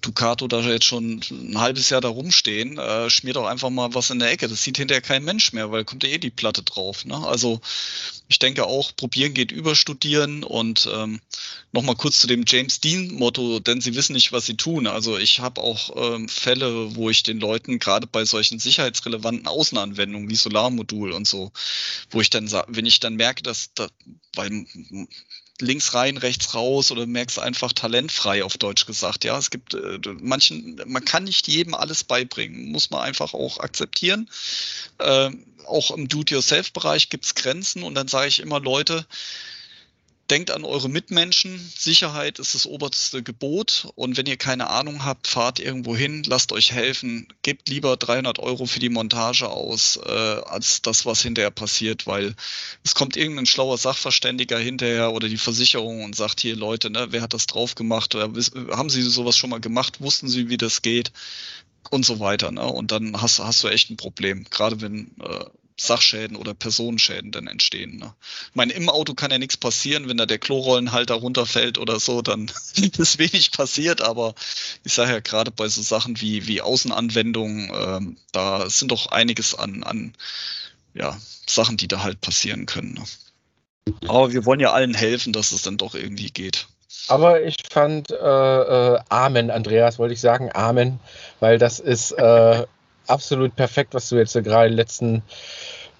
Ducato 0.00 0.46
da 0.46 0.60
jetzt 0.60 0.84
schon 0.84 1.20
ein 1.30 1.58
halbes 1.58 1.90
Jahr 1.90 2.00
da 2.00 2.08
rumstehen, 2.08 2.78
äh, 2.78 3.10
schmiert 3.10 3.36
doch 3.36 3.46
einfach 3.46 3.70
mal 3.70 3.94
was 3.94 4.10
in 4.10 4.18
der 4.18 4.30
Ecke. 4.30 4.48
Das 4.48 4.62
sieht 4.62 4.76
hinterher 4.76 5.02
kein 5.02 5.24
Mensch 5.24 5.52
mehr, 5.52 5.72
weil 5.72 5.84
kommt 5.84 6.04
ja 6.04 6.10
eh 6.10 6.18
die 6.18 6.30
Platte 6.30 6.62
drauf. 6.62 7.04
Ne? 7.04 7.16
Also 7.16 7.60
ich 8.28 8.38
denke 8.38 8.66
auch, 8.66 8.94
probieren 8.96 9.34
geht 9.34 9.52
über 9.52 9.74
studieren 9.74 10.44
und 10.44 10.88
ähm, 10.92 11.20
nochmal 11.72 11.96
kurz 11.96 12.20
zu 12.20 12.26
dem 12.26 12.44
James 12.46 12.80
Dean-Motto, 12.80 13.60
denn 13.60 13.80
sie 13.80 13.94
wissen 13.94 14.14
nicht, 14.14 14.32
was 14.32 14.46
sie 14.46 14.56
tun. 14.56 14.86
Also 14.86 15.18
ich 15.18 15.40
habe 15.40 15.60
auch 15.60 16.14
ähm, 16.14 16.28
Fälle, 16.28 16.94
wo 16.96 17.10
ich 17.10 17.22
den 17.22 17.40
Leuten 17.40 17.78
gerade 17.78 18.06
bei 18.06 18.24
solchen 18.24 18.58
sicherheitsrelevanten 18.58 19.46
Außenanwendungen 19.46 20.28
wie 20.28 20.36
Solarmodul 20.36 21.12
und 21.12 21.26
so, 21.26 21.52
wo 22.10 22.20
ich 22.20 22.30
dann, 22.30 22.50
wenn 22.68 22.86
ich 22.86 23.00
dann 23.00 23.16
merke, 23.16 23.42
dass, 23.42 23.72
da, 23.74 23.88
weil 24.34 24.66
links 25.60 25.94
rein, 25.94 26.16
rechts 26.16 26.54
raus 26.54 26.90
oder 26.90 27.06
merkst 27.06 27.38
einfach 27.38 27.72
talentfrei 27.72 28.44
auf 28.44 28.56
Deutsch 28.58 28.86
gesagt. 28.86 29.24
Ja, 29.24 29.38
es 29.38 29.50
gibt 29.50 29.74
äh, 29.74 29.98
manchen, 30.20 30.80
man 30.86 31.04
kann 31.04 31.24
nicht 31.24 31.48
jedem 31.48 31.74
alles 31.74 32.04
beibringen, 32.04 32.72
muss 32.72 32.90
man 32.90 33.00
einfach 33.02 33.34
auch 33.34 33.60
akzeptieren. 33.60 34.28
Äh, 34.98 35.30
auch 35.66 35.90
im 35.90 36.08
Do-it-yourself-Bereich 36.08 37.08
gibt 37.08 37.24
es 37.24 37.34
Grenzen 37.34 37.82
und 37.82 37.94
dann 37.94 38.08
sage 38.08 38.28
ich 38.28 38.40
immer, 38.40 38.60
Leute, 38.60 39.06
denkt 40.30 40.50
an 40.50 40.64
eure 40.64 40.88
Mitmenschen. 40.88 41.58
Sicherheit 41.76 42.38
ist 42.38 42.54
das 42.54 42.66
oberste 42.66 43.22
Gebot. 43.22 43.88
Und 43.94 44.16
wenn 44.16 44.26
ihr 44.26 44.36
keine 44.36 44.68
Ahnung 44.70 45.04
habt, 45.04 45.26
fahrt 45.26 45.60
irgendwo 45.60 45.96
hin, 45.96 46.22
lasst 46.26 46.52
euch 46.52 46.72
helfen. 46.72 47.28
Gebt 47.42 47.68
lieber 47.68 47.96
300 47.96 48.38
Euro 48.38 48.66
für 48.66 48.80
die 48.80 48.88
Montage 48.88 49.48
aus, 49.48 49.98
äh, 50.04 50.10
als 50.10 50.82
das, 50.82 51.06
was 51.06 51.22
hinterher 51.22 51.50
passiert, 51.50 52.06
weil 52.06 52.34
es 52.84 52.94
kommt 52.94 53.16
irgendein 53.16 53.46
schlauer 53.46 53.78
Sachverständiger 53.78 54.58
hinterher 54.58 55.12
oder 55.12 55.28
die 55.28 55.38
Versicherung 55.38 56.04
und 56.04 56.16
sagt 56.16 56.40
hier, 56.40 56.56
Leute, 56.56 56.90
ne, 56.90 57.08
wer 57.10 57.22
hat 57.22 57.34
das 57.34 57.46
drauf 57.46 57.74
gemacht? 57.74 58.14
Oder 58.14 58.32
haben 58.76 58.90
Sie 58.90 59.02
sowas 59.02 59.36
schon 59.36 59.50
mal 59.50 59.60
gemacht? 59.60 60.00
Wussten 60.00 60.28
Sie, 60.28 60.48
wie 60.48 60.56
das 60.56 60.82
geht? 60.82 61.12
Und 61.90 62.04
so 62.04 62.18
weiter. 62.18 62.50
Ne? 62.50 62.64
Und 62.64 62.90
dann 62.90 63.20
hast, 63.20 63.38
hast 63.38 63.62
du 63.62 63.68
echt 63.68 63.90
ein 63.90 63.96
Problem. 63.96 64.44
Gerade 64.50 64.80
wenn 64.80 65.12
äh, 65.22 65.44
Sachschäden 65.78 66.36
oder 66.36 66.54
Personenschäden 66.54 67.32
dann 67.32 67.46
entstehen. 67.46 67.98
Ne? 67.98 68.14
Ich 68.48 68.54
meine, 68.54 68.72
im 68.72 68.88
Auto 68.88 69.14
kann 69.14 69.30
ja 69.30 69.38
nichts 69.38 69.56
passieren, 69.56 70.08
wenn 70.08 70.16
da 70.16 70.24
der 70.24 70.38
Klorollenhalter 70.38 71.14
runterfällt 71.14 71.78
oder 71.78 72.00
so, 72.00 72.22
dann 72.22 72.50
ist 72.98 73.18
wenig 73.18 73.52
passiert, 73.52 74.00
aber 74.00 74.34
ich 74.84 74.94
sage 74.94 75.12
ja 75.12 75.20
gerade 75.20 75.50
bei 75.50 75.68
so 75.68 75.82
Sachen 75.82 76.20
wie, 76.20 76.46
wie 76.46 76.62
Außenanwendungen, 76.62 77.70
ähm, 77.74 78.16
da 78.32 78.70
sind 78.70 78.90
doch 78.90 79.08
einiges 79.08 79.54
an, 79.54 79.82
an 79.82 80.14
ja, 80.94 81.18
Sachen, 81.46 81.76
die 81.76 81.88
da 81.88 82.02
halt 82.02 82.20
passieren 82.22 82.64
können. 82.64 82.94
Ne? 82.94 83.04
Aber 84.08 84.32
wir 84.32 84.46
wollen 84.46 84.60
ja 84.60 84.72
allen 84.72 84.94
helfen, 84.94 85.32
dass 85.32 85.52
es 85.52 85.62
dann 85.62 85.76
doch 85.76 85.94
irgendwie 85.94 86.30
geht. 86.30 86.66
Aber 87.08 87.42
ich 87.42 87.56
fand 87.70 88.10
äh, 88.10 88.14
äh, 88.14 88.98
Amen, 89.08 89.50
Andreas, 89.50 89.98
wollte 89.98 90.14
ich 90.14 90.20
sagen, 90.20 90.50
Amen, 90.52 90.98
weil 91.38 91.58
das 91.58 91.78
ist 91.78 92.12
äh, 92.12 92.66
absolut 93.08 93.56
perfekt, 93.56 93.94
was 93.94 94.08
du 94.08 94.16
jetzt 94.16 94.34
gerade 94.34 94.66
in 94.66 94.72
den 94.72 94.76
letzten 94.76 95.22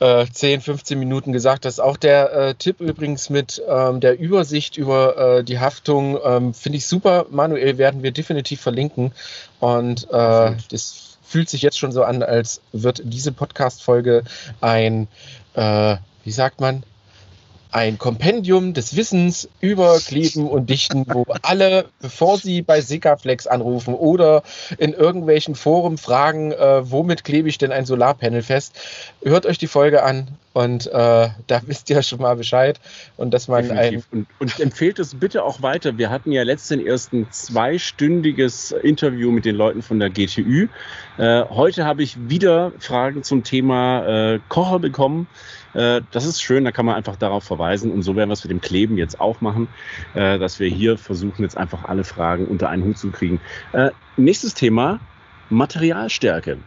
äh, 0.00 0.26
10, 0.30 0.61
15 0.61 0.98
Minuten 0.98 1.32
gesagt 1.32 1.64
hast. 1.64 1.80
Auch 1.80 1.96
der 1.96 2.32
äh, 2.32 2.54
Tipp 2.54 2.80
übrigens 2.80 3.30
mit 3.30 3.62
ähm, 3.68 4.00
der 4.00 4.18
Übersicht 4.18 4.76
über 4.76 5.38
äh, 5.38 5.44
die 5.44 5.59
Haftung 5.59 6.18
ähm, 6.22 6.54
finde 6.54 6.78
ich 6.78 6.86
super. 6.86 7.26
Manuel 7.30 7.78
werden 7.78 8.02
wir 8.02 8.11
definitiv 8.11 8.61
verlinken. 8.61 9.12
Und 9.61 10.04
äh, 10.11 10.52
das 10.70 11.18
fühlt 11.22 11.48
sich 11.48 11.62
jetzt 11.62 11.78
schon 11.78 11.92
so 11.92 12.04
an, 12.04 12.22
als 12.22 12.61
wird 12.72 13.02
diese 13.04 13.32
Podcast-Folge 13.32 14.22
ein, 14.61 15.09
äh, 15.54 15.96
wie 16.24 16.32
sagt 16.32 16.61
man, 16.61 16.82
ein 17.70 17.98
Kompendium 17.98 18.74
des 18.74 18.96
Wissens 18.96 19.48
über 19.60 19.98
Kleben 19.98 20.48
und 20.48 20.70
Dichten, 20.70 21.04
wo 21.08 21.26
alle, 21.42 21.86
bevor 22.00 22.38
sie 22.38 22.62
bei 22.62 22.80
Sikaflex 22.80 23.46
anrufen 23.46 23.94
oder 23.94 24.42
in 24.78 24.92
irgendwelchen 24.92 25.54
Foren 25.54 25.98
fragen, 25.98 26.52
äh, 26.52 26.90
womit 26.90 27.24
klebe 27.24 27.48
ich 27.48 27.58
denn 27.58 27.72
ein 27.72 27.86
Solarpanel 27.86 28.42
fest, 28.42 28.74
hört 29.22 29.46
euch 29.46 29.58
die 29.58 29.66
Folge 29.66 30.02
an 30.02 30.28
und 30.56 30.86
äh, 30.86 31.28
da 31.46 31.60
wisst 31.66 31.90
ihr 31.90 32.02
schon 32.02 32.22
mal 32.22 32.34
Bescheid. 32.34 32.80
Und 33.18 33.34
dass 33.34 33.46
man 33.46 33.70
ein 33.70 34.02
und, 34.10 34.26
und 34.38 34.58
empfehlt 34.58 34.98
es 34.98 35.14
bitte 35.14 35.44
auch 35.44 35.60
weiter. 35.60 35.98
Wir 35.98 36.08
hatten 36.08 36.32
ja 36.32 36.44
letzten 36.44 36.84
ersten 36.84 37.30
zweistündiges 37.30 38.72
Interview 38.72 39.30
mit 39.30 39.44
den 39.44 39.54
Leuten 39.54 39.82
von 39.82 40.00
der 40.00 40.08
GTÜ. 40.08 40.68
Äh, 41.18 41.44
heute 41.50 41.84
habe 41.84 42.02
ich 42.02 42.16
wieder 42.30 42.72
Fragen 42.78 43.22
zum 43.22 43.44
Thema 43.44 44.06
äh, 44.34 44.40
Kocher 44.48 44.78
bekommen. 44.78 45.26
Äh, 45.77 46.01
das 46.11 46.24
ist 46.24 46.41
schön, 46.41 46.64
da 46.64 46.72
kann 46.72 46.87
man 46.87 46.95
einfach 46.95 47.16
darauf 47.16 47.45
verweisen. 47.45 47.93
Und 47.93 48.03
so 48.03 48.16
werden 48.16 48.31
wir 48.31 48.35
es 48.35 48.45
mit 48.45 48.51
dem 48.51 48.61
Kleben 48.61 48.97
jetzt 48.97 49.20
auch 49.20 49.41
machen, 49.41 49.68
äh, 50.14 50.39
dass 50.39 50.59
wir 50.59 50.68
hier 50.68 50.97
versuchen, 50.97 51.43
jetzt 51.43 51.57
einfach 51.57 51.85
alle 51.85 52.05
Fragen 52.05 52.47
unter 52.47 52.70
einen 52.70 52.85
Hut 52.85 52.99
zu 52.99 53.11
kriegen. 53.11 53.41
Äh, 53.72 53.91
nächstes 54.16 54.55
Thema, 54.55 55.01
Materialstärke. 55.51 56.59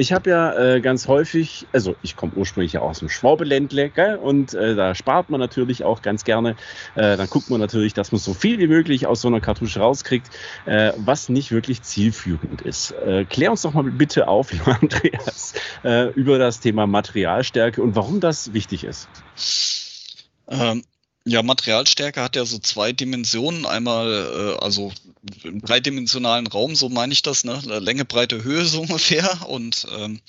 Ich 0.00 0.12
habe 0.12 0.30
ja 0.30 0.56
äh, 0.56 0.80
ganz 0.80 1.08
häufig, 1.08 1.66
also 1.72 1.96
ich 2.02 2.14
komme 2.14 2.32
ursprünglich 2.36 2.74
ja 2.74 2.82
aus 2.82 3.00
dem 3.00 3.08
Schwabeländle, 3.08 3.90
gell? 3.90 4.14
und 4.14 4.54
äh, 4.54 4.76
da 4.76 4.94
spart 4.94 5.28
man 5.28 5.40
natürlich 5.40 5.82
auch 5.82 6.02
ganz 6.02 6.22
gerne. 6.22 6.50
Äh, 6.94 7.16
dann 7.16 7.26
guckt 7.28 7.50
man 7.50 7.58
natürlich, 7.58 7.94
dass 7.94 8.12
man 8.12 8.20
so 8.20 8.32
viel 8.32 8.60
wie 8.60 8.68
möglich 8.68 9.08
aus 9.08 9.22
so 9.22 9.26
einer 9.26 9.40
Kartusche 9.40 9.80
rauskriegt, 9.80 10.30
äh, 10.66 10.92
was 10.98 11.28
nicht 11.28 11.50
wirklich 11.50 11.82
zielführend 11.82 12.62
ist. 12.62 12.92
Äh, 12.92 13.24
klär 13.24 13.50
uns 13.50 13.62
doch 13.62 13.74
mal 13.74 13.82
bitte 13.82 14.28
auf, 14.28 14.52
lieber 14.52 14.78
Andreas, 14.80 15.54
äh, 15.82 16.10
über 16.12 16.38
das 16.38 16.60
Thema 16.60 16.86
Materialstärke 16.86 17.82
und 17.82 17.96
warum 17.96 18.20
das 18.20 18.52
wichtig 18.52 18.84
ist. 18.84 19.08
Ähm, 20.48 20.84
ja, 21.28 21.42
Materialstärke 21.42 22.22
hat 22.22 22.36
ja 22.36 22.44
so 22.44 22.58
zwei 22.58 22.92
Dimensionen. 22.92 23.66
Einmal, 23.66 24.56
äh, 24.58 24.64
also 24.64 24.92
im 25.44 25.60
dreidimensionalen 25.60 26.46
Raum, 26.46 26.74
so 26.74 26.88
meine 26.88 27.12
ich 27.12 27.22
das, 27.22 27.44
ne? 27.44 27.60
Länge, 27.80 28.04
Breite, 28.04 28.42
Höhe 28.44 28.64
so 28.64 28.80
ungefähr. 28.82 29.48
Und 29.48 29.86
ähm, 29.96 30.20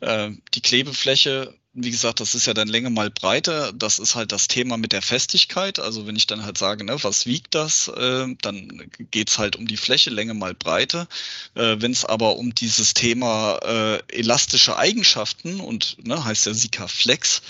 äh, 0.00 0.30
die 0.54 0.60
Klebefläche 0.60 1.54
wie 1.74 1.90
gesagt, 1.90 2.20
das 2.20 2.36
ist 2.36 2.46
ja 2.46 2.54
dann 2.54 2.68
Länge 2.68 2.88
mal 2.88 3.10
Breite. 3.10 3.72
Das 3.74 3.98
ist 3.98 4.14
halt 4.14 4.30
das 4.30 4.46
Thema 4.46 4.76
mit 4.76 4.92
der 4.92 5.02
Festigkeit. 5.02 5.80
Also 5.80 6.06
wenn 6.06 6.14
ich 6.14 6.28
dann 6.28 6.44
halt 6.44 6.56
sage, 6.56 6.84
ne, 6.84 7.02
was 7.02 7.26
wiegt 7.26 7.54
das, 7.54 7.88
äh, 7.88 8.26
dann 8.42 8.88
geht's 9.10 9.38
halt 9.38 9.56
um 9.56 9.66
die 9.66 9.76
Fläche, 9.76 10.10
Länge 10.10 10.34
mal 10.34 10.54
Breite. 10.54 11.08
Äh, 11.54 11.76
wenn 11.80 11.90
es 11.90 12.04
aber 12.04 12.36
um 12.36 12.54
dieses 12.54 12.94
Thema 12.94 13.58
äh, 13.64 13.98
elastische 14.08 14.76
Eigenschaften 14.76 15.58
und 15.60 15.96
ne, 16.06 16.24
heißt 16.24 16.46
ja 16.46 16.54
Sika 16.54 16.86
Flex 16.86 17.42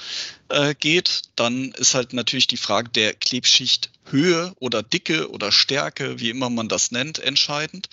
äh, 0.48 0.74
geht, 0.74 1.22
dann 1.36 1.72
ist 1.72 1.94
halt 1.94 2.12
natürlich 2.12 2.46
die 2.46 2.56
Frage 2.56 2.90
der 2.90 3.14
Klebschicht 3.14 3.90
Höhe 4.06 4.54
oder 4.60 4.82
Dicke 4.82 5.30
oder 5.30 5.50
Stärke, 5.50 6.20
wie 6.20 6.30
immer 6.30 6.50
man 6.50 6.68
das 6.68 6.90
nennt, 6.90 7.18
entscheidend. 7.18 7.88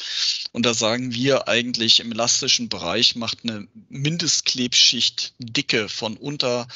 Und 0.51 0.65
da 0.65 0.73
sagen 0.73 1.13
wir 1.13 1.47
eigentlich 1.47 1.99
im 1.99 2.11
elastischen 2.11 2.69
Bereich 2.69 3.15
macht 3.15 3.39
eine 3.43 3.67
Mindestklebschicht 3.89 5.33
Dicke 5.39 5.87
von 5.89 6.17
unter 6.17 6.67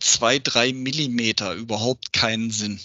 zwei, 0.00 0.38
drei 0.38 0.72
Millimeter 0.72 1.54
überhaupt 1.54 2.12
keinen 2.12 2.50
Sinn. 2.50 2.80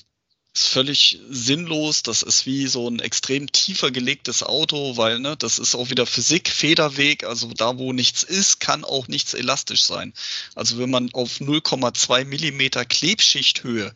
Ist 0.56 0.68
völlig 0.68 1.20
sinnlos. 1.30 2.01
Das 2.01 2.24
ist 2.24 2.45
wie 2.45 2.68
so 2.68 2.88
ein 2.89 2.99
extrem 2.99 3.51
tiefer 3.51 3.91
gelegtes 3.91 4.41
Auto, 4.41 4.97
weil 4.97 5.20
ne, 5.20 5.36
das 5.38 5.60
ist 5.60 5.76
auch 5.76 5.89
wieder 5.89 6.06
Physik, 6.06 6.49
Federweg. 6.49 7.26
Also 7.26 7.51
da, 7.53 7.78
wo 7.78 7.93
nichts 7.93 8.24
ist, 8.24 8.60
kann 8.62 8.86
auch 8.86 9.08
nichts 9.08 9.34
elastisch 9.34 9.84
sein. 9.84 10.14
Also 10.56 10.80
wenn 10.80 10.89
man 10.89 11.14
auf 11.14 11.41
0,2 11.41 12.26
Millimeter 12.26 12.86
Klebschichthöhe 12.86 13.93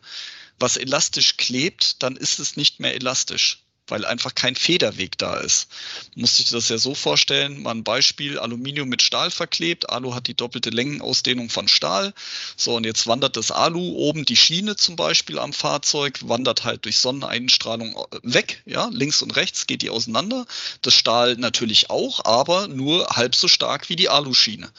was 0.60 0.76
elastisch 0.76 1.38
klebt, 1.38 2.02
dann 2.02 2.16
ist 2.16 2.38
es 2.38 2.56
nicht 2.56 2.80
mehr 2.80 2.94
elastisch, 2.94 3.62
weil 3.90 4.04
einfach 4.04 4.34
kein 4.34 4.54
Federweg 4.54 5.18
da 5.18 5.36
ist. 5.36 5.68
Muss 6.14 6.36
sich 6.36 6.50
das 6.50 6.68
ja 6.68 6.78
so 6.78 6.94
vorstellen, 6.94 7.62
mal 7.62 7.72
ein 7.72 7.84
Beispiel, 7.84 8.38
Aluminium 8.38 8.88
mit 8.88 9.02
Stahl 9.02 9.30
verklebt, 9.30 9.90
Alu 9.90 10.14
hat 10.14 10.26
die 10.26 10.34
doppelte 10.34 10.70
Längenausdehnung 10.70 11.50
von 11.50 11.68
Stahl. 11.68 12.14
So, 12.56 12.76
und 12.76 12.84
jetzt 12.84 13.06
wandert 13.06 13.36
das 13.36 13.50
Alu 13.50 13.80
oben 13.80 14.24
die 14.24 14.36
Schiene 14.36 14.76
zum 14.76 14.96
Beispiel 14.96 15.38
am 15.38 15.52
Fahrzeug, 15.52 16.18
wandert 16.22 16.64
halt 16.64 16.84
durch 16.84 16.98
Sonneneinstrahlung 16.98 17.94
äh, 17.94 18.18
weg, 18.22 18.62
ja, 18.66 18.88
links 18.92 19.22
und 19.22 19.36
rechts 19.36 19.66
geht 19.66 19.82
die 19.82 19.90
auseinander. 19.90 20.46
Das 20.82 20.94
Stahl 20.94 21.36
natürlich 21.36 21.90
auch, 21.90 22.24
aber 22.24 22.68
nur 22.68 23.08
halb 23.10 23.34
so 23.34 23.48
stark 23.48 23.88
wie 23.88 23.96
die 23.96 24.08
Aluschiene. 24.08 24.70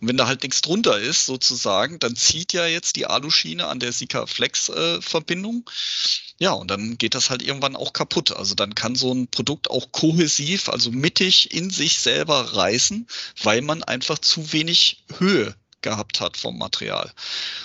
Und 0.00 0.08
wenn 0.08 0.16
da 0.16 0.26
halt 0.26 0.42
nichts 0.42 0.60
drunter 0.60 0.98
ist, 0.98 1.26
sozusagen, 1.26 1.98
dann 1.98 2.16
zieht 2.16 2.52
ja 2.52 2.66
jetzt 2.66 2.96
die 2.96 3.06
Aluschiene 3.06 3.66
an 3.68 3.80
der 3.80 3.92
Sika 3.92 4.26
Flex 4.26 4.68
äh. 4.68 5.00
Ja, 6.44 6.52
und 6.52 6.70
dann 6.70 6.98
geht 6.98 7.14
das 7.14 7.30
halt 7.30 7.40
irgendwann 7.40 7.74
auch 7.74 7.94
kaputt. 7.94 8.30
Also 8.36 8.54
dann 8.54 8.74
kann 8.74 8.96
so 8.96 9.10
ein 9.14 9.28
Produkt 9.28 9.70
auch 9.70 9.92
kohäsiv, 9.92 10.68
also 10.68 10.90
mittig 10.90 11.54
in 11.54 11.70
sich 11.70 12.00
selber 12.00 12.38
reißen, 12.54 13.06
weil 13.42 13.62
man 13.62 13.82
einfach 13.82 14.18
zu 14.18 14.52
wenig 14.52 15.04
Höhe 15.16 15.56
gehabt 15.80 16.20
hat 16.20 16.36
vom 16.36 16.58
Material. 16.58 17.10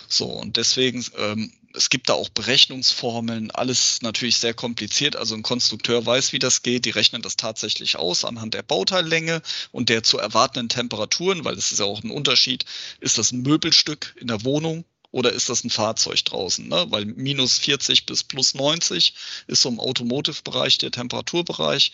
So, 0.07 0.27
und 0.27 0.55
deswegen 0.55 1.05
ähm, 1.17 1.51
es 1.73 1.89
gibt 1.89 2.07
da 2.07 2.13
auch 2.13 2.30
Berechnungsformeln, 2.30 3.51
alles 3.51 4.01
natürlich 4.01 4.38
sehr 4.38 4.53
kompliziert. 4.53 5.17
Also 5.17 5.36
ein 5.36 5.43
Konstrukteur 5.43 6.05
weiß, 6.05 6.32
wie 6.32 6.39
das 6.39 6.61
geht. 6.61 6.86
Die 6.86 6.91
rechnen 6.91 7.21
das 7.21 7.36
tatsächlich 7.36 7.97
aus 7.97 8.23
anhand 8.23 8.53
der 8.53 8.63
Bauteillänge 8.63 9.41
und 9.73 9.89
der 9.89 10.03
zu 10.03 10.19
erwartenden 10.19 10.69
Temperaturen, 10.69 11.43
weil 11.43 11.55
das 11.55 11.73
ist 11.73 11.80
ja 11.80 11.86
auch 11.86 12.01
ein 12.01 12.11
Unterschied. 12.11 12.63
Ist 13.01 13.17
das 13.17 13.34
ein 13.34 13.41
Möbelstück 13.41 14.15
in 14.21 14.27
der 14.27 14.45
Wohnung 14.45 14.86
oder 15.12 15.32
ist 15.32 15.49
das 15.49 15.64
ein 15.64 15.70
Fahrzeug 15.70 16.24
draußen? 16.26 16.68
Ne? 16.68 16.86
Weil 16.89 17.05
minus 17.05 17.57
40 17.57 18.05
bis 18.05 18.24
plus 18.24 18.53
90 18.53 19.14
ist 19.47 19.62
so 19.62 19.70
im 19.70 19.80
Automotive-Bereich 19.80 20.78
der 20.78 20.91
Temperaturbereich. 20.91 21.91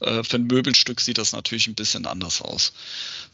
Äh, 0.00 0.24
für 0.24 0.36
ein 0.36 0.46
Möbelstück 0.46 1.00
sieht 1.00 1.18
das 1.18 1.32
natürlich 1.32 1.66
ein 1.66 1.74
bisschen 1.74 2.06
anders 2.06 2.40
aus. 2.40 2.72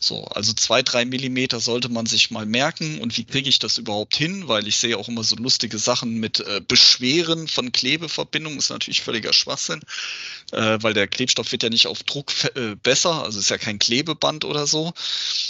So, 0.01 0.25
also 0.25 0.53
zwei, 0.55 0.83
drei 0.83 1.05
Millimeter 1.05 1.61
sollte 1.61 1.89
man 1.89 2.07
sich 2.07 2.31
mal 2.31 2.47
merken. 2.47 3.01
Und 3.01 3.17
wie 3.17 3.25
kriege 3.25 3.49
ich 3.49 3.61
das 3.61 3.79
überhaupt 3.79 4.17
hin? 4.17 4.49
Weil 4.49 4.67
ich 4.67 4.79
sehe 4.79 4.99
auch 4.99 5.09
immer 5.09 5.23
so 5.23 5.37
lustige 5.37 5.79
Sachen 5.79 6.15
mit 6.15 6.41
äh, 6.41 6.61
Beschweren 6.67 7.47
von 7.47 7.71
Klebeverbindungen. 7.71 8.59
Ist 8.59 8.71
natürlich 8.71 9.03
völliger 9.03 9.33
Schwachsinn, 9.33 9.81
äh, 10.53 10.79
weil 10.81 10.95
der 10.95 11.09
Klebstoff 11.09 11.53
wird 11.53 11.63
ja 11.63 11.69
nicht 11.69 11.87
auf 11.87 12.03
Druck 12.03 12.33
äh, 12.55 12.75
besser. 12.77 13.25
Also 13.25 13.39
ist 13.39 13.51
ja 13.51 13.59
kein 13.59 13.79
Klebeband 13.79 14.45
oder 14.45 14.67
so, 14.67 14.93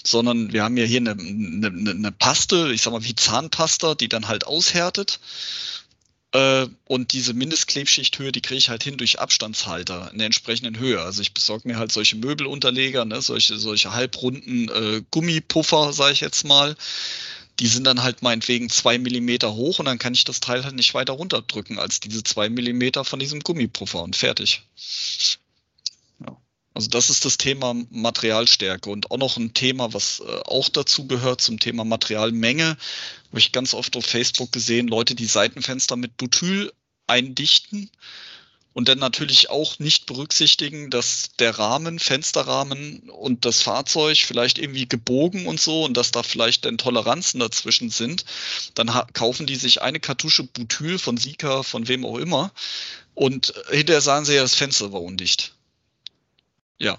sondern 0.05 0.53
wir 0.53 0.65
haben 0.65 0.77
ja 0.77 0.85
hier 0.85 1.01
eine, 1.01 1.13
eine, 1.13 1.91
eine 1.91 2.13
Paste, 2.13 2.73
ich 2.73 2.83
sag 2.83 2.93
mal 2.93 3.05
wie 3.05 3.15
Zahnpasta, 3.15 3.95
die 3.95 4.09
dann 4.09 4.29
halt 4.29 4.47
aushärtet. 4.47 5.21
Äh, 6.33 6.69
und 6.85 7.13
diese 7.13 7.35
Mindestklebschichthöhe, 7.35 8.31
die 8.31 8.41
kriege 8.41 8.59
ich 8.59 8.69
halt 8.69 8.85
hin 8.85 8.97
durch 8.97 9.19
Abstandshalter 9.19 10.11
in 10.13 10.19
der 10.19 10.27
entsprechenden 10.27 10.79
Höhe. 10.79 11.01
Also 11.01 11.23
ich 11.23 11.35
besorge 11.35 11.67
mir 11.67 11.79
halt 11.79 11.91
solche 11.91 12.17
Möbelunterleger, 12.17 13.05
ne, 13.05 13.21
solche, 13.21 13.59
solche 13.59 13.93
halbrunden 13.93 14.69
äh, 14.69 15.03
Gummipuffer, 15.11 15.93
sage 15.93 16.13
ich 16.13 16.21
jetzt 16.21 16.45
mal. 16.45 16.77
Die 17.61 17.67
sind 17.67 17.85
dann 17.85 18.03
halt 18.03 18.23
meinetwegen 18.23 18.71
zwei 18.71 18.99
Millimeter 18.99 19.55
hoch 19.55 19.79
und 19.79 19.85
dann 19.85 19.99
kann 19.99 20.15
ich 20.15 20.25
das 20.25 20.41
Teil 20.41 20.65
halt 20.65 20.75
nicht 20.75 20.95
weiter 20.95 21.13
runterdrücken 21.13 21.79
als 21.79 22.01
diese 22.01 22.25
zwei 22.25 22.49
Millimeter 22.49 23.05
von 23.05 23.21
diesem 23.21 23.41
Gummipuffer 23.41 24.03
und 24.03 24.17
fertig. 24.17 24.63
Also 26.73 26.89
das 26.89 27.11
ist 27.11 27.25
das 27.25 27.37
Thema 27.37 27.75
Materialstärke 27.91 28.89
und 28.89 29.11
auch 29.11 29.19
noch 29.19 29.37
ein 29.37 29.53
Thema, 29.53 29.93
was 29.93 30.21
äh, 30.21 30.41
auch 30.47 30.69
dazu 30.69 31.07
gehört 31.07 31.41
zum 31.41 31.59
Thema 31.59 31.85
Materialmenge. 31.85 32.79
Habe 33.29 33.39
ich 33.39 33.53
ganz 33.53 33.75
oft 33.75 33.97
auf 33.97 34.07
Facebook 34.07 34.53
gesehen, 34.53 34.89
Leute, 34.89 35.15
die 35.15 35.27
Seitenfenster 35.27 35.97
mit 35.97 36.17
Butyl 36.17 36.73
eindichten 37.07 37.91
und 38.73 38.89
dann 38.89 38.99
natürlich 38.99 39.51
auch 39.51 39.79
nicht 39.79 40.07
berücksichtigen, 40.07 40.91
dass 40.91 41.31
der 41.39 41.59
Rahmen, 41.59 41.99
Fensterrahmen 41.99 43.11
und 43.11 43.45
das 43.45 43.63
Fahrzeug 43.63 44.19
vielleicht 44.19 44.59
irgendwie 44.59 44.89
gebogen 44.89 45.47
und 45.47 45.61
so 45.61 45.85
und 45.85 45.97
dass 45.97 46.13
da 46.13 46.23
vielleicht 46.23 46.65
dann 46.65 46.79
Toleranzen 46.79 47.41
dazwischen 47.41 47.91
sind. 47.91 48.25
Dann 48.75 48.91
kaufen 49.13 49.47
die 49.47 49.57
sich 49.57 49.83
eine 49.83 49.99
Kartusche 49.99 50.45
Butyl 50.45 50.99
von 50.99 51.17
Sika, 51.17 51.63
von 51.63 51.89
wem 51.89 52.07
auch 52.07 52.19
immer. 52.19 52.53
Und 53.15 53.53
hinterher 53.71 54.01
sagen 54.01 54.25
sie 54.25 54.35
ja, 54.35 54.43
das 54.43 54.55
Fenster 54.55 54.93
war 54.93 55.03
undicht. 55.03 55.53
Ja, 56.79 56.99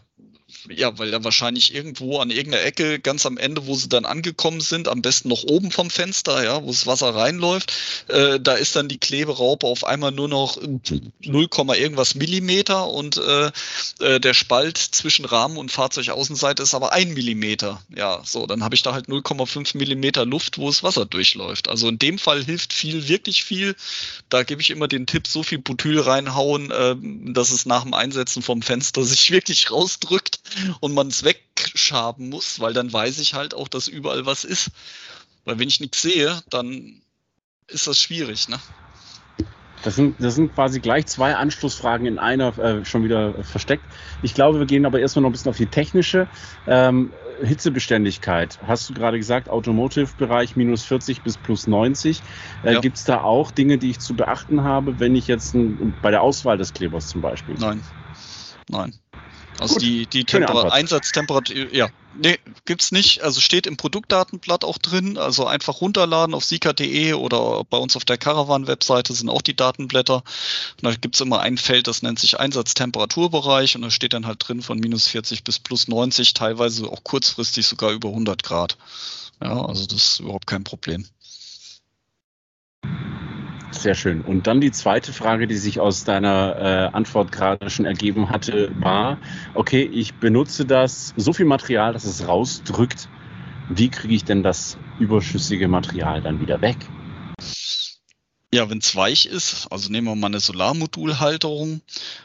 ja, 0.70 0.98
weil 1.00 1.12
da 1.12 1.24
wahrscheinlich 1.24 1.74
irgendwo 1.74 2.20
an 2.20 2.30
irgendeiner 2.30 2.64
Ecke 2.64 3.00
ganz 3.00 3.26
am 3.26 3.38
Ende, 3.38 3.66
wo 3.66 3.76
sie 3.76 3.90
dann 3.90 4.06
angekommen 4.06 4.62
sind, 4.62 4.88
am 4.88 5.02
besten 5.02 5.30
noch 5.30 5.44
oben 5.44 5.72
vom 5.72 5.90
Fenster, 5.90 6.44
ja, 6.44 6.64
wo 6.64 6.68
das 6.68 6.86
Wasser 6.86 7.16
reinläuft, 7.16 7.74
äh, 8.08 8.40
da 8.40 8.54
ist 8.54 8.76
dann 8.76 8.88
die 8.88 8.98
Kleberaupe 8.98 9.66
auf 9.66 9.84
einmal 9.84 10.12
nur 10.12 10.28
noch 10.28 10.60
0, 10.62 11.50
irgendwas 11.76 12.16
Millimeter 12.16 12.88
und 12.88 13.18
äh, 13.18 13.52
äh, 14.00 14.20
der 14.20 14.34
Spalt 14.34 14.78
zwischen 14.78 15.26
Rahmen 15.26 15.58
und 15.58 15.72
Fahrzeugaußenseite 15.72 16.64
ist 16.64 16.74
aber 16.74 16.92
ein 16.94 17.14
Millimeter. 17.14 17.82
Ja, 17.96 18.22
so, 18.24 18.46
dann 18.46 18.64
habe 18.64 18.76
ich 18.76 18.84
da 18.84 18.94
halt 18.94 19.08
0,5 19.08 19.78
Millimeter 19.78 20.26
Luft, 20.26 20.58
wo 20.58 20.68
das 20.68 20.84
Wasser 20.84 21.06
durchläuft. 21.06 21.70
Also 21.70 21.90
in 21.90 21.98
dem 21.98 22.20
Fall 22.20 22.44
hilft 22.44 22.74
viel, 22.74 23.08
wirklich 23.08 23.44
viel. 23.44 23.76
Da 24.30 24.44
gebe 24.44 24.62
ich 24.62 24.70
immer 24.70 24.88
den 24.88 25.08
Tipp, 25.08 25.28
so 25.28 25.44
viel 25.44 25.58
Butyl 25.58 26.00
reinhauen, 26.00 26.72
äh, 26.72 26.96
dass 27.34 27.52
es 27.52 27.66
nach 27.66 27.84
dem 27.84 27.94
Einsetzen 27.94 28.42
vom 28.42 28.62
Fenster 28.62 29.04
sich 29.04 29.32
wirklich 29.32 29.72
rausdrückt 29.72 30.40
und 30.80 30.94
man 30.94 31.08
es 31.08 31.24
wegschaben 31.24 32.30
muss, 32.30 32.60
weil 32.60 32.74
dann 32.74 32.92
weiß 32.92 33.20
ich 33.20 33.34
halt 33.34 33.54
auch, 33.54 33.68
dass 33.68 33.88
überall 33.88 34.26
was 34.26 34.44
ist. 34.44 34.72
Weil 35.46 35.60
wenn 35.60 35.68
ich 35.68 35.80
nichts 35.80 36.02
sehe, 36.02 36.42
dann 36.50 37.02
ist 37.68 37.88
das 37.88 38.00
schwierig, 38.00 38.48
ne? 38.48 38.60
Das 39.84 39.96
sind, 39.96 40.16
das 40.20 40.36
sind 40.36 40.54
quasi 40.54 40.80
gleich 40.80 41.08
zwei 41.08 41.36
Anschlussfragen 41.36 42.06
in 42.06 42.20
einer 42.20 42.58
äh, 42.60 42.86
schon 42.86 43.04
wieder 43.04 43.44
versteckt. 43.44 43.84
Ich 44.22 44.36
glaube, 44.36 44.60
wir 44.60 44.68
gehen 44.68 44.86
aber 44.86 45.00
erstmal 45.00 45.24
noch 45.24 45.30
ein 45.30 45.32
bisschen 45.32 45.50
auf 45.50 45.58
die 45.58 45.66
technische. 45.66 46.28
Ähm, 46.68 47.12
Hitzebeständigkeit. 47.44 48.60
Hast 48.68 48.90
du 48.90 48.94
gerade 48.94 49.18
gesagt, 49.18 49.50
Automotive-Bereich 49.50 50.56
minus 50.56 50.84
40 50.84 51.24
bis 51.24 51.38
plus 51.38 51.66
90. 51.66 52.22
Äh, 52.64 52.74
ja. 52.74 52.80
Gibt 52.80 52.98
es 52.98 53.04
da 53.04 53.22
auch 53.22 53.52
Dinge, 53.52 53.80
die 53.80 53.90
ich 53.90 54.00
zu 54.00 54.14
beachten 54.14 54.64
habe, 54.64 55.00
wenn 55.00 55.16
ich 55.16 55.28
jetzt 55.28 55.56
ein, 55.56 55.94
bei 56.02 56.12
der 56.12 56.22
Auswahl 56.22 56.58
des 56.58 56.74
Klebers 56.74 57.08
zum 57.08 57.22
Beispiel? 57.22 57.56
Nein. 57.58 57.82
Nein. 58.70 58.94
Also 59.60 59.76
Gut. 59.76 59.84
die, 59.84 60.08
die 60.08 60.26
Einsatztemperatur, 60.44 61.74
ja, 61.74 61.90
nee, 62.14 62.40
gibt's 62.66 62.92
nicht. 62.92 63.22
Also 63.22 63.42
steht 63.42 63.68
im 63.68 63.78
Produktdatenblatt 63.78 64.64
auch 64.64 64.78
drin. 64.78 65.18
Also 65.18 65.46
einfach 65.46 65.82
runterladen 65.82 66.34
auf 66.34 66.46
sika.de 66.46 67.14
oder 67.14 67.64
bei 67.66 67.78
uns 67.78 67.96
auf 67.96 68.06
der 68.06 68.18
Caravan-Webseite 68.18 69.14
sind 69.14 69.30
auch 69.30 69.42
die 69.42 69.56
Datenblätter. 69.56 70.16
Und 70.16 70.24
da 70.82 70.94
gibt's 70.96 71.22
immer 71.22 71.42
ein 71.42 71.58
Feld, 71.58 71.88
das 71.88 72.02
nennt 72.02 72.20
sich 72.20 72.40
Einsatztemperaturbereich 72.40 73.76
und 73.76 73.82
da 73.84 73.92
steht 73.92 74.14
dann 74.14 74.26
halt 74.26 74.48
drin 74.48 74.62
von 74.62 74.80
minus 74.80 75.08
40 75.08 75.44
bis 75.44 75.60
plus 75.60 75.88
90, 75.88 76.34
teilweise 76.34 76.88
auch 76.88 77.04
kurzfristig 77.04 77.68
sogar 77.68 77.92
über 77.92 78.10
100 78.10 78.44
Grad. 78.44 78.78
Ja, 79.42 79.66
also 79.66 79.86
das 79.86 80.14
ist 80.14 80.20
überhaupt 80.20 80.48
kein 80.48 80.64
Problem. 80.64 81.06
Sehr 83.72 83.96
schön. 83.96 84.22
Und 84.22 84.48
dann 84.48 84.62
die 84.62 84.72
zweite 84.72 85.14
Frage, 85.14 85.48
die 85.48 85.56
sich 85.56 85.80
aus 85.80 86.04
deiner 86.04 86.56
äh, 86.58 86.96
Antwort 86.96 87.32
gerade 87.32 87.70
schon 87.70 87.86
ergeben 87.86 88.30
hatte, 88.30 88.72
war, 88.80 89.18
okay, 89.56 89.84
ich 89.84 90.14
benutze 90.16 90.66
das, 90.66 91.14
so 91.18 91.34
viel 91.34 91.46
Material, 91.46 91.94
dass 91.94 92.04
es 92.04 92.28
rausdrückt. 92.28 93.10
Wie 93.70 93.90
kriege 93.90 94.14
ich 94.14 94.24
denn 94.24 94.44
das 94.44 94.78
überschüssige 95.00 95.68
Material 95.68 96.22
dann 96.22 96.40
wieder 96.42 96.62
weg? 96.62 96.78
Ja, 98.54 98.70
wenn 98.70 98.80
es 98.80 98.94
weich 98.98 99.28
ist, 99.28 99.68
also 99.72 99.90
nehmen 99.90 100.08
wir 100.08 100.16
mal 100.16 100.28
eine 100.28 100.42
Solarmodulhalterung, 100.42 101.80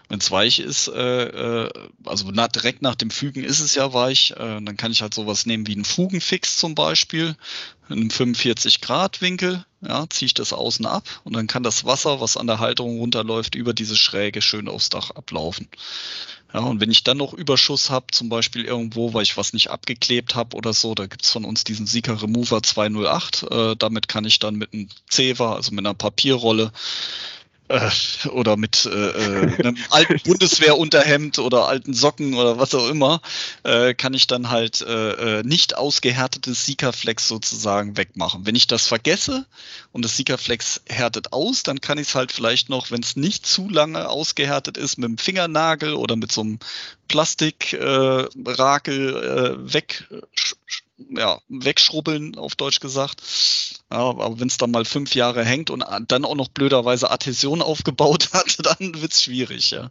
wenn 0.08 0.18
es 0.18 0.28
weich 0.32 0.58
ist, 0.58 0.88
äh, 0.88 1.66
äh, 1.66 1.70
also 2.04 2.28
na, 2.32 2.48
direkt 2.48 2.82
nach 2.82 2.96
dem 2.96 3.10
Fügen 3.10 3.44
ist 3.44 3.60
es 3.60 3.76
ja 3.76 3.94
weich, 3.94 4.32
äh, 4.32 4.60
dann 4.60 4.76
kann 4.76 4.90
ich 4.90 5.02
halt 5.02 5.14
sowas 5.14 5.46
nehmen 5.46 5.68
wie 5.68 5.74
einen 5.74 5.84
Fugenfix 5.84 6.56
zum 6.56 6.74
Beispiel, 6.74 7.36
in 7.88 8.00
einem 8.00 8.10
45 8.10 8.80
Grad 8.80 9.20
Winkel, 9.20 9.64
ja, 9.80 10.06
ziehe 10.08 10.26
ich 10.26 10.34
das 10.34 10.52
außen 10.52 10.86
ab 10.86 11.04
und 11.24 11.34
dann 11.34 11.46
kann 11.46 11.62
das 11.62 11.84
Wasser, 11.84 12.20
was 12.20 12.36
an 12.36 12.46
der 12.46 12.58
Halterung 12.58 12.98
runterläuft, 12.98 13.54
über 13.54 13.72
diese 13.72 13.96
Schräge 13.96 14.42
schön 14.42 14.68
aufs 14.68 14.88
Dach 14.88 15.10
ablaufen. 15.10 15.68
Ja, 16.52 16.60
und 16.60 16.80
wenn 16.80 16.90
ich 16.90 17.04
dann 17.04 17.18
noch 17.18 17.34
Überschuss 17.34 17.90
habe, 17.90 18.06
zum 18.12 18.28
Beispiel 18.28 18.64
irgendwo, 18.64 19.12
weil 19.12 19.24
ich 19.24 19.36
was 19.36 19.52
nicht 19.52 19.70
abgeklebt 19.70 20.34
habe 20.34 20.56
oder 20.56 20.72
so, 20.72 20.94
da 20.94 21.06
gibt's 21.06 21.30
von 21.30 21.44
uns 21.44 21.64
diesen 21.64 21.86
Sika 21.86 22.14
Remover 22.14 22.62
208. 22.62 23.42
Äh, 23.50 23.76
damit 23.76 24.08
kann 24.08 24.24
ich 24.24 24.38
dann 24.38 24.54
mit 24.54 24.72
einem 24.72 24.88
Zewa, 25.08 25.54
also 25.54 25.72
mit 25.72 25.84
einer 25.84 25.94
Papierrolle, 25.94 26.72
äh, 27.68 28.28
oder 28.28 28.56
mit 28.56 28.86
äh, 28.86 28.90
äh, 28.90 29.58
einem 29.58 29.76
alten 29.90 30.20
Bundeswehrunterhemd 30.24 31.38
oder 31.38 31.68
alten 31.68 31.94
Socken 31.94 32.34
oder 32.34 32.58
was 32.58 32.74
auch 32.74 32.88
immer, 32.88 33.20
äh, 33.64 33.94
kann 33.94 34.14
ich 34.14 34.26
dann 34.26 34.50
halt 34.50 34.80
äh, 34.80 35.38
äh 35.38 35.42
nicht 35.42 35.76
ausgehärtetes 35.76 36.66
Sikaflex 36.66 37.28
sozusagen 37.28 37.96
wegmachen. 37.96 38.46
Wenn 38.46 38.54
ich 38.54 38.66
das 38.66 38.86
vergesse 38.86 39.46
und 39.92 40.04
das 40.04 40.16
Sikaflex 40.16 40.82
härtet 40.88 41.32
aus, 41.32 41.62
dann 41.62 41.80
kann 41.80 41.98
ich 41.98 42.08
es 42.08 42.14
halt 42.14 42.32
vielleicht 42.32 42.68
noch, 42.68 42.90
wenn 42.90 43.02
es 43.02 43.16
nicht 43.16 43.46
zu 43.46 43.68
lange 43.68 44.08
ausgehärtet 44.08 44.76
ist, 44.76 44.98
mit 44.98 45.08
dem 45.08 45.18
Fingernagel 45.18 45.94
oder 45.94 46.16
mit 46.16 46.32
so 46.32 46.42
einem 46.42 46.58
Plastikrakel 47.08 49.16
äh, 49.16 49.72
weg 49.72 50.06
ja, 50.98 51.40
wegschrubbeln, 51.48 52.36
auf 52.36 52.54
Deutsch 52.54 52.80
gesagt. 52.80 53.22
Ja, 53.90 53.98
aber 53.98 54.40
wenn 54.40 54.48
es 54.48 54.56
dann 54.56 54.70
mal 54.70 54.84
fünf 54.84 55.14
Jahre 55.14 55.44
hängt 55.44 55.70
und 55.70 55.84
dann 56.08 56.24
auch 56.24 56.34
noch 56.34 56.48
blöderweise 56.48 57.10
Adhäsion 57.10 57.62
aufgebaut 57.62 58.30
hat, 58.32 58.56
dann 58.64 59.00
wird's 59.00 59.22
schwierig, 59.22 59.70
ja. 59.70 59.90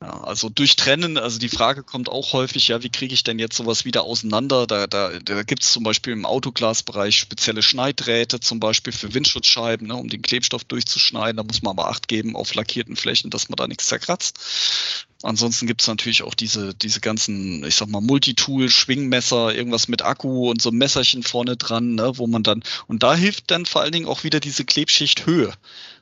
Ja, 0.00 0.22
also 0.22 0.48
durchtrennen, 0.48 1.16
also 1.18 1.38
die 1.38 1.48
Frage 1.48 1.82
kommt 1.82 2.08
auch 2.08 2.32
häufig, 2.32 2.68
ja, 2.68 2.82
wie 2.82 2.90
kriege 2.90 3.14
ich 3.14 3.22
denn 3.22 3.38
jetzt 3.38 3.56
sowas 3.56 3.84
wieder 3.84 4.02
auseinander? 4.02 4.66
Da, 4.66 4.86
da, 4.86 5.18
da 5.20 5.42
gibt 5.44 5.62
es 5.62 5.72
zum 5.72 5.84
Beispiel 5.84 6.12
im 6.12 6.26
Autoglasbereich 6.26 7.16
spezielle 7.16 7.62
Schneiddrähte, 7.62 8.40
zum 8.40 8.60
Beispiel 8.60 8.92
für 8.92 9.14
Windschutzscheiben, 9.14 9.86
ne, 9.86 9.94
um 9.94 10.08
den 10.08 10.20
Klebstoff 10.20 10.64
durchzuschneiden. 10.64 11.36
Da 11.36 11.44
muss 11.44 11.62
man 11.62 11.70
aber 11.78 11.88
Acht 11.88 12.08
geben 12.08 12.34
auf 12.36 12.54
lackierten 12.54 12.96
Flächen, 12.96 13.30
dass 13.30 13.48
man 13.48 13.56
da 13.56 13.68
nichts 13.68 13.86
zerkratzt. 13.86 15.06
Ansonsten 15.24 15.66
gibt 15.66 15.80
es 15.80 15.88
natürlich 15.88 16.22
auch 16.22 16.34
diese, 16.34 16.74
diese 16.74 17.00
ganzen, 17.00 17.64
ich 17.64 17.76
sag 17.76 17.88
mal, 17.88 18.02
Multitool, 18.02 18.68
Schwingmesser, 18.68 19.54
irgendwas 19.54 19.88
mit 19.88 20.02
Akku 20.02 20.50
und 20.50 20.60
so 20.60 20.68
ein 20.68 20.76
Messerchen 20.76 21.22
vorne 21.22 21.56
dran, 21.56 21.94
ne, 21.94 22.18
wo 22.18 22.26
man 22.26 22.42
dann, 22.42 22.62
und 22.88 23.02
da 23.02 23.14
hilft 23.14 23.50
dann 23.50 23.64
vor 23.64 23.80
allen 23.80 23.92
Dingen 23.92 24.06
auch 24.06 24.22
wieder 24.22 24.38
diese 24.38 24.66
Klebschicht 24.66 25.24
Höhe. 25.24 25.52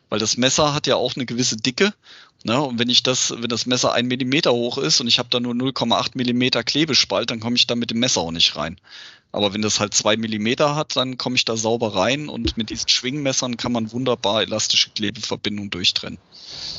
Weil 0.09 0.19
das 0.19 0.37
Messer 0.37 0.75
hat 0.75 0.89
ja 0.89 0.97
auch 0.97 1.15
eine 1.15 1.25
gewisse 1.25 1.57
Dicke. 1.57 1.95
Ne? 2.45 2.61
Und 2.61 2.79
wenn 2.79 2.91
ich 2.91 3.03
das, 3.03 3.31
wenn 3.31 3.49
das 3.49 3.67
Messer 3.67 3.93
ein 3.93 4.09
Millimeter 4.09 4.53
hoch 4.53 4.77
ist 4.77 5.01
und 5.01 5.07
ich 5.07 5.19
habe 5.19 5.29
da 5.31 5.39
nur 5.39 5.55
0,8 5.55 6.11
Millimeter 6.15 6.65
Klebespalt, 6.65 7.31
dann 7.31 7.41
komme 7.41 7.57
ich 7.57 7.67
da 7.67 7.77
mit 7.77 7.91
dem 7.91 8.01
Messer 8.01 8.21
auch 8.21 8.33
nicht 8.33 8.57
rein. 8.57 8.79
Aber 9.31 9.55
wenn 9.55 9.63
das 9.63 9.81
halt 9.81 9.95
zwei 9.95 10.17
Millimeter 10.17 10.75
hat, 10.75 10.97
dann 10.97 11.17
komme 11.17 11.37
ich 11.37 11.45
da 11.45 11.57
sauber 11.57 11.95
rein 11.95 12.29
und 12.29 12.57
mit 12.57 12.71
diesen 12.71 12.89
Schwingmessern 12.89 13.57
kann 13.57 13.73
man 13.73 13.93
wunderbar 13.93 14.43
elastische 14.43 14.91
Klebeverbindungen 14.91 15.71
durchtrennen. 15.71 16.19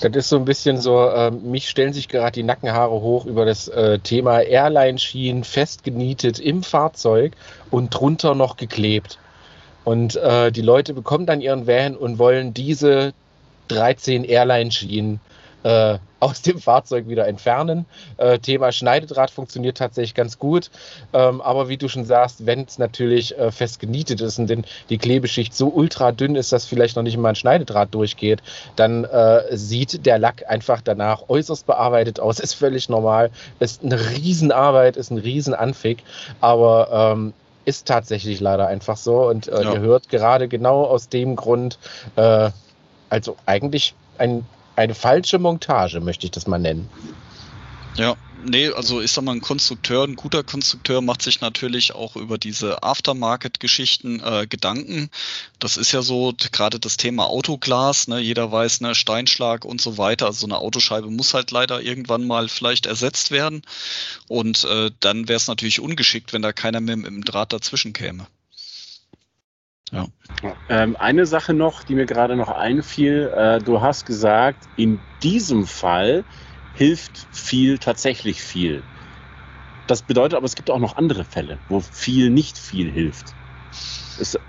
Das 0.01 0.11
ist 0.15 0.29
so 0.29 0.35
ein 0.35 0.45
bisschen 0.45 0.79
so, 0.81 1.07
äh, 1.07 1.31
mich 1.31 1.69
stellen 1.69 1.93
sich 1.93 2.09
gerade 2.09 2.33
die 2.33 2.43
Nackenhaare 2.43 2.91
hoch 2.91 3.25
über 3.25 3.45
das 3.45 3.67
äh, 3.67 3.99
Thema 3.99 4.41
Airline-Schienen 4.41 5.43
festgenietet 5.43 6.39
im 6.39 6.63
Fahrzeug 6.63 7.33
und 7.71 7.89
drunter 7.89 8.35
noch 8.35 8.57
geklebt. 8.57 9.17
Und 9.85 10.15
äh, 10.15 10.51
die 10.51 10.61
Leute 10.61 10.93
bekommen 10.93 11.25
dann 11.25 11.41
ihren 11.41 11.67
Van 11.67 11.95
und 11.95 12.17
wollen 12.19 12.53
diese 12.53 13.13
13 13.69 14.23
Airline-Schienen 14.23 15.19
äh, 15.63 15.97
aus 16.23 16.41
dem 16.41 16.59
Fahrzeug 16.59 17.07
wieder 17.07 17.27
entfernen. 17.27 17.85
Äh, 18.17 18.39
Thema 18.39 18.71
Schneidedraht 18.71 19.29
funktioniert 19.29 19.77
tatsächlich 19.77 20.15
ganz 20.15 20.39
gut. 20.39 20.71
Ähm, 21.11 21.41
aber 21.41 21.69
wie 21.69 21.77
du 21.77 21.87
schon 21.87 22.05
sagst, 22.05 22.45
wenn 22.45 22.61
es 22.61 22.77
natürlich 22.77 23.37
äh, 23.37 23.51
fest 23.51 23.79
genietet 23.79 24.21
ist 24.21 24.39
und 24.39 24.49
denn 24.49 24.63
die 24.89 24.97
Klebeschicht 24.97 25.53
so 25.53 25.67
ultra 25.67 26.11
dünn 26.11 26.35
ist, 26.35 26.51
dass 26.51 26.65
vielleicht 26.65 26.95
noch 26.95 27.03
nicht 27.03 27.17
mal 27.17 27.29
ein 27.29 27.35
Schneidedraht 27.35 27.93
durchgeht, 27.93 28.41
dann 28.75 29.03
äh, 29.03 29.55
sieht 29.55 30.05
der 30.05 30.17
Lack 30.17 30.49
einfach 30.49 30.81
danach 30.81 31.29
äußerst 31.29 31.65
bearbeitet 31.65 32.19
aus. 32.19 32.39
Ist 32.39 32.53
völlig 32.53 32.89
normal. 32.89 33.29
Ist 33.59 33.83
eine 33.83 33.99
Riesenarbeit, 34.09 34.97
ist 34.97 35.11
ein 35.11 35.17
Riesenanfick. 35.17 36.03
Aber 36.39 37.13
ähm, 37.13 37.33
ist 37.65 37.87
tatsächlich 37.87 38.39
leider 38.39 38.67
einfach 38.67 38.97
so. 38.97 39.27
Und 39.27 39.47
äh, 39.47 39.63
ja. 39.63 39.73
ihr 39.73 39.79
hört 39.81 40.09
gerade 40.09 40.47
genau 40.47 40.83
aus 40.83 41.09
dem 41.09 41.35
Grund, 41.35 41.79
äh, 42.15 42.49
also 43.09 43.35
eigentlich 43.45 43.95
ein 44.17 44.45
eine 44.75 44.95
falsche 44.95 45.39
Montage, 45.39 45.99
möchte 46.01 46.25
ich 46.25 46.31
das 46.31 46.47
mal 46.47 46.59
nennen. 46.59 46.89
Ja, 47.95 48.15
nee, 48.43 48.69
also 48.69 49.01
ich 49.01 49.11
sag 49.11 49.23
mal, 49.23 49.33
ein 49.33 49.41
Konstrukteur, 49.41 50.03
ein 50.03 50.15
guter 50.15 50.43
Konstrukteur 50.43 51.01
macht 51.01 51.21
sich 51.21 51.41
natürlich 51.41 51.93
auch 51.93 52.15
über 52.15 52.39
diese 52.39 52.81
Aftermarket-Geschichten 52.81 54.19
äh, 54.19 54.47
Gedanken. 54.47 55.09
Das 55.59 55.77
ist 55.77 55.91
ja 55.91 56.01
so 56.01 56.33
gerade 56.51 56.79
das 56.79 56.97
Thema 56.97 57.27
Autoglas, 57.27 58.07
ne? 58.07 58.19
jeder 58.19 58.51
weiß, 58.51 58.81
ne, 58.81 58.95
Steinschlag 58.95 59.63
und 59.63 59.79
so 59.79 59.99
weiter. 59.99 60.25
Also 60.25 60.47
eine 60.47 60.57
Autoscheibe 60.57 61.11
muss 61.11 61.35
halt 61.35 61.51
leider 61.51 61.81
irgendwann 61.81 62.25
mal 62.25 62.49
vielleicht 62.49 62.87
ersetzt 62.87 63.29
werden. 63.29 63.61
Und 64.27 64.63
äh, 64.63 64.89
dann 64.99 65.27
wäre 65.27 65.37
es 65.37 65.47
natürlich 65.47 65.79
ungeschickt, 65.79 66.33
wenn 66.33 66.41
da 66.41 66.51
keiner 66.51 66.81
mehr 66.81 66.97
mit 66.97 67.07
dem 67.07 67.23
Draht 67.23 67.53
dazwischen 67.53 67.93
käme. 67.93 68.25
Ja. 69.91 70.07
Ähm, 70.67 70.95
eine 70.97 71.25
Sache 71.25 71.53
noch, 71.53 71.83
die 71.83 71.95
mir 71.95 72.05
gerade 72.05 72.35
noch 72.35 72.49
einfiel. 72.49 73.31
Äh, 73.35 73.59
du 73.59 73.81
hast 73.81 74.05
gesagt, 74.05 74.67
in 74.75 75.05
diesem 75.21 75.65
Fall 75.67 76.25
hilft 76.71 77.27
viel 77.31 77.77
tatsächlich 77.79 78.41
viel. 78.41 78.87
Das 79.87 80.01
bedeutet 80.01 80.35
aber, 80.35 80.45
es 80.45 80.55
gibt 80.55 80.69
auch 80.69 80.79
noch 80.79 80.95
andere 80.95 81.25
Fälle, 81.25 81.61
wo 81.67 81.79
viel 81.81 82.29
nicht 82.29 82.57
viel 82.57 82.91
hilft. 82.91 83.35
Ist, 83.71 84.39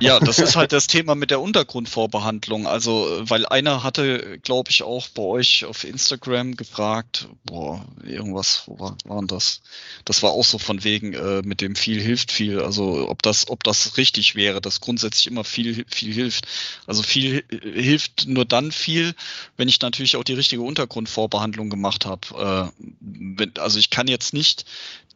Ja, 0.00 0.18
das 0.18 0.38
ist 0.38 0.56
halt 0.56 0.72
das 0.72 0.86
Thema 0.86 1.14
mit 1.14 1.30
der 1.30 1.42
Untergrundvorbehandlung. 1.42 2.66
Also, 2.66 3.20
weil 3.22 3.44
einer 3.44 3.82
hatte, 3.82 4.38
glaube 4.42 4.70
ich, 4.70 4.82
auch 4.82 5.08
bei 5.08 5.22
euch 5.22 5.66
auf 5.66 5.84
Instagram 5.84 6.56
gefragt, 6.56 7.28
boah, 7.44 7.84
irgendwas, 8.02 8.62
wo 8.66 8.78
war, 8.78 8.96
war 9.04 9.22
das? 9.26 9.60
Das 10.06 10.22
war 10.22 10.30
auch 10.30 10.44
so 10.44 10.58
von 10.58 10.84
wegen, 10.84 11.12
äh, 11.12 11.42
mit 11.44 11.60
dem 11.60 11.76
viel 11.76 12.00
hilft 12.00 12.32
viel. 12.32 12.60
Also, 12.60 13.10
ob 13.10 13.22
das, 13.22 13.48
ob 13.48 13.62
das 13.62 13.98
richtig 13.98 14.34
wäre, 14.34 14.62
dass 14.62 14.80
grundsätzlich 14.80 15.26
immer 15.26 15.44
viel, 15.44 15.84
viel 15.86 16.14
hilft. 16.14 16.46
Also, 16.86 17.02
viel 17.02 17.44
hilft 17.50 18.26
nur 18.26 18.46
dann 18.46 18.72
viel, 18.72 19.14
wenn 19.58 19.68
ich 19.68 19.82
natürlich 19.82 20.16
auch 20.16 20.24
die 20.24 20.34
richtige 20.34 20.62
Untergrundvorbehandlung 20.62 21.68
gemacht 21.68 22.06
habe. 22.06 22.72
Äh, 22.74 23.46
also, 23.60 23.78
ich 23.78 23.90
kann 23.90 24.08
jetzt 24.08 24.32
nicht 24.32 24.64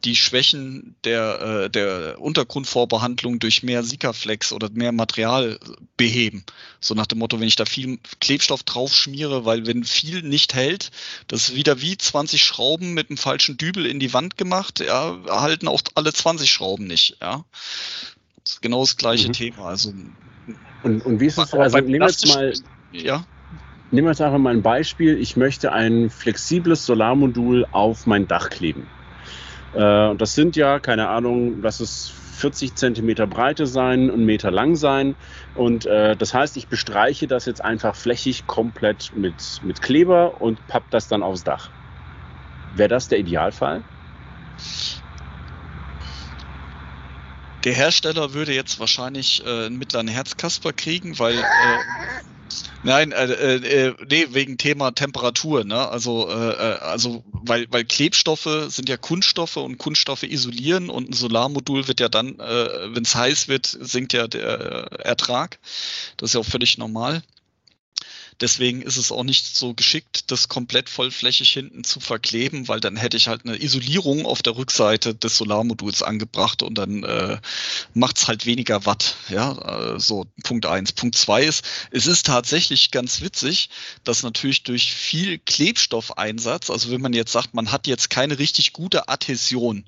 die 0.03 0.15
Schwächen 0.15 0.95
der, 1.03 1.41
äh, 1.65 1.69
der 1.69 2.19
Untergrundvorbehandlung 2.19 3.39
durch 3.39 3.63
mehr 3.63 3.83
Sikaflex 3.83 4.51
oder 4.51 4.69
mehr 4.71 4.91
Material 4.91 5.59
beheben. 5.97 6.43
So 6.79 6.93
nach 6.93 7.07
dem 7.07 7.19
Motto, 7.19 7.39
wenn 7.39 7.47
ich 7.47 7.55
da 7.55 7.65
viel 7.65 7.99
Klebstoff 8.19 8.63
drauf 8.63 8.93
schmiere, 8.93 9.45
weil 9.45 9.65
wenn 9.65 9.83
viel 9.83 10.21
nicht 10.21 10.53
hält, 10.53 10.91
das 11.27 11.49
ist 11.49 11.55
wieder 11.55 11.81
wie 11.81 11.97
20 11.97 12.43
Schrauben 12.43 12.93
mit 12.93 13.09
einem 13.09 13.17
falschen 13.17 13.57
Dübel 13.57 13.85
in 13.85 13.99
die 13.99 14.13
Wand 14.13 14.37
gemacht, 14.37 14.79
ja, 14.79 15.17
erhalten 15.25 15.67
auch 15.67 15.81
alle 15.95 16.13
20 16.13 16.51
Schrauben 16.51 16.85
nicht, 16.85 17.17
ja. 17.21 17.45
Das 18.43 18.53
ist 18.53 18.61
genau 18.61 18.81
das 18.81 18.97
gleiche 18.97 19.29
mhm. 19.29 19.33
Thema. 19.33 19.65
Also, 19.69 19.91
und, 20.83 21.01
und 21.01 21.19
wie 21.19 21.25
ist 21.25 21.39
es, 21.39 21.53
also 21.53 21.77
nehmen 21.79 22.01
wir 22.01 22.07
jetzt 22.07 22.27
mal, 22.27 22.53
ja. 22.91 23.25
Nehmen 23.91 24.07
wir 24.07 24.11
jetzt 24.11 24.21
einfach 24.21 24.39
mal 24.39 24.53
ein 24.53 24.61
Beispiel. 24.61 25.17
Ich 25.19 25.37
möchte 25.37 25.71
ein 25.71 26.09
flexibles 26.09 26.85
Solarmodul 26.85 27.65
auf 27.71 28.07
mein 28.07 28.27
Dach 28.27 28.49
kleben. 28.49 28.87
Äh, 29.75 30.07
und 30.09 30.21
das 30.21 30.33
sind 30.33 30.55
ja, 30.55 30.79
keine 30.79 31.09
Ahnung, 31.09 31.61
lass 31.61 31.79
es 31.79 32.11
40 32.37 32.75
Zentimeter 32.75 33.27
Breite 33.27 33.65
sein, 33.67 34.09
einen 34.09 34.25
Meter 34.25 34.51
lang 34.51 34.75
sein. 34.75 35.15
Und 35.53 35.85
äh, 35.85 36.15
das 36.15 36.33
heißt, 36.33 36.57
ich 36.57 36.67
bestreiche 36.67 37.27
das 37.27 37.45
jetzt 37.45 37.63
einfach 37.63 37.95
flächig 37.95 38.45
komplett 38.47 39.11
mit, 39.15 39.61
mit 39.63 39.81
Kleber 39.81 40.41
und 40.41 40.65
papp 40.67 40.83
das 40.89 41.07
dann 41.07 41.23
aufs 41.23 41.43
Dach. 41.43 41.69
Wäre 42.75 42.89
das 42.89 43.07
der 43.07 43.19
Idealfall? 43.19 43.83
Der 47.63 47.73
Hersteller 47.73 48.33
würde 48.33 48.53
jetzt 48.53 48.79
wahrscheinlich 48.79 49.43
äh, 49.45 49.65
einen 49.65 49.77
mittleren 49.77 50.07
Herzkasper 50.07 50.71
kriegen, 50.71 51.17
weil 51.17 51.33
äh, 51.33 51.41
Nein, 52.83 53.11
äh, 53.11 53.25
äh, 53.25 53.87
äh, 53.87 53.95
nee, 54.09 54.27
wegen 54.31 54.57
Thema 54.57 54.91
Temperatur, 54.91 55.63
ne? 55.63 55.87
Also, 55.87 56.29
äh, 56.29 56.33
äh, 56.33 56.79
also 56.79 57.23
weil, 57.31 57.67
weil 57.71 57.85
Klebstoffe 57.85 58.67
sind 58.67 58.89
ja 58.89 58.97
Kunststoffe 58.97 59.57
und 59.57 59.77
Kunststoffe 59.77 60.23
isolieren 60.23 60.89
und 60.89 61.09
ein 61.09 61.13
Solarmodul 61.13 61.87
wird 61.87 61.99
ja 61.99 62.09
dann, 62.09 62.39
äh, 62.39 62.95
wenn 62.95 63.03
es 63.03 63.15
heiß 63.15 63.47
wird, 63.47 63.65
sinkt 63.65 64.13
ja 64.13 64.27
der 64.27 64.91
Ertrag. 64.99 65.59
Das 66.17 66.29
ist 66.29 66.33
ja 66.33 66.39
auch 66.39 66.45
völlig 66.45 66.77
normal. 66.77 67.23
Deswegen 68.41 68.81
ist 68.81 68.97
es 68.97 69.11
auch 69.11 69.23
nicht 69.23 69.55
so 69.55 69.73
geschickt, 69.73 70.29
das 70.31 70.49
komplett 70.49 70.89
vollflächig 70.89 71.51
hinten 71.51 71.83
zu 71.83 71.99
verkleben, 71.99 72.67
weil 72.67 72.79
dann 72.81 72.97
hätte 72.97 73.15
ich 73.15 73.27
halt 73.27 73.45
eine 73.45 73.61
Isolierung 73.61 74.25
auf 74.25 74.41
der 74.41 74.57
Rückseite 74.57 75.15
des 75.15 75.37
Solarmoduls 75.37 76.03
angebracht 76.03 76.61
und 76.61 76.77
dann 76.77 77.03
äh, 77.03 77.37
macht 77.93 78.17
es 78.17 78.27
halt 78.27 78.45
weniger 78.45 78.85
Watt. 78.85 79.15
Ja, 79.29 79.93
äh, 79.95 79.99
so 79.99 80.25
Punkt 80.43 80.65
eins. 80.65 80.91
Punkt 80.91 81.15
zwei 81.15 81.43
ist, 81.43 81.63
es 81.91 82.07
ist 82.07 82.25
tatsächlich 82.25 82.91
ganz 82.91 83.21
witzig, 83.21 83.69
dass 84.03 84.23
natürlich 84.23 84.63
durch 84.63 84.93
viel 84.93 85.39
Klebstoffeinsatz, 85.39 86.69
also 86.69 86.91
wenn 86.91 87.01
man 87.01 87.13
jetzt 87.13 87.31
sagt, 87.31 87.53
man 87.53 87.71
hat 87.71 87.87
jetzt 87.87 88.09
keine 88.09 88.37
richtig 88.37 88.73
gute 88.73 89.07
Adhäsion, 89.07 89.85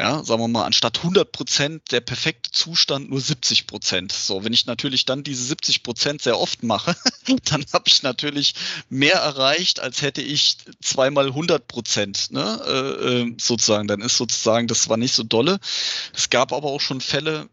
ja, 0.00 0.22
sagen 0.22 0.40
wir 0.40 0.48
mal, 0.48 0.64
anstatt 0.64 0.98
100 0.98 1.32
Prozent 1.32 1.90
der 1.90 2.00
perfekte 2.00 2.52
Zustand 2.52 3.10
nur 3.10 3.20
70 3.20 3.66
Prozent. 3.66 4.12
So, 4.12 4.44
wenn 4.44 4.52
ich 4.52 4.66
natürlich 4.66 5.06
dann 5.06 5.24
diese 5.24 5.42
70 5.42 5.82
Prozent 5.82 6.22
sehr 6.22 6.38
oft 6.38 6.62
mache, 6.62 6.96
dann 7.46 7.64
habe 7.72 7.84
ich 7.88 8.04
natürlich 8.04 8.54
mehr 8.88 9.16
erreicht, 9.16 9.80
als 9.80 10.00
hätte 10.02 10.22
ich 10.22 10.58
zweimal 10.80 11.26
100 11.26 11.66
Prozent, 11.66 12.30
ne, 12.30 12.60
äh, 12.64 13.22
äh, 13.22 13.34
sozusagen. 13.40 13.88
Dann 13.88 14.00
ist 14.00 14.16
sozusagen, 14.16 14.68
das 14.68 14.88
war 14.88 14.96
nicht 14.96 15.14
so 15.14 15.24
dolle. 15.24 15.58
Es 16.14 16.30
gab 16.30 16.52
aber 16.52 16.68
auch 16.68 16.80
schon 16.80 17.00
Fälle, 17.00 17.48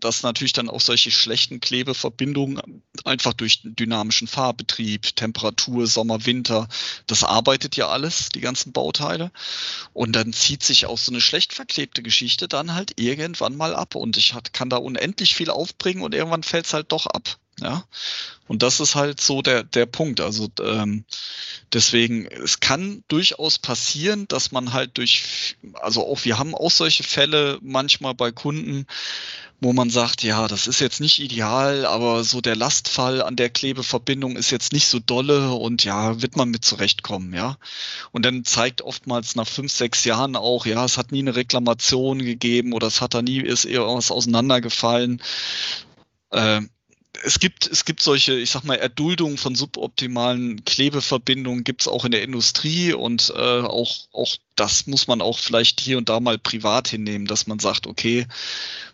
dass 0.00 0.24
natürlich 0.24 0.54
dann 0.54 0.68
auch 0.68 0.80
solche 0.80 1.12
schlechten 1.12 1.60
Klebeverbindungen 1.60 2.82
einfach 3.04 3.32
durch 3.32 3.60
dynamischen 3.62 4.26
Fahrbetrieb, 4.26 5.14
Temperatur, 5.14 5.86
Sommer, 5.86 6.26
Winter, 6.26 6.66
das 7.06 7.22
arbeitet 7.22 7.76
ja 7.76 7.88
alles, 7.88 8.30
die 8.30 8.40
ganzen 8.40 8.72
Bauteile. 8.72 9.30
Und 9.92 10.16
dann 10.16 10.32
zieht 10.32 10.64
sich 10.64 10.86
auch 10.86 10.98
so 10.98 11.12
eine 11.12 11.20
schlecht 11.20 11.52
verklebte 11.76 12.02
Geschichte 12.02 12.48
dann 12.48 12.74
halt 12.74 12.98
irgendwann 12.98 13.54
mal 13.54 13.76
ab 13.76 13.96
und 13.96 14.16
ich 14.16 14.32
hat, 14.32 14.54
kann 14.54 14.70
da 14.70 14.78
unendlich 14.78 15.34
viel 15.34 15.50
aufbringen 15.50 16.02
und 16.02 16.14
irgendwann 16.14 16.42
fällt 16.42 16.64
es 16.64 16.72
halt 16.72 16.90
doch 16.90 17.06
ab. 17.06 17.36
Ja, 17.60 17.84
und 18.48 18.62
das 18.62 18.80
ist 18.80 18.94
halt 18.94 19.20
so 19.20 19.40
der, 19.40 19.62
der 19.62 19.86
Punkt. 19.86 20.20
Also 20.20 20.48
ähm, 20.62 21.04
deswegen, 21.72 22.26
es 22.26 22.60
kann 22.60 23.02
durchaus 23.08 23.58
passieren, 23.58 24.28
dass 24.28 24.52
man 24.52 24.74
halt 24.74 24.98
durch, 24.98 25.56
also 25.74 26.06
auch 26.06 26.24
wir 26.26 26.38
haben 26.38 26.54
auch 26.54 26.70
solche 26.70 27.02
Fälle 27.02 27.58
manchmal 27.62 28.14
bei 28.14 28.30
Kunden, 28.30 28.86
wo 29.60 29.72
man 29.72 29.88
sagt, 29.88 30.22
ja, 30.22 30.48
das 30.48 30.66
ist 30.66 30.80
jetzt 30.80 31.00
nicht 31.00 31.18
ideal, 31.18 31.86
aber 31.86 32.24
so 32.24 32.42
der 32.42 32.56
Lastfall 32.56 33.22
an 33.22 33.36
der 33.36 33.48
Klebeverbindung 33.48 34.36
ist 34.36 34.50
jetzt 34.50 34.72
nicht 34.74 34.86
so 34.86 34.98
dolle 34.98 35.52
und 35.52 35.82
ja, 35.84 36.20
wird 36.20 36.36
man 36.36 36.50
mit 36.50 36.64
zurechtkommen, 36.64 37.32
ja. 37.32 37.56
Und 38.12 38.26
dann 38.26 38.44
zeigt 38.44 38.82
oftmals 38.82 39.34
nach 39.34 39.48
fünf, 39.48 39.72
sechs 39.72 40.04
Jahren 40.04 40.36
auch, 40.36 40.66
ja, 40.66 40.84
es 40.84 40.98
hat 40.98 41.10
nie 41.10 41.20
eine 41.20 41.36
Reklamation 41.36 42.18
gegeben 42.18 42.74
oder 42.74 42.86
es 42.88 43.00
hat 43.00 43.14
da 43.14 43.22
nie, 43.22 43.40
ist 43.40 43.64
irgendwas 43.64 44.10
auseinandergefallen. 44.10 45.22
Äh, 46.30 46.60
es 47.24 47.38
gibt, 47.38 47.66
es 47.66 47.84
gibt 47.84 48.02
solche, 48.02 48.34
ich 48.34 48.50
sag 48.50 48.64
mal, 48.64 48.76
Erduldungen 48.76 49.38
von 49.38 49.54
suboptimalen 49.54 50.64
Klebeverbindungen 50.64 51.64
gibt 51.64 51.82
es 51.82 51.88
auch 51.88 52.04
in 52.04 52.12
der 52.12 52.22
Industrie 52.22 52.92
und 52.92 53.32
äh, 53.34 53.60
auch, 53.60 54.08
auch 54.12 54.36
das 54.54 54.86
muss 54.86 55.06
man 55.06 55.20
auch 55.20 55.38
vielleicht 55.38 55.80
hier 55.80 55.98
und 55.98 56.08
da 56.08 56.20
mal 56.20 56.38
privat 56.38 56.88
hinnehmen, 56.88 57.26
dass 57.26 57.46
man 57.46 57.58
sagt, 57.58 57.86
okay, 57.86 58.26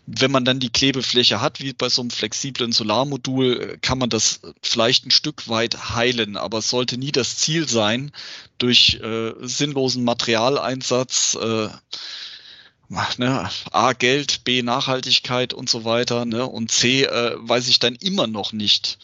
wenn 0.05 0.31
man 0.31 0.45
dann 0.45 0.59
die 0.59 0.69
Klebefläche 0.69 1.41
hat, 1.41 1.59
wie 1.61 1.73
bei 1.73 1.89
so 1.89 2.01
einem 2.01 2.11
flexiblen 2.11 2.71
Solarmodul, 2.71 3.77
kann 3.81 3.97
man 3.97 4.09
das 4.09 4.41
vielleicht 4.61 5.05
ein 5.05 5.11
Stück 5.11 5.47
weit 5.47 5.95
heilen, 5.95 6.35
aber 6.35 6.59
es 6.59 6.69
sollte 6.69 6.97
nie 6.97 7.11
das 7.11 7.37
Ziel 7.37 7.67
sein, 7.67 8.11
durch 8.57 8.99
äh, 9.01 9.33
sinnlosen 9.41 10.03
Materialeinsatz 10.03 11.37
äh, 11.41 11.69
ne, 13.17 13.49
A, 13.71 13.93
Geld, 13.93 14.43
B, 14.43 14.61
Nachhaltigkeit 14.61 15.53
und 15.53 15.69
so 15.69 15.85
weiter, 15.85 16.25
ne, 16.25 16.47
und 16.47 16.71
C, 16.71 17.03
äh, 17.03 17.35
weiß 17.37 17.67
ich 17.67 17.79
dann 17.79 17.95
immer 17.95 18.27
noch 18.27 18.53
nicht. 18.53 18.97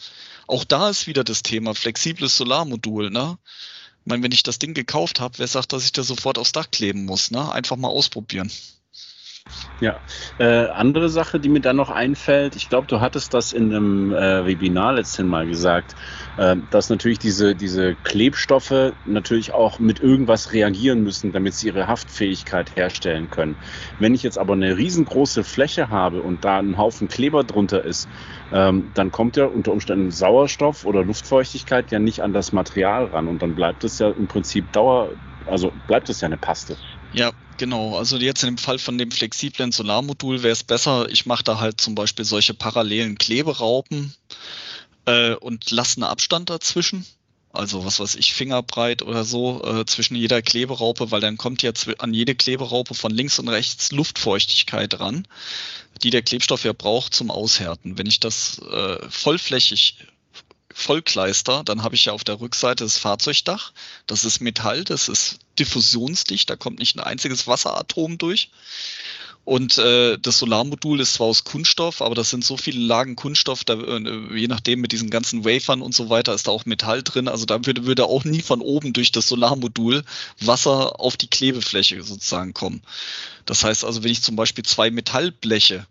Auch 0.46 0.64
da 0.64 0.90
ist 0.90 1.06
wieder 1.06 1.24
das 1.24 1.42
Thema 1.42 1.74
flexibles 1.74 2.36
Solarmodul, 2.36 3.10
ne? 3.10 3.38
Ich 4.00 4.06
meine, 4.06 4.22
wenn 4.22 4.32
ich 4.32 4.42
das 4.42 4.58
Ding 4.58 4.74
gekauft 4.74 5.20
habe, 5.20 5.38
wer 5.38 5.46
sagt, 5.46 5.72
dass 5.72 5.84
ich 5.84 5.92
das 5.92 6.06
sofort 6.06 6.38
aufs 6.38 6.52
Dach 6.52 6.70
kleben 6.70 7.04
muss, 7.04 7.30
ne? 7.30 7.52
Einfach 7.52 7.76
mal 7.76 7.88
ausprobieren. 7.88 8.50
Ja, 9.80 10.00
äh, 10.38 10.44
andere 10.44 11.08
Sache, 11.08 11.40
die 11.40 11.48
mir 11.48 11.60
dann 11.60 11.76
noch 11.76 11.90
einfällt, 11.90 12.54
ich 12.54 12.68
glaube, 12.68 12.86
du 12.86 13.00
hattest 13.00 13.34
das 13.34 13.52
in 13.52 13.72
einem 13.72 14.12
äh, 14.12 14.46
Webinar 14.46 14.92
letztens 14.94 15.28
mal 15.28 15.46
gesagt, 15.46 15.94
äh, 16.36 16.56
dass 16.70 16.88
natürlich 16.88 17.18
diese, 17.18 17.56
diese 17.56 17.96
Klebstoffe 17.96 18.94
natürlich 19.04 19.52
auch 19.52 19.78
mit 19.78 19.98
irgendwas 20.00 20.52
reagieren 20.52 21.02
müssen, 21.02 21.32
damit 21.32 21.54
sie 21.54 21.68
ihre 21.68 21.86
Haftfähigkeit 21.86 22.76
herstellen 22.76 23.30
können. 23.30 23.58
Wenn 23.98 24.14
ich 24.14 24.22
jetzt 24.22 24.38
aber 24.38 24.52
eine 24.54 24.76
riesengroße 24.76 25.44
Fläche 25.44 25.88
habe 25.88 26.22
und 26.22 26.44
da 26.44 26.58
ein 26.58 26.76
Haufen 26.76 27.08
Kleber 27.08 27.44
drunter 27.44 27.84
ist, 27.84 28.08
ähm, 28.50 28.90
dann 28.94 29.10
kommt 29.10 29.36
ja 29.36 29.46
unter 29.46 29.72
Umständen 29.72 30.10
Sauerstoff 30.10 30.84
oder 30.84 31.04
Luftfeuchtigkeit 31.04 31.90
ja 31.90 31.98
nicht 31.98 32.22
an 32.22 32.32
das 32.32 32.52
Material 32.52 33.06
ran 33.06 33.28
und 33.28 33.40
dann 33.42 33.54
bleibt 33.54 33.84
es 33.84 33.98
ja 33.98 34.10
im 34.10 34.28
Prinzip 34.28 34.72
Dauer, 34.72 35.16
also 35.46 35.72
bleibt 35.86 36.08
es 36.10 36.20
ja 36.20 36.26
eine 36.26 36.38
Paste. 36.38 36.76
Ja, 37.12 37.32
genau. 37.60 37.96
Also 37.96 38.16
jetzt 38.16 38.42
im 38.42 38.58
Fall 38.58 38.78
von 38.80 38.98
dem 38.98 39.12
flexiblen 39.12 39.70
Solarmodul 39.70 40.42
wäre 40.42 40.52
es 40.52 40.64
besser, 40.64 41.08
ich 41.10 41.26
mache 41.26 41.44
da 41.44 41.60
halt 41.60 41.80
zum 41.80 41.94
Beispiel 41.94 42.24
solche 42.24 42.54
parallelen 42.54 43.18
Kleberaupen 43.18 44.14
äh, 45.04 45.34
und 45.34 45.70
lasse 45.70 45.98
einen 45.98 46.10
Abstand 46.10 46.50
dazwischen. 46.50 47.06
Also 47.52 47.84
was 47.84 48.00
weiß 48.00 48.14
ich, 48.14 48.32
Fingerbreit 48.32 49.02
oder 49.02 49.24
so 49.24 49.62
äh, 49.64 49.84
zwischen 49.84 50.14
jeder 50.14 50.40
Kleberaupe, 50.40 51.10
weil 51.10 51.20
dann 51.20 51.36
kommt 51.36 51.62
ja 51.62 51.72
an 51.98 52.14
jede 52.14 52.34
Kleberaupe 52.34 52.94
von 52.94 53.12
links 53.12 53.38
und 53.38 53.48
rechts 53.48 53.92
Luftfeuchtigkeit 53.92 54.98
ran, 54.98 55.26
die 56.02 56.10
der 56.10 56.22
Klebstoff 56.22 56.64
ja 56.64 56.72
braucht 56.72 57.12
zum 57.12 57.30
Aushärten. 57.30 57.98
Wenn 57.98 58.06
ich 58.06 58.20
das 58.20 58.58
äh, 58.60 58.98
vollflächig 59.10 59.96
Vollkleister, 60.72 61.62
dann 61.64 61.82
habe 61.82 61.96
ich 61.96 62.06
ja 62.06 62.12
auf 62.12 62.24
der 62.24 62.40
Rückseite 62.40 62.84
das 62.84 62.96
Fahrzeugdach. 62.96 63.72
Das 64.06 64.24
ist 64.24 64.40
Metall, 64.40 64.84
das 64.84 65.08
ist 65.08 65.40
diffusionsdicht, 65.60 66.50
da 66.50 66.56
kommt 66.56 66.78
nicht 66.78 66.96
ein 66.96 67.04
einziges 67.04 67.46
Wasseratom 67.46 68.18
durch. 68.18 68.50
Und 69.44 69.78
äh, 69.78 70.18
das 70.18 70.38
Solarmodul 70.38 71.00
ist 71.00 71.14
zwar 71.14 71.26
aus 71.26 71.44
Kunststoff, 71.44 72.02
aber 72.02 72.14
das 72.14 72.30
sind 72.30 72.44
so 72.44 72.56
viele 72.56 72.78
Lagen 72.80 73.16
Kunststoff, 73.16 73.64
da, 73.64 73.74
äh, 73.74 74.38
je 74.38 74.48
nachdem 74.48 74.80
mit 74.80 74.92
diesen 74.92 75.10
ganzen 75.10 75.44
Wafern 75.44 75.80
und 75.80 75.94
so 75.94 76.10
weiter 76.10 76.34
ist 76.34 76.46
da 76.46 76.50
auch 76.52 76.66
Metall 76.66 77.02
drin. 77.02 77.26
Also 77.26 77.46
da 77.46 77.64
würde, 77.64 77.86
würde 77.86 78.04
auch 78.04 78.24
nie 78.24 78.42
von 78.42 78.60
oben 78.60 78.92
durch 78.92 79.12
das 79.12 79.28
Solarmodul 79.28 80.04
Wasser 80.40 81.00
auf 81.00 81.16
die 81.16 81.28
Klebefläche 81.28 82.02
sozusagen 82.02 82.52
kommen. 82.52 82.82
Das 83.46 83.64
heißt 83.64 83.84
also, 83.84 84.04
wenn 84.04 84.12
ich 84.12 84.22
zum 84.22 84.36
Beispiel 84.36 84.64
zwei 84.64 84.90
Metallbleche 84.90 85.86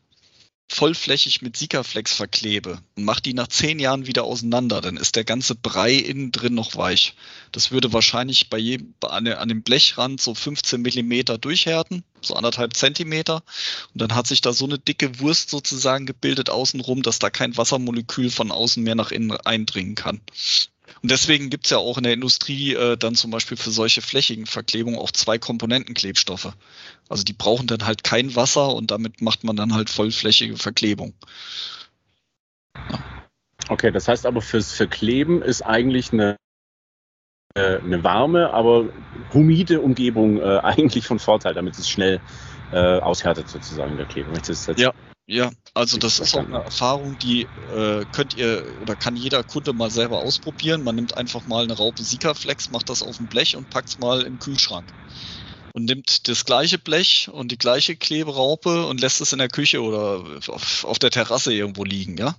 vollflächig 0.71 1.41
mit 1.41 1.57
Sikaflex 1.57 2.13
verklebe 2.13 2.79
und 2.95 3.03
mache 3.03 3.21
die 3.21 3.33
nach 3.33 3.47
zehn 3.47 3.79
Jahren 3.79 4.05
wieder 4.05 4.23
auseinander, 4.23 4.81
dann 4.81 4.97
ist 4.97 5.15
der 5.15 5.23
ganze 5.23 5.55
Brei 5.55 5.93
innen 5.93 6.31
drin 6.31 6.53
noch 6.53 6.75
weich. 6.75 7.15
Das 7.51 7.71
würde 7.71 7.91
wahrscheinlich 7.91 8.49
bei 8.49 8.59
jedem, 8.59 8.93
an, 9.01 9.27
an 9.27 9.49
dem 9.49 9.63
Blechrand 9.63 10.21
so 10.21 10.35
15 10.35 10.81
Millimeter 10.81 11.37
durchhärten, 11.39 12.03
so 12.21 12.35
anderthalb 12.35 12.77
Zentimeter. 12.77 13.43
Und 13.93 14.01
dann 14.01 14.15
hat 14.15 14.27
sich 14.27 14.41
da 14.41 14.53
so 14.53 14.65
eine 14.65 14.77
dicke 14.77 15.19
Wurst 15.19 15.49
sozusagen 15.49 16.05
gebildet 16.05 16.51
außenrum, 16.51 17.01
dass 17.01 17.17
da 17.17 17.31
kein 17.31 17.57
Wassermolekül 17.57 18.29
von 18.29 18.51
außen 18.51 18.83
mehr 18.83 18.95
nach 18.95 19.11
innen 19.11 19.31
eindringen 19.31 19.95
kann. 19.95 20.21
Und 21.01 21.11
deswegen 21.11 21.49
gibt's 21.49 21.69
ja 21.69 21.77
auch 21.77 21.97
in 21.97 22.03
der 22.03 22.13
Industrie 22.13 22.73
äh, 22.73 22.97
dann 22.97 23.15
zum 23.15 23.31
Beispiel 23.31 23.57
für 23.57 23.71
solche 23.71 24.01
flächigen 24.01 24.45
Verklebungen 24.45 24.99
auch 24.99 25.11
zwei 25.11 25.37
Komponentenklebstoffe. 25.37 26.53
Also 27.07 27.23
die 27.23 27.33
brauchen 27.33 27.67
dann 27.67 27.85
halt 27.85 28.03
kein 28.03 28.35
Wasser 28.35 28.73
und 28.73 28.91
damit 28.91 29.21
macht 29.21 29.43
man 29.43 29.55
dann 29.55 29.73
halt 29.73 29.89
vollflächige 29.89 30.57
Verklebung. 30.57 31.13
Ja. 32.75 32.99
Okay, 33.69 33.91
das 33.91 34.07
heißt 34.07 34.25
aber 34.25 34.41
fürs 34.41 34.73
Verkleben 34.73 35.41
ist 35.41 35.61
eigentlich 35.61 36.11
eine, 36.11 36.37
äh, 37.55 37.77
eine 37.79 38.03
warme, 38.03 38.51
aber 38.51 38.89
humide 39.33 39.81
Umgebung 39.81 40.41
äh, 40.41 40.59
eigentlich 40.63 41.05
von 41.05 41.19
Vorteil, 41.19 41.53
damit 41.53 41.77
es 41.77 41.89
schnell 41.89 42.19
äh, 42.71 42.99
aushärtet 42.99 43.47
sozusagen 43.47 43.97
der 43.97 44.05
Klebe. 44.05 44.31
ja, 44.77 44.93
ja, 45.29 45.51
also 45.75 45.97
das 45.97 46.17
ist 46.17 46.33
auch 46.33 46.43
eine 46.43 46.63
Erfahrung, 46.63 47.19
die 47.19 47.43
äh, 47.43 48.05
könnt 48.11 48.33
ihr 48.33 48.77
oder 48.79 48.95
kann 48.95 49.15
jeder 49.15 49.43
Kunde 49.43 49.73
mal 49.73 49.91
selber 49.91 50.17
ausprobieren. 50.19 50.81
Man 50.81 50.95
nimmt 50.95 51.15
einfach 51.17 51.45
mal 51.45 51.63
eine 51.63 51.73
Raupe 51.73 52.03
Sikaflex, 52.03 52.71
macht 52.71 52.89
das 52.89 53.03
auf 53.03 53.17
dem 53.17 53.27
Blech 53.27 53.55
und 53.55 53.69
packt 53.69 53.89
es 53.89 53.97
mal 53.99 54.23
im 54.23 54.39
Kühlschrank. 54.39 54.91
Und 55.71 55.85
nimmt 55.85 56.27
das 56.27 56.45
gleiche 56.45 56.79
Blech 56.79 57.29
und 57.31 57.51
die 57.51 57.59
gleiche 57.59 57.95
Kleberaupe 57.95 58.87
und 58.87 59.01
lässt 59.01 59.21
es 59.21 59.31
in 59.31 59.37
der 59.37 59.49
Küche 59.49 59.83
oder 59.83 60.23
auf, 60.47 60.83
auf 60.83 60.97
der 60.97 61.11
Terrasse 61.11 61.53
irgendwo 61.53 61.83
liegen, 61.83 62.17
ja. 62.17 62.35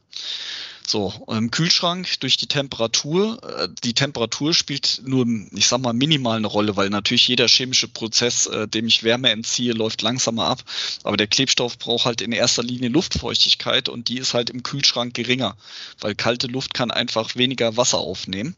So, 0.90 1.14
im 1.28 1.52
Kühlschrank 1.52 2.18
durch 2.18 2.36
die 2.36 2.48
Temperatur, 2.48 3.40
äh, 3.44 3.68
die 3.84 3.94
Temperatur 3.94 4.52
spielt 4.52 5.02
nur, 5.04 5.24
ich 5.52 5.68
sag 5.68 5.80
mal, 5.80 5.92
minimal 5.92 6.38
eine 6.38 6.48
Rolle, 6.48 6.74
weil 6.74 6.90
natürlich 6.90 7.28
jeder 7.28 7.46
chemische 7.46 7.86
Prozess, 7.86 8.46
äh, 8.46 8.66
dem 8.66 8.88
ich 8.88 9.04
Wärme 9.04 9.30
entziehe, 9.30 9.72
läuft 9.72 10.02
langsamer 10.02 10.46
ab. 10.46 10.64
Aber 11.04 11.16
der 11.16 11.28
Klebstoff 11.28 11.78
braucht 11.78 12.06
halt 12.06 12.20
in 12.20 12.32
erster 12.32 12.64
Linie 12.64 12.88
Luftfeuchtigkeit 12.88 13.88
und 13.88 14.08
die 14.08 14.18
ist 14.18 14.34
halt 14.34 14.50
im 14.50 14.64
Kühlschrank 14.64 15.14
geringer, 15.14 15.56
weil 16.00 16.16
kalte 16.16 16.48
Luft 16.48 16.74
kann 16.74 16.90
einfach 16.90 17.36
weniger 17.36 17.76
Wasser 17.76 17.98
aufnehmen. 17.98 18.56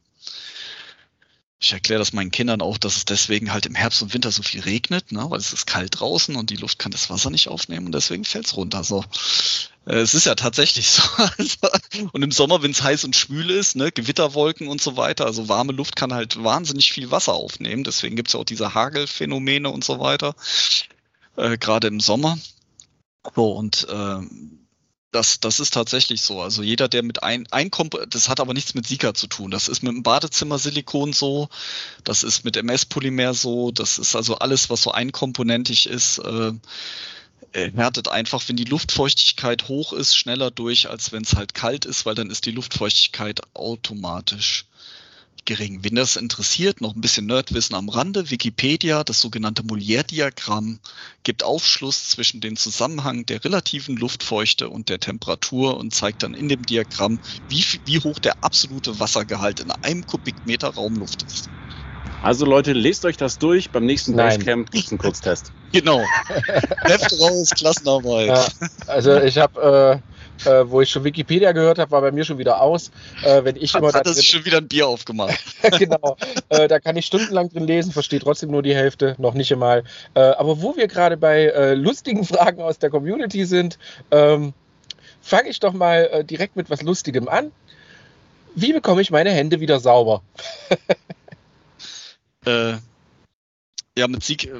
Ich 1.62 1.72
erkläre 1.72 2.00
das 2.00 2.12
meinen 2.12 2.32
Kindern 2.32 2.60
auch, 2.60 2.76
dass 2.76 2.96
es 2.96 3.04
deswegen 3.04 3.52
halt 3.52 3.66
im 3.66 3.76
Herbst 3.76 4.02
und 4.02 4.12
Winter 4.12 4.32
so 4.32 4.42
viel 4.42 4.62
regnet, 4.62 5.12
ne? 5.12 5.24
weil 5.28 5.38
es 5.38 5.52
ist 5.52 5.64
kalt 5.64 6.00
draußen 6.00 6.34
und 6.34 6.50
die 6.50 6.56
Luft 6.56 6.80
kann 6.80 6.90
das 6.90 7.08
Wasser 7.08 7.30
nicht 7.30 7.46
aufnehmen 7.46 7.86
und 7.86 7.94
deswegen 7.94 8.24
fällt 8.24 8.46
es 8.46 8.56
runter. 8.56 8.82
So. 8.82 9.04
Äh, 9.86 9.98
es 9.98 10.12
ist 10.14 10.26
ja 10.26 10.34
tatsächlich 10.34 10.90
so. 10.90 11.02
und 12.10 12.22
im 12.22 12.32
Sommer, 12.32 12.64
wenn 12.64 12.72
es 12.72 12.82
heiß 12.82 13.04
und 13.04 13.14
schwül 13.14 13.48
ist, 13.48 13.76
ne, 13.76 13.92
Gewitterwolken 13.92 14.66
und 14.66 14.80
so 14.80 14.96
weiter, 14.96 15.24
also 15.24 15.48
warme 15.48 15.72
Luft 15.72 15.94
kann 15.94 16.12
halt 16.12 16.42
wahnsinnig 16.42 16.92
viel 16.92 17.12
Wasser 17.12 17.34
aufnehmen. 17.34 17.84
Deswegen 17.84 18.16
gibt 18.16 18.28
es 18.28 18.34
ja 18.34 18.40
auch 18.40 18.44
diese 18.44 18.74
Hagelphänomene 18.74 19.70
und 19.70 19.84
so 19.84 20.00
weiter. 20.00 20.34
Äh, 21.36 21.58
Gerade 21.58 21.86
im 21.86 22.00
Sommer. 22.00 22.38
So, 23.36 23.52
und 23.52 23.86
äh, 23.88 24.18
das, 25.12 25.40
das 25.40 25.60
ist 25.60 25.74
tatsächlich 25.74 26.22
so. 26.22 26.40
Also 26.40 26.62
jeder, 26.62 26.88
der 26.88 27.02
mit 27.02 27.22
ein, 27.22 27.46
ein 27.50 27.70
das 28.08 28.28
hat 28.28 28.40
aber 28.40 28.54
nichts 28.54 28.74
mit 28.74 28.86
Sika 28.86 29.14
zu 29.14 29.26
tun. 29.26 29.50
Das 29.50 29.68
ist 29.68 29.82
mit 29.82 29.92
dem 29.92 30.02
Badezimmersilikon 30.02 31.12
so, 31.12 31.48
das 32.02 32.24
ist 32.24 32.44
mit 32.44 32.56
MS-Polymer 32.56 33.34
so, 33.34 33.70
das 33.70 33.98
ist 33.98 34.16
also 34.16 34.36
alles, 34.36 34.70
was 34.70 34.82
so 34.82 34.90
einkomponentig 34.90 35.86
ist, 35.86 36.18
äh, 36.18 36.52
härtet 37.52 38.08
einfach, 38.08 38.42
wenn 38.48 38.56
die 38.56 38.64
Luftfeuchtigkeit 38.64 39.68
hoch 39.68 39.92
ist, 39.92 40.16
schneller 40.16 40.50
durch, 40.50 40.88
als 40.88 41.12
wenn 41.12 41.22
es 41.22 41.34
halt 41.34 41.52
kalt 41.52 41.84
ist, 41.84 42.06
weil 42.06 42.14
dann 42.14 42.30
ist 42.30 42.46
die 42.46 42.50
Luftfeuchtigkeit 42.50 43.40
automatisch 43.54 44.64
gering. 45.44 45.80
Wen 45.82 45.94
das 45.94 46.16
interessiert, 46.16 46.80
noch 46.80 46.94
ein 46.94 47.00
bisschen 47.00 47.26
Nerdwissen 47.26 47.74
am 47.74 47.88
Rande. 47.88 48.30
Wikipedia, 48.30 49.04
das 49.04 49.20
sogenannte 49.20 49.62
Molière-Diagramm, 49.62 50.78
gibt 51.22 51.42
Aufschluss 51.44 52.08
zwischen 52.10 52.40
dem 52.40 52.56
Zusammenhang 52.56 53.26
der 53.26 53.44
relativen 53.44 53.96
Luftfeuchte 53.96 54.68
und 54.68 54.88
der 54.88 55.00
Temperatur 55.00 55.76
und 55.76 55.94
zeigt 55.94 56.22
dann 56.22 56.34
in 56.34 56.48
dem 56.48 56.62
Diagramm, 56.64 57.20
wie, 57.48 57.64
wie 57.84 57.98
hoch 57.98 58.18
der 58.18 58.42
absolute 58.42 59.00
Wassergehalt 59.00 59.60
in 59.60 59.70
einem 59.70 60.06
Kubikmeter 60.06 60.68
Raumluft 60.68 61.22
ist. 61.24 61.50
Also 62.22 62.46
Leute, 62.46 62.72
lest 62.72 63.04
euch 63.04 63.16
das 63.16 63.38
durch. 63.38 63.70
Beim 63.70 63.84
nächsten 63.84 64.14
Basecamp 64.14 64.70
gibt 64.70 64.84
es 64.84 64.92
einen 64.92 64.98
Kurztest. 64.98 65.52
Genau. 65.72 66.04
Heft 66.84 67.12
raus, 67.20 67.50
Klassenarbeit. 67.50 68.28
Ja, 68.28 68.46
also 68.86 69.20
ich 69.20 69.38
habe 69.38 70.02
äh, 70.04 70.21
äh, 70.44 70.68
wo 70.68 70.80
ich 70.80 70.90
schon 70.90 71.04
Wikipedia 71.04 71.52
gehört 71.52 71.78
habe, 71.78 71.90
war 71.90 72.00
bei 72.00 72.12
mir 72.12 72.24
schon 72.24 72.38
wieder 72.38 72.60
aus. 72.60 72.90
Äh, 73.22 73.44
wenn 73.44 73.56
ich 73.56 73.74
immer 73.74 73.92
hat 73.92 74.06
er 74.06 74.14
schon 74.14 74.44
wieder 74.44 74.58
ein 74.58 74.68
Bier 74.68 74.86
aufgemacht. 74.88 75.38
genau. 75.78 76.16
Äh, 76.48 76.68
da 76.68 76.80
kann 76.80 76.96
ich 76.96 77.06
stundenlang 77.06 77.48
drin 77.50 77.66
lesen, 77.66 77.92
verstehe 77.92 78.20
trotzdem 78.20 78.50
nur 78.50 78.62
die 78.62 78.74
Hälfte, 78.74 79.14
noch 79.18 79.34
nicht 79.34 79.52
einmal. 79.52 79.84
Äh, 80.14 80.20
aber 80.20 80.62
wo 80.62 80.76
wir 80.76 80.88
gerade 80.88 81.16
bei 81.16 81.46
äh, 81.46 81.74
lustigen 81.74 82.24
Fragen 82.32 82.62
aus 82.62 82.78
der 82.78 82.90
Community 82.90 83.44
sind, 83.44 83.78
ähm, 84.10 84.52
fange 85.20 85.48
ich 85.48 85.60
doch 85.60 85.72
mal 85.72 86.08
äh, 86.12 86.24
direkt 86.24 86.56
mit 86.56 86.70
was 86.70 86.82
Lustigem 86.82 87.28
an. 87.28 87.52
Wie 88.54 88.72
bekomme 88.72 89.00
ich 89.00 89.10
meine 89.10 89.30
Hände 89.30 89.60
wieder 89.60 89.80
sauber? 89.80 90.22
ja, 93.96 94.08
mit 94.08 94.22
Sieg 94.22 94.50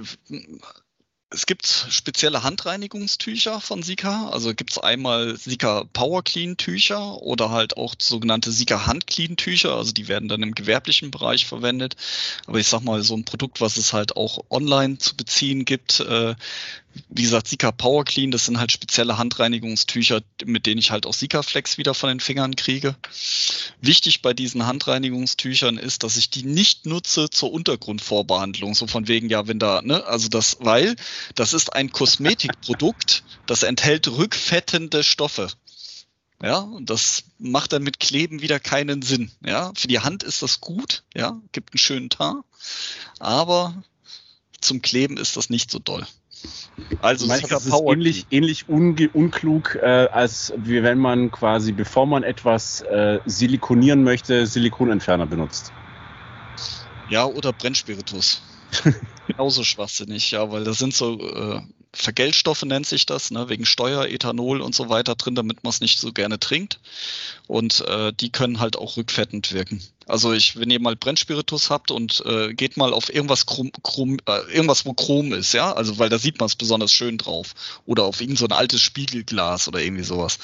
es 1.33 1.47
gibt 1.47 1.67
spezielle 1.67 2.43
Handreinigungstücher 2.43 3.61
von 3.61 3.83
Sika. 3.83 4.29
Also 4.29 4.55
gibt 4.55 4.73
es 4.73 4.79
einmal 4.79 5.37
Sika 5.37 5.85
Power 5.93 6.23
Clean 6.23 6.57
Tücher 6.57 7.23
oder 7.23 7.51
halt 7.51 7.77
auch 7.77 7.95
sogenannte 7.99 8.53
Sika 8.53 8.87
Hand 8.87 9.07
Clean 9.07 9.37
Tücher. 9.37 9.75
Also 9.77 9.93
die 9.93 10.09
werden 10.09 10.29
dann 10.29 10.43
im 10.43 10.55
gewerblichen 10.55 11.11
Bereich 11.11 11.47
verwendet. 11.47 11.97
Aber 12.47 12.59
ich 12.59 12.69
sag 12.69 12.83
mal, 12.83 13.03
so 13.03 13.17
ein 13.17 13.25
Produkt, 13.25 13.61
was 13.61 13.77
es 13.77 13.93
halt 13.93 14.17
auch 14.17 14.45
online 14.51 14.99
zu 14.99 15.17
beziehen 15.17 15.65
gibt, 15.65 16.01
äh, 16.01 16.35
wie 17.09 17.23
gesagt, 17.23 17.49
Sika 17.49 17.73
Power 17.73 18.05
Clean, 18.05 18.31
das 18.31 18.47
sind 18.47 18.59
halt 18.59 18.73
spezielle 18.73 19.19
Handreinigungstücher, 19.19 20.23
mit 20.45 20.67
denen 20.67 20.79
ich 20.79 20.91
halt 20.91 21.07
auch 21.07 21.15
Sika 21.15 21.43
Flex 21.43 21.79
wieder 21.79 21.95
von 21.95 22.09
den 22.09 22.21
Fingern 22.21 22.57
kriege. 22.57 22.97
Wichtig 23.81 24.23
bei 24.23 24.35
diesen 24.35 24.67
Handreinigungstüchern 24.67 25.79
ist, 25.79 26.03
dass 26.03 26.17
ich 26.17 26.31
die 26.31 26.45
nicht 26.45 26.87
nutze 26.87 27.31
zur 27.31 27.53
Untergrundvorbehandlung, 27.53 28.75
so 28.75 28.87
von 28.87 29.09
wegen, 29.09 29.29
ja, 29.29 29.47
wenn 29.47 29.59
da, 29.59 29.83
ne, 29.83 30.05
also 30.05 30.29
das, 30.29 30.59
weil 30.61 30.97
das 31.35 31.53
ist 31.53 31.73
ein 31.73 31.93
Kosmetikprodukt, 31.93 33.25
das 33.47 33.63
enthält 33.63 34.09
rückfettende 34.09 35.03
Stoffe. 35.03 35.49
Ja, 36.43 36.59
und 36.59 36.91
das 36.91 37.23
macht 37.39 37.73
dann 37.73 37.85
mit 37.85 38.01
Kleben 38.01 38.43
wieder 38.43 38.59
keinen 38.59 39.03
Sinn. 39.03 39.31
Ja, 39.47 39.73
für 39.77 39.87
die 39.87 40.01
Hand 40.01 40.25
ist 40.25 40.43
das 40.43 40.61
gut, 40.61 41.05
ja, 41.15 41.41
gibt 41.53 41.73
einen 41.73 41.79
schönen 41.79 42.11
Tar, 42.11 42.45
aber 43.21 43.83
zum 44.61 44.83
Kleben 44.83 45.17
ist 45.17 45.37
das 45.37 45.51
nicht 45.51 45.71
so 45.71 45.79
doll. 45.79 46.07
Also 47.01 47.27
das 47.27 47.43
ist 47.43 47.73
ähnlich, 47.87 48.27
ähnlich 48.31 48.69
unklug, 48.69 49.77
äh, 49.77 50.09
als 50.13 50.53
wie 50.57 50.83
wenn 50.83 50.99
man 50.99 51.31
quasi, 51.31 51.73
bevor 51.73 52.07
man 52.07 52.23
etwas 52.23 52.81
äh, 52.83 53.19
silikonieren 53.25 54.03
möchte, 54.03 54.47
Silikonentferner 54.47 55.27
benutzt. 55.27 55.73
Ja, 57.09 57.27
oder 57.27 57.53
Brennspiritus. 57.53 58.43
Genauso 59.27 59.65
schwachsinnig, 59.65 60.31
ja, 60.31 60.51
weil 60.51 60.65
da 60.65 60.73
sind 60.73 60.95
so 60.95 61.19
äh, 61.21 61.61
Vergeltstoffe 61.95 62.63
nennt 62.65 62.87
sich 62.87 63.05
das, 63.05 63.31
ne, 63.31 63.49
wegen 63.49 63.67
Steuer, 63.67 64.07
Ethanol 64.07 64.63
und 64.63 64.75
so 64.75 64.89
weiter 64.89 65.15
drin, 65.15 65.35
damit 65.35 65.63
man 65.63 65.71
es 65.71 65.81
nicht 65.81 65.99
so 65.99 66.13
gerne 66.13 66.41
trinkt. 66.41 66.81
Und 67.47 67.83
äh, 67.87 68.13
die 68.13 68.31
können 68.31 68.61
halt 68.61 68.77
auch 68.77 68.97
rückfettend 68.97 69.53
wirken. 69.53 69.83
Also 70.07 70.33
ich, 70.33 70.59
wenn 70.59 70.71
ihr 70.71 70.81
mal 70.81 70.97
Brennspiritus 70.97 71.71
habt 71.71 71.91
und 71.91 72.23
äh, 72.27 72.55
geht 72.55 72.77
mal 72.77 72.93
auf 72.93 73.13
irgendwas 73.13 73.47
Chrom, 73.47 73.71
Chrom, 73.83 74.19
äh, 74.27 74.53
irgendwas, 74.53 74.85
wo 74.85 74.95
Chrom 74.95 75.33
ist, 75.33 75.53
ja, 75.53 75.73
also 75.73 75.99
weil 75.99 76.09
da 76.09 76.19
sieht 76.19 76.41
man 76.41 76.47
es 76.47 76.57
besonders 76.57 76.93
schön 76.93 77.19
drauf. 77.19 77.55
Oder 77.85 78.05
auf 78.05 78.21
irgend 78.21 78.39
so 78.39 78.47
altes 78.47 78.81
Spiegelglas 78.81 79.69
oder 79.69 79.81
irgendwie 79.81 80.03
sowas. 80.03 80.39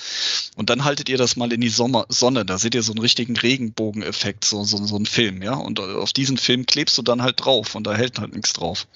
Und 0.56 0.70
dann 0.70 0.84
haltet 0.84 1.08
ihr 1.08 1.18
das 1.18 1.36
mal 1.36 1.52
in 1.52 1.60
die 1.60 1.68
Sommer 1.70 2.06
Sonne, 2.08 2.44
da 2.44 2.58
seht 2.58 2.74
ihr 2.74 2.82
so 2.82 2.92
einen 2.92 3.00
richtigen 3.00 3.36
Regenbogeneffekt, 3.36 4.44
so, 4.44 4.64
so, 4.64 4.84
so 4.84 4.96
einen 4.96 5.06
Film, 5.06 5.42
ja. 5.42 5.54
Und 5.54 5.78
äh, 5.78 5.94
auf 5.94 6.12
diesen 6.12 6.36
Film 6.36 6.66
klebst 6.66 6.96
du 6.98 7.02
dann 7.02 7.22
halt 7.22 7.44
drauf 7.44 7.74
und 7.74 7.86
da 7.86 7.94
hält 7.94 8.18
halt 8.18 8.34
nichts 8.34 8.52
drauf. 8.52 8.86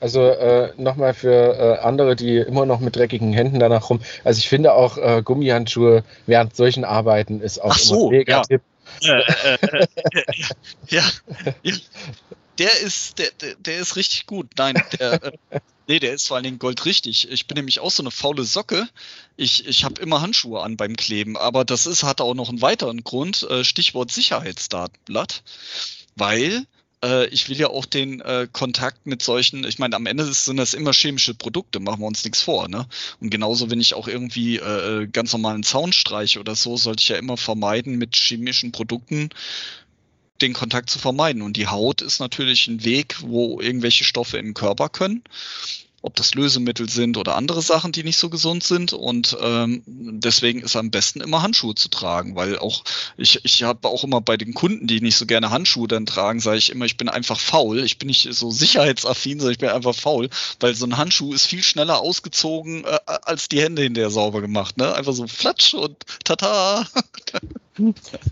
Also 0.00 0.22
äh, 0.22 0.72
nochmal 0.76 1.12
für 1.12 1.32
äh, 1.32 1.78
andere, 1.80 2.14
die 2.14 2.36
immer 2.36 2.66
noch 2.66 2.80
mit 2.80 2.94
dreckigen 2.94 3.32
Händen 3.32 3.58
danach 3.58 3.90
rum. 3.90 4.00
Also 4.24 4.38
ich 4.38 4.48
finde 4.48 4.72
auch 4.72 4.96
äh, 4.96 5.22
Gummihandschuhe 5.22 6.04
während 6.26 6.54
solchen 6.54 6.84
Arbeiten 6.84 7.40
ist 7.40 7.60
auch 7.60 7.72
Ach 7.72 7.78
so, 7.78 8.10
mega 8.10 8.36
ja. 8.36 8.42
Tipp. 8.42 8.62
Äh, 9.02 9.20
äh, 9.20 9.58
äh, 9.60 9.86
ja, 10.88 11.02
ja, 11.62 11.74
der 12.58 12.80
ist, 12.80 13.18
der, 13.18 13.28
der 13.58 13.78
ist 13.78 13.96
richtig 13.96 14.26
gut. 14.26 14.50
Nein, 14.56 14.80
der, 14.98 15.32
nee, 15.88 15.98
der 15.98 16.14
ist 16.14 16.28
vor 16.28 16.36
allen 16.36 16.44
Dingen 16.44 16.58
goldrichtig. 16.58 17.30
Ich 17.30 17.46
bin 17.46 17.56
nämlich 17.56 17.80
auch 17.80 17.90
so 17.90 18.02
eine 18.02 18.10
faule 18.10 18.44
Socke. 18.44 18.88
Ich, 19.36 19.66
ich 19.66 19.84
habe 19.84 20.00
immer 20.00 20.20
Handschuhe 20.20 20.62
an 20.62 20.76
beim 20.76 20.96
Kleben, 20.96 21.36
aber 21.36 21.64
das 21.64 21.86
ist, 21.86 22.02
hat 22.02 22.20
auch 22.20 22.34
noch 22.34 22.48
einen 22.48 22.62
weiteren 22.62 23.04
Grund. 23.04 23.46
Stichwort 23.62 24.10
Sicherheitsdatenblatt. 24.10 25.42
Weil 26.16 26.64
ich 27.30 27.48
will 27.48 27.56
ja 27.58 27.68
auch 27.68 27.86
den 27.86 28.20
äh, 28.20 28.48
Kontakt 28.50 29.06
mit 29.06 29.22
solchen, 29.22 29.64
ich 29.64 29.78
meine, 29.78 29.96
am 29.96 30.06
Ende 30.06 30.24
sind 30.32 30.56
das 30.56 30.74
immer 30.74 30.92
chemische 30.92 31.34
Produkte, 31.34 31.80
machen 31.80 32.00
wir 32.00 32.06
uns 32.06 32.24
nichts 32.24 32.42
vor, 32.42 32.68
ne? 32.68 32.86
Und 33.20 33.30
genauso, 33.30 33.70
wenn 33.70 33.80
ich 33.80 33.94
auch 33.94 34.08
irgendwie 34.08 34.56
äh, 34.56 35.06
ganz 35.06 35.32
normalen 35.32 35.62
Zaun 35.62 35.92
streiche 35.92 36.40
oder 36.40 36.56
so, 36.56 36.76
sollte 36.76 37.02
ich 37.02 37.08
ja 37.08 37.16
immer 37.16 37.36
vermeiden, 37.36 37.98
mit 37.98 38.16
chemischen 38.16 38.72
Produkten 38.72 39.30
den 40.40 40.52
Kontakt 40.52 40.90
zu 40.90 40.98
vermeiden. 40.98 41.42
Und 41.42 41.56
die 41.56 41.66
Haut 41.66 42.02
ist 42.02 42.20
natürlich 42.20 42.68
ein 42.68 42.84
Weg, 42.84 43.16
wo 43.20 43.60
irgendwelche 43.60 44.04
Stoffe 44.04 44.36
den 44.36 44.54
Körper 44.54 44.88
können 44.88 45.22
ob 46.00 46.14
das 46.14 46.34
Lösemittel 46.34 46.88
sind 46.88 47.16
oder 47.16 47.34
andere 47.34 47.60
Sachen, 47.60 47.92
die 47.92 48.04
nicht 48.04 48.18
so 48.18 48.30
gesund 48.30 48.62
sind. 48.62 48.92
Und 48.92 49.36
ähm, 49.40 49.82
deswegen 49.86 50.60
ist 50.60 50.76
am 50.76 50.90
besten 50.90 51.20
immer 51.20 51.42
Handschuhe 51.42 51.74
zu 51.74 51.88
tragen, 51.88 52.36
weil 52.36 52.58
auch 52.58 52.84
ich, 53.16 53.44
ich 53.44 53.64
habe 53.64 53.88
auch 53.88 54.04
immer 54.04 54.20
bei 54.20 54.36
den 54.36 54.54
Kunden, 54.54 54.86
die 54.86 55.00
nicht 55.00 55.16
so 55.16 55.26
gerne 55.26 55.50
Handschuhe 55.50 55.88
dann 55.88 56.06
tragen, 56.06 56.40
sage 56.40 56.58
ich 56.58 56.70
immer, 56.70 56.84
ich 56.84 56.96
bin 56.96 57.08
einfach 57.08 57.40
faul. 57.40 57.80
Ich 57.84 57.98
bin 57.98 58.06
nicht 58.06 58.32
so 58.32 58.50
sicherheitsaffin, 58.50 59.40
sondern 59.40 59.52
ich 59.52 59.58
bin 59.58 59.70
einfach 59.70 59.94
faul, 59.94 60.30
weil 60.60 60.74
so 60.74 60.86
ein 60.86 60.96
Handschuh 60.96 61.32
ist 61.32 61.46
viel 61.46 61.62
schneller 61.62 62.00
ausgezogen 62.00 62.84
äh, 62.84 62.98
als 63.06 63.48
die 63.48 63.60
Hände 63.60 63.82
hinterher 63.82 64.10
sauber 64.10 64.40
gemacht. 64.40 64.76
Ne? 64.76 64.94
Einfach 64.94 65.12
so 65.12 65.26
flatsch 65.26 65.74
und 65.74 65.96
tata. 66.24 66.86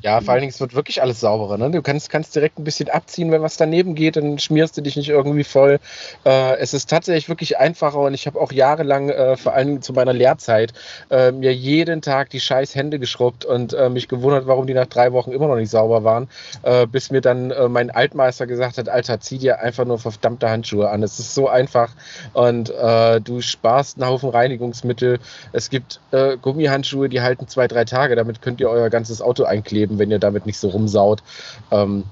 Ja, 0.03 0.21
vor 0.21 0.33
allen 0.33 0.41
Dingen, 0.41 0.53
es 0.53 0.61
wird 0.61 0.75
wirklich 0.75 1.03
alles 1.03 1.21
sauberer. 1.21 1.57
Ne? 1.59 1.71
Du 1.71 1.83
kannst, 1.83 2.11
kannst 2.11 2.35
direkt 2.35 2.59
ein 2.59 2.65
bisschen 2.65 2.89
abziehen, 2.89 3.31
wenn 3.31 3.43
was 3.43 3.57
daneben 3.57 3.95
geht, 3.95 4.17
dann 4.17 4.39
schmierst 4.39 4.77
du 4.77 4.83
dich 4.83 4.97
nicht 4.97 5.09
irgendwie 5.09 5.45
voll. 5.45 5.79
Äh, 6.25 6.57
es 6.59 6.75
ist 6.75 6.91
tatsächlich 6.91 7.29
wirklich 7.29 7.59
einfacher 7.59 8.01
und 8.01 8.15
ich 8.15 8.27
habe 8.27 8.41
auch 8.41 8.53
jahrelang, 8.53 9.09
äh, 9.09 9.37
vor 9.37 9.55
allem 9.55 9.83
zu 9.83 9.93
meiner 9.93 10.13
Lehrzeit, 10.13 10.73
äh, 11.11 11.33
mir 11.33 11.55
jeden 11.55 12.03
Tag 12.03 12.31
die 12.31 12.41
scheiß 12.41 12.75
Hände 12.75 12.99
geschrubbt 12.99 13.45
und 13.45 13.73
äh, 13.73 13.89
mich 13.89 14.09
gewundert, 14.09 14.47
warum 14.47 14.67
die 14.67 14.75
nach 14.75 14.87
drei 14.87 15.13
Wochen 15.13 15.33
immer 15.33 15.49
noch 15.49 15.57
nicht 15.57 15.71
sauber 15.71 16.05
waren, 16.05 16.29
äh, 16.63 16.87
bis 16.87 17.11
mir 17.11 17.21
dann 17.21 17.51
äh, 17.51 17.69
mein 17.69 17.91
Altmeister 17.91 18.47
gesagt 18.47 18.79
hat, 18.79 18.89
Alter, 18.89 19.21
zieh 19.21 19.39
dir 19.39 19.61
einfach 19.61 19.85
nur 19.85 19.99
verdammte 19.99 20.51
Handschuhe 20.51 20.91
an. 20.91 21.03
Es 21.03 21.19
ist 21.19 21.35
so 21.35 21.49
einfach 21.49 21.93
und 22.33 22.69
du 22.69 23.41
sparst 23.41 23.97
einen 23.97 24.09
Haufen 24.09 24.31
Reinigungsmittel. 24.31 25.19
Es 25.53 25.71
gibt 25.71 26.01
Gummihandschuhe, 26.43 27.09
die 27.09 27.21
halten 27.21 27.49
zwei, 27.49 27.69
drei 27.69 27.85
Tage. 27.85 28.17
Damit 28.17 28.43
könnt 28.43 28.61
ihr 28.61 28.69
euer 28.69 28.91
ganzes 28.91 29.23
Auto 29.23 29.36
Auto 29.37 29.45
einkleben, 29.45 29.99
wenn 29.99 30.11
ihr 30.11 30.19
damit 30.19 30.47
nicht 30.47 30.59
so 30.59 30.69
rumsaut. 30.69 31.23
Ähm, 31.71 32.05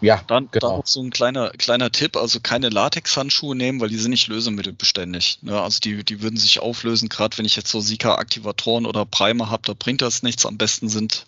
ja, 0.00 0.22
dann, 0.28 0.48
genau. 0.52 0.68
dann 0.68 0.80
auch 0.80 0.86
so 0.86 1.02
ein 1.02 1.10
kleiner, 1.10 1.50
kleiner 1.50 1.90
Tipp, 1.90 2.16
also 2.16 2.38
keine 2.40 2.68
Latex-Handschuhe 2.68 3.56
nehmen, 3.56 3.80
weil 3.80 3.88
die 3.88 3.96
sind 3.96 4.12
nicht 4.12 4.28
lösemittelbeständig. 4.28 5.40
Ne? 5.42 5.60
Also 5.60 5.80
die, 5.80 6.04
die 6.04 6.22
würden 6.22 6.36
sich 6.36 6.60
auflösen, 6.60 7.08
gerade 7.08 7.36
wenn 7.36 7.44
ich 7.44 7.56
jetzt 7.56 7.70
so 7.70 7.80
Sika-Aktivatoren 7.80 8.86
oder 8.86 9.04
Primer 9.04 9.50
habe, 9.50 9.62
da 9.66 9.74
bringt 9.76 10.00
das 10.00 10.22
nichts. 10.22 10.46
Am 10.46 10.56
besten 10.56 10.88
sind 10.88 11.26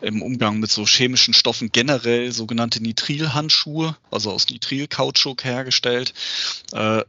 im 0.00 0.20
Umgang 0.20 0.58
mit 0.58 0.72
so 0.72 0.84
chemischen 0.84 1.32
Stoffen 1.32 1.70
generell 1.70 2.32
sogenannte 2.32 2.82
Nitril-Handschuhe, 2.82 3.96
also 4.10 4.32
aus 4.32 4.48
Nitril-Kautschuk 4.48 5.44
hergestellt. 5.44 6.12
Äh, 6.72 6.98
äh, 6.98 7.04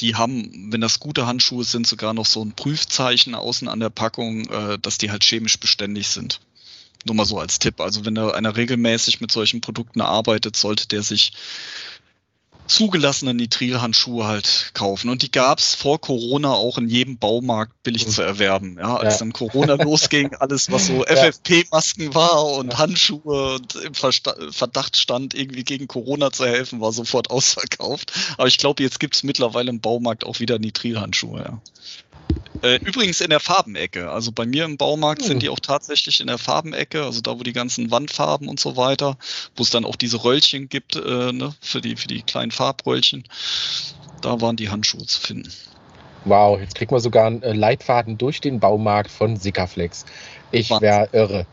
die 0.00 0.16
haben, 0.16 0.72
wenn 0.72 0.80
das 0.80 0.98
gute 0.98 1.26
Handschuhe 1.26 1.62
sind, 1.62 1.86
sogar 1.86 2.12
noch 2.12 2.26
so 2.26 2.44
ein 2.44 2.54
Prüfzeichen 2.54 3.36
außen 3.36 3.68
an 3.68 3.78
der 3.78 3.90
Packung, 3.90 4.48
äh, 4.48 4.78
dass 4.80 4.98
die 4.98 5.12
halt 5.12 5.22
chemisch 5.22 5.60
beständig 5.60 6.08
sind. 6.08 6.40
Nur 7.04 7.14
mal 7.14 7.26
so 7.26 7.38
als 7.38 7.58
Tipp. 7.58 7.80
Also 7.80 8.04
wenn 8.04 8.16
einer 8.16 8.56
regelmäßig 8.56 9.20
mit 9.20 9.30
solchen 9.30 9.60
Produkten 9.60 10.00
arbeitet, 10.00 10.56
sollte 10.56 10.88
der 10.88 11.02
sich 11.02 11.32
zugelassene 12.66 13.34
Nitrilhandschuhe 13.34 14.26
halt 14.26 14.70
kaufen. 14.74 15.10
Und 15.10 15.22
die 15.22 15.30
gab 15.30 15.58
es 15.58 15.74
vor 15.74 16.00
Corona 16.00 16.52
auch 16.52 16.78
in 16.78 16.88
jedem 16.88 17.18
Baumarkt 17.18 17.82
billig 17.82 18.06
mhm. 18.06 18.10
zu 18.10 18.22
erwerben. 18.22 18.78
Ja, 18.78 18.96
als 18.96 19.14
ja. 19.14 19.18
dann 19.20 19.32
Corona 19.32 19.74
losging, 19.82 20.34
alles, 20.34 20.70
was 20.70 20.86
so 20.86 21.04
FFP-Masken 21.04 22.14
war 22.14 22.44
und. 22.44 22.78
Handschuhe 22.78 23.56
und 23.56 23.74
im 23.76 23.94
Verdacht 23.94 24.96
stand, 24.96 25.34
irgendwie 25.34 25.64
gegen 25.64 25.86
Corona 25.86 26.32
zu 26.32 26.46
helfen, 26.46 26.80
war 26.80 26.92
sofort 26.92 27.30
ausverkauft. 27.30 28.12
Aber 28.36 28.48
ich 28.48 28.58
glaube, 28.58 28.82
jetzt 28.82 29.00
gibt 29.00 29.14
es 29.14 29.22
mittlerweile 29.22 29.70
im 29.70 29.80
Baumarkt 29.80 30.24
auch 30.24 30.40
wieder 30.40 30.58
Nitrilhandschuhe. 30.58 31.40
Ja. 31.40 31.60
Äh, 32.64 32.76
übrigens 32.76 33.20
in 33.20 33.28
der 33.28 33.40
Farbenecke. 33.40 34.10
Also 34.10 34.32
bei 34.32 34.46
mir 34.46 34.64
im 34.64 34.78
Baumarkt 34.78 35.20
oh. 35.22 35.26
sind 35.26 35.42
die 35.42 35.50
auch 35.50 35.60
tatsächlich 35.60 36.22
in 36.22 36.28
der 36.28 36.38
Farbenecke, 36.38 37.04
also 37.04 37.20
da, 37.20 37.38
wo 37.38 37.42
die 37.42 37.52
ganzen 37.52 37.90
Wandfarben 37.90 38.48
und 38.48 38.58
so 38.58 38.78
weiter, 38.78 39.18
wo 39.54 39.62
es 39.62 39.70
dann 39.70 39.84
auch 39.84 39.96
diese 39.96 40.24
Röllchen 40.24 40.70
gibt 40.70 40.96
äh, 40.96 41.32
ne, 41.32 41.54
für, 41.60 41.82
die, 41.82 41.96
für 41.96 42.08
die 42.08 42.22
kleinen 42.22 42.52
Farbröllchen. 42.52 43.24
Da 44.22 44.40
waren 44.40 44.56
die 44.56 44.70
Handschuhe 44.70 45.04
zu 45.04 45.20
finden. 45.20 45.52
Wow, 46.24 46.58
jetzt 46.58 46.74
kriegt 46.74 46.90
man 46.90 47.02
sogar 47.02 47.26
einen 47.26 47.42
äh, 47.42 47.52
Leitfaden 47.52 48.16
durch 48.16 48.40
den 48.40 48.60
Baumarkt 48.60 49.10
von 49.10 49.36
Sikaflex. 49.36 50.06
Ich 50.54 50.70
wäre 50.70 51.08
irre. 51.12 51.46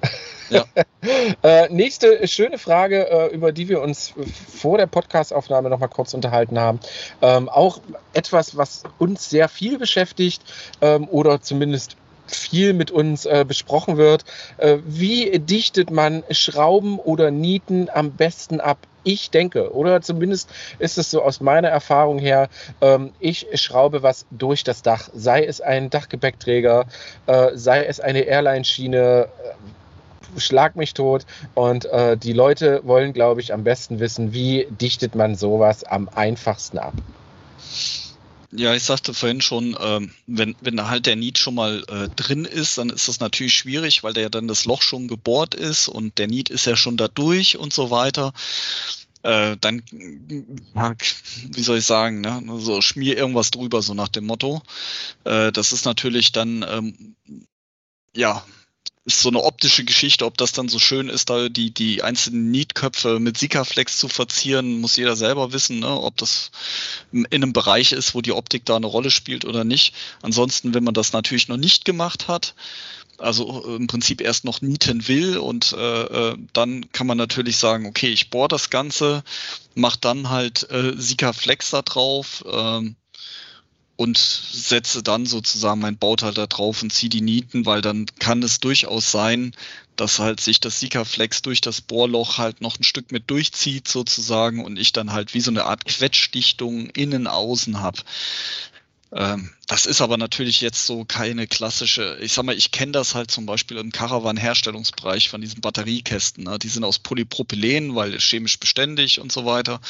Ja. 0.50 0.66
äh, 1.44 1.70
nächste 1.70 2.28
schöne 2.28 2.58
Frage, 2.58 3.10
äh, 3.10 3.28
über 3.34 3.52
die 3.52 3.70
wir 3.70 3.82
uns 3.82 4.14
vor 4.54 4.78
der 4.78 4.88
Podcastaufnahme 4.88 5.70
noch 5.70 5.80
mal 5.80 5.88
kurz 5.88 6.14
unterhalten 6.14 6.60
haben. 6.60 6.80
Ähm, 7.22 7.50
auch 7.50 7.80
etwas, 8.14 8.58
was 8.58 8.84
uns 9.00 9.30
sehr 9.30 9.48
viel 9.48 9.78
beschäftigt 9.78 10.44
ähm, 10.82 11.08
oder 11.10 11.42
zumindest 11.42 11.96
viel 12.36 12.74
mit 12.74 12.92
uns 12.92 13.26
äh, 13.26 13.46
besprochen 13.48 13.98
wird. 13.98 14.26
Äh, 14.58 14.78
wie 14.86 15.40
dichtet 15.40 15.92
man 15.92 16.24
Schrauben 16.30 17.00
oder 17.00 17.32
Nieten 17.32 17.90
am 17.94 18.12
besten 18.12 18.60
ab? 18.60 18.78
Ich 19.04 19.32
denke, 19.32 19.74
oder 19.74 20.02
zumindest 20.02 20.50
ist 20.78 20.98
es 20.98 21.10
so 21.10 21.24
aus 21.24 21.42
meiner 21.42 21.70
Erfahrung 21.70 22.20
her, 22.20 22.50
ähm, 22.82 23.14
ich 23.20 23.48
schraube 23.56 24.04
was 24.04 24.26
durch 24.30 24.64
das 24.64 24.84
Dach, 24.84 25.10
sei 25.14 25.44
es 25.44 25.60
ein 25.60 25.90
Dachgepäckträger, 25.90 26.86
äh, 27.26 27.50
sei 27.56 27.84
es 27.86 28.00
eine 28.00 28.22
Airline-Schiene, 28.22 29.28
schlag 30.38 30.76
mich 30.76 30.94
tot. 30.94 31.26
Und 31.56 31.86
äh, 31.86 32.18
die 32.18 32.34
Leute 32.34 32.82
wollen, 32.84 33.14
glaube 33.14 33.42
ich, 33.42 33.54
am 33.54 33.64
besten 33.64 34.00
wissen, 34.00 34.34
wie 34.34 34.68
dichtet 34.70 35.16
man 35.16 35.36
sowas 35.36 35.84
am 35.84 36.10
einfachsten 36.14 36.78
ab. 36.78 36.94
Ja, 38.54 38.76
ich 38.76 38.84
sagte 38.84 39.14
vorhin 39.14 39.40
schon, 39.40 39.78
ähm, 39.80 40.12
wenn, 40.28 40.56
wenn 40.60 40.90
halt 40.90 41.06
der 41.06 41.16
Niet 41.16 41.38
schon 41.38 41.56
mal 41.56 41.86
äh, 41.88 42.10
drin 42.10 42.44
ist, 42.44 42.78
dann 42.78 42.90
ist 42.90 43.08
das 43.08 43.22
natürlich 43.22 43.54
schwierig, 43.54 44.04
weil 44.04 44.14
der 44.14 44.24
ja 44.24 44.30
dann 44.30 44.50
das 44.50 44.66
Loch 44.66 44.82
schon 44.82 45.08
gebohrt 45.08 45.56
ist 45.56 45.88
und 45.88 46.18
der 46.18 46.28
Niet 46.28 46.50
ist 46.50 46.66
ja 46.66 46.76
schon 46.76 46.98
da 46.98 47.08
durch 47.08 47.58
und 47.58 47.72
so 47.74 47.92
weiter. 47.92 48.34
Äh, 49.24 49.56
dann, 49.62 49.84
wie 49.92 51.62
soll 51.62 51.78
ich 51.78 51.86
sagen, 51.86 52.22
ne? 52.22 52.44
so 52.58 52.82
schmier 52.82 53.16
irgendwas 53.18 53.52
drüber, 53.52 53.82
so 53.82 53.94
nach 53.94 54.10
dem 54.10 54.26
Motto. 54.26 54.62
Äh, 55.24 55.52
das 55.54 55.72
ist 55.72 55.86
natürlich 55.86 56.34
dann, 56.34 56.66
ähm, 56.68 57.16
ja, 58.16 58.44
ist 59.06 59.22
so 59.22 59.30
eine 59.30 59.44
optische 59.44 59.84
Geschichte, 59.84 60.26
ob 60.26 60.38
das 60.38 60.52
dann 60.52 60.70
so 60.70 60.78
schön 60.78 61.10
ist, 61.10 61.30
da 61.30 61.50
die, 61.50 61.72
die 61.72 62.04
einzelnen 62.04 62.52
Nietköpfe 62.52 63.20
mit 63.20 63.38
Sikaflex 63.38 63.98
zu 63.98 64.08
verzieren, 64.08 64.80
muss 64.80 64.96
jeder 64.96 65.16
selber 65.16 65.54
wissen, 65.54 65.80
ne? 65.80 65.90
ob 65.90 66.18
das 66.18 66.52
in 67.12 67.26
einem 67.26 67.52
Bereich 67.52 67.94
ist, 67.94 68.14
wo 68.14 68.22
die 68.22 68.32
Optik 68.32 68.66
da 68.66 68.76
eine 68.76 68.86
Rolle 68.86 69.10
spielt 69.10 69.44
oder 69.44 69.64
nicht. 69.64 69.96
Ansonsten, 70.22 70.76
wenn 70.76 70.84
man 70.84 70.94
das 70.94 71.14
natürlich 71.14 71.48
noch 71.48 71.58
nicht 71.58 71.84
gemacht 71.84 72.28
hat, 72.28 72.54
also 73.18 73.76
im 73.76 73.88
Prinzip 73.88 74.22
erst 74.22 74.46
noch 74.46 74.62
nieten 74.62 75.08
will 75.08 75.38
und 75.38 75.74
äh, 75.74 76.04
äh 76.04 76.38
dann 76.54 76.92
kann 76.92 77.08
man 77.08 77.18
natürlich 77.18 77.58
sagen, 77.58 77.86
okay, 77.86 78.10
ich 78.10 78.30
bohre 78.30 78.48
das 78.48 78.70
Ganze, 78.70 79.24
mache 79.76 80.00
dann 80.00 80.30
halt 80.30 80.70
äh, 80.70 80.94
Sikaflex 80.96 81.72
da 81.72 81.82
drauf, 81.82 82.44
ähm, 82.52 82.96
und 84.02 84.18
setze 84.18 85.04
dann 85.04 85.28
sozusagen 85.28 85.80
mein 85.80 85.96
Bauteil 85.96 86.34
da 86.34 86.48
drauf 86.48 86.82
und 86.82 86.92
ziehe 86.92 87.12
die 87.12 87.22
Nieten, 87.22 87.68
weil 87.68 87.84
dann 87.84 88.08
kann 88.18 88.42
es 88.42 88.60
durchaus 88.60 89.12
sein, 89.12 89.54
dass 89.96 90.18
halt 90.18 90.42
sich 90.42 90.60
das 90.60 90.80
Sikaflex 90.80 91.44
durch 91.44 91.62
das 91.62 91.82
Bohrloch 91.82 92.40
halt 92.40 92.62
noch 92.62 92.80
ein 92.80 92.84
Stück 92.84 93.12
mit 93.12 93.30
durchzieht 93.30 93.88
sozusagen 93.88 94.66
und 94.66 94.80
ich 94.80 94.92
dann 94.92 95.12
halt 95.12 95.36
wie 95.36 95.40
so 95.40 95.52
eine 95.52 95.66
Art 95.66 95.86
Quetschdichtung 95.86 96.90
innen 96.90 97.28
außen 97.28 97.80
habe. 97.80 98.00
Ähm, 99.14 99.50
das 99.68 99.86
ist 99.86 100.02
aber 100.02 100.18
natürlich 100.18 100.62
jetzt 100.62 100.86
so 100.86 101.04
keine 101.04 101.46
klassische, 101.46 102.18
ich 102.22 102.32
sag 102.34 102.46
mal, 102.46 102.56
ich 102.56 102.72
kenne 102.72 102.94
das 102.94 103.14
halt 103.14 103.30
zum 103.30 103.46
Beispiel 103.46 103.78
im 103.78 103.92
Caravan-Herstellungsbereich 103.92 105.30
von 105.30 105.42
diesen 105.42 105.60
Batteriekästen. 105.60 106.46
Ne? 106.46 106.58
Die 106.60 106.70
sind 106.70 106.86
aus 106.86 107.00
Polypropylen, 107.00 107.94
weil 107.96 108.18
chemisch 108.20 108.58
beständig 108.58 109.20
und 109.20 109.32
so 109.32 109.46
weiter. 109.46 109.82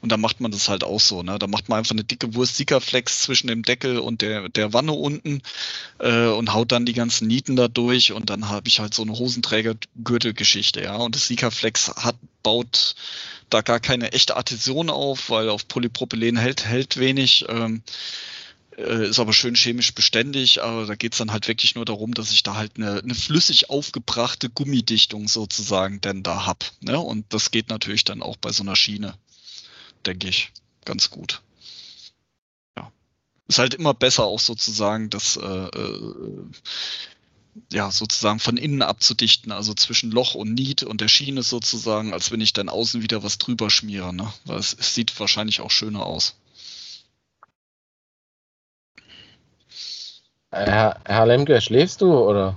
Und 0.00 0.10
da 0.10 0.16
macht 0.16 0.40
man 0.40 0.52
das 0.52 0.70
halt 0.70 0.84
auch 0.84 1.00
so. 1.00 1.22
Ne? 1.22 1.38
Da 1.38 1.46
macht 1.46 1.68
man 1.68 1.78
einfach 1.78 1.92
eine 1.92 2.04
dicke 2.04 2.34
Wurst 2.34 2.56
Sikaflex 2.56 3.22
zwischen 3.22 3.48
dem 3.48 3.62
Deckel 3.62 3.98
und 3.98 4.22
der, 4.22 4.48
der 4.48 4.72
Wanne 4.72 4.92
unten 4.92 5.42
äh, 5.98 6.26
und 6.26 6.54
haut 6.54 6.72
dann 6.72 6.86
die 6.86 6.94
ganzen 6.94 7.28
Nieten 7.28 7.56
da 7.56 7.68
durch 7.68 8.12
und 8.12 8.30
dann 8.30 8.48
habe 8.48 8.68
ich 8.68 8.80
halt 8.80 8.94
so 8.94 9.02
eine 9.02 9.12
Hosenträger-Gürtelgeschichte. 9.12 10.82
Ja? 10.82 10.96
Und 10.96 11.14
das 11.14 11.26
Sikaflex 11.26 11.88
hat, 11.96 12.16
baut 12.42 12.94
da 13.50 13.60
gar 13.60 13.80
keine 13.80 14.12
echte 14.12 14.36
Adhäsion 14.36 14.88
auf, 14.88 15.28
weil 15.28 15.50
auf 15.50 15.68
Polypropylen 15.68 16.36
hält, 16.36 16.64
hält 16.64 16.96
wenig. 16.96 17.44
Ähm, 17.48 17.82
äh, 18.76 19.08
ist 19.08 19.18
aber 19.18 19.32
schön 19.32 19.54
chemisch 19.54 19.94
beständig, 19.94 20.62
aber 20.62 20.86
da 20.86 20.94
geht 20.94 21.12
es 21.12 21.18
dann 21.18 21.32
halt 21.32 21.48
wirklich 21.48 21.74
nur 21.74 21.84
darum, 21.84 22.14
dass 22.14 22.32
ich 22.32 22.42
da 22.42 22.54
halt 22.54 22.76
eine, 22.76 23.02
eine 23.02 23.14
flüssig 23.14 23.70
aufgebrachte 23.70 24.48
Gummidichtung 24.50 25.28
sozusagen 25.28 26.00
denn 26.00 26.22
da 26.22 26.46
habe. 26.46 26.66
Ne? 26.80 26.98
Und 26.98 27.26
das 27.32 27.50
geht 27.50 27.68
natürlich 27.68 28.04
dann 28.04 28.22
auch 28.22 28.36
bei 28.36 28.52
so 28.52 28.62
einer 28.62 28.76
Schiene, 28.76 29.14
denke 30.06 30.28
ich, 30.28 30.52
ganz 30.84 31.10
gut. 31.10 31.42
Ja. 32.76 32.90
Ist 33.48 33.58
halt 33.58 33.74
immer 33.74 33.94
besser 33.94 34.24
auch 34.24 34.40
sozusagen, 34.40 35.10
dass 35.10 35.36
äh, 35.36 35.46
äh 35.46 36.44
ja, 37.70 37.90
sozusagen 37.90 38.38
von 38.38 38.56
innen 38.56 38.80
abzudichten, 38.80 39.52
also 39.52 39.74
zwischen 39.74 40.10
Loch 40.10 40.34
und 40.34 40.54
Nied 40.54 40.84
und 40.84 41.02
der 41.02 41.08
Schiene 41.08 41.42
sozusagen, 41.42 42.14
als 42.14 42.30
wenn 42.30 42.40
ich 42.40 42.54
dann 42.54 42.70
außen 42.70 43.02
wieder 43.02 43.22
was 43.22 43.36
drüber 43.36 43.68
schmiere. 43.68 44.14
Ne? 44.14 44.32
Weil 44.46 44.58
es, 44.58 44.74
es 44.78 44.94
sieht 44.94 45.20
wahrscheinlich 45.20 45.60
auch 45.60 45.70
schöner 45.70 46.06
aus. 46.06 46.34
Herr, 50.52 50.96
Herr 51.06 51.26
Lemke, 51.26 51.60
schläfst 51.60 52.02
du 52.02 52.12
oder? 52.12 52.56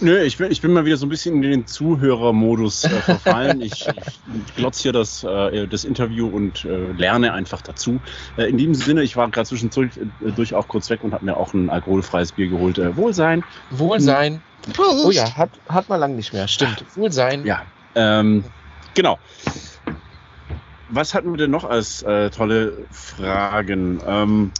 Nö, 0.00 0.20
ich 0.20 0.36
bin, 0.36 0.52
ich 0.52 0.60
bin 0.60 0.72
mal 0.72 0.84
wieder 0.84 0.96
so 0.96 1.06
ein 1.06 1.08
bisschen 1.08 1.36
in 1.36 1.42
den 1.42 1.66
Zuhörermodus 1.66 2.84
äh, 2.84 2.88
verfallen. 3.00 3.60
ich, 3.62 3.88
ich 3.88 4.54
glotze 4.54 4.82
hier 4.82 4.92
das, 4.92 5.24
äh, 5.24 5.66
das 5.66 5.84
Interview 5.84 6.28
und 6.28 6.64
äh, 6.64 6.92
lerne 6.92 7.32
einfach 7.32 7.62
dazu. 7.62 7.98
Äh, 8.36 8.44
in 8.44 8.58
diesem 8.58 8.74
Sinne, 8.74 9.02
ich 9.02 9.16
war 9.16 9.28
gerade 9.30 9.48
zwischendurch 9.48 9.96
äh, 9.96 10.30
durch 10.32 10.54
auch 10.54 10.68
kurz 10.68 10.90
weg 10.90 11.02
und 11.02 11.14
habe 11.14 11.24
mir 11.24 11.36
auch 11.36 11.52
ein 11.54 11.70
alkoholfreies 11.70 12.32
Bier 12.32 12.48
geholt. 12.48 12.78
Äh, 12.78 12.94
Wohlsein. 12.96 13.42
Wohlsein. 13.70 14.42
Prost. 14.74 15.06
Oh 15.06 15.10
ja, 15.10 15.34
hat, 15.36 15.50
hat 15.68 15.88
man 15.88 15.98
lang 15.98 16.14
nicht 16.14 16.32
mehr. 16.32 16.46
Stimmt. 16.46 16.84
Wohlsein. 16.94 17.44
Ja, 17.44 17.62
ähm, 17.94 18.44
genau. 18.94 19.18
Was 20.90 21.14
hatten 21.14 21.30
wir 21.30 21.38
denn 21.38 21.50
noch 21.50 21.64
als 21.64 22.04
tolle 22.34 22.72
Fragen? 22.90 24.00
Ähm, 24.06 24.52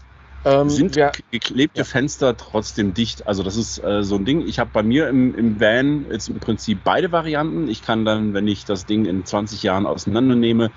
ähm, 0.48 0.70
sind 0.70 0.96
ja, 0.96 1.12
geklebte 1.30 1.78
ja. 1.78 1.84
Fenster 1.84 2.36
trotzdem 2.36 2.94
dicht? 2.94 3.26
Also 3.26 3.42
das 3.42 3.56
ist 3.56 3.82
äh, 3.82 4.02
so 4.02 4.16
ein 4.16 4.24
Ding. 4.24 4.46
Ich 4.46 4.58
habe 4.58 4.70
bei 4.72 4.82
mir 4.82 5.08
im, 5.08 5.34
im 5.34 5.60
Van 5.60 6.06
jetzt 6.10 6.28
im 6.28 6.40
Prinzip 6.40 6.80
beide 6.84 7.12
Varianten. 7.12 7.68
Ich 7.68 7.82
kann 7.82 8.04
dann, 8.04 8.34
wenn 8.34 8.48
ich 8.48 8.64
das 8.64 8.86
Ding 8.86 9.04
in 9.06 9.24
20 9.24 9.62
Jahren 9.62 9.86
auseinandernehme, 9.86 10.70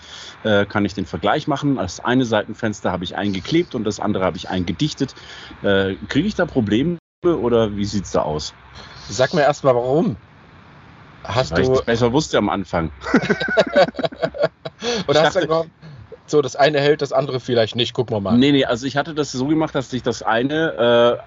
äh, 0.44 0.66
kann 0.66 0.86
ich 0.86 0.94
den 0.94 1.06
Vergleich 1.06 1.48
machen. 1.48 1.76
Das 1.76 2.00
eine 2.00 2.26
Seitenfenster 2.26 2.92
habe 2.92 3.04
ich 3.04 3.16
eingeklebt 3.16 3.76
und 3.76 3.84
das 3.84 4.00
andere 4.00 4.26
habe 4.26 4.38
ich 4.38 4.50
eingedichtet. 4.50 5.16
Äh, 5.64 5.96
Kriege 6.08 6.28
ich 6.28 6.36
da 6.36 6.46
Probleme 6.46 6.98
oder 7.24 7.76
wie 7.76 7.86
sieht 7.86 8.06
es 8.06 8.12
da 8.12 8.24
aus? 8.24 8.54
Sag 9.10 9.34
mir 9.34 9.42
erstmal 9.42 9.76
warum. 9.76 10.18
Hast 11.24 11.52
Weil 11.52 11.64
du... 11.64 11.74
ich 11.74 11.82
besser 11.82 12.12
wusste 12.12 12.38
am 12.38 12.50
Anfang. 12.50 12.92
Oder 15.08 15.24
hast 15.24 15.36
dachte, 15.36 15.48
du 15.48 15.66
so, 16.32 16.42
das 16.42 16.56
eine 16.56 16.80
hält, 16.80 17.02
das 17.02 17.14
andere 17.14 17.40
vielleicht 17.40 17.76
nicht. 17.76 17.94
Gucken 17.94 18.16
wir 18.16 18.22
mal. 18.22 18.38
Nee, 18.38 18.52
nee, 18.52 18.66
also 18.66 18.86
ich 18.86 18.98
hatte 18.98 19.14
das 19.14 19.32
so 19.32 19.46
gemacht, 19.48 19.76
dass 19.76 19.92
ich 19.94 20.04
das 20.04 20.24
eine, 20.24 21.20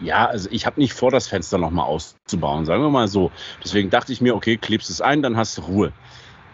äh, 0.00 0.04
ja, 0.04 0.26
also 0.26 0.48
ich 0.50 0.66
habe 0.66 0.80
nicht 0.80 0.94
vor, 0.94 1.10
das 1.10 1.28
Fenster 1.28 1.58
nochmal 1.58 1.86
auszubauen, 1.86 2.66
sagen 2.66 2.82
wir 2.82 2.90
mal 2.90 3.08
so. 3.08 3.30
Deswegen 3.62 3.90
dachte 3.90 4.12
ich 4.12 4.20
mir, 4.20 4.34
okay, 4.34 4.56
klebst 4.56 4.90
es 4.90 5.00
ein, 5.00 5.22
dann 5.22 5.36
hast 5.36 5.58
du 5.58 5.62
Ruhe. 5.62 5.92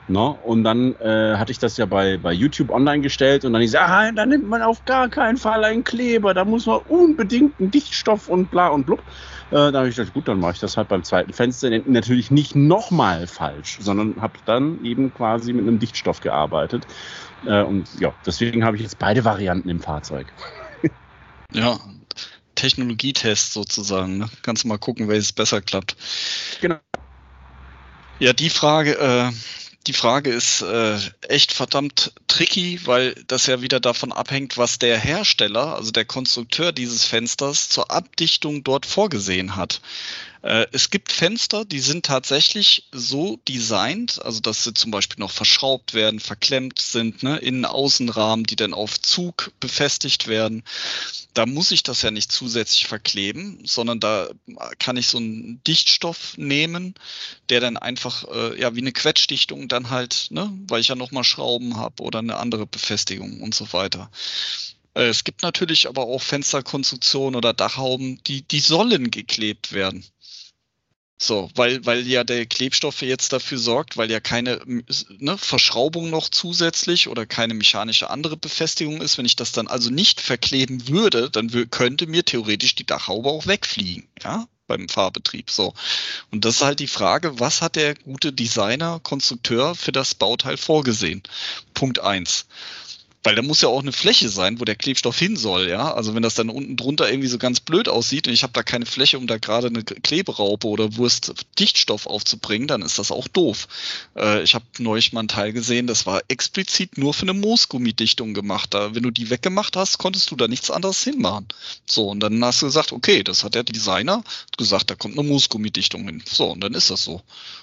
No? 0.08 0.38
Und 0.44 0.62
dann 0.62 0.94
äh, 1.00 1.36
hatte 1.36 1.50
ich 1.50 1.58
das 1.58 1.76
ja 1.78 1.86
bei, 1.86 2.16
bei 2.16 2.32
YouTube 2.32 2.70
online 2.70 3.00
gestellt 3.00 3.44
und 3.44 3.52
dann 3.52 3.62
ich 3.62 3.72
sage, 3.72 3.92
ah, 3.92 4.12
da 4.12 4.24
nimmt 4.24 4.48
man 4.48 4.62
auf 4.62 4.84
gar 4.84 5.08
keinen 5.08 5.36
Fall 5.36 5.64
einen 5.64 5.82
Kleber, 5.82 6.32
da 6.32 6.44
muss 6.44 6.66
man 6.66 6.78
unbedingt 6.88 7.58
einen 7.58 7.72
Dichtstoff 7.72 8.28
und 8.28 8.50
bla 8.50 8.68
und 8.68 8.86
blub. 8.86 9.00
Äh, 9.50 9.72
da 9.72 9.78
habe 9.78 9.88
ich 9.88 9.96
gedacht, 9.96 10.14
gut, 10.14 10.28
dann 10.28 10.38
mache 10.38 10.52
ich 10.52 10.60
das 10.60 10.76
halt 10.76 10.88
beim 10.88 11.02
zweiten 11.02 11.32
Fenster. 11.32 11.70
Natürlich 11.86 12.30
nicht 12.30 12.54
nochmal 12.54 13.26
falsch, 13.26 13.78
sondern 13.80 14.20
habe 14.20 14.34
dann 14.44 14.84
eben 14.84 15.12
quasi 15.12 15.52
mit 15.52 15.66
einem 15.66 15.80
Dichtstoff 15.80 16.20
gearbeitet. 16.20 16.86
Äh, 17.46 17.62
und 17.62 17.88
ja, 18.00 18.12
deswegen 18.24 18.64
habe 18.64 18.76
ich 18.76 18.82
jetzt 18.82 18.98
beide 18.98 19.24
Varianten 19.24 19.68
im 19.68 19.80
Fahrzeug. 19.80 20.32
ja, 21.52 21.78
Technologietest 22.54 23.52
sozusagen. 23.52 24.18
Ne? 24.18 24.28
Kannst 24.42 24.64
du 24.64 24.68
mal 24.68 24.78
gucken, 24.78 25.08
welches 25.08 25.32
besser 25.32 25.60
klappt. 25.60 25.96
Genau. 26.60 26.78
Ja, 28.18 28.32
die 28.32 28.48
Frage, 28.48 28.98
äh, 28.98 29.30
die 29.86 29.92
Frage 29.92 30.30
ist 30.30 30.62
äh, 30.62 30.98
echt 31.28 31.52
verdammt 31.52 32.12
tricky, 32.26 32.80
weil 32.86 33.14
das 33.26 33.46
ja 33.46 33.60
wieder 33.60 33.78
davon 33.78 34.10
abhängt, 34.10 34.58
was 34.58 34.78
der 34.78 34.98
Hersteller, 34.98 35.76
also 35.76 35.92
der 35.92 36.04
Konstrukteur 36.04 36.72
dieses 36.72 37.04
Fensters 37.04 37.68
zur 37.68 37.90
Abdichtung 37.90 38.64
dort 38.64 38.86
vorgesehen 38.86 39.54
hat. 39.54 39.80
Äh, 40.46 40.68
es 40.70 40.90
gibt 40.90 41.10
Fenster, 41.10 41.64
die 41.64 41.80
sind 41.80 42.06
tatsächlich 42.06 42.88
so 42.92 43.40
designt, 43.48 44.22
also 44.24 44.38
dass 44.38 44.62
sie 44.62 44.74
zum 44.74 44.92
Beispiel 44.92 45.18
noch 45.18 45.32
verschraubt 45.32 45.92
werden, 45.92 46.20
verklemmt 46.20 46.78
sind, 46.78 47.24
ne, 47.24 47.38
Innen-Außenrahmen, 47.38 48.44
die 48.44 48.54
dann 48.54 48.72
auf 48.72 49.00
Zug 49.00 49.50
befestigt 49.58 50.28
werden. 50.28 50.62
Da 51.34 51.46
muss 51.46 51.72
ich 51.72 51.82
das 51.82 52.02
ja 52.02 52.12
nicht 52.12 52.30
zusätzlich 52.30 52.86
verkleben, 52.86 53.58
sondern 53.64 53.98
da 53.98 54.28
kann 54.78 54.96
ich 54.96 55.08
so 55.08 55.18
einen 55.18 55.64
Dichtstoff 55.64 56.38
nehmen, 56.38 56.94
der 57.48 57.58
dann 57.58 57.76
einfach 57.76 58.24
äh, 58.32 58.60
ja 58.60 58.76
wie 58.76 58.82
eine 58.82 58.92
Quetschdichtung 58.92 59.66
dann 59.66 59.90
halt, 59.90 60.28
ne, 60.30 60.48
weil 60.68 60.80
ich 60.80 60.88
ja 60.88 60.94
nochmal 60.94 61.24
Schrauben 61.24 61.76
habe 61.76 62.04
oder 62.04 62.20
eine 62.20 62.36
andere 62.36 62.66
Befestigung 62.68 63.40
und 63.40 63.52
so 63.52 63.72
weiter. 63.72 64.10
Äh, 64.94 65.08
es 65.08 65.24
gibt 65.24 65.42
natürlich 65.42 65.88
aber 65.88 66.02
auch 66.04 66.22
Fensterkonstruktionen 66.22 67.34
oder 67.34 67.52
Dachhauben, 67.52 68.22
die, 68.28 68.42
die 68.42 68.60
sollen 68.60 69.10
geklebt 69.10 69.72
werden. 69.72 70.04
So, 71.18 71.50
weil, 71.54 71.84
weil 71.86 72.06
ja 72.06 72.24
der 72.24 72.44
Klebstoff 72.44 73.00
jetzt 73.00 73.32
dafür 73.32 73.56
sorgt, 73.56 73.96
weil 73.96 74.10
ja 74.10 74.20
keine 74.20 74.60
ne, 74.66 75.38
Verschraubung 75.38 76.10
noch 76.10 76.28
zusätzlich 76.28 77.08
oder 77.08 77.24
keine 77.24 77.54
mechanische 77.54 78.10
andere 78.10 78.36
Befestigung 78.36 79.00
ist. 79.00 79.16
Wenn 79.16 79.24
ich 79.24 79.36
das 79.36 79.52
dann 79.52 79.66
also 79.66 79.88
nicht 79.88 80.20
verkleben 80.20 80.88
würde, 80.88 81.30
dann 81.30 81.50
könnte 81.70 82.06
mir 82.06 82.24
theoretisch 82.24 82.74
die 82.74 82.84
Dachhaube 82.84 83.30
auch 83.30 83.46
wegfliegen, 83.46 84.06
ja, 84.22 84.46
beim 84.66 84.90
Fahrbetrieb. 84.90 85.50
So. 85.50 85.72
Und 86.30 86.44
das 86.44 86.56
ist 86.56 86.62
halt 86.62 86.80
die 86.80 86.86
Frage, 86.86 87.40
was 87.40 87.62
hat 87.62 87.76
der 87.76 87.94
gute 87.94 88.32
Designer, 88.32 89.00
Konstrukteur 89.02 89.74
für 89.74 89.92
das 89.92 90.14
Bauteil 90.14 90.58
vorgesehen? 90.58 91.22
Punkt 91.72 91.98
eins. 91.98 92.46
Weil 93.26 93.34
da 93.34 93.42
muss 93.42 93.60
ja 93.60 93.66
auch 93.66 93.82
eine 93.82 93.90
Fläche 93.90 94.28
sein, 94.28 94.60
wo 94.60 94.64
der 94.64 94.76
Klebstoff 94.76 95.18
hin 95.18 95.34
soll, 95.34 95.68
ja. 95.68 95.92
Also 95.92 96.14
wenn 96.14 96.22
das 96.22 96.36
dann 96.36 96.48
unten 96.48 96.76
drunter 96.76 97.10
irgendwie 97.10 97.26
so 97.26 97.38
ganz 97.38 97.58
blöd 97.58 97.88
aussieht 97.88 98.28
und 98.28 98.32
ich 98.32 98.44
habe 98.44 98.52
da 98.52 98.62
keine 98.62 98.86
Fläche, 98.86 99.18
um 99.18 99.26
da 99.26 99.36
gerade 99.38 99.66
eine 99.66 99.82
Kleberaupe 99.82 100.68
oder 100.68 100.96
Wurst 100.96 101.34
Dichtstoff 101.58 102.06
aufzubringen, 102.06 102.68
dann 102.68 102.82
ist 102.82 103.00
das 103.00 103.10
auch 103.10 103.26
doof. 103.26 103.66
Äh, 104.14 104.44
ich 104.44 104.54
habe 104.54 104.64
neulich 104.78 105.12
mal 105.12 105.22
einen 105.22 105.28
Teil 105.28 105.52
gesehen, 105.52 105.88
das 105.88 106.06
war 106.06 106.22
explizit 106.28 106.98
nur 106.98 107.14
für 107.14 107.22
eine 107.22 107.34
Moosgummidichtung 107.34 108.32
gemacht. 108.32 108.72
Da, 108.74 108.94
wenn 108.94 109.02
du 109.02 109.10
die 109.10 109.28
weggemacht 109.28 109.76
hast, 109.76 109.98
konntest 109.98 110.30
du 110.30 110.36
da 110.36 110.46
nichts 110.46 110.70
anderes 110.70 111.02
hinmachen. 111.02 111.48
So, 111.84 112.08
und 112.08 112.20
dann 112.20 112.44
hast 112.44 112.62
du 112.62 112.66
gesagt, 112.66 112.92
okay, 112.92 113.24
das 113.24 113.42
hat 113.42 113.56
der 113.56 113.64
Designer 113.64 114.22
gesagt, 114.56 114.88
da 114.88 114.94
kommt 114.94 115.18
eine 115.18 115.26
Moosgummidichtung 115.26 116.04
hin. 116.04 116.22
So, 116.30 116.52
und 116.52 116.60
dann 116.60 116.74
ist 116.74 116.90
das 116.90 117.02
so. 117.02 117.22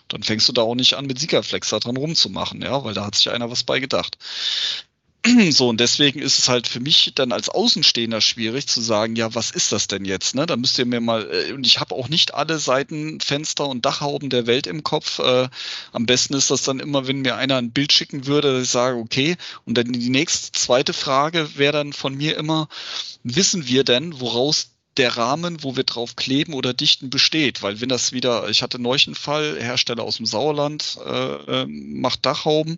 Dann 0.09 0.23
fängst 0.23 0.49
du 0.49 0.51
da 0.51 0.63
auch 0.63 0.75
nicht 0.75 0.95
an, 0.95 1.05
mit 1.05 1.19
Siegerflex 1.19 1.69
da 1.69 1.79
dran 1.79 1.95
rumzumachen, 1.95 2.61
ja, 2.61 2.83
weil 2.83 2.93
da 2.93 3.05
hat 3.05 3.15
sich 3.15 3.29
einer 3.29 3.49
was 3.49 3.63
bei 3.63 3.79
gedacht. 3.79 4.17
So, 5.51 5.69
und 5.69 5.79
deswegen 5.79 6.19
ist 6.19 6.39
es 6.39 6.49
halt 6.49 6.67
für 6.67 6.79
mich 6.79 7.13
dann 7.15 7.31
als 7.31 7.49
Außenstehender 7.49 8.21
schwierig 8.21 8.67
zu 8.67 8.81
sagen, 8.81 9.15
ja, 9.15 9.33
was 9.35 9.51
ist 9.51 9.71
das 9.71 9.87
denn 9.87 10.05
jetzt? 10.05 10.35
Ne? 10.35 10.45
Da 10.45 10.57
müsst 10.57 10.77
ihr 10.79 10.85
mir 10.85 10.99
mal, 10.99 11.29
äh, 11.31 11.53
und 11.53 11.65
ich 11.65 11.79
habe 11.79 11.95
auch 11.95 12.09
nicht 12.09 12.33
alle 12.33 12.59
Seitenfenster 12.59 13.67
und 13.67 13.85
Dachhauben 13.85 14.29
der 14.29 14.47
Welt 14.47 14.67
im 14.67 14.83
Kopf. 14.83 15.19
Äh, 15.19 15.49
am 15.91 16.05
besten 16.05 16.33
ist 16.33 16.51
das 16.51 16.63
dann 16.63 16.79
immer, 16.79 17.07
wenn 17.07 17.21
mir 17.21 17.35
einer 17.35 17.57
ein 17.57 17.71
Bild 17.71 17.93
schicken 17.93 18.27
würde, 18.27 18.53
dass 18.53 18.63
ich 18.63 18.69
sage, 18.69 18.97
okay, 18.97 19.37
und 19.65 19.77
dann 19.77 19.91
die 19.93 20.09
nächste 20.09 20.51
zweite 20.51 20.93
Frage 20.93 21.49
wäre 21.55 21.73
dann 21.73 21.93
von 21.93 22.15
mir 22.15 22.37
immer, 22.37 22.67
wissen 23.23 23.67
wir 23.67 23.83
denn, 23.83 24.19
woraus 24.19 24.71
der 24.97 25.17
Rahmen, 25.17 25.63
wo 25.63 25.75
wir 25.75 25.85
drauf 25.85 26.15
kleben 26.15 26.53
oder 26.53 26.73
dichten, 26.73 27.09
besteht. 27.09 27.63
Weil 27.63 27.81
wenn 27.81 27.89
das 27.89 28.11
wieder, 28.11 28.49
ich 28.49 28.61
hatte 28.61 28.79
neulich 28.79 29.07
einen 29.07 29.15
Fall, 29.15 29.57
Hersteller 29.59 30.03
aus 30.03 30.17
dem 30.17 30.25
Sauerland 30.25 30.97
äh, 31.03 31.61
äh 31.61 31.65
macht 31.67 32.25
Dachhauben, 32.25 32.77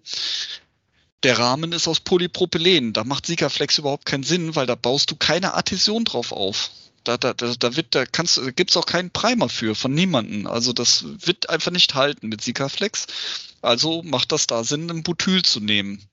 der 1.25 1.39
Rahmen 1.39 1.71
ist 1.71 1.87
aus 1.87 2.01
Polypropylen. 2.01 2.93
Da 2.93 3.03
macht 3.03 3.25
Sikaflex 3.25 3.79
überhaupt 3.79 4.05
keinen 4.05 4.23
Sinn, 4.23 4.55
weil 4.55 4.67
da 4.67 4.75
baust 4.75 5.09
du 5.09 5.15
keine 5.15 5.55
Adhäsion 5.55 6.05
drauf 6.05 6.31
auf. 6.31 6.69
Da, 7.03 7.17
da, 7.17 7.33
da, 7.33 7.51
da 7.57 7.75
wird, 7.75 7.95
da 7.95 8.05
kannst, 8.05 8.39
gibt's 8.55 8.77
auch 8.77 8.85
keinen 8.85 9.09
Primer 9.09 9.49
für 9.49 9.73
von 9.73 9.91
niemanden. 9.91 10.45
Also 10.45 10.71
das 10.71 11.03
wird 11.25 11.49
einfach 11.49 11.71
nicht 11.71 11.95
halten 11.95 12.27
mit 12.27 12.41
Sikaflex. 12.41 13.07
Also 13.63 14.03
macht 14.03 14.31
das 14.33 14.45
da 14.45 14.63
Sinn, 14.63 14.87
ein 14.91 15.01
Butyl 15.01 15.41
zu 15.41 15.61
nehmen. 15.61 16.07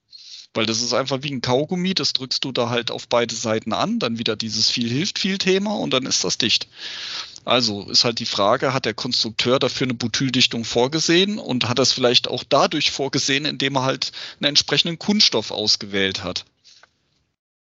Weil 0.55 0.65
das 0.65 0.81
ist 0.81 0.93
einfach 0.93 1.21
wie 1.21 1.31
ein 1.31 1.41
Kaugummi, 1.41 1.93
das 1.93 2.13
drückst 2.13 2.43
du 2.43 2.51
da 2.51 2.71
halt 2.71 2.89
auf 2.89 3.07
beide 3.07 3.35
Seiten 3.35 3.71
an, 3.71 3.99
dann 3.99 4.17
wieder 4.17 4.35
dieses 4.35 4.71
viel 4.71 4.89
hilft 4.89 5.19
viel 5.19 5.37
Thema 5.37 5.75
und 5.75 5.93
dann 5.93 6.07
ist 6.07 6.23
das 6.23 6.39
dicht. 6.39 6.67
Also 7.45 7.89
ist 7.89 8.05
halt 8.05 8.19
die 8.19 8.25
Frage, 8.25 8.73
hat 8.73 8.85
der 8.85 8.93
Konstrukteur 8.93 9.59
dafür 9.59 9.85
eine 9.85 9.93
Butyldichtung 9.93 10.63
vorgesehen 10.63 11.37
und 11.37 11.67
hat 11.67 11.79
das 11.79 11.91
vielleicht 11.91 12.27
auch 12.27 12.43
dadurch 12.47 12.91
vorgesehen, 12.91 13.45
indem 13.45 13.75
er 13.75 13.83
halt 13.83 14.11
einen 14.39 14.49
entsprechenden 14.49 14.99
Kunststoff 14.99 15.51
ausgewählt 15.51 16.23
hat. 16.23 16.45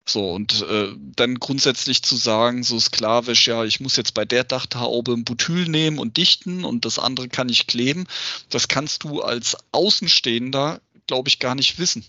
So, 0.06 0.32
und 0.32 0.62
äh, 0.62 0.88
dann 1.16 1.36
grundsätzlich 1.36 2.02
zu 2.02 2.16
sagen, 2.16 2.64
so 2.64 2.80
sklavisch, 2.80 3.46
ja, 3.46 3.64
ich 3.64 3.80
muss 3.80 3.96
jetzt 3.96 4.12
bei 4.12 4.24
der 4.24 4.44
Dachhaube 4.44 5.12
ein 5.12 5.24
Butyl 5.24 5.68
nehmen 5.68 5.98
und 5.98 6.16
dichten 6.16 6.64
und 6.64 6.84
das 6.84 6.98
andere 6.98 7.28
kann 7.28 7.48
ich 7.48 7.66
kleben, 7.68 8.06
das 8.48 8.66
kannst 8.66 9.04
du 9.04 9.22
als 9.22 9.56
Außenstehender, 9.72 10.80
glaube 11.06 11.28
ich, 11.28 11.38
gar 11.38 11.54
nicht 11.54 11.78
wissen. 11.78 12.04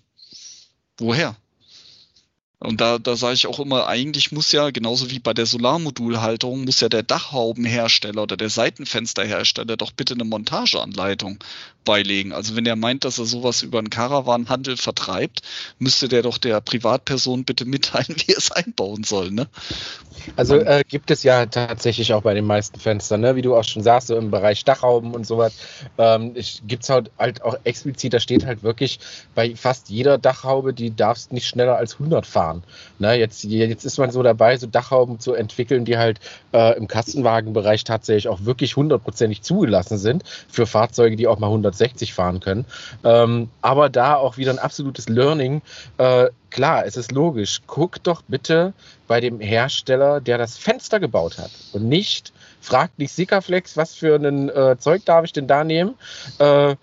Woher? 0.97 1.35
Und 2.63 2.79
da, 2.79 2.99
da 2.99 3.15
sage 3.15 3.33
ich 3.33 3.47
auch 3.47 3.59
immer, 3.59 3.87
eigentlich 3.87 4.31
muss 4.31 4.51
ja, 4.51 4.69
genauso 4.69 5.09
wie 5.09 5.17
bei 5.17 5.33
der 5.33 5.47
Solarmodulhalterung, 5.47 6.63
muss 6.63 6.79
ja 6.79 6.89
der 6.89 7.01
Dachhaubenhersteller 7.01 8.21
oder 8.21 8.37
der 8.37 8.51
Seitenfensterhersteller 8.51 9.77
doch 9.77 9.91
bitte 9.91 10.13
eine 10.13 10.25
Montageanleitung 10.25 11.39
beilegen. 11.85 12.33
Also 12.33 12.55
wenn 12.55 12.65
er 12.65 12.75
meint, 12.75 13.03
dass 13.03 13.17
er 13.17 13.25
sowas 13.25 13.63
über 13.63 13.79
einen 13.79 13.89
Caravanhandel 13.89 14.77
vertreibt, 14.77 15.41
müsste 15.79 16.07
der 16.07 16.21
doch 16.21 16.37
der 16.37 16.61
Privatperson 16.61 17.43
bitte 17.43 17.65
mitteilen, 17.65 18.09
wie 18.15 18.31
er 18.31 18.37
es 18.37 18.51
einbauen 18.51 19.03
soll. 19.03 19.31
Ne? 19.31 19.47
Also 20.35 20.57
äh, 20.57 20.83
gibt 20.87 21.09
es 21.09 21.23
ja 21.23 21.45
tatsächlich 21.47 22.13
auch 22.13 22.21
bei 22.21 22.33
den 22.33 22.45
meisten 22.45 22.79
Fenstern, 22.79 23.21
ne? 23.21 23.35
wie 23.35 23.41
du 23.41 23.55
auch 23.55 23.63
schon 23.63 23.81
sagst, 23.81 24.09
so 24.09 24.17
im 24.17 24.29
Bereich 24.29 24.63
Dachhauben 24.63 25.15
und 25.15 25.25
sowas, 25.25 25.53
ähm, 25.97 26.35
gibt 26.67 26.83
es 26.83 26.89
halt, 26.89 27.09
halt 27.17 27.41
auch 27.41 27.57
explizit, 27.63 28.13
da 28.13 28.19
steht 28.19 28.45
halt 28.45 28.61
wirklich 28.61 28.99
bei 29.33 29.55
fast 29.55 29.89
jeder 29.89 30.17
Dachhaube, 30.17 30.73
die 30.73 30.95
darfst 30.95 31.31
nicht 31.31 31.47
schneller 31.47 31.77
als 31.77 31.93
100 31.93 32.25
fahren. 32.25 32.50
Ne? 32.99 33.15
Jetzt, 33.15 33.43
jetzt 33.43 33.85
ist 33.85 33.97
man 33.97 34.11
so 34.11 34.21
dabei, 34.21 34.57
so 34.57 34.67
Dachhauben 34.67 35.19
zu 35.19 35.33
entwickeln, 35.33 35.85
die 35.85 35.97
halt 35.97 36.19
äh, 36.53 36.77
im 36.77 36.87
Kastenwagenbereich 36.87 37.83
tatsächlich 37.83 38.27
auch 38.27 38.45
wirklich 38.45 38.75
hundertprozentig 38.75 39.41
zugelassen 39.41 39.97
sind 39.97 40.23
für 40.47 40.65
Fahrzeuge, 40.67 41.15
die 41.15 41.27
auch 41.27 41.39
mal 41.39 41.47
100 41.47 41.71
160 41.71 42.13
fahren 42.13 42.39
können. 42.39 42.65
Ähm, 43.03 43.49
aber 43.61 43.89
da 43.89 44.15
auch 44.15 44.37
wieder 44.37 44.51
ein 44.51 44.59
absolutes 44.59 45.09
Learning. 45.09 45.61
Äh, 45.97 46.27
klar, 46.49 46.85
es 46.85 46.97
ist 46.97 47.11
logisch. 47.11 47.61
Guck 47.67 48.03
doch 48.03 48.21
bitte 48.27 48.73
bei 49.07 49.19
dem 49.19 49.39
Hersteller, 49.39 50.21
der 50.21 50.37
das 50.37 50.57
Fenster 50.57 50.99
gebaut 50.99 51.37
hat 51.37 51.51
und 51.73 51.87
nicht, 51.87 52.31
fragt 52.61 52.99
nicht 52.99 53.13
Sikaflex, 53.13 53.77
was 53.77 53.95
für 53.95 54.15
ein 54.15 54.49
äh, 54.49 54.77
Zeug 54.77 55.05
darf 55.05 55.25
ich 55.25 55.33
denn 55.33 55.47
da 55.47 55.63
nehmen. 55.63 55.95
Äh, 56.37 56.75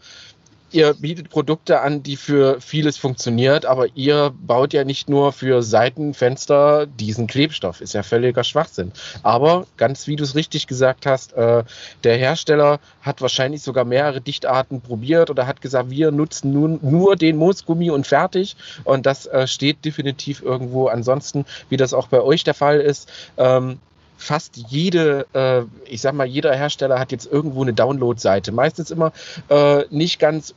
ihr 0.70 0.94
bietet 0.94 1.30
Produkte 1.30 1.80
an, 1.80 2.02
die 2.02 2.16
für 2.16 2.60
vieles 2.60 2.98
funktioniert, 2.98 3.66
aber 3.66 3.86
ihr 3.94 4.32
baut 4.46 4.72
ja 4.72 4.84
nicht 4.84 5.08
nur 5.08 5.32
für 5.32 5.62
Seitenfenster 5.62 6.86
diesen 6.86 7.26
Klebstoff. 7.26 7.80
Ist 7.80 7.94
ja 7.94 8.02
völliger 8.02 8.44
Schwachsinn. 8.44 8.92
Aber 9.22 9.66
ganz 9.76 10.06
wie 10.06 10.16
du 10.16 10.24
es 10.24 10.34
richtig 10.34 10.66
gesagt 10.66 11.06
hast, 11.06 11.32
äh, 11.32 11.64
der 12.04 12.16
Hersteller 12.16 12.80
hat 13.02 13.22
wahrscheinlich 13.22 13.62
sogar 13.62 13.84
mehrere 13.84 14.20
Dichtarten 14.20 14.80
probiert 14.80 15.30
oder 15.30 15.46
hat 15.46 15.60
gesagt, 15.60 15.90
wir 15.90 16.10
nutzen 16.10 16.52
nun 16.52 16.78
nur 16.82 17.16
den 17.16 17.36
Moosgummi 17.36 17.90
und 17.90 18.06
fertig. 18.06 18.56
Und 18.84 19.06
das 19.06 19.26
äh, 19.26 19.46
steht 19.46 19.84
definitiv 19.84 20.42
irgendwo. 20.42 20.88
Ansonsten, 20.88 21.44
wie 21.68 21.76
das 21.76 21.94
auch 21.94 22.08
bei 22.08 22.20
euch 22.20 22.44
der 22.44 22.54
Fall 22.54 22.80
ist, 22.80 23.10
ähm, 23.36 23.78
fast 24.18 24.56
jede, 24.68 25.26
äh, 25.32 25.62
ich 25.90 26.00
sag 26.00 26.12
mal, 26.12 26.26
jeder 26.26 26.54
Hersteller 26.54 26.98
hat 26.98 27.12
jetzt 27.12 27.30
irgendwo 27.30 27.62
eine 27.62 27.72
Download-Seite. 27.72 28.52
Meistens 28.52 28.90
immer 28.90 29.12
äh, 29.48 29.84
nicht 29.90 30.18
ganz 30.18 30.54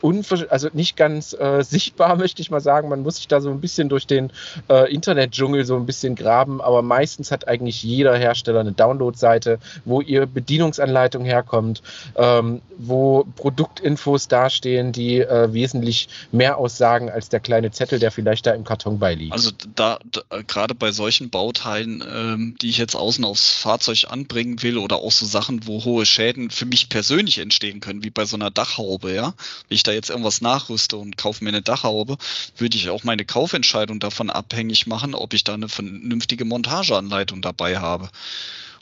also 0.49 0.69
nicht 0.73 0.97
ganz 0.97 1.33
äh, 1.33 1.63
sichtbar, 1.63 2.15
möchte 2.17 2.41
ich 2.41 2.51
mal 2.51 2.59
sagen. 2.59 2.89
Man 2.89 3.03
muss 3.03 3.17
sich 3.17 3.27
da 3.27 3.39
so 3.39 3.51
ein 3.51 3.61
bisschen 3.61 3.87
durch 3.87 4.07
den 4.07 4.31
äh, 4.67 4.91
Internetdschungel 4.91 5.63
so 5.63 5.75
ein 5.75 5.85
bisschen 5.85 6.15
graben, 6.15 6.59
aber 6.59 6.81
meistens 6.81 7.31
hat 7.31 7.47
eigentlich 7.47 7.83
jeder 7.83 8.17
Hersteller 8.17 8.61
eine 8.61 8.71
Download-Seite, 8.71 9.59
wo 9.85 10.01
ihr 10.01 10.25
Bedienungsanleitung 10.25 11.23
herkommt, 11.23 11.83
ähm, 12.15 12.61
wo 12.77 13.25
Produktinfos 13.35 14.27
dastehen, 14.27 14.91
die 14.91 15.19
äh, 15.19 15.53
wesentlich 15.53 16.09
mehr 16.31 16.57
aussagen 16.57 17.09
als 17.11 17.29
der 17.29 17.39
kleine 17.39 17.69
Zettel, 17.71 17.99
der 17.99 18.11
vielleicht 18.11 18.47
da 18.47 18.53
im 18.53 18.63
Karton 18.63 18.97
beiliegt. 18.97 19.33
Also 19.33 19.51
da, 19.75 19.99
da 20.11 20.21
gerade 20.47 20.73
bei 20.73 20.91
solchen 20.91 21.29
Bauteilen, 21.29 22.03
ähm, 22.11 22.55
die 22.59 22.69
ich 22.69 22.79
jetzt 22.79 22.95
außen 22.95 23.23
aufs 23.23 23.50
Fahrzeug 23.53 24.05
anbringen 24.09 24.61
will 24.63 24.77
oder 24.77 24.97
auch 24.97 25.11
so 25.11 25.25
Sachen, 25.25 25.67
wo 25.67 25.83
hohe 25.83 26.05
Schäden 26.05 26.49
für 26.49 26.65
mich 26.65 26.89
persönlich 26.89 27.37
entstehen 27.37 27.79
können, 27.79 28.03
wie 28.03 28.09
bei 28.09 28.25
so 28.25 28.35
einer 28.35 28.51
Dachhaube, 28.51 29.13
ja. 29.13 29.33
Wenn 29.67 29.75
ich 29.75 29.83
da 29.83 29.91
jetzt 29.91 30.09
irgendwas 30.09 30.41
nachrüste 30.41 30.97
und 30.97 31.17
kaufe 31.17 31.43
mir 31.43 31.49
eine 31.49 31.61
Dachhaube, 31.61 32.17
würde 32.57 32.77
ich 32.77 32.89
auch 32.89 33.03
meine 33.03 33.25
Kaufentscheidung 33.25 33.99
davon 33.99 34.29
abhängig 34.29 34.87
machen, 34.87 35.13
ob 35.15 35.33
ich 35.33 35.43
da 35.43 35.53
eine 35.53 35.69
vernünftige 35.69 36.45
Montageanleitung 36.45 37.41
dabei 37.41 37.79
habe. 37.79 38.09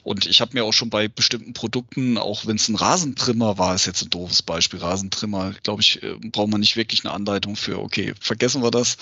Und 0.02 0.26
ich 0.26 0.40
habe 0.40 0.52
mir 0.54 0.64
auch 0.64 0.72
schon 0.72 0.90
bei 0.90 1.08
bestimmten 1.08 1.52
Produkten, 1.52 2.16
auch 2.16 2.46
wenn 2.46 2.56
es 2.56 2.68
ein 2.68 2.76
Rasentrimmer 2.76 3.58
war, 3.58 3.74
ist 3.74 3.86
jetzt 3.86 4.02
ein 4.02 4.10
doofes 4.10 4.42
Beispiel, 4.42 4.80
Rasentrimmer, 4.80 5.52
glaube 5.62 5.82
ich, 5.82 6.02
äh, 6.02 6.14
braucht 6.14 6.48
man 6.50 6.60
nicht 6.60 6.76
wirklich 6.76 7.04
eine 7.04 7.12
Anleitung 7.12 7.56
für. 7.56 7.78
Okay, 7.80 8.14
vergessen 8.20 8.62
wir 8.62 8.70
das. 8.70 8.96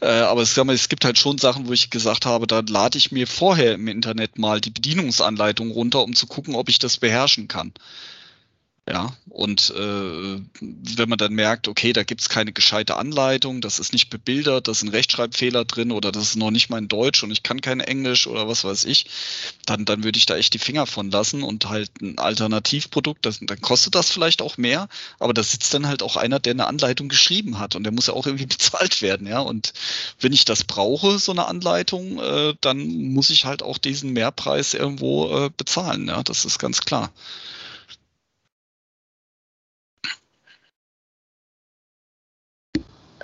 Äh, 0.00 0.06
aber 0.06 0.42
es, 0.42 0.56
es 0.56 0.88
gibt 0.88 1.04
halt 1.04 1.18
schon 1.18 1.38
Sachen, 1.38 1.66
wo 1.66 1.72
ich 1.72 1.90
gesagt 1.90 2.26
habe, 2.26 2.46
da 2.46 2.60
lade 2.60 2.98
ich 2.98 3.12
mir 3.12 3.26
vorher 3.26 3.74
im 3.74 3.88
Internet 3.88 4.38
mal 4.38 4.60
die 4.60 4.70
Bedienungsanleitung 4.70 5.70
runter, 5.70 6.02
um 6.02 6.14
zu 6.14 6.26
gucken, 6.26 6.54
ob 6.54 6.68
ich 6.68 6.78
das 6.78 6.98
beherrschen 6.98 7.48
kann. 7.48 7.72
Ja, 8.86 9.16
und 9.30 9.70
äh, 9.70 10.40
wenn 10.60 11.08
man 11.08 11.16
dann 11.16 11.32
merkt, 11.32 11.68
okay, 11.68 11.94
da 11.94 12.02
gibt's 12.02 12.28
keine 12.28 12.52
gescheite 12.52 12.96
Anleitung, 12.98 13.62
das 13.62 13.78
ist 13.78 13.94
nicht 13.94 14.10
bebildert, 14.10 14.68
da 14.68 14.74
sind 14.74 14.90
Rechtschreibfehler 14.90 15.64
drin 15.64 15.90
oder 15.90 16.12
das 16.12 16.24
ist 16.24 16.36
noch 16.36 16.50
nicht 16.50 16.68
mein 16.68 16.86
Deutsch 16.86 17.22
und 17.22 17.30
ich 17.30 17.42
kann 17.42 17.62
kein 17.62 17.80
Englisch 17.80 18.26
oder 18.26 18.46
was 18.46 18.62
weiß 18.62 18.84
ich, 18.84 19.06
dann, 19.64 19.86
dann 19.86 20.04
würde 20.04 20.18
ich 20.18 20.26
da 20.26 20.36
echt 20.36 20.52
die 20.52 20.58
Finger 20.58 20.84
von 20.84 21.10
lassen 21.10 21.42
und 21.42 21.70
halt 21.70 21.90
ein 22.02 22.18
Alternativprodukt, 22.18 23.24
das, 23.24 23.38
dann 23.40 23.60
kostet 23.62 23.94
das 23.94 24.10
vielleicht 24.10 24.42
auch 24.42 24.58
mehr, 24.58 24.90
aber 25.18 25.32
da 25.32 25.42
sitzt 25.42 25.72
dann 25.72 25.88
halt 25.88 26.02
auch 26.02 26.16
einer, 26.16 26.38
der 26.38 26.52
eine 26.52 26.66
Anleitung 26.66 27.08
geschrieben 27.08 27.58
hat 27.58 27.76
und 27.76 27.84
der 27.84 27.92
muss 27.92 28.08
ja 28.08 28.12
auch 28.12 28.26
irgendwie 28.26 28.46
bezahlt 28.54 29.00
werden, 29.00 29.26
ja. 29.26 29.40
Und 29.40 29.72
wenn 30.20 30.34
ich 30.34 30.44
das 30.44 30.62
brauche, 30.64 31.18
so 31.18 31.32
eine 31.32 31.46
Anleitung, 31.46 32.18
äh, 32.18 32.54
dann 32.60 32.86
muss 33.14 33.30
ich 33.30 33.46
halt 33.46 33.62
auch 33.62 33.78
diesen 33.78 34.12
Mehrpreis 34.12 34.74
irgendwo 34.74 35.46
äh, 35.46 35.50
bezahlen, 35.56 36.08
ja, 36.08 36.22
das 36.22 36.44
ist 36.44 36.58
ganz 36.58 36.82
klar. 36.82 37.10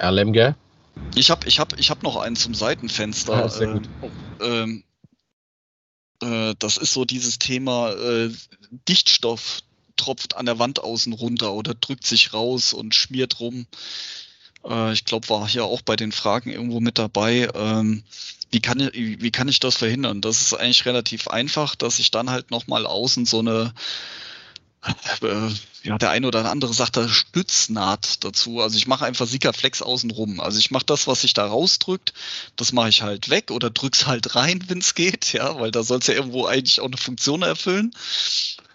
Erlemge? 0.00 0.56
Ich 1.14 1.30
habe 1.30 1.46
ich 1.46 1.58
hab, 1.58 1.78
ich 1.78 1.90
hab 1.90 2.02
noch 2.02 2.16
einen 2.16 2.36
zum 2.36 2.54
Seitenfenster. 2.54 3.40
Ja, 3.40 3.48
sehr 3.48 3.68
gut. 3.68 3.88
Ähm, 4.40 4.84
äh, 6.22 6.54
das 6.58 6.76
ist 6.76 6.92
so 6.92 7.04
dieses 7.04 7.38
Thema 7.38 7.92
äh, 7.92 8.30
Dichtstoff 8.88 9.60
tropft 9.96 10.36
an 10.36 10.46
der 10.46 10.58
Wand 10.58 10.82
außen 10.82 11.12
runter 11.12 11.52
oder 11.52 11.74
drückt 11.74 12.06
sich 12.06 12.32
raus 12.32 12.72
und 12.72 12.94
schmiert 12.94 13.40
rum. 13.40 13.66
Äh, 14.64 14.92
ich 14.92 15.04
glaube, 15.04 15.28
war 15.28 15.48
hier 15.48 15.64
auch 15.64 15.82
bei 15.82 15.96
den 15.96 16.12
Fragen 16.12 16.50
irgendwo 16.50 16.80
mit 16.80 16.98
dabei. 16.98 17.48
Ähm, 17.54 18.02
wie, 18.50 18.60
kann, 18.60 18.90
wie 18.92 19.30
kann 19.30 19.48
ich 19.48 19.60
das 19.60 19.76
verhindern? 19.76 20.20
Das 20.20 20.40
ist 20.40 20.54
eigentlich 20.54 20.86
relativ 20.86 21.28
einfach, 21.28 21.74
dass 21.74 21.98
ich 21.98 22.10
dann 22.10 22.30
halt 22.30 22.50
nochmal 22.50 22.86
außen 22.86 23.26
so 23.26 23.40
eine 23.40 23.72
ja, 25.82 25.98
der 25.98 26.10
eine 26.10 26.26
oder 26.26 26.50
andere 26.50 26.72
sagt 26.72 26.96
da 26.96 27.08
Stütznaht 27.08 28.24
dazu. 28.24 28.60
Also 28.60 28.76
ich 28.76 28.86
mache 28.86 29.04
einfach 29.04 29.26
Sikaflex 29.26 29.82
außenrum. 29.82 30.40
Also 30.40 30.58
ich 30.58 30.70
mache 30.70 30.86
das, 30.86 31.06
was 31.06 31.22
sich 31.22 31.34
da 31.34 31.46
rausdrückt, 31.46 32.12
das 32.56 32.72
mache 32.72 32.88
ich 32.88 33.02
halt 33.02 33.28
weg 33.28 33.50
oder 33.50 33.70
drück's 33.70 34.06
halt 34.06 34.34
rein, 34.34 34.64
wenn 34.68 34.78
es 34.78 34.94
geht, 34.94 35.32
ja, 35.32 35.58
weil 35.60 35.70
da 35.70 35.82
soll 35.82 35.98
es 35.98 36.06
ja 36.06 36.14
irgendwo 36.14 36.46
eigentlich 36.46 36.80
auch 36.80 36.86
eine 36.86 36.96
Funktion 36.96 37.42
erfüllen. 37.42 37.92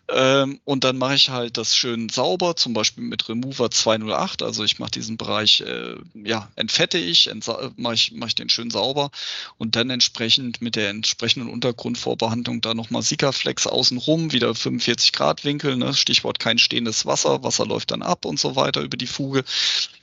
Ähm, 0.08 0.60
und 0.66 0.84
dann 0.84 1.00
mache 1.00 1.16
ich 1.16 1.30
halt 1.30 1.58
das 1.58 1.76
schön 1.76 2.10
sauber, 2.10 2.56
zum 2.56 2.74
Beispiel 2.74 3.04
mit 3.04 3.28
Remover 3.28 3.72
208. 3.72 4.44
Also 4.44 4.64
ich 4.64 4.78
mache 4.78 4.92
diesen 4.92 5.18
Bereich, 5.18 5.62
äh, 5.62 5.96
ja, 6.14 6.52
entfette 6.56 7.00
ich, 7.00 7.32
mache 7.76 7.96
ich, 7.96 8.12
mach 8.12 8.28
ich 8.28 8.36
den 8.36 8.50
schön 8.50 8.70
sauber 8.70 9.10
und 9.58 9.76
dann 9.76 9.90
entsprechend 9.90 10.62
mit 10.62 10.76
der 10.76 10.90
entsprechenden 10.90 11.50
Untergrundvorbehandlung 11.50 12.62
da 12.62 12.76
nochmal 12.76 13.02
Sikaflex 13.02 13.66
außenrum, 13.66 14.32
wieder 14.32 14.54
45 14.54 15.12
Grad 15.12 15.44
Winkel, 15.44 15.76
ne? 15.76 15.96
Stichwort 15.96 16.40
kein 16.40 16.60
stehendes 16.60 17.08
Wasser, 17.08 17.42
Wasser 17.42 17.66
läuft 17.66 17.90
dann 17.90 18.04
ab 18.04 18.26
und 18.26 18.40
so 18.40 18.56
weiter 18.56 18.82
über 18.82 18.98
die 18.98 19.08
Fuge. 19.08 19.44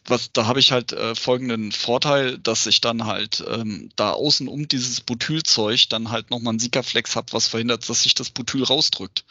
Was, 0.07 0.33
da 0.33 0.47
habe 0.47 0.59
ich 0.59 0.73
halt 0.73 0.93
äh, 0.93 1.15
folgenden 1.15 1.71
Vorteil, 1.71 2.39
dass 2.39 2.67
ich 2.67 2.81
dann 2.81 3.07
halt 3.07 3.45
ähm, 3.49 3.91
da 3.95 4.11
außen 4.11 4.49
um 4.49 4.67
dieses 4.67 5.01
Butylzeug 5.01 5.89
dann 5.91 6.11
halt 6.11 6.31
nochmal 6.31 6.55
ein 6.55 6.59
Sikaflex 6.59 7.15
habe, 7.15 7.33
was 7.33 7.47
verhindert, 7.47 7.89
dass 7.89 8.03
sich 8.03 8.17
das 8.17 8.31
Butyl 8.31 8.65
rausdrückt 8.65 9.25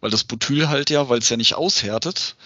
weil 0.00 0.10
das 0.10 0.24
Butyl 0.24 0.68
halt 0.68 0.90
ja, 0.90 1.08
weil 1.08 1.18
es 1.18 1.28
ja 1.28 1.36
nicht 1.36 1.54
aushärtet, 1.54 2.36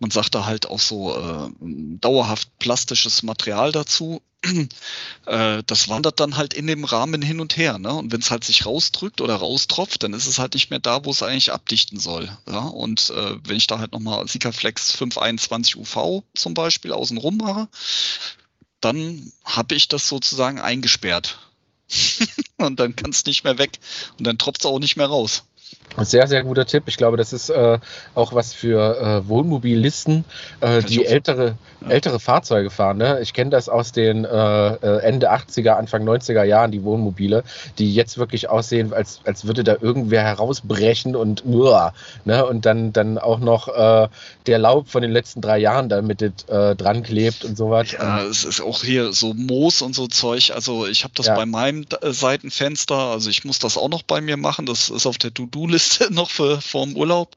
man 0.00 0.10
sagt 0.10 0.34
da 0.34 0.44
halt 0.44 0.66
auch 0.66 0.80
so 0.80 1.16
äh, 1.16 1.50
dauerhaft 1.60 2.58
plastisches 2.58 3.22
Material 3.22 3.72
dazu. 3.72 4.20
äh, 5.26 5.62
das 5.66 5.88
wandert 5.88 6.20
dann 6.20 6.36
halt 6.36 6.52
in 6.52 6.66
dem 6.66 6.84
Rahmen 6.84 7.22
hin 7.22 7.40
und 7.40 7.56
her. 7.56 7.78
Ne? 7.78 7.92
Und 7.92 8.12
wenn 8.12 8.20
es 8.20 8.30
halt 8.30 8.44
sich 8.44 8.66
rausdrückt 8.66 9.20
oder 9.20 9.36
raustropft, 9.36 10.02
dann 10.02 10.12
ist 10.12 10.26
es 10.26 10.38
halt 10.38 10.54
nicht 10.54 10.70
mehr 10.70 10.80
da, 10.80 11.04
wo 11.04 11.10
es 11.10 11.22
eigentlich 11.22 11.52
abdichten 11.52 11.98
soll. 11.98 12.36
Ja? 12.46 12.58
Und 12.58 13.10
äh, 13.10 13.36
wenn 13.44 13.56
ich 13.56 13.66
da 13.66 13.78
halt 13.78 13.92
nochmal 13.92 14.26
Sikaflex 14.28 14.92
521 14.92 15.76
UV 15.76 16.22
zum 16.34 16.54
Beispiel 16.54 16.92
außenrum 16.92 17.38
mache, 17.38 17.68
dann 18.80 19.32
habe 19.44 19.74
ich 19.74 19.88
das 19.88 20.08
sozusagen 20.08 20.60
eingesperrt. 20.60 21.38
und 22.56 22.80
dann 22.80 22.96
kann 22.96 23.10
es 23.10 23.24
nicht 23.24 23.44
mehr 23.44 23.58
weg. 23.58 23.78
Und 24.18 24.26
dann 24.26 24.38
tropft 24.38 24.60
es 24.60 24.66
auch 24.66 24.80
nicht 24.80 24.96
mehr 24.96 25.06
raus. 25.06 25.44
Sehr, 25.98 26.26
sehr 26.26 26.42
guter 26.42 26.66
Tipp. 26.66 26.84
Ich 26.86 26.96
glaube, 26.96 27.16
das 27.16 27.32
ist 27.32 27.50
äh, 27.50 27.78
auch 28.14 28.32
was 28.32 28.52
für 28.52 28.98
äh, 28.98 29.28
Wohnmobillisten, 29.28 30.24
äh, 30.60 30.82
die 30.82 31.06
ältere, 31.06 31.54
ja. 31.82 31.88
ältere 31.88 32.18
Fahrzeuge 32.18 32.70
fahren. 32.70 32.98
Ne? 32.98 33.20
Ich 33.20 33.32
kenne 33.32 33.50
das 33.50 33.68
aus 33.68 33.92
den 33.92 34.24
äh, 34.24 34.28
äh, 34.74 35.02
Ende 35.02 35.32
80er, 35.32 35.74
Anfang 35.74 36.02
90er 36.02 36.42
Jahren, 36.42 36.72
die 36.72 36.82
Wohnmobile, 36.82 37.44
die 37.78 37.94
jetzt 37.94 38.18
wirklich 38.18 38.48
aussehen, 38.48 38.92
als, 38.92 39.20
als 39.24 39.44
würde 39.44 39.62
da 39.62 39.76
irgendwer 39.80 40.22
herausbrechen 40.22 41.14
und 41.14 41.44
uah, 41.46 41.94
ne? 42.24 42.44
und 42.44 42.66
dann, 42.66 42.92
dann 42.92 43.16
auch 43.18 43.38
noch 43.38 43.68
äh, 43.68 44.08
der 44.46 44.58
Laub 44.58 44.88
von 44.88 45.02
den 45.02 45.12
letzten 45.12 45.40
drei 45.40 45.58
Jahren 45.58 45.88
da 45.88 46.02
mit 46.02 46.24
dran 46.46 47.02
klebt 47.02 47.44
und 47.44 47.56
sowas. 47.56 47.92
Ja, 47.92 48.22
es 48.22 48.44
ist 48.44 48.60
auch 48.60 48.82
hier 48.82 49.12
so 49.12 49.34
Moos 49.34 49.82
und 49.82 49.94
so 49.94 50.06
Zeug. 50.06 50.52
Also 50.54 50.86
ich 50.86 51.04
habe 51.04 51.12
das 51.16 51.26
ja. 51.26 51.34
bei 51.34 51.44
meinem 51.44 51.84
Seitenfenster, 52.02 52.94
also 52.94 53.28
ich 53.28 53.44
muss 53.44 53.58
das 53.58 53.76
auch 53.76 53.88
noch 53.88 54.02
bei 54.02 54.20
mir 54.20 54.36
machen. 54.36 54.64
Das 54.64 54.88
ist 54.88 55.06
auf 55.06 55.18
der 55.18 55.34
To-Do-Liste 55.34 55.73
Liste 55.74 56.08
noch 56.12 56.30
für 56.30 56.60
vorm 56.60 56.96
Urlaub, 56.96 57.34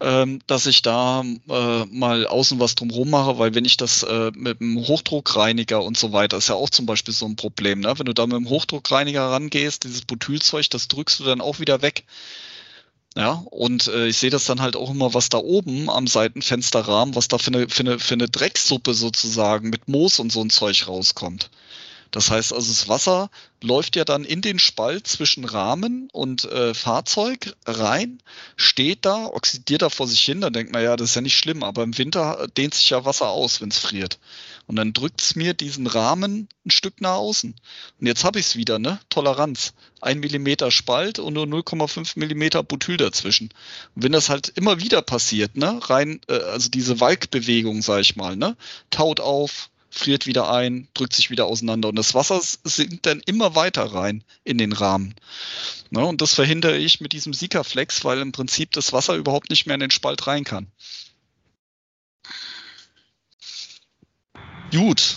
ähm, 0.00 0.40
dass 0.46 0.66
ich 0.66 0.82
da 0.82 1.22
äh, 1.48 1.84
mal 1.86 2.26
außen 2.26 2.60
was 2.60 2.74
drumherum 2.74 3.10
mache, 3.10 3.38
weil 3.38 3.54
wenn 3.54 3.64
ich 3.64 3.76
das 3.76 4.02
äh, 4.02 4.30
mit 4.34 4.60
dem 4.60 4.86
Hochdruckreiniger 4.86 5.82
und 5.82 5.96
so 5.96 6.12
weiter, 6.12 6.36
ist 6.36 6.48
ja 6.48 6.56
auch 6.56 6.70
zum 6.70 6.86
Beispiel 6.86 7.14
so 7.14 7.26
ein 7.26 7.36
Problem, 7.36 7.80
ne? 7.80 7.98
Wenn 7.98 8.06
du 8.06 8.14
da 8.14 8.26
mit 8.26 8.36
dem 8.36 8.48
Hochdruckreiniger 8.48 9.22
rangehst, 9.30 9.84
dieses 9.84 10.02
Butylzeug, 10.02 10.68
das 10.70 10.88
drückst 10.88 11.20
du 11.20 11.24
dann 11.24 11.40
auch 11.40 11.60
wieder 11.60 11.82
weg. 11.82 12.04
Ja, 13.14 13.42
und 13.50 13.88
äh, 13.88 14.06
ich 14.06 14.16
sehe 14.16 14.30
das 14.30 14.46
dann 14.46 14.62
halt 14.62 14.74
auch 14.74 14.90
immer, 14.90 15.12
was 15.12 15.28
da 15.28 15.38
oben 15.38 15.90
am 15.90 16.06
Seitenfensterrahmen, 16.06 17.14
was 17.14 17.28
da 17.28 17.36
für 17.36 17.48
eine, 17.48 17.68
für 17.68 17.80
eine, 17.80 17.98
für 17.98 18.14
eine 18.14 18.28
Drecksuppe 18.28 18.94
sozusagen 18.94 19.68
mit 19.68 19.86
Moos 19.86 20.18
und 20.18 20.32
so 20.32 20.40
ein 20.40 20.48
Zeug 20.48 20.88
rauskommt. 20.88 21.50
Das 22.12 22.30
heißt 22.30 22.52
also, 22.52 22.70
das 22.70 22.88
Wasser 22.88 23.30
läuft 23.62 23.96
ja 23.96 24.04
dann 24.04 24.24
in 24.24 24.42
den 24.42 24.58
Spalt 24.58 25.06
zwischen 25.06 25.46
Rahmen 25.46 26.08
und 26.12 26.44
äh, 26.44 26.74
Fahrzeug 26.74 27.56
rein, 27.64 28.22
steht 28.56 29.06
da, 29.06 29.26
oxidiert 29.26 29.80
da 29.80 29.88
vor 29.88 30.06
sich 30.06 30.20
hin, 30.20 30.42
dann 30.42 30.52
denkt 30.52 30.72
man 30.72 30.82
ja, 30.82 30.96
das 30.96 31.10
ist 31.10 31.14
ja 31.16 31.22
nicht 31.22 31.38
schlimm, 31.38 31.62
aber 31.62 31.82
im 31.82 31.96
Winter 31.96 32.48
dehnt 32.56 32.74
sich 32.74 32.90
ja 32.90 33.06
Wasser 33.06 33.28
aus, 33.28 33.62
wenn 33.62 33.70
es 33.70 33.78
friert. 33.78 34.18
Und 34.66 34.76
dann 34.76 34.92
drückt 34.92 35.22
es 35.22 35.36
mir 35.36 35.54
diesen 35.54 35.86
Rahmen 35.86 36.48
ein 36.66 36.70
Stück 36.70 37.00
nach 37.00 37.14
außen. 37.14 37.54
Und 38.00 38.06
jetzt 38.06 38.24
habe 38.24 38.38
ich 38.38 38.46
es 38.46 38.56
wieder, 38.56 38.78
ne? 38.78 39.00
Toleranz. 39.08 39.72
Ein 40.00 40.20
Millimeter 40.20 40.70
Spalt 40.70 41.18
und 41.18 41.34
nur 41.34 41.46
0,5 41.46 42.18
Millimeter 42.18 42.62
Butyl 42.62 42.96
dazwischen. 42.96 43.50
Und 43.94 44.04
wenn 44.04 44.12
das 44.12 44.28
halt 44.28 44.48
immer 44.50 44.80
wieder 44.80 45.02
passiert, 45.02 45.56
ne? 45.56 45.80
Rein, 45.82 46.20
äh, 46.28 46.34
also 46.34 46.68
diese 46.68 47.00
Walkbewegung, 47.00 47.82
sag 47.82 48.00
ich 48.00 48.16
mal, 48.16 48.36
ne? 48.36 48.56
Taut 48.90 49.20
auf, 49.20 49.70
friert 49.92 50.26
wieder 50.26 50.50
ein, 50.50 50.88
drückt 50.94 51.12
sich 51.12 51.30
wieder 51.30 51.44
auseinander 51.44 51.90
und 51.90 51.96
das 51.96 52.14
Wasser 52.14 52.40
sinkt 52.64 53.04
dann 53.04 53.20
immer 53.26 53.54
weiter 53.54 53.84
rein 53.84 54.24
in 54.42 54.56
den 54.58 54.72
Rahmen. 54.72 55.14
Ne, 55.90 56.04
und 56.04 56.22
das 56.22 56.34
verhindere 56.34 56.78
ich 56.78 57.00
mit 57.02 57.12
diesem 57.12 57.34
Sikaflex, 57.34 58.04
weil 58.04 58.20
im 58.20 58.32
Prinzip 58.32 58.72
das 58.72 58.92
Wasser 58.94 59.14
überhaupt 59.14 59.50
nicht 59.50 59.66
mehr 59.66 59.74
in 59.74 59.80
den 59.80 59.90
Spalt 59.90 60.26
rein 60.26 60.44
kann. 60.44 60.66
Gut. 64.72 65.14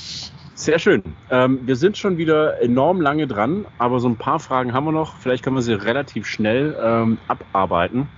Sehr 0.55 0.79
schön. 0.79 1.03
Ähm, 1.29 1.65
wir 1.65 1.77
sind 1.77 1.97
schon 1.97 2.17
wieder 2.17 2.61
enorm 2.61 2.99
lange 2.99 3.27
dran, 3.27 3.65
aber 3.77 3.99
so 4.01 4.09
ein 4.09 4.17
paar 4.17 4.39
Fragen 4.39 4.73
haben 4.73 4.85
wir 4.85 4.91
noch. 4.91 5.17
Vielleicht 5.17 5.43
können 5.43 5.55
wir 5.55 5.61
sie 5.61 5.73
relativ 5.73 6.27
schnell 6.27 6.77
ähm, 6.81 7.17
abarbeiten. 7.27 8.09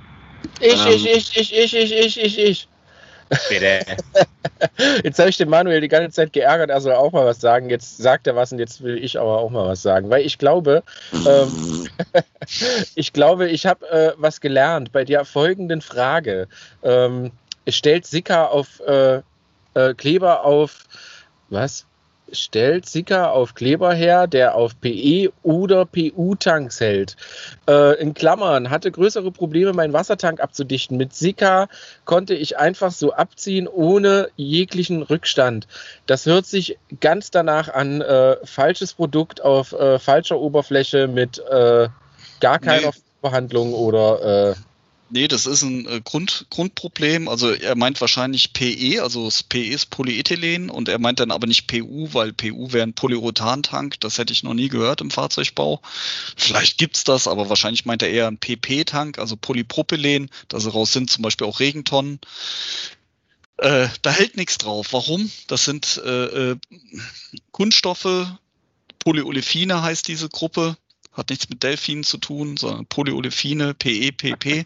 Ich, 0.59 0.85
ähm, 0.85 0.91
ich, 0.93 1.05
ich, 1.05 1.37
ich, 1.37 1.53
ich, 1.53 1.73
ich, 1.75 1.91
ich, 1.91 2.17
ich, 2.17 2.39
ich. 2.39 2.67
Bitte. 3.49 3.79
Jetzt 5.03 5.19
habe 5.19 5.29
ich 5.29 5.37
den 5.37 5.49
Manuel 5.49 5.81
die 5.81 5.87
ganze 5.87 6.11
Zeit 6.11 6.33
geärgert, 6.33 6.69
er 6.69 6.81
soll 6.81 6.93
auch 6.93 7.11
mal 7.11 7.25
was 7.25 7.39
sagen. 7.39 7.69
Jetzt 7.69 7.97
sagt 7.97 8.27
er 8.27 8.35
was 8.35 8.51
und 8.51 8.59
jetzt 8.59 8.81
will 8.81 9.03
ich 9.03 9.19
aber 9.19 9.39
auch 9.39 9.49
mal 9.49 9.67
was 9.67 9.81
sagen. 9.81 10.09
Weil 10.09 10.25
ich 10.25 10.37
glaube, 10.37 10.83
ähm, 11.27 11.87
ich 12.95 13.13
glaube, 13.13 13.49
ich 13.49 13.65
habe 13.65 13.87
äh, 13.89 14.13
was 14.17 14.41
gelernt 14.41 14.91
bei 14.91 15.03
der 15.03 15.25
folgenden 15.25 15.81
Frage. 15.81 16.47
Ähm, 16.83 17.31
stellt 17.67 18.05
Sika 18.05 18.45
auf 18.45 18.79
äh, 18.79 19.21
äh, 19.73 19.93
Kleber 19.95 20.43
auf 20.43 20.85
was? 21.49 21.85
Stellt 22.31 22.85
Sika 22.87 23.29
auf 23.29 23.53
Kleber 23.53 23.93
her, 23.93 24.27
der 24.27 24.55
auf 24.55 24.79
PE 24.79 25.31
oder 25.43 25.85
PU-Tanks 25.85 26.79
hält. 26.79 27.15
Äh, 27.67 27.99
in 28.01 28.13
Klammern, 28.13 28.69
hatte 28.69 28.91
größere 28.91 29.31
Probleme, 29.31 29.73
meinen 29.73 29.93
Wassertank 29.93 30.39
abzudichten. 30.39 30.97
Mit 30.97 31.13
Sika 31.13 31.67
konnte 32.05 32.33
ich 32.33 32.57
einfach 32.57 32.91
so 32.91 33.13
abziehen, 33.13 33.67
ohne 33.67 34.29
jeglichen 34.35 35.01
Rückstand. 35.01 35.67
Das 36.05 36.25
hört 36.25 36.45
sich 36.45 36.77
ganz 36.99 37.31
danach 37.31 37.69
an, 37.69 38.01
äh, 38.01 38.37
falsches 38.43 38.93
Produkt 38.93 39.41
auf 39.41 39.73
äh, 39.73 39.99
falscher 39.99 40.39
Oberfläche 40.39 41.07
mit 41.07 41.39
äh, 41.39 41.89
gar 42.39 42.59
keiner 42.59 42.87
nee. 42.87 43.01
Behandlung 43.21 43.73
oder 43.73 44.51
äh, 44.51 44.55
Nee, 45.09 45.29
das 45.29 45.45
ist 45.45 45.61
ein 45.61 45.87
äh, 45.87 46.01
Grund, 46.03 46.47
Grundproblem. 46.49 47.29
Also 47.29 47.51
er 47.51 47.75
meint 47.75 48.01
wahrscheinlich 48.01 48.51
PE, 48.51 49.01
also 49.01 49.25
das 49.25 49.41
PE 49.41 49.73
ist 49.73 49.85
Polyethylen 49.85 50.69
und 50.69 50.89
er 50.89 50.99
meint 50.99 51.21
dann 51.21 51.31
aber 51.31 51.47
nicht 51.47 51.67
PU, 51.67 52.09
weil 52.11 52.33
PU 52.33 52.73
wäre 52.73 52.83
ein 52.83 52.93
Polyurethan-Tank. 52.93 54.01
Das 54.01 54.17
hätte 54.17 54.33
ich 54.33 54.43
noch 54.43 54.53
nie 54.53 54.67
gehört 54.67 54.99
im 54.99 55.09
Fahrzeugbau. 55.09 55.81
Vielleicht 56.35 56.77
gibt's 56.77 57.05
das, 57.05 57.27
aber 57.27 57.47
wahrscheinlich 57.47 57.85
meint 57.85 58.01
er 58.01 58.09
eher 58.09 58.27
ein 58.27 58.37
PP-Tank, 58.37 59.17
also 59.17 59.37
Polypropylen. 59.37 60.29
Daraus 60.49 60.91
sind 60.91 61.09
zum 61.09 61.21
Beispiel 61.21 61.47
auch 61.47 61.61
Regentonnen. 61.61 62.19
Äh, 63.57 63.87
da 64.01 64.11
hält 64.11 64.35
nichts 64.35 64.57
drauf. 64.57 64.91
Warum? 64.91 65.31
Das 65.47 65.63
sind 65.63 66.01
äh, 66.03 66.51
äh, 66.51 66.57
Kunststoffe, 67.51 68.27
Polyolefine 68.99 69.81
heißt 69.81 70.07
diese 70.09 70.27
Gruppe 70.27 70.75
hat 71.17 71.29
nichts 71.29 71.49
mit 71.49 71.63
Delfinen 71.63 72.03
zu 72.03 72.17
tun, 72.17 72.57
sondern 72.57 72.85
Polyolefine, 72.85 73.73
PE, 73.73 74.11
PP. 74.11 74.65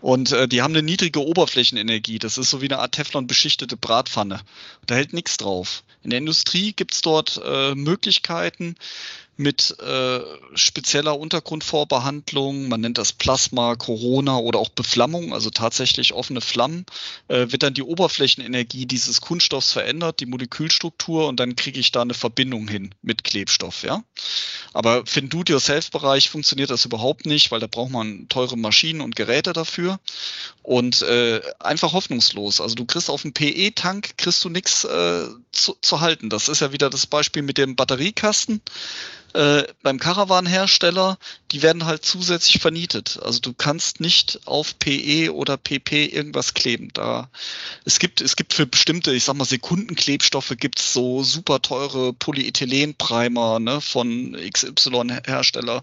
Und 0.00 0.32
äh, 0.32 0.48
die 0.48 0.62
haben 0.62 0.72
eine 0.72 0.82
niedrige 0.82 1.24
Oberflächenenergie. 1.24 2.18
Das 2.18 2.38
ist 2.38 2.50
so 2.50 2.62
wie 2.62 2.66
eine 2.66 2.78
Art 2.78 2.92
Teflon 2.92 3.26
beschichtete 3.26 3.76
Bratpfanne. 3.76 4.40
Da 4.86 4.94
hält 4.94 5.12
nichts 5.12 5.36
drauf. 5.36 5.82
In 6.02 6.10
der 6.10 6.18
Industrie 6.18 6.72
gibt's 6.72 7.02
dort 7.02 7.40
äh, 7.44 7.74
Möglichkeiten, 7.74 8.76
mit 9.40 9.74
äh, 9.80 10.20
spezieller 10.54 11.18
Untergrundvorbehandlung, 11.18 12.68
man 12.68 12.82
nennt 12.82 12.98
das 12.98 13.14
Plasma, 13.14 13.74
Corona 13.74 14.36
oder 14.36 14.58
auch 14.58 14.68
Beflammung, 14.68 15.32
also 15.32 15.48
tatsächlich 15.48 16.12
offene 16.12 16.42
Flammen, 16.42 16.84
äh, 17.28 17.46
wird 17.50 17.62
dann 17.62 17.72
die 17.72 17.82
Oberflächenenergie 17.82 18.84
dieses 18.84 19.22
Kunststoffs 19.22 19.72
verändert, 19.72 20.20
die 20.20 20.26
Molekülstruktur 20.26 21.26
und 21.26 21.40
dann 21.40 21.56
kriege 21.56 21.80
ich 21.80 21.90
da 21.90 22.02
eine 22.02 22.12
Verbindung 22.12 22.68
hin 22.68 22.94
mit 23.00 23.24
Klebstoff, 23.24 23.82
ja. 23.82 24.04
Aber 24.74 25.06
für 25.06 25.20
den 25.20 25.30
Do-it-yourself-Bereich 25.30 26.28
funktioniert 26.28 26.70
das 26.70 26.84
überhaupt 26.84 27.24
nicht, 27.24 27.50
weil 27.50 27.60
da 27.60 27.66
braucht 27.66 27.90
man 27.90 28.28
teure 28.28 28.58
Maschinen 28.58 29.00
und 29.00 29.16
Geräte 29.16 29.54
dafür 29.54 29.98
und 30.62 31.00
äh, 31.00 31.40
einfach 31.58 31.94
hoffnungslos. 31.94 32.60
Also 32.60 32.74
du 32.74 32.84
kriegst 32.84 33.08
auf 33.08 33.22
dem 33.22 33.32
PE-Tank 33.32 34.18
kriegst 34.18 34.44
du 34.44 34.50
nichts 34.50 34.84
äh, 34.84 35.26
zu, 35.52 35.76
zu 35.80 36.00
halten. 36.00 36.30
Das 36.30 36.48
ist 36.48 36.60
ja 36.60 36.72
wieder 36.72 36.90
das 36.90 37.06
Beispiel 37.06 37.42
mit 37.42 37.58
dem 37.58 37.76
Batteriekasten 37.76 38.60
äh, 39.34 39.64
beim 39.82 39.98
Caravan-Hersteller, 39.98 41.18
die 41.52 41.62
werden 41.62 41.84
halt 41.84 42.04
zusätzlich 42.04 42.60
vernietet. 42.60 43.18
Also 43.22 43.40
du 43.40 43.52
kannst 43.52 44.00
nicht 44.00 44.40
auf 44.44 44.78
PE 44.78 45.34
oder 45.34 45.56
PP 45.56 46.06
irgendwas 46.06 46.54
kleben. 46.54 46.90
Da 46.92 47.28
es 47.84 47.98
gibt 47.98 48.20
es 48.20 48.36
gibt 48.36 48.54
für 48.54 48.66
bestimmte, 48.66 49.12
ich 49.12 49.24
sag 49.24 49.34
mal 49.34 49.44
Sekundenklebstoffe 49.44 50.54
gibt's 50.56 50.92
so 50.92 51.24
super 51.24 51.60
teure 51.60 52.12
Polyethylenprimer 52.12 53.58
ne, 53.58 53.80
von 53.80 54.36
XY-Hersteller, 54.36 55.82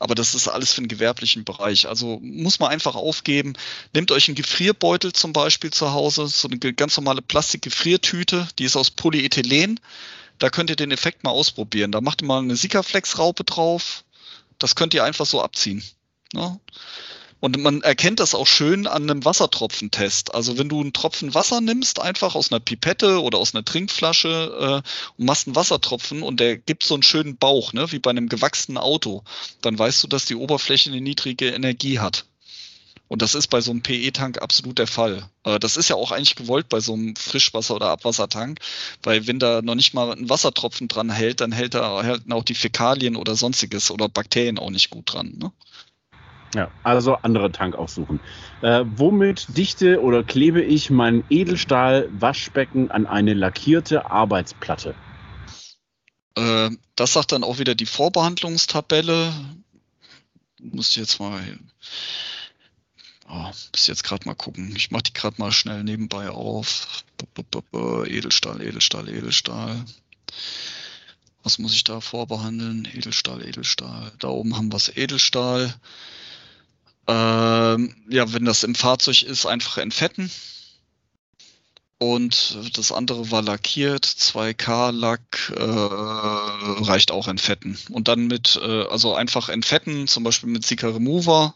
aber 0.00 0.14
das 0.14 0.34
ist 0.34 0.48
alles 0.48 0.72
für 0.72 0.80
den 0.80 0.88
gewerblichen 0.88 1.44
Bereich. 1.44 1.88
Also 1.88 2.18
muss 2.20 2.58
man 2.58 2.70
einfach 2.70 2.96
aufgeben. 2.96 3.54
Nehmt 3.94 4.10
euch 4.10 4.28
einen 4.28 4.34
Gefrierbeutel 4.34 5.12
zum 5.12 5.32
Beispiel 5.32 5.70
zu 5.70 5.92
Hause, 5.92 6.26
so 6.26 6.48
eine 6.48 6.58
ganz 6.58 6.96
normale 6.96 7.22
Plastikgefriertüte, 7.22 8.48
die 8.58 8.64
ist 8.64 8.76
aus 8.76 8.90
Polyethylen. 8.90 9.78
Da 10.40 10.50
könnt 10.50 10.70
ihr 10.70 10.76
den 10.76 10.90
Effekt 10.90 11.22
mal 11.22 11.30
ausprobieren. 11.30 11.92
Da 11.92 12.00
macht 12.00 12.22
ihr 12.22 12.26
mal 12.26 12.42
eine 12.42 12.56
Sikaflex-Raupe 12.56 13.44
drauf. 13.44 14.02
Das 14.58 14.74
könnt 14.74 14.94
ihr 14.94 15.04
einfach 15.04 15.26
so 15.26 15.42
abziehen. 15.42 15.82
Ne? 16.32 16.58
Und 17.44 17.58
man 17.58 17.82
erkennt 17.82 18.20
das 18.20 18.34
auch 18.34 18.46
schön 18.46 18.86
an 18.86 19.02
einem 19.02 19.26
Wassertropfentest. 19.26 20.34
Also 20.34 20.56
wenn 20.56 20.70
du 20.70 20.80
einen 20.80 20.94
Tropfen 20.94 21.34
Wasser 21.34 21.60
nimmst, 21.60 22.00
einfach 22.00 22.34
aus 22.34 22.50
einer 22.50 22.58
Pipette 22.58 23.20
oder 23.20 23.36
aus 23.36 23.54
einer 23.54 23.64
Trinkflasche 23.64 24.82
äh, 24.82 24.88
und 25.18 25.26
machst 25.26 25.46
einen 25.46 25.54
Wassertropfen 25.54 26.22
und 26.22 26.40
der 26.40 26.56
gibt 26.56 26.84
so 26.84 26.94
einen 26.94 27.02
schönen 27.02 27.36
Bauch, 27.36 27.74
ne, 27.74 27.92
wie 27.92 27.98
bei 27.98 28.08
einem 28.08 28.30
gewachsenen 28.30 28.78
Auto, 28.78 29.24
dann 29.60 29.78
weißt 29.78 30.02
du, 30.02 30.08
dass 30.08 30.24
die 30.24 30.36
Oberfläche 30.36 30.88
eine 30.88 31.02
niedrige 31.02 31.50
Energie 31.50 31.98
hat. 31.98 32.24
Und 33.08 33.22
das 33.22 33.34
ist 33.34 33.48
bei 33.48 33.60
so 33.60 33.70
einem 33.70 33.82
PE-Tank 33.82 34.40
absolut 34.40 34.78
der 34.78 34.86
Fall. 34.86 35.28
Äh, 35.44 35.58
das 35.60 35.76
ist 35.76 35.88
ja 35.88 35.96
auch 35.96 36.10
eigentlich 36.10 36.36
gewollt 36.36 36.68
bei 36.68 36.80
so 36.80 36.94
einem 36.94 37.14
Frischwasser- 37.16 37.76
oder 37.76 37.90
Abwassertank, 37.90 38.58
weil 39.02 39.26
wenn 39.26 39.38
da 39.38 39.62
noch 39.62 39.74
nicht 39.74 39.94
mal 39.94 40.10
ein 40.10 40.28
Wassertropfen 40.28 40.88
dran 40.88 41.10
hält, 41.10 41.40
dann 41.40 41.52
hält 41.52 41.74
da 41.74 42.02
halten 42.02 42.32
auch 42.32 42.44
die 42.44 42.54
Fäkalien 42.54 43.16
oder 43.16 43.34
sonstiges 43.34 43.90
oder 43.90 44.08
Bakterien 44.08 44.58
auch 44.58 44.70
nicht 44.70 44.90
gut 44.90 45.12
dran. 45.12 45.34
Ne? 45.36 45.52
Ja, 46.54 46.70
also 46.82 47.16
andere 47.16 47.50
Tank 47.50 47.74
aufsuchen. 47.74 48.20
Äh, 48.62 48.84
womit 48.86 49.56
dichte 49.56 50.00
oder 50.00 50.22
klebe 50.22 50.62
ich 50.62 50.88
mein 50.88 51.24
Edelstahl-Waschbecken 51.28 52.90
an 52.90 53.06
eine 53.06 53.34
lackierte 53.34 54.10
Arbeitsplatte? 54.10 54.94
Äh, 56.36 56.70
das 56.94 57.12
sagt 57.12 57.32
dann 57.32 57.44
auch 57.44 57.58
wieder 57.58 57.74
die 57.74 57.86
Vorbehandlungstabelle. 57.86 59.32
Muss 60.60 60.90
ich 60.90 60.96
jetzt 60.96 61.18
mal 61.18 61.42
Oh, 63.36 63.50
bis 63.72 63.88
jetzt 63.88 64.04
gerade 64.04 64.26
mal 64.28 64.34
gucken. 64.34 64.72
Ich 64.76 64.92
mache 64.92 65.02
die 65.04 65.12
gerade 65.12 65.36
mal 65.38 65.50
schnell 65.50 65.82
nebenbei 65.82 66.30
auf. 66.30 67.04
Edelstahl, 68.06 68.62
Edelstahl, 68.62 69.08
Edelstahl. 69.08 69.84
Was 71.42 71.58
muss 71.58 71.74
ich 71.74 71.82
da 71.82 72.00
vorbehandeln? 72.00 72.86
Edelstahl, 72.94 73.44
Edelstahl. 73.44 74.12
Da 74.20 74.28
oben 74.28 74.56
haben 74.56 74.70
wir 74.70 74.76
es 74.76 74.96
Edelstahl. 74.96 75.74
Ähm, 77.08 77.96
ja, 78.08 78.32
wenn 78.32 78.44
das 78.44 78.62
im 78.62 78.76
Fahrzeug 78.76 79.24
ist, 79.24 79.46
einfach 79.46 79.78
entfetten. 79.78 80.30
Und 81.98 82.56
das 82.74 82.92
andere 82.92 83.32
war 83.32 83.42
lackiert, 83.42 84.06
2K-Lack 84.06 85.52
äh, 85.56 86.84
reicht 86.84 87.10
auch 87.10 87.26
entfetten. 87.26 87.78
Und 87.90 88.06
dann 88.06 88.28
mit, 88.28 88.60
äh, 88.62 88.84
also 88.84 89.14
einfach 89.14 89.48
entfetten, 89.48 90.06
zum 90.06 90.22
Beispiel 90.22 90.50
mit 90.50 90.64
Sika 90.64 90.88
Remover 90.88 91.54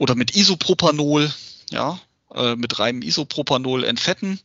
oder 0.00 0.14
mit 0.14 0.34
Isopropanol, 0.34 1.30
ja, 1.70 2.00
äh, 2.34 2.56
mit 2.56 2.78
reinem 2.78 3.02
Isopropanol 3.02 3.84
entfetten. 3.84 4.40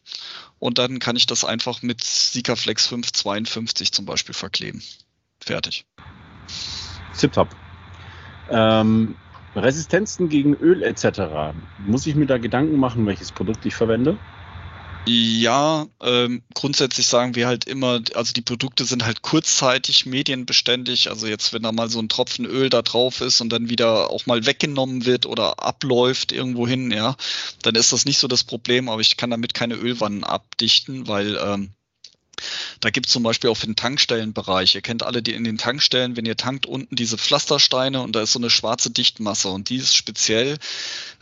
Und 0.59 0.77
dann 0.77 0.99
kann 0.99 1.15
ich 1.15 1.27
das 1.27 1.45
einfach 1.45 1.81
mit 1.81 2.03
Sikaflex 2.03 2.87
552 2.87 3.93
zum 3.93 4.05
Beispiel 4.05 4.35
verkleben. 4.35 4.83
Fertig. 5.39 5.85
Zip-top. 7.13 7.47
Ähm, 8.49 9.15
Resistenzen 9.55 10.27
gegen 10.27 10.55
Öl 10.55 10.83
etc. 10.83 11.55
Muss 11.87 12.05
ich 12.05 12.15
mir 12.15 12.25
da 12.25 12.37
Gedanken 12.37 12.77
machen, 12.77 13.05
welches 13.05 13.31
Produkt 13.31 13.65
ich 13.65 13.75
verwende? 13.75 14.17
Ja, 15.07 15.87
ähm, 16.01 16.41
grundsätzlich 16.55 17.05
sagen 17.05 17.35
wir 17.35 17.45
halt 17.45 17.65
immer, 17.65 18.01
also 18.15 18.33
die 18.33 18.41
Produkte 18.41 18.85
sind 18.85 19.05
halt 19.05 19.21
kurzzeitig 19.21 20.07
medienbeständig. 20.07 21.09
Also 21.09 21.27
jetzt, 21.27 21.53
wenn 21.53 21.61
da 21.61 21.71
mal 21.71 21.89
so 21.89 21.99
ein 21.99 22.09
Tropfen 22.09 22.45
Öl 22.45 22.71
da 22.71 22.81
drauf 22.81 23.21
ist 23.21 23.39
und 23.39 23.49
dann 23.49 23.69
wieder 23.69 24.09
auch 24.09 24.25
mal 24.25 24.47
weggenommen 24.47 25.05
wird 25.05 25.27
oder 25.27 25.63
abläuft 25.63 26.31
irgendwo 26.31 26.67
hin, 26.67 26.89
ja, 26.89 27.15
dann 27.61 27.75
ist 27.75 27.93
das 27.93 28.05
nicht 28.05 28.17
so 28.17 28.27
das 28.27 28.43
Problem, 28.43 28.89
aber 28.89 29.01
ich 29.01 29.15
kann 29.15 29.29
damit 29.29 29.53
keine 29.53 29.75
Ölwannen 29.75 30.23
abdichten, 30.23 31.07
weil 31.07 31.37
ähm, 31.37 31.75
da 32.79 32.89
gibt 32.89 33.07
es 33.07 33.13
zum 33.13 33.23
Beispiel 33.23 33.49
auch 33.49 33.57
für 33.57 33.67
den 33.67 33.75
Tankstellenbereich. 33.75 34.75
Ihr 34.75 34.81
kennt 34.81 35.03
alle 35.03 35.21
die 35.21 35.33
in 35.33 35.43
den 35.43 35.57
Tankstellen, 35.57 36.15
wenn 36.15 36.25
ihr 36.25 36.37
tankt 36.37 36.65
unten 36.65 36.95
diese 36.95 37.17
Pflastersteine 37.17 38.01
und 38.01 38.15
da 38.15 38.21
ist 38.21 38.33
so 38.33 38.39
eine 38.39 38.49
schwarze 38.49 38.91
Dichtmasse 38.91 39.49
und 39.49 39.69
die 39.69 39.77
ist 39.77 39.95
speziell, 39.95 40.57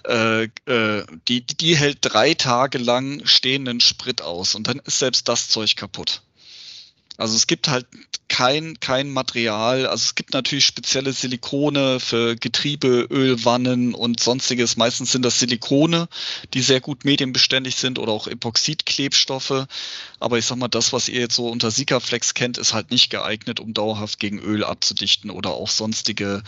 äh, 0.07 0.43
äh, 0.65 1.05
die, 1.27 1.45
die 1.45 1.77
hält 1.77 1.99
drei 2.01 2.33
Tage 2.33 2.77
lang 2.77 3.25
stehenden 3.25 3.79
Sprit 3.79 4.21
aus 4.21 4.55
und 4.55 4.67
dann 4.67 4.79
ist 4.79 4.99
selbst 4.99 5.27
das 5.27 5.49
Zeug 5.49 5.75
kaputt. 5.75 6.21
Also 7.17 7.35
es 7.35 7.47
gibt 7.47 7.67
halt 7.67 7.85
kein, 8.27 8.79
kein 8.79 9.11
Material, 9.11 9.85
also 9.85 10.01
es 10.01 10.15
gibt 10.15 10.33
natürlich 10.33 10.65
spezielle 10.65 11.13
Silikone 11.13 11.99
für 11.99 12.35
Getriebe, 12.35 13.07
Ölwannen 13.11 13.93
und 13.93 14.19
sonstiges. 14.19 14.75
Meistens 14.75 15.11
sind 15.11 15.23
das 15.23 15.39
Silikone, 15.39 16.07
die 16.55 16.61
sehr 16.61 16.81
gut 16.81 17.05
medienbeständig 17.05 17.75
sind 17.75 17.99
oder 17.99 18.11
auch 18.11 18.27
Epoxidklebstoffe. 18.27 19.67
Aber 20.19 20.37
ich 20.39 20.45
sag 20.45 20.57
mal, 20.57 20.67
das, 20.67 20.93
was 20.93 21.09
ihr 21.09 21.19
jetzt 21.19 21.35
so 21.35 21.47
unter 21.47 21.69
Sikaflex 21.69 22.33
kennt, 22.33 22.57
ist 22.57 22.73
halt 22.73 22.89
nicht 22.89 23.11
geeignet, 23.11 23.59
um 23.59 23.75
dauerhaft 23.75 24.19
gegen 24.19 24.39
Öl 24.39 24.63
abzudichten 24.63 25.29
oder 25.29 25.51
auch 25.51 25.69
sonstige 25.69 26.41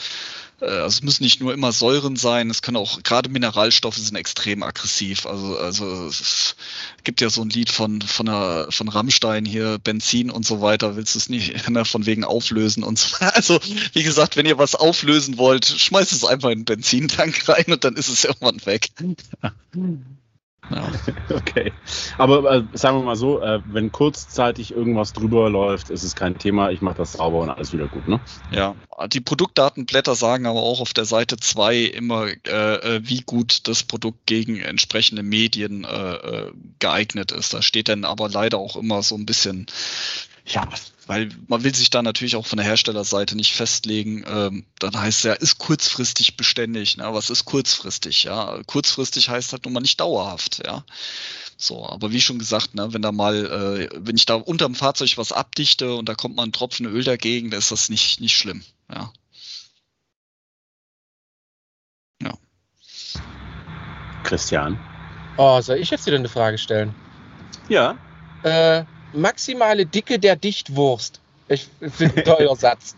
also 0.61 0.88
es 0.88 1.02
müssen 1.03 1.23
nicht 1.23 1.41
nur 1.41 1.53
immer 1.53 1.72
Säuren 1.72 2.15
sein, 2.15 2.49
es 2.49 2.61
können 2.61 2.77
auch, 2.77 3.03
gerade 3.03 3.30
Mineralstoffe 3.30 3.98
sind 3.98 4.15
extrem 4.15 4.64
aggressiv. 4.64 5.26
Also, 5.26 5.57
also 5.57 6.07
es 6.07 6.56
gibt 7.03 7.22
ja 7.22 7.30
so 7.30 7.41
ein 7.41 7.49
Lied 7.49 7.69
von, 7.69 8.02
von, 8.02 8.26
der, 8.26 8.68
von 8.69 8.88
Rammstein 8.88 9.45
hier, 9.45 9.80
Benzin 9.80 10.32
und 10.32 10.45
so 10.45 10.61
weiter, 10.61 10.95
willst 10.95 11.15
du 11.15 11.19
es 11.19 11.30
nicht 11.30 11.69
ne, 11.69 11.84
von 11.84 12.06
wegen 12.06 12.23
auflösen 12.23 12.84
und 12.84 12.99
so. 12.99 13.15
Also, 13.36 13.60
wie 13.94 14.03
gesagt, 14.03 14.38
wenn 14.38 14.45
ihr 14.45 14.57
was 14.57 14.76
auflösen 14.76 15.38
wollt, 15.38 15.65
schmeißt 15.65 16.14
es 16.14 16.23
einfach 16.23 16.49
in 16.49 16.60
den 16.60 16.65
Benzintank 16.65 17.49
rein 17.49 17.65
und 17.68 17.84
dann 17.84 17.95
ist 17.95 18.07
es 18.07 18.23
irgendwann 18.23 18.65
weg. 18.65 18.90
Ja. 20.69 20.91
Okay. 21.29 21.73
Aber 22.17 22.51
äh, 22.51 22.63
sagen 22.73 22.99
wir 22.99 23.03
mal 23.03 23.15
so, 23.15 23.41
äh, 23.41 23.61
wenn 23.65 23.91
kurzzeitig 23.91 24.71
irgendwas 24.71 25.13
drüber 25.13 25.49
läuft, 25.49 25.89
ist 25.89 26.03
es 26.03 26.15
kein 26.15 26.37
Thema. 26.37 26.69
Ich 26.71 26.81
mache 26.81 26.95
das 26.95 27.13
sauber 27.13 27.39
und 27.39 27.49
alles 27.49 27.73
wieder 27.73 27.87
gut, 27.87 28.07
ne? 28.07 28.21
Ja, 28.51 28.75
die 29.07 29.21
Produktdatenblätter 29.21 30.15
sagen 30.15 30.45
aber 30.45 30.61
auch 30.61 30.81
auf 30.81 30.93
der 30.93 31.05
Seite 31.05 31.37
2 31.37 31.77
immer, 31.81 32.27
äh, 32.27 32.95
äh, 32.97 33.01
wie 33.03 33.21
gut 33.21 33.67
das 33.67 33.83
Produkt 33.83 34.25
gegen 34.25 34.59
entsprechende 34.59 35.23
Medien 35.23 35.83
äh, 35.83 36.13
äh, 36.15 36.51
geeignet 36.79 37.31
ist. 37.31 37.53
Da 37.53 37.61
steht 37.61 37.89
dann 37.89 38.05
aber 38.05 38.29
leider 38.29 38.57
auch 38.57 38.75
immer 38.75 39.03
so 39.03 39.15
ein 39.15 39.25
bisschen, 39.25 39.65
ja, 40.45 40.67
weil 41.07 41.30
man 41.48 41.64
will 41.64 41.73
sich 41.73 41.90
da 41.90 42.02
natürlich 42.02 42.36
auch 42.36 42.45
von 42.45 42.57
der 42.57 42.65
Herstellerseite 42.65 43.36
nicht 43.36 43.53
festlegen. 43.53 44.26
Ähm, 44.27 44.65
dann 44.80 44.99
heißt 44.99 45.19
es 45.19 45.23
ja, 45.23 45.34
ist 45.34 45.57
kurzfristig 45.57 46.38
beständig. 46.38 46.98
Ne? 46.98 47.06
Was 47.14 47.30
ist 47.30 47.45
kurzfristig? 47.45 48.23
Ja, 48.23 48.61
kurzfristig 48.65 49.30
heißt 49.30 49.52
halt 49.52 49.65
nun 49.65 49.73
mal 49.73 49.82
nicht 49.82 49.99
dauerhaft. 49.99 50.64
Ja, 50.65 50.84
so. 51.57 51.88
Aber 51.88 52.11
wie 52.11 52.22
schon 52.22 52.40
gesagt, 52.40 52.76
ne, 52.76 52.94
wenn 52.94 53.02
da 53.02 53.11
mal, 53.11 53.45
äh, 53.45 53.90
wenn 53.95 54.15
ich 54.15 54.26
da 54.26 54.36
unterm 54.36 54.76
Fahrzeug 54.76 55.18
was 55.18 55.32
abdichte 55.32 55.95
und 55.95 56.10
da 56.10 56.15
kommt 56.15 56.36
mal 56.36 56.44
ein 56.44 56.52
Tropfen 56.53 56.86
Öl 56.86 57.03
dagegen, 57.03 57.52
dann 57.52 57.60
ist 57.60 57.72
das 57.72 57.90
nicht 57.90 58.19
nicht 58.19 58.36
schlimm. 58.36 58.64
Ja. 58.91 59.14
Ja. 62.22 62.34
Christian. 64.23 64.80
Oh, 65.38 65.61
soll 65.61 65.77
ich 65.77 65.90
jetzt 65.91 66.06
wieder 66.06 66.18
eine 66.18 66.30
Frage 66.30 66.57
stellen? 66.57 66.95
Ja. 67.68 67.98
Äh, 68.44 68.86
maximale 69.15 69.85
Dicke 69.85 70.19
der 70.19 70.35
Dichtwurst. 70.35 71.21
Ich 71.47 71.67
finde 71.79 72.17
ein 72.17 72.23
teurer 72.23 72.55
Satz. 72.59 72.95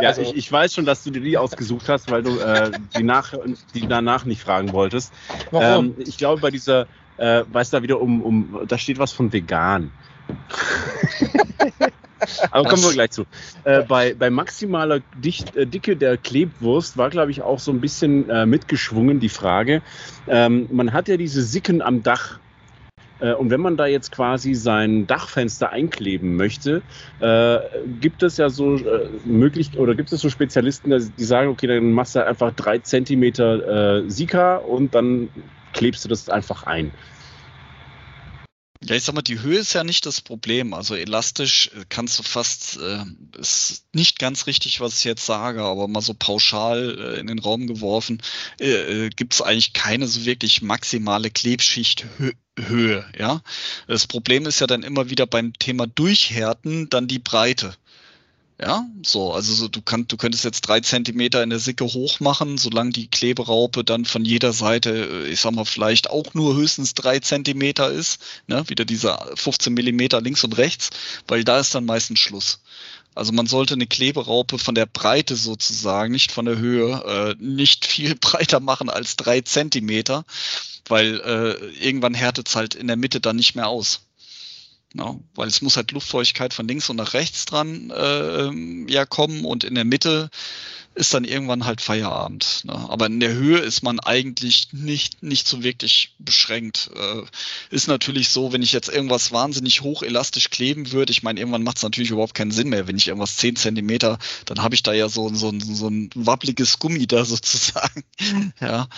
Ja, 0.00 0.08
also, 0.08 0.22
ich, 0.22 0.34
ich, 0.34 0.50
weiß 0.50 0.74
schon, 0.74 0.86
dass 0.86 1.04
du 1.04 1.10
dir 1.10 1.20
die 1.20 1.36
ausgesucht 1.36 1.88
hast, 1.88 2.10
weil 2.10 2.22
du 2.22 2.38
äh, 2.38 2.70
die, 2.96 3.02
nach, 3.02 3.34
die 3.74 3.86
danach 3.86 4.24
nicht 4.24 4.40
fragen 4.40 4.72
wolltest. 4.72 5.12
Warum? 5.50 5.86
Ähm, 5.86 5.94
ich 5.98 6.16
glaube, 6.16 6.40
bei 6.40 6.50
dieser, 6.50 6.86
äh, 7.18 7.44
weiß 7.50 7.70
da 7.70 7.82
wieder 7.82 8.00
um, 8.00 8.22
um, 8.22 8.60
da 8.66 8.78
steht 8.78 8.98
was 8.98 9.12
von 9.12 9.32
vegan. 9.32 9.92
Aber 12.50 12.68
kommen 12.68 12.82
wir 12.82 12.92
gleich 12.92 13.10
zu. 13.10 13.24
Äh, 13.64 13.82
bei, 13.82 14.14
bei 14.14 14.30
maximaler 14.30 15.00
Dicht, 15.16 15.56
äh, 15.56 15.66
Dicke 15.66 15.96
der 15.96 16.16
Klebwurst 16.16 16.96
war, 16.96 17.10
glaube 17.10 17.30
ich, 17.30 17.42
auch 17.42 17.58
so 17.58 17.70
ein 17.70 17.80
bisschen 17.80 18.28
äh, 18.28 18.46
mitgeschwungen 18.46 19.20
die 19.20 19.28
Frage. 19.28 19.82
Ähm, 20.28 20.68
man 20.70 20.92
hat 20.92 21.08
ja 21.08 21.16
diese 21.16 21.42
Sicken 21.42 21.82
am 21.82 22.02
Dach 22.02 22.38
und 23.20 23.50
wenn 23.50 23.60
man 23.60 23.76
da 23.76 23.86
jetzt 23.86 24.10
quasi 24.12 24.54
sein 24.54 25.06
Dachfenster 25.06 25.70
einkleben 25.70 26.36
möchte, 26.36 26.82
äh, 27.18 27.58
gibt 27.86 28.22
es 28.22 28.36
ja 28.36 28.48
so 28.48 28.76
äh, 28.76 29.10
möglich 29.24 29.76
oder 29.78 29.94
gibt 29.94 30.12
es 30.12 30.20
so 30.20 30.30
Spezialisten, 30.30 30.90
die 30.90 31.24
sagen, 31.24 31.50
okay, 31.50 31.66
dann 31.66 31.92
machst 31.92 32.14
du 32.14 32.24
einfach 32.24 32.52
drei 32.52 32.78
Zentimeter 32.78 34.02
äh, 34.04 34.10
Sika 34.10 34.56
und 34.56 34.94
dann 34.94 35.30
klebst 35.72 36.04
du 36.04 36.08
das 36.08 36.28
einfach 36.28 36.64
ein. 36.64 36.92
Ja, 38.82 38.96
ich 38.96 39.02
sag 39.04 39.14
mal, 39.14 39.20
die 39.20 39.40
Höhe 39.42 39.58
ist 39.58 39.74
ja 39.74 39.84
nicht 39.84 40.06
das 40.06 40.22
Problem. 40.22 40.72
Also 40.72 40.94
elastisch 40.94 41.70
kannst 41.90 42.18
du 42.18 42.22
fast, 42.22 42.78
äh, 42.78 43.04
ist 43.38 43.84
nicht 43.92 44.18
ganz 44.18 44.46
richtig, 44.46 44.80
was 44.80 44.98
ich 44.98 45.04
jetzt 45.04 45.26
sage, 45.26 45.62
aber 45.62 45.86
mal 45.86 46.00
so 46.00 46.14
pauschal 46.14 46.98
äh, 46.98 47.20
in 47.20 47.26
den 47.26 47.40
Raum 47.40 47.66
geworfen, 47.66 48.22
äh, 48.58 49.06
äh 49.06 49.10
gibt 49.10 49.34
es 49.34 49.42
eigentlich 49.42 49.74
keine 49.74 50.06
so 50.08 50.24
wirklich 50.24 50.62
maximale 50.62 51.30
Klebschichthöhe. 51.30 53.04
Ja, 53.18 53.42
das 53.86 54.06
Problem 54.06 54.46
ist 54.46 54.60
ja 54.60 54.66
dann 54.66 54.82
immer 54.82 55.10
wieder 55.10 55.26
beim 55.26 55.52
Thema 55.52 55.86
Durchhärten 55.86 56.88
dann 56.88 57.06
die 57.06 57.18
Breite. 57.18 57.74
Ja, 58.62 58.86
so, 59.02 59.32
also 59.32 59.54
so, 59.54 59.68
du, 59.68 59.80
kannst, 59.80 60.12
du 60.12 60.18
könntest 60.18 60.44
jetzt 60.44 60.60
drei 60.62 60.80
Zentimeter 60.80 61.42
in 61.42 61.48
der 61.48 61.58
Sicke 61.58 61.84
hoch 61.84 62.20
machen, 62.20 62.58
solange 62.58 62.90
die 62.90 63.08
Kleberaupe 63.08 63.84
dann 63.84 64.04
von 64.04 64.26
jeder 64.26 64.52
Seite, 64.52 64.90
äh, 64.90 65.28
ich 65.28 65.40
sag 65.40 65.52
mal, 65.52 65.64
vielleicht 65.64 66.10
auch 66.10 66.34
nur 66.34 66.54
höchstens 66.56 66.92
drei 66.92 67.20
Zentimeter 67.20 67.90
ist, 67.90 68.20
ne, 68.48 68.68
wieder 68.68 68.84
dieser 68.84 69.30
15 69.34 69.72
Millimeter 69.72 70.20
links 70.20 70.44
und 70.44 70.58
rechts, 70.58 70.90
weil 71.26 71.42
da 71.42 71.58
ist 71.60 71.74
dann 71.74 71.86
meistens 71.86 72.18
Schluss. 72.18 72.60
Also 73.14 73.32
man 73.32 73.46
sollte 73.46 73.74
eine 73.74 73.86
Kleberaupe 73.86 74.58
von 74.58 74.74
der 74.74 74.86
Breite 74.86 75.36
sozusagen, 75.36 76.12
nicht 76.12 76.30
von 76.30 76.44
der 76.44 76.58
Höhe, 76.58 77.36
äh, 77.40 77.42
nicht 77.42 77.86
viel 77.86 78.14
breiter 78.20 78.60
machen 78.60 78.90
als 78.90 79.16
drei 79.16 79.40
Zentimeter, 79.40 80.24
weil 80.86 81.20
äh, 81.20 81.66
irgendwann 81.82 82.14
härtet 82.14 82.48
es 82.48 82.56
halt 82.56 82.74
in 82.74 82.88
der 82.88 82.96
Mitte 82.96 83.20
dann 83.20 83.36
nicht 83.36 83.54
mehr 83.54 83.68
aus. 83.68 84.02
Ja, 84.94 85.14
weil 85.34 85.46
es 85.46 85.62
muss 85.62 85.76
halt 85.76 85.92
Luftfeuchtigkeit 85.92 86.52
von 86.52 86.66
links 86.66 86.90
und 86.90 86.96
nach 86.96 87.14
rechts 87.14 87.44
dran 87.44 87.90
äh, 87.90 88.92
ja 88.92 89.06
kommen 89.06 89.44
und 89.44 89.62
in 89.62 89.76
der 89.76 89.84
Mitte 89.84 90.30
ist 90.94 91.14
dann 91.14 91.24
irgendwann 91.24 91.64
halt 91.64 91.80
Feierabend. 91.80 92.62
Ne? 92.64 92.74
Aber 92.74 93.06
in 93.06 93.20
der 93.20 93.32
Höhe 93.32 93.58
ist 93.58 93.82
man 93.82 94.00
eigentlich 94.00 94.68
nicht, 94.72 95.22
nicht 95.22 95.46
so 95.46 95.62
wirklich 95.62 96.14
beschränkt. 96.18 96.90
Äh, 96.94 97.22
ist 97.70 97.86
natürlich 97.86 98.30
so, 98.30 98.52
wenn 98.52 98.62
ich 98.62 98.72
jetzt 98.72 98.88
irgendwas 98.88 99.30
wahnsinnig 99.30 99.82
hoch 99.82 100.02
elastisch 100.02 100.50
kleben 100.50 100.90
würde, 100.90 101.12
ich 101.12 101.22
meine, 101.22 101.38
irgendwann 101.38 101.62
macht 101.62 101.76
es 101.76 101.84
natürlich 101.84 102.10
überhaupt 102.10 102.34
keinen 102.34 102.50
Sinn 102.50 102.68
mehr. 102.68 102.88
Wenn 102.88 102.96
ich 102.96 103.06
irgendwas 103.06 103.36
10 103.36 103.56
Zentimeter, 103.56 104.18
dann 104.46 104.62
habe 104.62 104.74
ich 104.74 104.82
da 104.82 104.92
ja 104.92 105.08
so, 105.08 105.32
so, 105.32 105.52
so 105.60 105.88
ein 105.88 106.10
wabbliges 106.14 106.80
Gummi 106.80 107.06
da 107.06 107.24
sozusagen. 107.24 108.04
ja. 108.60 108.88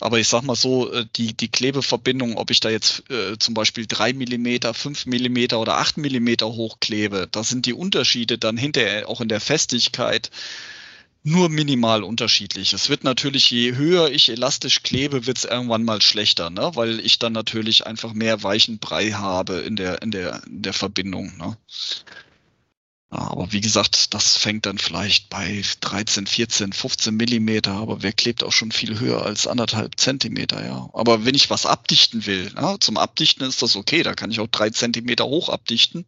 Aber 0.00 0.18
ich 0.18 0.28
sag 0.28 0.42
mal 0.42 0.56
so, 0.56 0.92
äh, 0.92 1.06
die, 1.16 1.34
die 1.34 1.48
Klebeverbindung, 1.48 2.36
ob 2.36 2.50
ich 2.50 2.60
da 2.60 2.70
jetzt 2.70 3.10
äh, 3.10 3.38
zum 3.38 3.54
Beispiel 3.54 3.86
drei 3.86 4.12
Millimeter, 4.12 4.74
fünf 4.74 5.06
Millimeter 5.06 5.60
oder 5.60 5.78
acht 5.78 5.96
Millimeter 5.96 6.46
hochklebe, 6.46 7.28
da 7.30 7.42
sind 7.42 7.66
die 7.66 7.72
Unterschiede 7.72 8.38
dann 8.38 8.56
hinterher 8.56 9.08
auch 9.08 9.20
in 9.20 9.28
der 9.28 9.40
Festigkeit 9.40 10.30
nur 11.24 11.48
minimal 11.48 12.04
unterschiedlich. 12.04 12.72
Es 12.72 12.88
wird 12.88 13.04
natürlich, 13.04 13.50
je 13.50 13.74
höher 13.74 14.10
ich 14.10 14.28
elastisch 14.28 14.82
klebe, 14.82 15.26
wird 15.26 15.38
es 15.38 15.44
irgendwann 15.44 15.84
mal 15.84 16.00
schlechter, 16.00 16.48
ne? 16.48 16.70
weil 16.74 17.00
ich 17.00 17.18
dann 17.18 17.32
natürlich 17.32 17.86
einfach 17.86 18.14
mehr 18.14 18.42
weichen 18.42 18.78
Brei 18.78 19.10
habe 19.10 19.54
in 19.58 19.76
der, 19.76 20.00
in 20.02 20.10
der, 20.10 20.42
in 20.46 20.62
der 20.62 20.72
Verbindung. 20.72 21.36
Ne? 21.36 21.56
Aber 23.10 23.52
wie 23.52 23.62
gesagt, 23.62 24.12
das 24.12 24.36
fängt 24.36 24.66
dann 24.66 24.76
vielleicht 24.76 25.30
bei 25.30 25.62
13, 25.80 26.26
14, 26.26 26.74
15 26.74 27.16
Millimeter, 27.16 27.72
aber 27.72 28.02
wer 28.02 28.12
klebt 28.12 28.44
auch 28.44 28.52
schon 28.52 28.70
viel 28.70 29.00
höher 29.00 29.24
als 29.24 29.46
anderthalb 29.46 29.98
Zentimeter, 29.98 30.64
ja. 30.64 30.90
Aber 30.92 31.24
wenn 31.24 31.34
ich 31.34 31.48
was 31.48 31.64
abdichten 31.64 32.26
will, 32.26 32.52
ja, 32.54 32.78
zum 32.78 32.98
Abdichten 32.98 33.44
ist 33.44 33.62
das 33.62 33.76
okay, 33.76 34.02
da 34.02 34.12
kann 34.12 34.30
ich 34.30 34.40
auch 34.40 34.46
drei 34.48 34.68
Zentimeter 34.68 35.24
hoch 35.24 35.48
abdichten, 35.48 36.04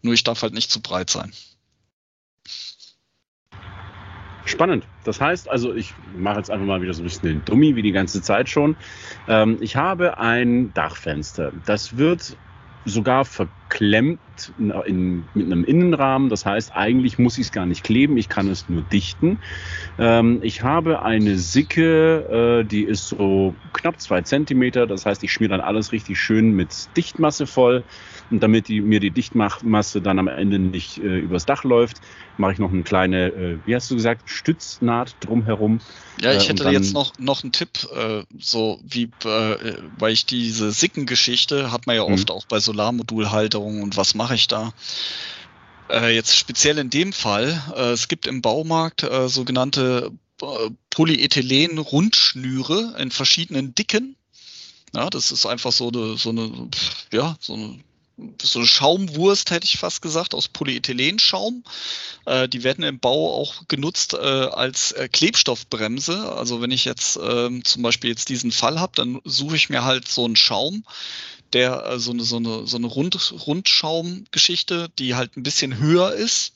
nur 0.00 0.14
ich 0.14 0.24
darf 0.24 0.40
halt 0.40 0.54
nicht 0.54 0.70
zu 0.70 0.80
breit 0.80 1.10
sein. 1.10 1.32
Spannend. 4.46 4.86
Das 5.04 5.20
heißt, 5.20 5.48
also 5.48 5.74
ich 5.74 5.94
mache 6.16 6.38
jetzt 6.38 6.50
einfach 6.50 6.66
mal 6.66 6.80
wieder 6.80 6.94
so 6.94 7.02
ein 7.02 7.04
bisschen 7.04 7.28
den 7.28 7.44
Dummy, 7.44 7.76
wie 7.76 7.82
die 7.82 7.92
ganze 7.92 8.22
Zeit 8.22 8.48
schon. 8.48 8.76
Ähm, 9.26 9.58
ich 9.60 9.76
habe 9.76 10.18
ein 10.18 10.72
Dachfenster. 10.74 11.52
Das 11.64 11.96
wird 11.96 12.36
sogar 12.84 13.24
verklemmt 13.74 14.20
in, 14.86 15.24
mit 15.34 15.46
einem 15.46 15.64
Innenrahmen. 15.64 16.28
Das 16.28 16.46
heißt, 16.46 16.74
eigentlich 16.74 17.18
muss 17.18 17.38
ich 17.38 17.46
es 17.46 17.52
gar 17.52 17.66
nicht 17.66 17.82
kleben, 17.82 18.16
ich 18.16 18.28
kann 18.28 18.48
es 18.48 18.68
nur 18.68 18.82
dichten. 18.82 19.40
Ähm, 19.98 20.40
ich 20.42 20.62
habe 20.62 21.02
eine 21.02 21.38
Sicke, 21.38 22.60
äh, 22.62 22.64
die 22.64 22.84
ist 22.84 23.08
so 23.08 23.56
knapp 23.72 24.00
zwei 24.00 24.22
Zentimeter. 24.22 24.86
Das 24.86 25.06
heißt, 25.06 25.24
ich 25.24 25.32
schmiere 25.32 25.50
dann 25.50 25.60
alles 25.60 25.92
richtig 25.92 26.20
schön 26.20 26.52
mit 26.52 26.96
Dichtmasse 26.96 27.46
voll. 27.46 27.84
Und 28.30 28.42
damit 28.42 28.68
die, 28.68 28.80
mir 28.80 29.00
die 29.00 29.10
Dichtmasse 29.10 30.00
dann 30.00 30.18
am 30.18 30.28
Ende 30.28 30.58
nicht 30.58 30.98
äh, 30.98 31.18
übers 31.18 31.44
Dach 31.44 31.64
läuft, 31.64 32.00
mache 32.38 32.52
ich 32.52 32.58
noch 32.58 32.72
eine 32.72 32.82
kleine, 32.82 33.28
äh, 33.28 33.58
wie 33.64 33.74
hast 33.74 33.90
du 33.90 33.96
gesagt, 33.96 34.28
Stütznaht 34.28 35.16
drumherum. 35.20 35.80
Ja, 36.20 36.32
ich 36.32 36.44
äh, 36.44 36.50
hätte 36.50 36.68
jetzt 36.70 36.94
noch, 36.94 37.18
noch 37.18 37.42
einen 37.42 37.52
Tipp, 37.52 37.88
äh, 37.94 38.22
so 38.38 38.80
wie, 38.84 39.10
äh, 39.24 39.78
weil 39.98 40.12
ich 40.12 40.26
diese 40.26 40.70
Sickengeschichte 40.72 41.72
hat 41.72 41.86
man 41.86 41.96
ja 41.96 42.02
oft 42.02 42.28
mhm. 42.28 42.34
auch 42.34 42.44
bei 42.46 42.60
Solarmodulhalterungen 42.60 43.82
und 43.82 43.96
was 43.96 44.14
mache 44.14 44.34
ich 44.34 44.46
da? 44.48 44.74
Äh, 45.90 46.14
jetzt 46.14 46.36
speziell 46.36 46.76
in 46.78 46.90
dem 46.90 47.12
Fall, 47.12 47.62
äh, 47.76 47.92
es 47.92 48.08
gibt 48.08 48.26
im 48.26 48.42
Baumarkt 48.42 49.06
sogenannte 49.26 50.10
Polyethylen-Rundschnüre 50.90 52.96
in 52.98 53.10
verschiedenen 53.10 53.74
Dicken. 53.74 54.16
Ja, 54.94 55.08
das 55.10 55.32
ist 55.32 55.44
einfach 55.46 55.72
so 55.72 55.88
eine, 55.88 56.16
so 56.16 56.30
eine, 56.30 56.68
ja, 57.12 57.36
so 57.40 57.54
eine 57.54 57.80
so 58.40 58.60
eine 58.60 58.68
Schaumwurst, 58.68 59.50
hätte 59.50 59.66
ich 59.66 59.78
fast 59.78 60.02
gesagt, 60.02 60.34
aus 60.34 60.48
Polyethylenschaum. 60.48 61.64
Äh, 62.26 62.48
die 62.48 62.62
werden 62.62 62.84
im 62.84 63.00
Bau 63.00 63.34
auch 63.40 63.66
genutzt 63.68 64.14
äh, 64.14 64.16
als 64.16 64.92
äh, 64.92 65.08
Klebstoffbremse. 65.08 66.32
Also 66.32 66.60
wenn 66.60 66.70
ich 66.70 66.84
jetzt 66.84 67.18
ähm, 67.22 67.64
zum 67.64 67.82
Beispiel 67.82 68.10
jetzt 68.10 68.28
diesen 68.28 68.52
Fall 68.52 68.80
habe, 68.80 68.92
dann 68.94 69.20
suche 69.24 69.56
ich 69.56 69.68
mir 69.68 69.84
halt 69.84 70.06
so 70.06 70.24
einen 70.24 70.36
Schaum, 70.36 70.84
der 71.52 71.86
äh, 71.86 71.98
so 71.98 72.12
eine, 72.12 72.22
so 72.22 72.36
eine, 72.36 72.66
so 72.66 72.76
eine 72.76 72.86
Rund, 72.86 73.32
Rundschaumgeschichte, 73.46 74.90
die 74.98 75.14
halt 75.14 75.36
ein 75.36 75.42
bisschen 75.42 75.78
höher 75.78 76.12
ist 76.12 76.52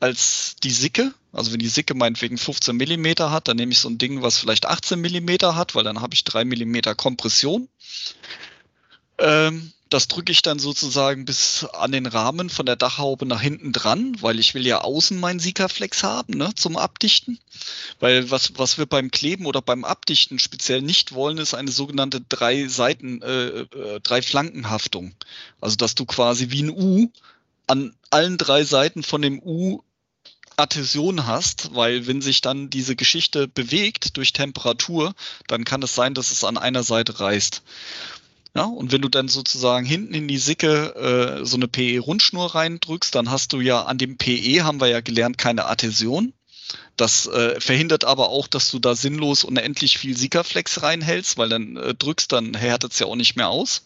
als 0.00 0.56
die 0.62 0.70
Sicke. 0.70 1.12
Also 1.32 1.52
wenn 1.52 1.58
die 1.58 1.68
Sicke 1.68 1.94
meinetwegen 1.94 2.38
15 2.38 2.76
Millimeter 2.76 3.30
hat, 3.30 3.48
dann 3.48 3.56
nehme 3.56 3.72
ich 3.72 3.78
so 3.78 3.88
ein 3.88 3.98
Ding, 3.98 4.22
was 4.22 4.38
vielleicht 4.38 4.66
18 4.66 5.00
Millimeter 5.00 5.54
hat, 5.54 5.74
weil 5.74 5.84
dann 5.84 6.00
habe 6.00 6.14
ich 6.14 6.24
drei 6.24 6.44
Millimeter 6.44 6.94
Kompression. 6.94 7.68
Ähm, 9.18 9.73
das 9.90 10.08
drücke 10.08 10.32
ich 10.32 10.42
dann 10.42 10.58
sozusagen 10.58 11.24
bis 11.24 11.64
an 11.64 11.92
den 11.92 12.06
Rahmen 12.06 12.50
von 12.50 12.66
der 12.66 12.76
Dachhaube 12.76 13.26
nach 13.26 13.40
hinten 13.40 13.72
dran, 13.72 14.16
weil 14.20 14.38
ich 14.38 14.54
will 14.54 14.66
ja 14.66 14.80
außen 14.80 15.18
meinen 15.18 15.40
Sikaflex 15.40 16.02
haben, 16.02 16.36
ne, 16.36 16.52
zum 16.54 16.76
Abdichten. 16.76 17.38
Weil 18.00 18.30
was, 18.30 18.52
was 18.56 18.78
wir 18.78 18.86
beim 18.86 19.10
Kleben 19.10 19.46
oder 19.46 19.62
beim 19.62 19.84
Abdichten 19.84 20.38
speziell 20.38 20.82
nicht 20.82 21.12
wollen, 21.12 21.38
ist 21.38 21.54
eine 21.54 21.70
sogenannte 21.70 22.20
drei 22.20 22.66
Seiten, 22.66 23.22
äh, 23.22 23.60
äh, 23.60 24.00
drei 24.02 24.22
Flankenhaftung. 24.22 25.14
Also 25.60 25.76
dass 25.76 25.94
du 25.94 26.06
quasi 26.06 26.50
wie 26.50 26.62
ein 26.62 26.70
U 26.70 27.10
an 27.66 27.94
allen 28.10 28.38
drei 28.38 28.64
Seiten 28.64 29.02
von 29.02 29.22
dem 29.22 29.40
U 29.42 29.82
Adhäsion 30.56 31.26
hast, 31.26 31.74
weil 31.74 32.06
wenn 32.06 32.22
sich 32.22 32.40
dann 32.40 32.70
diese 32.70 32.94
Geschichte 32.94 33.48
bewegt 33.48 34.16
durch 34.16 34.32
Temperatur, 34.32 35.14
dann 35.48 35.64
kann 35.64 35.82
es 35.82 35.94
sein, 35.94 36.14
dass 36.14 36.30
es 36.30 36.44
an 36.44 36.58
einer 36.58 36.84
Seite 36.84 37.18
reißt. 37.18 37.62
Ja, 38.56 38.64
und 38.66 38.92
wenn 38.92 39.02
du 39.02 39.08
dann 39.08 39.26
sozusagen 39.26 39.84
hinten 39.84 40.14
in 40.14 40.28
die 40.28 40.38
Sicke 40.38 40.94
äh, 40.94 41.44
so 41.44 41.56
eine 41.56 41.66
PE-Rundschnur 41.66 42.54
reindrückst, 42.54 43.12
dann 43.14 43.30
hast 43.30 43.52
du 43.52 43.60
ja 43.60 43.82
an 43.82 43.98
dem 43.98 44.16
PE, 44.16 44.62
haben 44.62 44.80
wir 44.80 44.86
ja 44.86 45.00
gelernt, 45.00 45.38
keine 45.38 45.66
Adhäsion. 45.66 46.32
Das 46.96 47.26
äh, 47.26 47.60
verhindert 47.60 48.04
aber 48.04 48.28
auch, 48.28 48.46
dass 48.46 48.70
du 48.70 48.78
da 48.78 48.94
sinnlos 48.94 49.42
unendlich 49.42 49.98
viel 49.98 50.16
Sikaflex 50.16 50.82
reinhältst, 50.82 51.36
weil 51.36 51.48
dann 51.48 51.76
äh, 51.76 51.94
drückst, 51.94 52.30
dann 52.30 52.54
härtet 52.54 52.92
es 52.92 53.00
ja 53.00 53.06
auch 53.06 53.16
nicht 53.16 53.34
mehr 53.34 53.48
aus. 53.48 53.84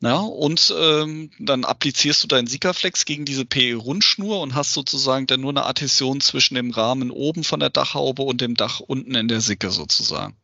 Ja, 0.00 0.16
und 0.16 0.74
ähm, 0.76 1.30
dann 1.38 1.64
applizierst 1.64 2.24
du 2.24 2.26
deinen 2.26 2.48
Sikaflex 2.48 3.04
gegen 3.04 3.24
diese 3.24 3.44
PE-Rundschnur 3.44 4.40
und 4.40 4.56
hast 4.56 4.72
sozusagen 4.72 5.28
dann 5.28 5.40
nur 5.40 5.52
eine 5.52 5.64
Adhäsion 5.64 6.20
zwischen 6.20 6.56
dem 6.56 6.72
Rahmen 6.72 7.12
oben 7.12 7.44
von 7.44 7.60
der 7.60 7.70
Dachhaube 7.70 8.22
und 8.22 8.40
dem 8.40 8.56
Dach 8.56 8.80
unten 8.80 9.14
in 9.14 9.28
der 9.28 9.40
Sicke 9.40 9.70
sozusagen. 9.70 10.34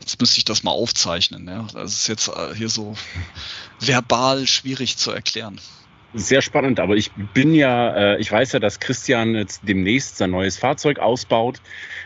Jetzt 0.00 0.20
müsste 0.20 0.38
ich 0.38 0.44
das 0.44 0.62
mal 0.62 0.72
aufzeichnen. 0.72 1.48
Ja? 1.48 1.66
Das 1.72 1.94
ist 1.94 2.08
jetzt 2.08 2.28
äh, 2.28 2.54
hier 2.54 2.68
so 2.68 2.96
verbal 3.80 4.46
schwierig 4.46 4.96
zu 4.96 5.10
erklären. 5.10 5.60
Sehr 6.14 6.40
spannend, 6.40 6.80
aber 6.80 6.96
ich 6.96 7.10
bin 7.34 7.54
ja, 7.54 7.94
äh, 7.94 8.18
ich 8.18 8.30
weiß 8.30 8.52
ja, 8.52 8.58
dass 8.58 8.80
Christian 8.80 9.34
jetzt 9.34 9.62
demnächst 9.66 10.16
sein 10.16 10.30
neues 10.30 10.56
Fahrzeug 10.56 10.98
ausbaut 10.98 11.60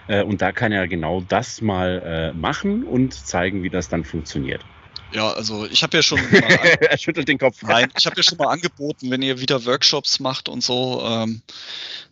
äh, 0.08 0.22
und 0.22 0.42
da 0.42 0.52
kann 0.52 0.72
er 0.72 0.88
genau 0.88 1.20
das 1.20 1.60
mal 1.60 2.32
machen 2.34 2.84
und 2.84 3.14
zeigen, 3.14 3.62
wie 3.62 3.70
das 3.70 3.88
dann 3.88 4.04
funktioniert. 4.04 4.64
Ja, 5.12 5.32
also 5.32 5.66
ich 5.66 5.82
habe 5.82 5.96
ja 5.96 6.02
schon. 6.02 6.18
er 6.32 6.98
schüttelt 6.98 7.26
den 7.28 7.38
Kopf. 7.38 7.62
Nein, 7.62 7.92
ich 7.98 8.06
habe 8.06 8.16
ja 8.16 8.22
schon 8.22 8.38
mal 8.38 8.48
angeboten, 8.48 9.10
wenn 9.10 9.22
ihr 9.22 9.40
wieder 9.40 9.64
Workshops 9.64 10.20
macht 10.20 10.48
und 10.48 10.62
so. 10.62 11.02
Ähm, 11.04 11.42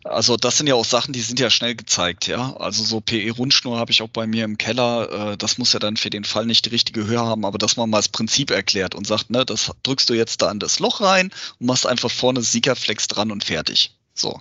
also 0.03 0.37
das 0.37 0.57
sind 0.57 0.67
ja 0.67 0.75
auch 0.75 0.85
Sachen, 0.85 1.13
die 1.13 1.21
sind 1.21 1.39
ja 1.39 1.49
schnell 1.49 1.75
gezeigt, 1.75 2.27
ja. 2.27 2.55
Also 2.57 2.83
so 2.83 2.99
PE-Rundschnur 2.99 3.77
habe 3.77 3.91
ich 3.91 4.01
auch 4.01 4.09
bei 4.09 4.27
mir 4.27 4.43
im 4.43 4.57
Keller. 4.57 5.31
Äh, 5.31 5.37
das 5.37 5.57
muss 5.57 5.73
ja 5.73 5.79
dann 5.79 5.97
für 5.97 6.09
den 6.09 6.25
Fall 6.25 6.45
nicht 6.45 6.65
die 6.65 6.69
richtige 6.69 7.05
Höhe 7.05 7.19
haben, 7.19 7.45
aber 7.45 7.57
dass 7.57 7.77
man 7.77 7.89
mal 7.89 7.97
das 7.97 8.09
Prinzip 8.09 8.51
erklärt 8.51 8.95
und 8.95 9.07
sagt, 9.07 9.29
ne, 9.29 9.45
das 9.45 9.71
drückst 9.83 10.09
du 10.09 10.13
jetzt 10.13 10.41
da 10.41 10.51
in 10.51 10.59
das 10.59 10.79
Loch 10.79 11.01
rein 11.01 11.31
und 11.59 11.67
machst 11.67 11.85
einfach 11.85 12.11
vorne 12.11 12.41
Siegerflex 12.41 13.07
dran 13.07 13.31
und 13.31 13.43
fertig. 13.43 13.93
So, 14.13 14.39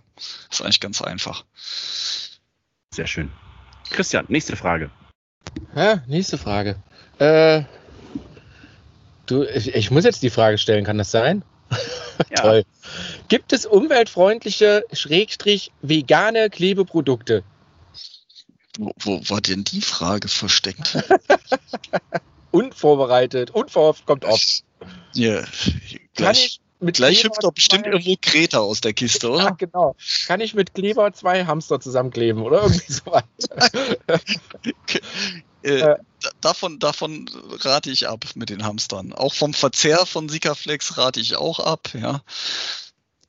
ist 0.51 0.62
eigentlich 0.62 0.80
ganz 0.80 1.01
einfach. 1.02 1.44
Sehr 2.93 3.06
schön. 3.06 3.30
Christian, 3.90 4.26
nächste 4.28 4.56
Frage. 4.56 4.90
Ja, 5.74 6.02
nächste 6.06 6.36
Frage. 6.36 6.82
Äh, 7.18 7.62
Du, 9.28 9.44
ich, 9.44 9.74
ich, 9.74 9.90
muss 9.90 10.05
jetzt 10.05 10.22
die 10.22 10.30
Frage 10.30 10.59
stellen, 10.59 10.84
kann 10.84 10.98
das 10.98 11.10
sein? 11.10 11.44
Ja. 12.30 12.42
Toll. 12.42 12.64
Gibt 13.28 13.52
es 13.52 13.64
umweltfreundliche, 13.64 14.84
schrägstrich 14.92 15.70
vegane 15.82 16.50
Klebeprodukte? 16.50 17.44
Wo, 18.76 18.90
wo 18.98 19.20
war 19.30 19.40
denn 19.40 19.62
die 19.62 19.82
Frage 19.82 20.26
versteckt? 20.26 20.98
Unvorbereitet, 22.50 23.52
unverhofft 23.52 24.05
kommt 24.05 24.24
oft. 24.24 24.64
Ja, 25.14 25.44
gleich, 26.14 26.60
gleich 26.80 27.24
hüpft 27.24 27.42
doch 27.42 27.52
bestimmt 27.52 27.86
irgendwo 27.86 28.14
Kreta 28.20 28.59
aus 28.59 28.80
der 28.80 28.92
Kiste, 28.92 29.30
oder? 29.30 29.44
Ja, 29.44 29.50
genau. 29.50 29.96
Kann 30.26 30.40
ich 30.40 30.55
mit 30.55 30.74
Kleber 30.74 31.12
zwei 31.12 31.44
Hamster 31.46 31.80
zusammenkleben 31.80 32.42
oder 32.42 32.62
irgendwie 32.62 32.92
sowas? 32.92 33.24
Äh, 35.62 35.80
äh, 35.80 35.97
davon, 36.40 36.78
davon 36.78 37.28
rate 37.60 37.90
ich 37.90 38.09
ab 38.09 38.24
mit 38.35 38.51
den 38.51 38.64
Hamstern. 38.64 39.12
Auch 39.12 39.35
vom 39.35 39.55
Verzehr 39.55 40.06
von 40.06 40.28
Sikaflex 40.28 40.97
rate 40.98 41.20
ich 41.20 41.36
auch 41.36 41.60
ab, 41.60 41.90
ja. 41.94 42.22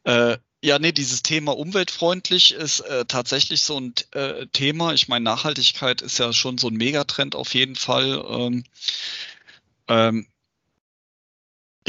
Äh, 0.03 0.37
ja, 0.61 0.77
nee, 0.77 0.91
dieses 0.91 1.23
Thema 1.23 1.57
umweltfreundlich 1.57 2.51
ist 2.51 2.81
äh, 2.81 3.05
tatsächlich 3.05 3.61
so 3.61 3.79
ein 3.79 3.93
äh, 4.11 4.45
Thema. 4.47 4.93
Ich 4.93 5.07
meine, 5.07 5.23
Nachhaltigkeit 5.23 6.01
ist 6.01 6.19
ja 6.19 6.33
schon 6.33 6.57
so 6.57 6.67
ein 6.67 6.73
Megatrend 6.73 7.33
auf 7.35 7.53
jeden 7.53 7.75
Fall. 7.75 8.23
Ähm, 8.29 8.63
ähm, 9.87 10.27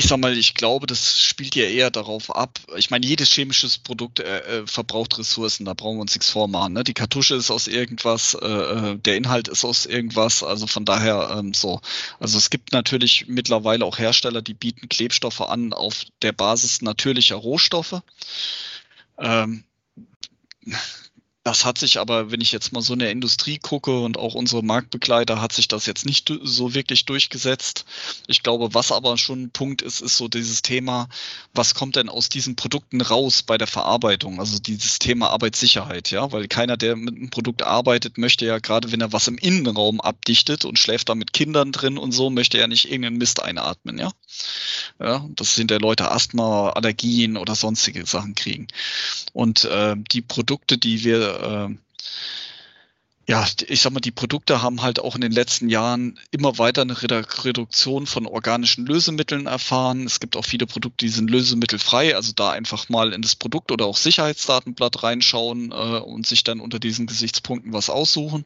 ich 0.00 0.06
sag 0.08 0.18
mal, 0.18 0.38
ich 0.38 0.54
glaube, 0.54 0.86
das 0.86 1.20
spielt 1.20 1.54
ja 1.54 1.64
eher 1.64 1.90
darauf 1.90 2.34
ab. 2.34 2.58
Ich 2.76 2.90
meine, 2.90 3.04
jedes 3.04 3.30
chemisches 3.30 3.76
Produkt 3.76 4.18
äh, 4.20 4.60
äh, 4.60 4.66
verbraucht 4.66 5.18
Ressourcen, 5.18 5.66
da 5.66 5.74
brauchen 5.74 5.98
wir 5.98 6.00
uns 6.00 6.14
nichts 6.14 6.30
vormachen. 6.30 6.72
Ne? 6.72 6.84
Die 6.84 6.94
Kartusche 6.94 7.34
ist 7.34 7.50
aus 7.50 7.68
irgendwas, 7.68 8.32
äh, 8.32 8.46
äh, 8.46 8.96
der 8.96 9.18
Inhalt 9.18 9.48
ist 9.48 9.62
aus 9.62 9.84
irgendwas, 9.84 10.42
also 10.42 10.66
von 10.66 10.86
daher 10.86 11.36
ähm, 11.38 11.52
so. 11.52 11.82
Also 12.18 12.38
es 12.38 12.48
gibt 12.48 12.72
natürlich 12.72 13.26
mittlerweile 13.28 13.84
auch 13.84 13.98
Hersteller, 13.98 14.40
die 14.40 14.54
bieten 14.54 14.88
Klebstoffe 14.88 15.42
an 15.42 15.74
auf 15.74 16.06
der 16.22 16.32
Basis 16.32 16.80
natürlicher 16.80 17.36
Rohstoffe. 17.36 18.00
Ähm, 19.18 19.64
Das 21.42 21.64
hat 21.64 21.78
sich 21.78 21.98
aber, 21.98 22.30
wenn 22.30 22.42
ich 22.42 22.52
jetzt 22.52 22.72
mal 22.72 22.82
so 22.82 22.92
in 22.92 22.98
der 22.98 23.12
Industrie 23.12 23.58
gucke 23.58 23.98
und 23.98 24.18
auch 24.18 24.34
unsere 24.34 24.62
Marktbegleiter, 24.62 25.40
hat 25.40 25.52
sich 25.52 25.68
das 25.68 25.86
jetzt 25.86 26.04
nicht 26.04 26.30
so 26.42 26.74
wirklich 26.74 27.06
durchgesetzt. 27.06 27.86
Ich 28.26 28.42
glaube, 28.42 28.74
was 28.74 28.92
aber 28.92 29.16
schon 29.16 29.44
ein 29.44 29.50
Punkt 29.50 29.80
ist, 29.80 30.02
ist 30.02 30.18
so 30.18 30.28
dieses 30.28 30.60
Thema, 30.60 31.08
was 31.54 31.74
kommt 31.74 31.96
denn 31.96 32.10
aus 32.10 32.28
diesen 32.28 32.56
Produkten 32.56 33.00
raus 33.00 33.42
bei 33.42 33.56
der 33.56 33.66
Verarbeitung? 33.66 34.38
Also 34.38 34.58
dieses 34.58 34.98
Thema 34.98 35.30
Arbeitssicherheit, 35.30 36.10
ja, 36.10 36.30
weil 36.30 36.46
keiner, 36.46 36.76
der 36.76 36.94
mit 36.96 37.16
einem 37.16 37.30
Produkt 37.30 37.62
arbeitet, 37.62 38.18
möchte 38.18 38.44
ja 38.44 38.58
gerade, 38.58 38.92
wenn 38.92 39.00
er 39.00 39.14
was 39.14 39.26
im 39.26 39.38
Innenraum 39.38 40.02
abdichtet 40.02 40.66
und 40.66 40.78
schläft 40.78 41.08
da 41.08 41.14
mit 41.14 41.32
Kindern 41.32 41.72
drin 41.72 41.96
und 41.96 42.12
so, 42.12 42.28
möchte 42.28 42.58
er 42.58 42.68
nicht 42.68 42.84
irgendeinen 42.84 43.16
Mist 43.16 43.42
einatmen, 43.42 43.98
ja. 43.98 44.12
Ja, 45.00 45.26
das 45.36 45.54
sind 45.54 45.70
der 45.70 45.80
Leute 45.80 46.10
Asthma, 46.10 46.70
Allergien 46.70 47.38
oder 47.38 47.54
sonstige 47.54 48.04
Sachen 48.04 48.34
kriegen. 48.34 48.68
Und 49.32 49.64
äh, 49.64 49.96
die 49.96 50.20
Produkte, 50.20 50.76
die 50.76 51.02
wir 51.02 51.29
äh, 51.30 51.76
ja, 53.30 53.46
ich 53.68 53.80
sag 53.80 53.92
mal, 53.92 54.00
die 54.00 54.10
Produkte 54.10 54.60
haben 54.60 54.82
halt 54.82 54.98
auch 54.98 55.14
in 55.14 55.20
den 55.20 55.30
letzten 55.30 55.68
Jahren 55.68 56.18
immer 56.32 56.58
weiter 56.58 56.82
eine 56.82 57.00
Reduktion 57.00 58.08
von 58.08 58.26
organischen 58.26 58.86
Lösemitteln 58.86 59.46
erfahren. 59.46 60.04
Es 60.04 60.18
gibt 60.18 60.36
auch 60.36 60.44
viele 60.44 60.66
Produkte, 60.66 61.04
die 61.04 61.12
sind 61.12 61.30
lösemittelfrei, 61.30 62.16
also 62.16 62.32
da 62.34 62.50
einfach 62.50 62.88
mal 62.88 63.12
in 63.12 63.22
das 63.22 63.36
Produkt 63.36 63.70
oder 63.70 63.86
auch 63.86 63.96
Sicherheitsdatenblatt 63.96 65.04
reinschauen 65.04 65.70
äh, 65.70 65.74
und 65.74 66.26
sich 66.26 66.42
dann 66.42 66.58
unter 66.58 66.80
diesen 66.80 67.06
Gesichtspunkten 67.06 67.72
was 67.72 67.88
aussuchen. 67.88 68.44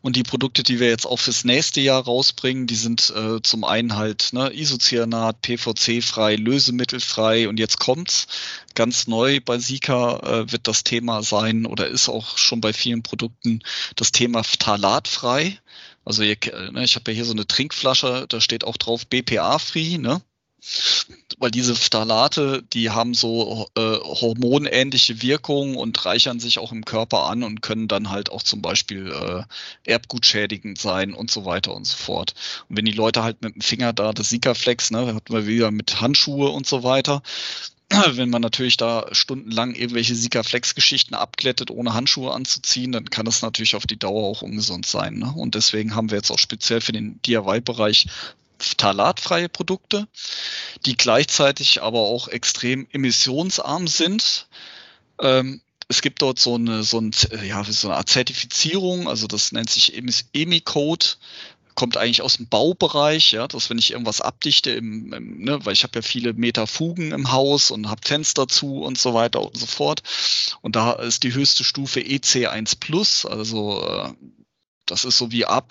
Und 0.00 0.16
die 0.16 0.22
Produkte, 0.22 0.62
die 0.62 0.80
wir 0.80 0.88
jetzt 0.88 1.06
auch 1.06 1.18
fürs 1.18 1.44
nächste 1.44 1.80
Jahr 1.80 2.02
rausbringen, 2.02 2.66
die 2.66 2.74
sind 2.74 3.12
äh, 3.16 3.40
zum 3.42 3.64
einen 3.64 3.96
halt 3.96 4.32
ne, 4.32 4.52
Isocyanat, 4.52 5.42
PVC-frei, 5.42 6.36
lösemittelfrei 6.36 7.48
und 7.48 7.58
jetzt 7.58 7.78
kommt's 7.78 8.26
ganz 8.74 9.06
neu 9.06 9.40
bei 9.44 9.58
Sika 9.58 10.18
äh, 10.18 10.52
wird 10.52 10.66
das 10.68 10.84
Thema 10.84 11.22
sein 11.22 11.66
oder 11.66 11.86
ist 11.88 12.08
auch 12.08 12.38
schon 12.38 12.60
bei 12.60 12.72
vielen 12.72 13.02
Produkten 13.02 13.60
das 13.96 14.12
Thema 14.12 14.42
Phthalatfrei. 14.42 15.58
Also 16.04 16.22
ihr, 16.22 16.36
ne, 16.72 16.84
ich 16.84 16.96
habe 16.96 17.10
ja 17.10 17.14
hier 17.14 17.24
so 17.24 17.32
eine 17.32 17.46
Trinkflasche, 17.46 18.26
da 18.28 18.40
steht 18.40 18.64
auch 18.64 18.76
drauf 18.76 19.06
BPA-free, 19.06 19.98
ne? 19.98 20.22
Weil 21.38 21.50
diese 21.50 21.74
Phthalate, 21.74 22.62
die 22.72 22.90
haben 22.90 23.14
so 23.14 23.68
äh, 23.76 23.80
hormonähnliche 23.80 25.22
Wirkungen 25.22 25.76
und 25.76 26.04
reichern 26.04 26.38
sich 26.38 26.58
auch 26.58 26.70
im 26.70 26.84
Körper 26.84 27.24
an 27.24 27.42
und 27.42 27.62
können 27.62 27.88
dann 27.88 28.10
halt 28.10 28.30
auch 28.30 28.42
zum 28.42 28.62
Beispiel 28.62 29.12
äh, 29.12 29.90
erbgutschädigend 29.90 30.78
sein 30.78 31.14
und 31.14 31.30
so 31.30 31.44
weiter 31.44 31.74
und 31.74 31.86
so 31.86 31.96
fort. 31.96 32.34
Und 32.68 32.76
wenn 32.76 32.84
die 32.84 32.92
Leute 32.92 33.22
halt 33.24 33.42
mit 33.42 33.56
dem 33.56 33.60
Finger 33.60 33.92
da 33.92 34.12
das 34.12 34.28
Sikaflex, 34.28 34.92
ne, 34.92 35.14
hatten 35.14 35.32
wir 35.32 35.46
wieder 35.46 35.70
mit 35.70 36.00
Handschuhe 36.00 36.50
und 36.50 36.66
so 36.66 36.84
weiter, 36.84 37.22
wenn 38.12 38.30
man 38.30 38.42
natürlich 38.42 38.76
da 38.76 39.06
stundenlang 39.12 39.74
irgendwelche 39.74 40.14
Sikaflex-Geschichten 40.14 41.14
abglättet, 41.14 41.70
ohne 41.70 41.94
Handschuhe 41.94 42.32
anzuziehen, 42.32 42.92
dann 42.92 43.10
kann 43.10 43.26
das 43.26 43.42
natürlich 43.42 43.74
auf 43.74 43.86
die 43.86 43.98
Dauer 43.98 44.22
auch 44.22 44.42
ungesund 44.42 44.86
sein. 44.86 45.18
Ne? 45.18 45.32
Und 45.34 45.54
deswegen 45.54 45.94
haben 45.94 46.10
wir 46.10 46.18
jetzt 46.18 46.30
auch 46.30 46.38
speziell 46.38 46.80
für 46.80 46.92
den 46.92 47.20
DIY-Bereich 47.22 48.06
phthalatfreie 48.64 49.48
Produkte, 49.48 50.08
die 50.86 50.96
gleichzeitig 50.96 51.82
aber 51.82 52.00
auch 52.00 52.28
extrem 52.28 52.86
emissionsarm 52.90 53.86
sind. 53.86 54.48
Ähm, 55.20 55.60
es 55.88 56.00
gibt 56.00 56.22
dort 56.22 56.38
so 56.38 56.54
eine, 56.54 56.84
so, 56.84 57.00
ein, 57.00 57.12
ja, 57.44 57.62
so 57.64 57.88
eine 57.88 57.98
Art 57.98 58.08
Zertifizierung, 58.08 59.08
also 59.08 59.26
das 59.26 59.52
nennt 59.52 59.68
sich 59.68 59.94
EMI-Code, 59.94 61.06
kommt 61.74 61.96
eigentlich 61.96 62.22
aus 62.22 62.36
dem 62.36 62.48
Baubereich, 62.48 63.32
ja, 63.32 63.48
dass 63.48 63.70
wenn 63.70 63.78
ich 63.78 63.92
irgendwas 63.92 64.20
abdichte, 64.20 64.70
im, 64.70 65.12
im, 65.12 65.42
ne, 65.42 65.64
weil 65.64 65.72
ich 65.72 65.84
habe 65.84 65.98
ja 65.98 66.02
viele 66.02 66.32
Meter 66.34 66.66
Fugen 66.66 67.12
im 67.12 67.32
Haus 67.32 67.70
und 67.70 67.88
habe 67.88 68.02
Fenster 68.04 68.48
zu 68.48 68.82
und 68.82 68.98
so 68.98 69.14
weiter 69.14 69.42
und 69.42 69.56
so 69.56 69.66
fort. 69.66 70.02
Und 70.60 70.76
da 70.76 70.92
ist 70.92 71.22
die 71.22 71.34
höchste 71.34 71.64
Stufe 71.64 72.00
EC1 72.00 72.78
Plus, 72.78 73.24
also 73.24 73.82
äh, 73.82 74.12
das 74.86 75.04
ist 75.04 75.18
so 75.18 75.30
wie 75.30 75.46
A 75.46 75.62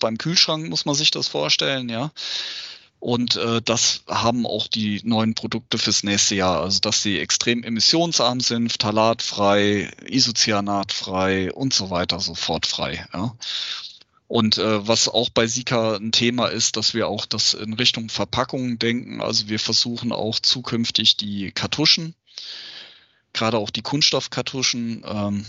beim 0.00 0.18
Kühlschrank, 0.18 0.68
muss 0.68 0.84
man 0.84 0.94
sich 0.94 1.10
das 1.10 1.28
vorstellen, 1.28 1.88
ja. 1.88 2.12
Und 2.98 3.36
äh, 3.36 3.60
das 3.62 4.02
haben 4.08 4.46
auch 4.46 4.66
die 4.66 5.00
neuen 5.04 5.34
Produkte 5.34 5.78
fürs 5.78 6.02
nächste 6.02 6.34
Jahr. 6.34 6.62
Also 6.62 6.80
dass 6.80 7.02
sie 7.02 7.18
extrem 7.18 7.62
emissionsarm 7.62 8.40
sind, 8.40 8.72
phthalatfrei, 8.72 9.90
isocyanatfrei 10.06 11.52
und 11.52 11.74
so 11.74 11.90
weiter, 11.90 12.20
sofort 12.20 12.66
frei. 12.66 13.06
Ja. 13.12 13.36
Und 14.28 14.58
äh, 14.58 14.86
was 14.88 15.08
auch 15.08 15.30
bei 15.30 15.46
Sika 15.46 15.96
ein 15.96 16.10
Thema 16.10 16.46
ist, 16.46 16.76
dass 16.76 16.94
wir 16.94 17.06
auch 17.06 17.26
das 17.26 17.54
in 17.54 17.74
Richtung 17.74 18.08
Verpackungen 18.08 18.78
denken. 18.78 19.20
Also 19.20 19.48
wir 19.48 19.60
versuchen 19.60 20.10
auch 20.10 20.40
zukünftig 20.40 21.16
die 21.16 21.52
Kartuschen, 21.52 22.14
gerade 23.32 23.58
auch 23.58 23.70
die 23.70 23.82
Kunststoffkartuschen 23.82 25.04
ähm, 25.06 25.46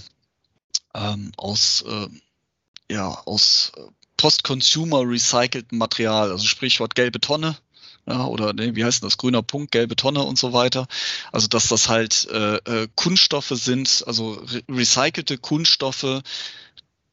ähm, 0.93 1.31
aus 1.37 1.83
äh, 1.87 2.07
ja, 2.91 3.09
aus 3.25 3.71
äh, 3.75 3.81
Post-Consumer 4.17 5.01
recyceltem 5.01 5.77
Material, 5.77 6.31
also 6.31 6.45
Sprichwort 6.45 6.95
gelbe 6.95 7.19
Tonne, 7.19 7.57
ja, 8.07 8.25
oder 8.25 8.53
nee, 8.53 8.73
wie 8.75 8.85
heißt 8.85 9.03
das, 9.03 9.17
grüner 9.17 9.43
Punkt, 9.43 9.71
gelbe 9.71 9.95
Tonne 9.95 10.23
und 10.23 10.37
so 10.39 10.53
weiter. 10.53 10.87
Also 11.31 11.47
dass 11.47 11.67
das 11.67 11.89
halt 11.89 12.27
äh, 12.31 12.55
äh, 12.55 12.87
Kunststoffe 12.95 13.51
sind, 13.53 14.03
also 14.07 14.33
re 14.33 14.63
recycelte 14.69 15.37
Kunststoffe, 15.37 16.21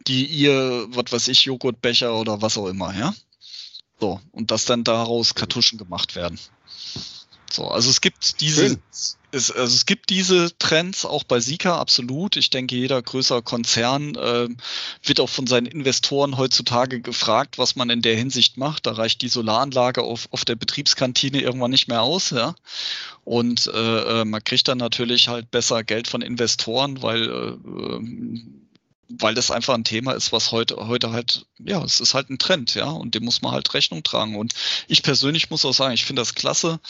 die 0.07 0.27
ihr, 0.27 0.87
was 0.91 1.13
weiß 1.13 1.29
ich, 1.29 1.45
Joghurtbecher 1.45 2.15
oder 2.15 2.43
was 2.43 2.57
auch 2.57 2.69
immer, 2.69 2.95
ja. 2.97 3.15
So, 3.99 4.21
und 4.33 4.51
dass 4.51 4.65
dann 4.67 4.85
daraus 4.85 5.35
Kartuschen 5.35 5.79
gemacht 5.79 6.15
werden. 6.15 6.39
So, 7.51 7.69
also 7.69 7.91
es 7.91 8.01
gibt 8.01 8.41
diese, 8.41 8.79
es, 9.35 9.51
also 9.51 9.75
es 9.75 9.87
gibt 9.87 10.11
diese 10.11 10.57
Trends 10.59 11.05
auch 11.05 11.25
bei 11.25 11.41
Sika 11.41 11.79
absolut. 11.79 12.37
Ich 12.37 12.51
denke, 12.51 12.77
jeder 12.77 13.03
größere 13.03 13.43
Konzern 13.43 14.15
äh, 14.15 14.49
wird 15.03 15.21
auch 15.21 15.29
von 15.29 15.47
seinen 15.47 15.67
Investoren 15.67 16.39
heutzutage 16.39 17.01
gefragt, 17.01 17.59
was 17.59 17.77
man 17.77 17.91
in 17.91 18.01
der 18.01 18.17
Hinsicht 18.17 18.57
macht. 18.57 18.87
Da 18.87 18.93
reicht 18.93 19.23
die 19.23 19.29
Solaranlage 19.29 20.03
auf, 20.03 20.29
auf 20.31 20.45
der 20.45 20.55
Betriebskantine 20.55 21.41
irgendwann 21.41 21.73
nicht 21.73 21.89
mehr 21.89 22.03
aus, 22.03 22.31
ja. 22.31 22.55
Und 23.25 23.67
äh, 23.67 24.21
äh 24.21 24.25
man 24.25 24.45
kriegt 24.45 24.69
dann 24.69 24.79
natürlich 24.79 25.29
halt 25.29 25.51
besser 25.51 25.83
Geld 25.83 26.09
von 26.09 26.23
Investoren, 26.23 27.03
weil 27.03 27.29
äh, 27.29 28.01
weil 29.09 29.35
das 29.35 29.51
einfach 29.51 29.75
ein 29.75 29.85
Thema 29.85 30.13
ist, 30.13 30.33
was 30.33 30.51
heute, 30.51 30.77
heute 30.89 31.13
halt, 31.13 31.47
ja, 31.59 31.85
es 31.85 32.01
ist 32.01 32.15
halt 32.15 32.31
ein 32.31 32.39
Trend, 32.39 32.75
ja, 32.75 32.89
und 32.89 33.15
dem 33.15 33.25
muss 33.25 33.43
man 33.43 33.53
halt 33.53 33.73
Rechnung 33.75 34.03
tragen. 34.03 34.35
Und 34.35 34.55
ich 34.89 35.03
persönlich 35.03 35.51
muss 35.51 35.65
auch 35.65 35.75
sagen, 35.75 35.95
ich 35.95 36.05
finde 36.05 36.23
das 36.23 36.35
klasse, 36.35 36.81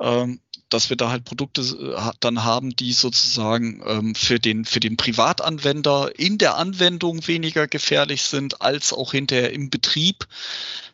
ähm, 0.00 0.40
dass 0.70 0.88
wir 0.88 0.96
da 0.96 1.10
halt 1.10 1.24
Produkte 1.24 1.60
äh, 1.60 2.12
dann 2.20 2.44
haben, 2.44 2.74
die 2.74 2.92
sozusagen 2.92 3.82
ähm, 3.86 4.14
für, 4.14 4.38
den, 4.38 4.64
für 4.64 4.80
den 4.80 4.96
Privatanwender 4.96 6.18
in 6.18 6.38
der 6.38 6.56
Anwendung 6.56 7.26
weniger 7.26 7.68
gefährlich 7.68 8.22
sind, 8.22 8.62
als 8.62 8.92
auch 8.92 9.12
hinterher 9.12 9.52
im 9.52 9.70
Betrieb. 9.70 10.26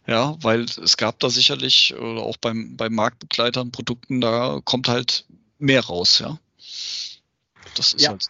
Ja, 0.07 0.37
weil 0.41 0.63
es 0.63 0.97
gab 0.97 1.19
da 1.21 1.31
sicherlich, 1.31 1.95
oder 1.95 2.23
auch 2.23 2.37
beim, 2.37 2.77
bei 2.77 2.89
Marktbegleitern 2.89 3.73
Produkten, 3.73 4.21
da 4.21 4.61
kommt 4.65 4.89
halt 4.89 5.25
mehr 5.59 5.85
raus, 5.85 6.21
ja. 6.21 6.39
Das 7.75 7.93
ist 7.93 8.03
ja. 8.03 8.11
halt. 8.11 8.27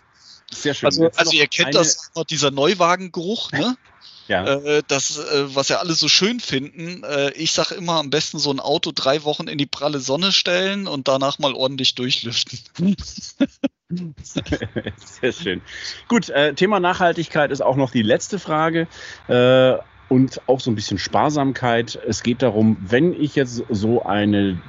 Sehr 0.50 0.74
schön. 0.74 0.86
Also, 0.86 1.10
also 1.16 1.32
ihr 1.32 1.48
kennt 1.48 1.68
eine... 1.68 1.78
das, 1.78 2.12
dieser 2.30 2.50
Neuwagengeruch, 2.50 3.52
ne? 3.52 3.76
Ja. 4.28 4.44
Äh, 4.44 4.82
das, 4.86 5.18
äh, 5.18 5.54
was 5.54 5.68
ja 5.68 5.78
alle 5.78 5.94
so 5.94 6.08
schön 6.08 6.40
finden. 6.40 7.04
Äh, 7.04 7.30
ich 7.32 7.52
sage 7.52 7.74
immer, 7.74 7.94
am 7.94 8.10
besten 8.10 8.38
so 8.38 8.50
ein 8.50 8.60
Auto 8.60 8.92
drei 8.94 9.24
Wochen 9.24 9.48
in 9.48 9.58
die 9.58 9.66
pralle 9.66 10.00
Sonne 10.00 10.32
stellen 10.32 10.86
und 10.88 11.08
danach 11.08 11.38
mal 11.38 11.54
ordentlich 11.54 11.94
durchlüften. 11.94 12.60
Sehr 15.20 15.32
schön. 15.32 15.62
Gut, 16.08 16.28
äh, 16.30 16.54
Thema 16.54 16.80
Nachhaltigkeit 16.80 17.50
ist 17.50 17.62
auch 17.62 17.76
noch 17.76 17.90
die 17.90 18.02
letzte 18.02 18.38
Frage. 18.38 18.88
Äh, 19.28 19.74
und 20.08 20.40
auch 20.46 20.60
so 20.60 20.70
ein 20.70 20.74
bisschen 20.74 20.98
Sparsamkeit. 20.98 21.98
Es 22.06 22.22
geht 22.22 22.42
darum, 22.42 22.76
wenn 22.80 23.12
ich 23.12 23.34
jetzt 23.34 23.62
so 23.68 24.02
eine 24.04 24.60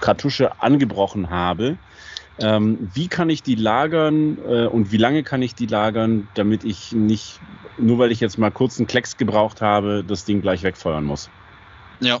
Kartusche 0.00 0.60
angebrochen 0.60 1.30
habe, 1.30 1.76
ähm, 2.38 2.90
wie 2.92 3.06
kann 3.08 3.30
ich 3.30 3.42
die 3.42 3.54
lagern 3.54 4.38
äh, 4.46 4.66
und 4.66 4.90
wie 4.90 4.96
lange 4.96 5.22
kann 5.22 5.40
ich 5.40 5.54
die 5.54 5.66
lagern, 5.66 6.26
damit 6.34 6.64
ich 6.64 6.92
nicht, 6.92 7.38
nur 7.78 7.98
weil 7.98 8.12
ich 8.12 8.20
jetzt 8.20 8.38
mal 8.38 8.50
kurz 8.50 8.78
einen 8.78 8.86
Klecks 8.86 9.16
gebraucht 9.16 9.60
habe, 9.60 10.04
das 10.06 10.24
Ding 10.24 10.42
gleich 10.42 10.62
wegfeuern 10.62 11.04
muss? 11.04 11.30
Ja. 12.00 12.20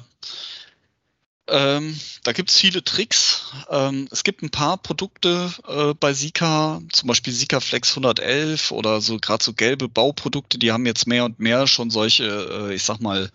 Ähm, 1.46 1.98
da 2.22 2.32
gibt 2.32 2.50
es 2.50 2.56
viele 2.56 2.82
Tricks. 2.82 3.52
Ähm, 3.68 4.08
es 4.10 4.24
gibt 4.24 4.42
ein 4.42 4.50
paar 4.50 4.78
Produkte 4.78 5.52
äh, 5.68 5.92
bei 5.94 6.14
Sika, 6.14 6.80
zum 6.90 7.08
Beispiel 7.08 7.34
Sika 7.34 7.60
Flex 7.60 7.90
111 7.90 8.70
oder 8.72 9.02
so 9.02 9.18
gerade 9.18 9.44
so 9.44 9.52
gelbe 9.52 9.88
Bauprodukte, 9.88 10.58
die 10.58 10.72
haben 10.72 10.86
jetzt 10.86 11.06
mehr 11.06 11.26
und 11.26 11.40
mehr 11.40 11.66
schon 11.66 11.90
solche, 11.90 12.68
äh, 12.70 12.74
ich 12.74 12.82
sag 12.82 13.00
mal, 13.00 13.30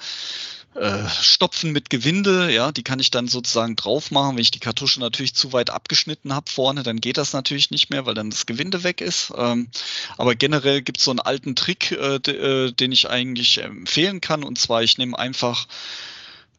äh, 0.76 1.10
Stopfen 1.10 1.72
mit 1.72 1.90
Gewinde, 1.90 2.52
ja, 2.52 2.72
die 2.72 2.84
kann 2.84 3.00
ich 3.00 3.12
dann 3.12 3.28
sozusagen 3.28 3.76
drauf 3.76 4.12
machen. 4.12 4.36
Wenn 4.36 4.42
ich 4.42 4.52
die 4.52 4.60
Kartusche 4.60 5.00
natürlich 5.00 5.34
zu 5.34 5.52
weit 5.52 5.70
abgeschnitten 5.70 6.34
habe 6.34 6.50
vorne, 6.50 6.84
dann 6.84 7.02
geht 7.02 7.18
das 7.18 7.34
natürlich 7.34 7.72
nicht 7.72 7.90
mehr, 7.90 8.06
weil 8.06 8.14
dann 8.14 8.30
das 8.30 8.46
Gewinde 8.46 8.84
weg 8.84 9.02
ist. 9.02 9.34
Ähm, 9.36 9.70
aber 10.18 10.36
generell 10.36 10.82
gibt 10.82 11.00
es 11.00 11.06
so 11.06 11.12
einen 11.12 11.20
alten 11.20 11.56
Trick, 11.56 11.92
äh, 11.92 12.16
äh, 12.16 12.72
den 12.72 12.92
ich 12.92 13.10
eigentlich 13.10 13.62
empfehlen 13.62 14.22
kann. 14.22 14.44
Und 14.44 14.60
zwar, 14.60 14.84
ich 14.84 14.98
nehme 14.98 15.18
einfach 15.18 15.68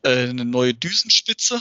äh, 0.03 0.29
eine 0.29 0.45
neue 0.45 0.75
Düsenspitze 0.75 1.61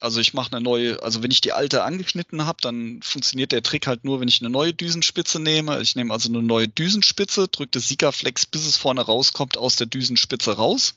Also 0.00 0.20
ich 0.20 0.34
mache 0.34 0.52
eine 0.52 0.62
neue, 0.62 1.02
also 1.02 1.22
wenn 1.22 1.30
ich 1.30 1.40
die 1.40 1.52
alte 1.52 1.82
angeschnitten 1.82 2.44
habe, 2.44 2.58
dann 2.60 3.00
funktioniert 3.02 3.52
der 3.52 3.62
Trick 3.62 3.86
halt 3.86 4.04
nur, 4.04 4.20
wenn 4.20 4.28
ich 4.28 4.40
eine 4.40 4.50
neue 4.50 4.74
Düsenspitze 4.74 5.40
nehme. 5.40 5.80
Ich 5.80 5.96
nehme 5.96 6.12
also 6.12 6.28
eine 6.28 6.42
neue 6.42 6.68
Düsenspitze, 6.68 7.48
drücke 7.48 7.70
das 7.72 7.88
Sikaflex, 7.88 8.44
bis 8.46 8.66
es 8.66 8.76
vorne 8.76 9.00
rauskommt, 9.00 9.56
aus 9.56 9.76
der 9.76 9.86
Düsenspitze 9.86 10.56
raus 10.56 10.94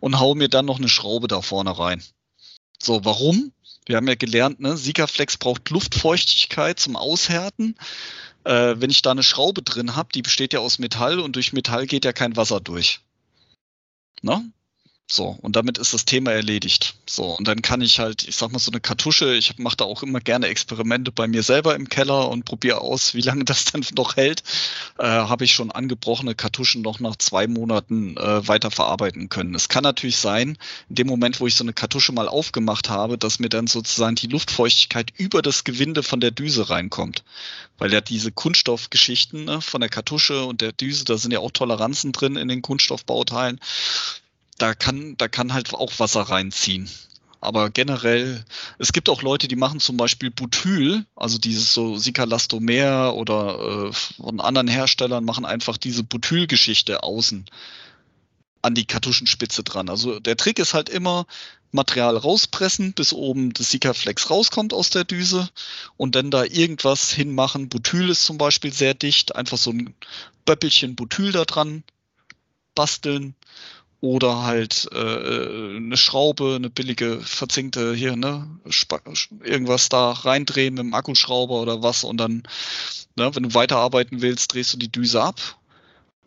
und 0.00 0.20
hau 0.20 0.34
mir 0.34 0.48
dann 0.48 0.66
noch 0.66 0.78
eine 0.78 0.88
Schraube 0.88 1.28
da 1.28 1.40
vorne 1.40 1.78
rein. 1.78 2.02
So, 2.82 3.04
warum? 3.04 3.52
Wir 3.86 3.96
haben 3.96 4.08
ja 4.08 4.14
gelernt, 4.14 4.60
ne, 4.60 4.76
Sikaflex 4.76 5.36
braucht 5.36 5.70
Luftfeuchtigkeit 5.70 6.78
zum 6.78 6.96
Aushärten. 6.96 7.76
Äh, 8.44 8.74
wenn 8.78 8.90
ich 8.90 9.02
da 9.02 9.12
eine 9.12 9.22
Schraube 9.22 9.62
drin 9.62 9.96
habe, 9.96 10.10
die 10.14 10.22
besteht 10.22 10.52
ja 10.52 10.60
aus 10.60 10.78
Metall 10.78 11.18
und 11.18 11.36
durch 11.36 11.52
Metall 11.52 11.86
geht 11.86 12.04
ja 12.04 12.12
kein 12.12 12.36
Wasser 12.36 12.60
durch. 12.60 13.00
Ne? 14.22 14.50
So, 15.06 15.36
und 15.42 15.54
damit 15.54 15.76
ist 15.76 15.92
das 15.92 16.06
Thema 16.06 16.32
erledigt. 16.32 16.94
So, 17.06 17.36
und 17.36 17.46
dann 17.46 17.60
kann 17.60 17.82
ich 17.82 17.98
halt, 17.98 18.26
ich 18.26 18.36
sag 18.36 18.50
mal, 18.52 18.58
so 18.58 18.70
eine 18.70 18.80
Kartusche, 18.80 19.34
ich 19.34 19.58
mache 19.58 19.76
da 19.76 19.84
auch 19.84 20.02
immer 20.02 20.18
gerne 20.18 20.46
Experimente 20.46 21.12
bei 21.12 21.28
mir 21.28 21.42
selber 21.42 21.76
im 21.76 21.90
Keller 21.90 22.30
und 22.30 22.46
probiere 22.46 22.80
aus, 22.80 23.12
wie 23.12 23.20
lange 23.20 23.44
das 23.44 23.66
dann 23.66 23.84
noch 23.96 24.16
hält. 24.16 24.42
Äh, 24.98 25.04
Habe 25.04 25.44
ich 25.44 25.52
schon 25.52 25.70
angebrochene 25.70 26.34
Kartuschen 26.34 26.80
noch 26.80 27.00
nach 27.00 27.16
zwei 27.16 27.46
Monaten 27.46 28.16
äh, 28.16 28.48
weiter 28.48 28.70
verarbeiten 28.70 29.28
können. 29.28 29.54
Es 29.54 29.68
kann 29.68 29.82
natürlich 29.82 30.16
sein, 30.16 30.56
in 30.88 30.94
dem 30.94 31.06
Moment, 31.06 31.38
wo 31.38 31.46
ich 31.46 31.54
so 31.54 31.64
eine 31.64 31.74
Kartusche 31.74 32.12
mal 32.12 32.26
aufgemacht 32.26 32.88
habe, 32.88 33.18
dass 33.18 33.38
mir 33.38 33.50
dann 33.50 33.66
sozusagen 33.66 34.16
die 34.16 34.28
Luftfeuchtigkeit 34.28 35.12
über 35.18 35.42
das 35.42 35.64
Gewinde 35.64 36.02
von 36.02 36.20
der 36.20 36.30
Düse 36.30 36.70
reinkommt. 36.70 37.24
Weil 37.76 37.92
ja 37.92 38.00
diese 38.00 38.32
Kunststoffgeschichten 38.32 39.44
ne, 39.44 39.60
von 39.60 39.82
der 39.82 39.90
Kartusche 39.90 40.46
und 40.46 40.62
der 40.62 40.72
Düse, 40.72 41.04
da 41.04 41.18
sind 41.18 41.32
ja 41.32 41.40
auch 41.40 41.50
Toleranzen 41.50 42.12
drin 42.12 42.36
in 42.36 42.48
den 42.48 42.62
Kunststoffbauteilen 42.62 43.60
da 44.58 44.74
kann, 44.74 45.16
da 45.16 45.28
kann 45.28 45.52
halt 45.52 45.72
auch 45.74 45.98
Wasser 45.98 46.22
reinziehen. 46.22 46.88
Aber 47.40 47.68
generell, 47.68 48.42
es 48.78 48.94
gibt 48.94 49.10
auch 49.10 49.20
Leute, 49.20 49.48
die 49.48 49.56
machen 49.56 49.78
zum 49.78 49.98
Beispiel 49.98 50.30
Butyl, 50.30 51.04
also 51.14 51.36
dieses 51.36 51.74
so 51.74 51.98
Sikalastomer 51.98 53.14
oder 53.14 53.90
äh, 53.90 53.92
von 53.92 54.40
anderen 54.40 54.68
Herstellern 54.68 55.24
machen 55.24 55.44
einfach 55.44 55.76
diese 55.76 56.04
Butylgeschichte 56.04 57.02
außen 57.02 57.44
an 58.62 58.74
die 58.74 58.86
Kartuschenspitze 58.86 59.62
dran. 59.62 59.90
Also 59.90 60.20
der 60.20 60.38
Trick 60.38 60.58
ist 60.58 60.72
halt 60.72 60.88
immer 60.88 61.26
Material 61.70 62.16
rauspressen, 62.16 62.94
bis 62.94 63.12
oben 63.12 63.52
das 63.52 63.70
Sikaflex 63.70 64.30
rauskommt 64.30 64.72
aus 64.72 64.88
der 64.88 65.04
Düse 65.04 65.50
und 65.98 66.14
dann 66.14 66.30
da 66.30 66.44
irgendwas 66.44 67.10
hinmachen. 67.10 67.68
Butyl 67.68 68.08
ist 68.08 68.24
zum 68.24 68.38
Beispiel 68.38 68.72
sehr 68.72 68.94
dicht, 68.94 69.36
einfach 69.36 69.58
so 69.58 69.70
ein 69.70 69.94
Böppelchen 70.46 70.96
Butyl 70.96 71.32
da 71.32 71.44
dran 71.44 71.84
basteln 72.74 73.34
oder 74.04 74.42
halt 74.42 74.86
äh, 74.92 75.76
eine 75.76 75.96
Schraube, 75.96 76.56
eine 76.56 76.68
billige 76.68 77.20
verzinkte 77.20 77.94
hier, 77.94 78.16
ne, 78.16 78.46
irgendwas 79.42 79.88
da 79.88 80.12
reindrehen 80.12 80.74
mit 80.74 80.82
dem 80.82 80.92
Akkuschrauber 80.92 81.54
oder 81.54 81.82
was 81.82 82.04
und 82.04 82.18
dann, 82.18 82.42
ne, 83.16 83.34
wenn 83.34 83.44
du 83.44 83.54
weiterarbeiten 83.54 84.20
willst, 84.20 84.52
drehst 84.52 84.74
du 84.74 84.76
die 84.76 84.92
Düse 84.92 85.22
ab, 85.22 85.40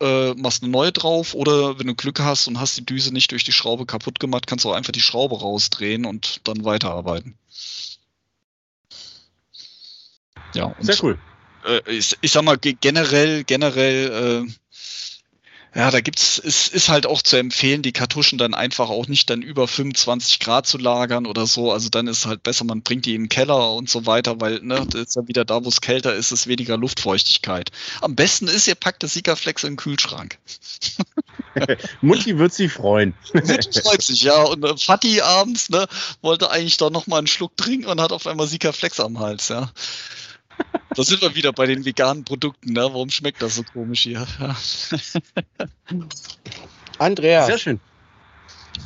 äh, 0.00 0.34
machst 0.34 0.64
eine 0.64 0.72
neue 0.72 0.90
drauf 0.90 1.34
oder 1.34 1.78
wenn 1.78 1.86
du 1.86 1.94
Glück 1.94 2.18
hast 2.18 2.48
und 2.48 2.58
hast 2.58 2.76
die 2.76 2.84
Düse 2.84 3.12
nicht 3.12 3.30
durch 3.30 3.44
die 3.44 3.52
Schraube 3.52 3.86
kaputt 3.86 4.18
gemacht, 4.18 4.48
kannst 4.48 4.64
du 4.64 4.70
auch 4.70 4.74
einfach 4.74 4.92
die 4.92 5.00
Schraube 5.00 5.38
rausdrehen 5.38 6.04
und 6.04 6.40
dann 6.48 6.64
weiterarbeiten. 6.64 7.38
Ja, 10.52 10.64
und, 10.64 10.84
sehr 10.84 10.96
cool. 11.04 11.16
Äh, 11.64 11.92
ich, 11.92 12.18
ich 12.22 12.32
sag 12.32 12.42
mal 12.42 12.58
generell, 12.58 13.44
generell 13.44 14.46
äh, 14.48 14.52
ja, 15.74 15.90
da 15.90 16.00
gibt's, 16.00 16.40
es 16.42 16.68
ist 16.68 16.88
halt 16.88 17.06
auch 17.06 17.20
zu 17.20 17.36
empfehlen, 17.36 17.82
die 17.82 17.92
Kartuschen 17.92 18.38
dann 18.38 18.54
einfach 18.54 18.88
auch 18.88 19.06
nicht 19.06 19.28
dann 19.28 19.42
über 19.42 19.68
25 19.68 20.40
Grad 20.40 20.66
zu 20.66 20.78
lagern 20.78 21.26
oder 21.26 21.46
so. 21.46 21.72
Also 21.72 21.90
dann 21.90 22.06
ist 22.06 22.26
halt 22.26 22.42
besser, 22.42 22.64
man 22.64 22.82
bringt 22.82 23.04
die 23.04 23.14
in 23.14 23.24
den 23.24 23.28
Keller 23.28 23.74
und 23.74 23.90
so 23.90 24.06
weiter, 24.06 24.40
weil, 24.40 24.60
ne, 24.60 24.86
das 24.90 25.02
ist 25.02 25.16
ja 25.16 25.28
wieder 25.28 25.44
da, 25.44 25.64
wo 25.64 25.68
es 25.68 25.80
kälter 25.80 26.14
ist, 26.14 26.32
ist 26.32 26.46
weniger 26.46 26.78
Luftfeuchtigkeit. 26.78 27.70
Am 28.00 28.14
besten 28.14 28.48
ist, 28.48 28.66
ihr 28.66 28.76
packt 28.76 29.02
das 29.02 29.12
Sikaflex 29.12 29.62
in 29.64 29.72
den 29.72 29.76
Kühlschrank. 29.76 30.38
Mutti 32.00 32.38
wird 32.38 32.54
sich 32.54 32.72
freuen. 32.72 33.14
Mutti 33.34 33.80
freut 33.80 34.02
sich, 34.02 34.22
ja. 34.22 34.42
Und 34.42 34.64
äh, 34.64 34.76
Fatih 34.76 35.20
abends, 35.22 35.68
ne, 35.68 35.86
wollte 36.22 36.50
eigentlich 36.50 36.78
doch 36.78 36.90
noch 36.90 37.06
mal 37.06 37.18
einen 37.18 37.26
Schluck 37.26 37.56
trinken 37.56 37.86
und 37.86 38.00
hat 38.00 38.12
auf 38.12 38.26
einmal 38.26 38.46
Sikaflex 38.46 39.00
am 39.00 39.18
Hals, 39.18 39.48
ja. 39.48 39.70
Da 40.94 41.04
sind 41.04 41.22
wir 41.22 41.36
wieder 41.36 41.52
bei 41.52 41.66
den 41.66 41.84
veganen 41.84 42.24
Produkten. 42.24 42.72
Ne? 42.72 42.80
Warum 42.80 43.08
schmeckt 43.10 43.40
das 43.40 43.54
so 43.54 43.62
komisch 43.62 44.02
hier? 44.02 44.26
Ja. 44.40 44.56
Andreas. 46.98 47.46
Sehr 47.46 47.58
schön. 47.58 47.80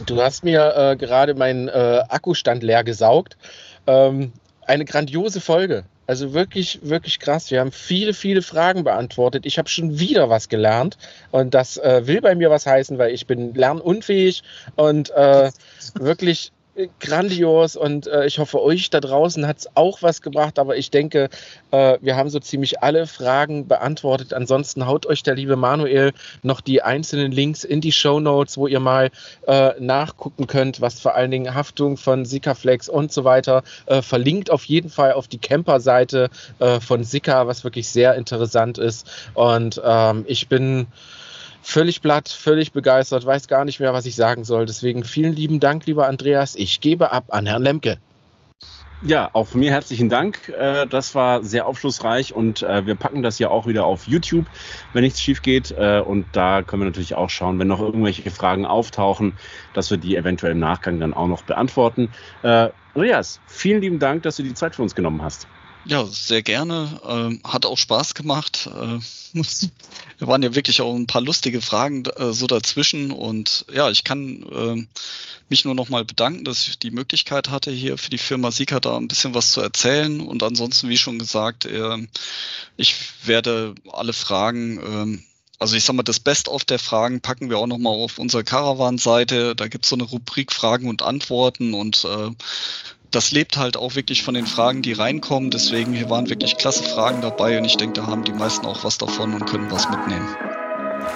Du 0.04 0.20
hast 0.20 0.44
mir 0.44 0.74
äh, 0.76 0.96
gerade 0.96 1.34
meinen 1.34 1.68
äh, 1.68 2.02
Akkustand 2.08 2.62
leer 2.62 2.84
gesaugt. 2.84 3.38
Ähm, 3.86 4.32
eine 4.66 4.84
grandiose 4.84 5.40
Folge. 5.40 5.84
Also 6.06 6.34
wirklich, 6.34 6.80
wirklich 6.82 7.20
krass. 7.20 7.50
Wir 7.50 7.60
haben 7.60 7.72
viele, 7.72 8.12
viele 8.12 8.42
Fragen 8.42 8.84
beantwortet. 8.84 9.46
Ich 9.46 9.58
habe 9.58 9.68
schon 9.68 9.98
wieder 9.98 10.28
was 10.28 10.48
gelernt 10.48 10.98
und 11.30 11.54
das 11.54 11.76
äh, 11.78 12.06
will 12.06 12.20
bei 12.20 12.34
mir 12.34 12.50
was 12.50 12.66
heißen, 12.66 12.98
weil 12.98 13.14
ich 13.14 13.26
bin 13.26 13.54
lernunfähig 13.54 14.42
und 14.74 15.10
äh, 15.10 15.50
wirklich 15.94 16.52
grandios 17.00 17.76
und 17.76 18.06
äh, 18.06 18.24
ich 18.26 18.38
hoffe, 18.38 18.62
euch 18.62 18.88
da 18.88 19.00
draußen 19.00 19.46
hat 19.46 19.58
es 19.58 19.68
auch 19.74 20.00
was 20.00 20.22
gebracht, 20.22 20.58
aber 20.58 20.76
ich 20.76 20.90
denke, 20.90 21.28
äh, 21.70 21.98
wir 22.00 22.16
haben 22.16 22.30
so 22.30 22.38
ziemlich 22.38 22.82
alle 22.82 23.06
Fragen 23.06 23.68
beantwortet. 23.68 24.32
Ansonsten 24.32 24.86
haut 24.86 25.04
euch 25.04 25.22
der 25.22 25.34
liebe 25.34 25.56
Manuel 25.56 26.12
noch 26.42 26.62
die 26.62 26.82
einzelnen 26.82 27.30
Links 27.30 27.64
in 27.64 27.82
die 27.82 27.92
Show 27.92 28.20
Notes, 28.20 28.56
wo 28.56 28.66
ihr 28.66 28.80
mal 28.80 29.10
äh, 29.46 29.72
nachgucken 29.80 30.46
könnt, 30.46 30.80
was 30.80 30.98
vor 30.98 31.14
allen 31.14 31.30
Dingen 31.30 31.54
Haftung 31.54 31.98
von 31.98 32.24
Sikaflex 32.24 32.88
und 32.88 33.12
so 33.12 33.24
weiter 33.24 33.62
äh, 33.86 34.00
verlinkt 34.00 34.50
auf 34.50 34.64
jeden 34.64 34.88
Fall 34.88 35.12
auf 35.12 35.28
die 35.28 35.38
Camper-Seite 35.38 36.30
äh, 36.58 36.80
von 36.80 37.04
Sika, 37.04 37.46
was 37.46 37.64
wirklich 37.64 37.88
sehr 37.88 38.14
interessant 38.14 38.78
ist 38.78 39.10
und 39.34 39.80
ähm, 39.84 40.24
ich 40.26 40.48
bin 40.48 40.86
völlig 41.62 42.02
platt, 42.02 42.28
völlig 42.28 42.72
begeistert, 42.72 43.24
weiß 43.24 43.48
gar 43.48 43.64
nicht 43.64 43.80
mehr, 43.80 43.92
was 43.92 44.06
ich 44.06 44.16
sagen 44.16 44.44
soll. 44.44 44.66
Deswegen 44.66 45.04
vielen 45.04 45.34
lieben 45.34 45.60
Dank, 45.60 45.86
lieber 45.86 46.08
Andreas. 46.08 46.54
Ich 46.56 46.80
gebe 46.80 47.12
ab 47.12 47.24
an 47.28 47.46
Herrn 47.46 47.62
Lemke. 47.62 47.98
Ja, 49.04 49.30
auch 49.32 49.48
von 49.48 49.58
mir 49.58 49.72
herzlichen 49.72 50.08
Dank. 50.08 50.48
Äh, 50.50 50.86
das 50.86 51.16
war 51.16 51.42
sehr 51.42 51.66
aufschlussreich 51.66 52.34
und 52.34 52.62
äh, 52.62 52.86
wir 52.86 52.94
packen 52.94 53.24
das 53.24 53.40
ja 53.40 53.48
auch 53.48 53.66
wieder 53.66 53.84
auf 53.84 54.06
YouTube, 54.06 54.46
wenn 54.92 55.02
nichts 55.02 55.20
schief 55.20 55.42
geht. 55.42 55.72
Äh, 55.72 56.00
und 56.06 56.24
da 56.32 56.62
können 56.62 56.82
wir 56.82 56.86
natürlich 56.86 57.16
auch 57.16 57.28
schauen, 57.28 57.58
wenn 57.58 57.66
noch 57.66 57.80
irgendwelche 57.80 58.30
Fragen 58.30 58.64
auftauchen, 58.64 59.32
dass 59.74 59.90
wir 59.90 59.98
die 59.98 60.14
eventuell 60.14 60.52
im 60.52 60.60
Nachgang 60.60 61.00
dann 61.00 61.14
auch 61.14 61.26
noch 61.26 61.42
beantworten. 61.42 62.10
Andreas, 62.94 63.40
vielen 63.46 63.80
lieben 63.80 63.98
Dank, 63.98 64.22
dass 64.22 64.36
du 64.36 64.42
die 64.42 64.54
Zeit 64.54 64.76
für 64.76 64.82
uns 64.82 64.94
genommen 64.94 65.22
hast. 65.22 65.48
Ja, 65.84 66.06
sehr 66.06 66.42
gerne. 66.42 67.00
Ähm, 67.06 67.40
hat 67.44 67.66
auch 67.66 67.78
Spaß 67.78 68.14
gemacht. 68.14 68.68
Äh, 68.68 68.98
wir 70.18 70.28
waren 70.28 70.42
ja 70.42 70.54
wirklich 70.54 70.80
auch 70.80 70.94
ein 70.94 71.06
paar 71.06 71.22
lustige 71.22 71.60
Fragen 71.60 72.04
äh, 72.16 72.32
so 72.32 72.46
dazwischen. 72.46 73.10
Und 73.10 73.66
ja, 73.72 73.90
ich 73.90 74.04
kann 74.04 74.44
äh, 74.44 74.86
mich 75.48 75.64
nur 75.64 75.74
nochmal 75.74 76.04
bedanken, 76.04 76.44
dass 76.44 76.68
ich 76.68 76.78
die 76.78 76.92
Möglichkeit 76.92 77.50
hatte, 77.50 77.72
hier 77.72 77.98
für 77.98 78.10
die 78.10 78.18
Firma 78.18 78.52
Sika 78.52 78.78
da 78.78 78.96
ein 78.96 79.08
bisschen 79.08 79.34
was 79.34 79.52
zu 79.52 79.60
erzählen. 79.60 80.20
Und 80.20 80.42
ansonsten, 80.42 80.88
wie 80.88 80.98
schon 80.98 81.18
gesagt, 81.18 81.64
äh, 81.64 82.06
ich 82.76 82.94
werde 83.24 83.74
alle 83.92 84.12
Fragen 84.12 84.78
ähm, 84.78 85.24
also 85.58 85.76
ich 85.76 85.84
sag 85.84 85.94
mal, 85.94 86.02
das 86.02 86.18
Best-of 86.18 86.64
der 86.64 86.80
Fragen 86.80 87.20
packen 87.20 87.48
wir 87.48 87.56
auch 87.58 87.68
nochmal 87.68 87.94
auf 87.94 88.18
unserer 88.18 88.42
Caravan-Seite. 88.42 89.54
Da 89.54 89.68
gibt's 89.68 89.90
so 89.90 89.94
eine 89.94 90.02
Rubrik 90.02 90.50
Fragen 90.50 90.88
und 90.88 91.02
Antworten 91.02 91.72
und 91.72 92.04
äh, 92.04 92.30
das 93.12 93.30
lebt 93.30 93.56
halt 93.56 93.76
auch 93.76 93.94
wirklich 93.94 94.22
von 94.22 94.34
den 94.34 94.46
Fragen, 94.46 94.82
die 94.82 94.92
reinkommen. 94.92 95.50
Deswegen 95.50 95.92
hier 95.92 96.10
waren 96.10 96.28
wirklich 96.28 96.56
klasse 96.56 96.82
Fragen 96.82 97.20
dabei 97.20 97.58
und 97.58 97.64
ich 97.64 97.76
denke, 97.76 98.00
da 98.00 98.06
haben 98.06 98.24
die 98.24 98.32
meisten 98.32 98.66
auch 98.66 98.84
was 98.84 98.98
davon 98.98 99.34
und 99.34 99.46
können 99.46 99.70
was 99.70 99.88
mitnehmen. 99.88 100.28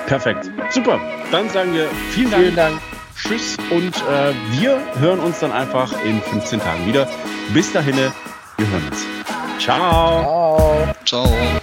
Perfekt. 0.06 0.50
Super. 0.70 1.00
Dann 1.30 1.48
sagen 1.50 1.72
wir 1.74 1.88
vielen 2.10 2.30
Dank. 2.30 2.42
Vielen 2.42 2.56
Dank. 2.56 2.80
Tschüss 3.16 3.56
und 3.70 3.96
äh, 3.96 4.34
wir 4.52 4.78
hören 4.98 5.20
uns 5.20 5.40
dann 5.40 5.50
einfach 5.50 5.92
in 6.04 6.20
15 6.20 6.60
Tagen 6.60 6.86
wieder. 6.86 7.08
Bis 7.54 7.72
dahin, 7.72 7.96
wir 7.96 8.68
hören 8.68 8.88
uns. 8.90 9.06
Ciao. 9.58 10.94
Ciao. 11.04 11.26
Ciao. 11.26 11.60